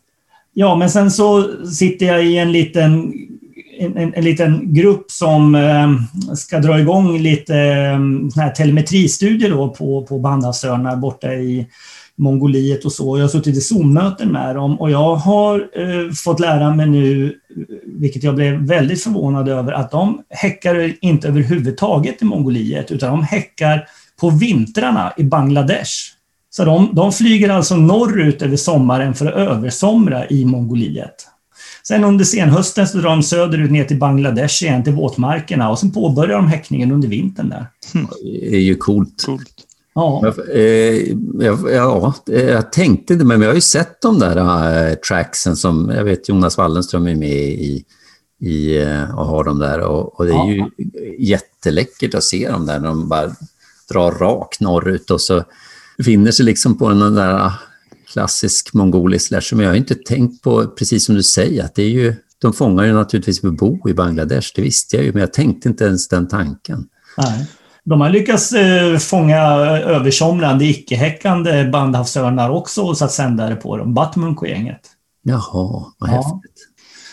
Ja, 0.53 0.75
men 0.75 0.89
sen 0.89 1.11
så 1.11 1.43
sitter 1.65 2.05
jag 2.05 2.25
i 2.25 2.37
en 2.37 2.51
liten 2.51 3.13
en, 3.79 3.97
en, 3.97 4.13
en, 4.13 4.23
liten 4.23 4.73
grupp 4.73 5.11
som 5.11 5.55
eh, 5.55 5.91
ska 6.35 6.59
dra 6.59 6.79
igång 6.79 7.17
lite 7.19 7.55
eh, 8.37 8.53
telemetristudier 8.53 9.49
då 9.49 9.69
på, 9.69 10.05
på 10.05 10.19
bandhavsörnar 10.19 10.95
borta 10.95 11.33
i 11.33 11.67
Mongoliet 12.15 12.85
och 12.85 12.91
så. 12.91 13.17
Jag 13.17 13.23
har 13.23 13.29
suttit 13.29 13.57
i 13.57 13.61
Zoom-möten 13.61 14.31
med 14.31 14.55
dem 14.55 14.79
och 14.79 14.91
jag 14.91 15.15
har 15.15 15.59
eh, 15.59 16.11
fått 16.11 16.39
lära 16.39 16.75
mig 16.75 16.89
nu, 16.89 17.35
vilket 17.85 18.23
jag 18.23 18.35
blev 18.35 18.67
väldigt 18.67 19.03
förvånad 19.03 19.49
över, 19.49 19.71
att 19.71 19.91
de 19.91 20.21
häckar 20.29 20.93
inte 21.01 21.27
överhuvudtaget 21.27 22.21
i 22.21 22.25
Mongoliet 22.25 22.91
utan 22.91 23.11
de 23.11 23.23
häckar 23.23 23.85
på 24.19 24.29
vintrarna 24.29 25.13
i 25.17 25.23
Bangladesh. 25.23 25.91
Så 26.49 26.65
de, 26.65 26.89
de 26.93 27.11
flyger 27.11 27.49
alltså 27.49 27.75
norrut 27.75 28.41
över 28.41 28.57
sommaren 28.57 29.13
för 29.13 29.25
att 29.25 29.35
översomra 29.35 30.27
i 30.27 30.45
Mongoliet. 30.45 31.27
Sen 31.83 32.03
under 32.03 32.25
senhösten 32.25 32.87
så 32.87 32.97
drar 32.97 33.09
de 33.09 33.23
söderut 33.23 33.71
ner 33.71 33.83
till 33.83 33.99
Bangladesh 33.99 34.63
igen, 34.63 34.83
till 34.83 34.93
våtmarkerna 34.93 35.69
och 35.69 35.79
sen 35.79 35.91
påbörjar 35.91 36.35
de 36.35 36.47
häckningen 36.47 36.91
under 36.91 37.07
vintern 37.07 37.49
där. 37.49 37.65
Det 38.23 38.55
är 38.55 38.59
ju 38.59 38.75
coolt. 38.75 39.23
coolt. 39.25 39.65
Ja. 39.95 40.33
Eh, 40.53 40.61
jag, 41.39 41.71
ja, 41.71 42.13
jag 42.25 42.71
tänkte 42.71 43.13
inte, 43.13 43.25
men 43.25 43.41
jag 43.41 43.49
har 43.49 43.55
ju 43.55 43.61
sett 43.61 44.01
de 44.01 44.19
där 44.19 44.37
äh, 44.89 44.95
tracksen 44.95 45.55
som, 45.55 45.91
jag 45.95 46.03
vet 46.03 46.29
Jonas 46.29 46.57
Wallenström 46.57 47.07
är 47.07 47.15
med 47.15 47.37
i, 47.37 47.83
i 48.41 48.81
äh, 48.81 49.19
och 49.19 49.25
har 49.25 49.43
de 49.43 49.59
där 49.59 49.79
och, 49.79 50.19
och 50.19 50.25
det 50.25 50.31
är 50.31 50.35
ja. 50.35 50.49
ju 50.49 50.65
jätteläckert 51.19 52.13
att 52.13 52.23
se 52.23 52.49
dem 52.49 52.65
där 52.65 52.79
när 52.79 52.87
de 52.87 53.09
bara 53.09 53.31
drar 53.89 54.11
rakt 54.11 54.59
norrut 54.59 55.11
och 55.11 55.21
så 55.21 55.43
finner 56.05 56.31
sig 56.31 56.45
liksom 56.45 56.77
på 56.77 56.89
den 56.89 57.15
där 57.15 57.51
klassisk 58.13 58.73
mongolisk 58.73 59.27
slasher, 59.27 59.55
men 59.55 59.65
jag 59.65 59.71
har 59.71 59.77
inte 59.77 59.95
tänkt 59.95 60.43
på, 60.43 60.67
precis 60.67 61.05
som 61.05 61.15
du 61.15 61.23
säger, 61.23 61.63
att 61.63 61.75
det 61.75 61.83
är 61.83 61.89
ju, 61.89 62.15
de 62.41 62.53
fångar 62.53 62.83
ju 62.83 62.93
naturligtvis 62.93 63.41
bo 63.41 63.89
i 63.89 63.93
Bangladesh, 63.93 64.51
det 64.55 64.61
visste 64.61 64.95
jag 64.95 65.05
ju, 65.05 65.11
men 65.11 65.19
jag 65.19 65.33
tänkte 65.33 65.69
inte 65.69 65.83
ens 65.85 66.07
den 66.07 66.27
tanken. 66.27 66.85
Nej. 67.17 67.47
De 67.85 68.01
har 68.01 68.09
lyckats 68.09 68.51
eh, 68.51 68.97
fånga 68.97 69.41
översomrande, 69.77 70.65
icke-häckande 70.65 71.69
bandhavsörnar 71.71 72.49
också 72.49 72.81
och 72.81 72.97
satt 72.97 73.11
sändare 73.11 73.55
på 73.55 73.77
dem. 73.77 73.93
Batmunk 73.93 74.41
och 74.41 74.47
gänget. 74.47 74.81
Jaha, 75.23 75.85
vad 75.97 76.09
ja. 76.09 76.13
häftigt. 76.13 76.48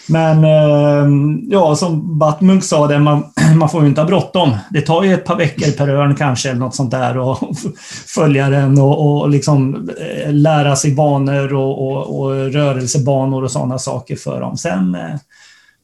Men 0.08 0.44
eh, 0.44 1.06
ja, 1.50 1.76
som 1.76 2.18
Batmunk 2.18 2.64
sa, 2.64 2.86
det, 2.86 2.98
man, 2.98 3.24
man 3.56 3.68
får 3.68 3.82
ju 3.82 3.88
inte 3.88 4.00
ha 4.00 4.08
bråttom. 4.08 4.56
Det 4.70 4.80
tar 4.80 5.02
ju 5.02 5.14
ett 5.14 5.24
par 5.24 5.36
veckor 5.36 5.70
per 5.70 5.88
örn 5.88 6.14
kanske, 6.16 6.50
eller 6.50 6.60
något 6.60 6.74
sånt 6.74 6.90
där, 6.90 7.18
och 7.18 7.38
följa 8.06 8.48
den 8.48 8.78
och, 8.78 9.20
och 9.20 9.30
liksom 9.30 9.88
eh, 10.00 10.32
lära 10.32 10.76
sig 10.76 10.94
banor 10.94 11.54
och, 11.54 11.88
och, 11.88 12.20
och 12.20 12.30
rörelsebanor 12.52 13.44
och 13.44 13.50
sådana 13.50 13.78
saker 13.78 14.16
för 14.16 14.40
dem. 14.40 14.56
Sen, 14.56 14.94
eh, 14.94 15.16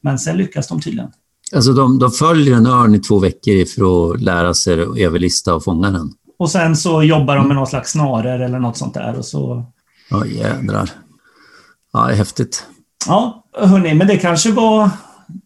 men 0.02 0.18
sen 0.18 0.36
lyckas 0.36 0.68
de 0.68 0.80
tydligen. 0.80 1.10
Alltså 1.54 1.72
de, 1.72 1.98
de 1.98 2.10
följer 2.10 2.56
en 2.56 2.66
örn 2.66 2.94
i 2.94 2.98
två 2.98 3.18
veckor 3.18 3.64
för 3.64 4.12
att 4.12 4.20
lära 4.20 4.54
sig 4.54 4.82
att 4.82 4.98
överlista 4.98 5.54
och 5.54 5.64
fånga 5.64 5.90
den? 5.90 6.12
Och 6.38 6.50
sen 6.50 6.76
så 6.76 7.02
jobbar 7.02 7.36
de 7.36 7.46
med 7.46 7.56
någon 7.56 7.66
slags 7.66 7.90
snaror 7.90 8.40
eller 8.40 8.58
något 8.58 8.76
sånt 8.76 8.94
där. 8.94 9.18
Och 9.18 9.24
så... 9.24 9.64
Ja, 10.10 10.26
jädrar. 10.26 10.90
Ja, 11.92 12.06
det 12.06 12.12
är 12.12 12.16
häftigt. 12.16 12.66
Ja, 13.06 13.41
hörni, 13.56 13.94
men 13.94 14.06
det 14.06 14.16
kanske 14.16 14.52
var... 14.52 14.90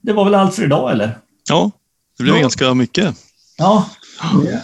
Det 0.02 0.12
var 0.12 0.24
väl 0.24 0.34
allt 0.34 0.54
för 0.54 0.62
idag, 0.62 0.92
eller? 0.92 1.18
Ja, 1.48 1.70
det 2.18 2.22
blev 2.22 2.36
ja. 2.36 2.40
ganska 2.40 2.74
mycket. 2.74 3.16
Ja. 3.58 3.86
ja. 4.20 4.58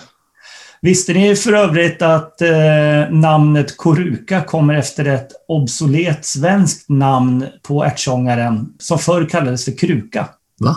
Visste 0.81 1.13
ni 1.13 1.37
för 1.37 1.53
övrigt 1.53 2.03
att 2.03 2.43
eh, 2.43 3.11
namnet 3.11 3.77
Koruka 3.77 4.45
kommer 4.45 4.75
efter 4.75 5.05
ett 5.05 5.29
obsolet 5.49 6.25
svenskt 6.25 6.89
namn 6.89 7.47
på 7.63 7.85
ärtsångaren 7.85 8.75
som 8.79 8.99
förr 8.99 9.29
kallades 9.29 9.65
för 9.65 9.79
Kruka? 9.79 10.29
Va? 10.61 10.77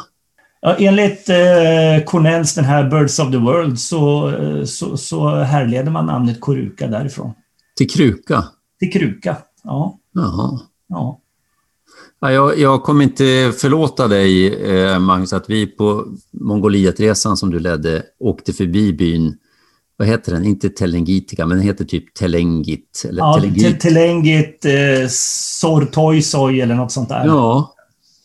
Ja, 0.62 0.76
enligt 0.80 1.30
eh, 1.30 2.06
Cornells, 2.06 2.56
den 2.56 2.66
här 2.66 2.90
Birds 2.90 3.20
of 3.20 3.32
the 3.32 3.38
World, 3.38 3.80
så, 3.80 4.30
eh, 4.30 4.64
så, 4.64 4.98
så 4.98 5.36
härleder 5.36 5.92
man 5.92 6.06
namnet 6.06 6.42
Koruka 6.42 6.88
därifrån. 6.88 7.34
Till 7.78 7.90
Kruka? 7.90 8.44
Till 8.80 8.92
Kruka, 8.92 9.38
ja. 9.64 10.00
Jaha. 10.14 10.60
Ja. 10.88 11.20
Ja, 12.22 12.32
jag, 12.32 12.60
jag 12.60 12.84
kommer 12.84 13.04
inte 13.04 13.54
förlåta 13.58 14.08
dig, 14.08 14.54
eh, 14.54 15.00
Magnus, 15.00 15.34
att 15.34 15.50
vi 15.50 15.68
på 15.68 16.06
Mongolietresan 16.32 17.38
som 17.38 17.52
du 17.52 17.60
ledde 17.60 18.04
åkte 18.20 18.54
förbi 18.54 18.94
byn, 18.94 19.36
vad 19.98 20.08
heter 20.08 20.32
den? 20.32 20.46
Inte 20.46 20.70
Telengitica, 20.70 21.46
men 21.46 21.58
den 21.58 21.68
heter 21.68 21.86
typ 21.86 22.14
Telengit. 22.14 23.06
Eller 23.10 23.22
ja, 23.22 23.34
Telengit, 23.34 23.80
Telengit 23.80 24.66
eh, 24.66 25.08
Sortoisoi 25.10 26.62
eller 26.62 26.76
något 26.76 26.92
sånt 26.92 27.10
där. 27.10 27.26
Ja, 27.26 27.76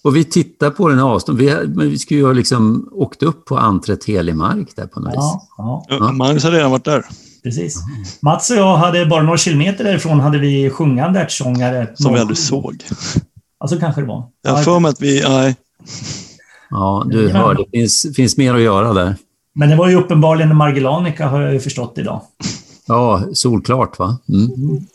och 0.03 0.17
vi 0.17 0.25
tittar 0.25 0.71
på 0.71 0.89
den 0.89 1.01
avstånd. 1.01 1.39
Vi, 1.39 1.57
vi 1.77 1.99
skulle 1.99 2.21
ju 2.21 2.27
ha 2.27 2.33
liksom 2.33 2.89
åkt 2.93 3.23
upp 3.23 3.45
på 3.45 3.59
Antret 3.59 4.05
Helimark 4.05 4.77
där 4.77 4.87
på 4.87 5.01
något 5.01 5.15
ja, 5.15 5.49
ja. 5.59 5.85
ja. 5.89 6.13
Magnus 6.13 6.45
har 6.45 6.51
redan 6.51 6.71
varit 6.71 6.85
där. 6.85 7.05
Precis. 7.43 7.77
Mats 8.23 8.51
och 8.51 8.57
jag 8.57 8.77
hade 8.77 9.07
bara 9.07 9.23
några 9.23 9.39
kilometer 9.39 9.85
därifrån 9.85 10.21
hade 10.21 10.39
vi 10.39 10.71
sjungande 10.71 11.21
ärtsångare. 11.21 11.89
Som 11.95 12.15
vi 12.15 12.21
aldrig 12.21 12.39
såg. 12.39 12.85
Ja, 13.61 13.69
så 13.69 13.81
kanske 13.81 14.01
det 14.01 14.07
var. 14.07 14.29
Jag 14.43 14.53
har 14.53 14.63
för 14.63 14.79
mig 14.81 14.89
att 14.89 15.01
vi... 15.03 15.23
Nej. 15.29 15.57
Ja, 16.71 17.07
du 17.11 17.29
hör, 17.29 17.55
det 17.55 17.79
finns, 17.79 18.07
finns 18.17 18.37
mer 18.37 18.55
att 18.55 18.61
göra 18.61 18.93
där. 18.93 19.17
Men 19.55 19.69
det 19.69 19.77
var 19.77 19.89
ju 19.89 19.97
uppenbarligen 19.97 20.57
Margelanica 20.57 21.27
har 21.29 21.41
jag 21.41 21.53
ju 21.53 21.61
förstått 21.61 21.99
idag. 21.99 22.23
Ja, 22.87 23.23
solklart 23.33 23.99
va? 23.99 24.19
Mm. 24.29 24.45
Mm. 24.55 24.87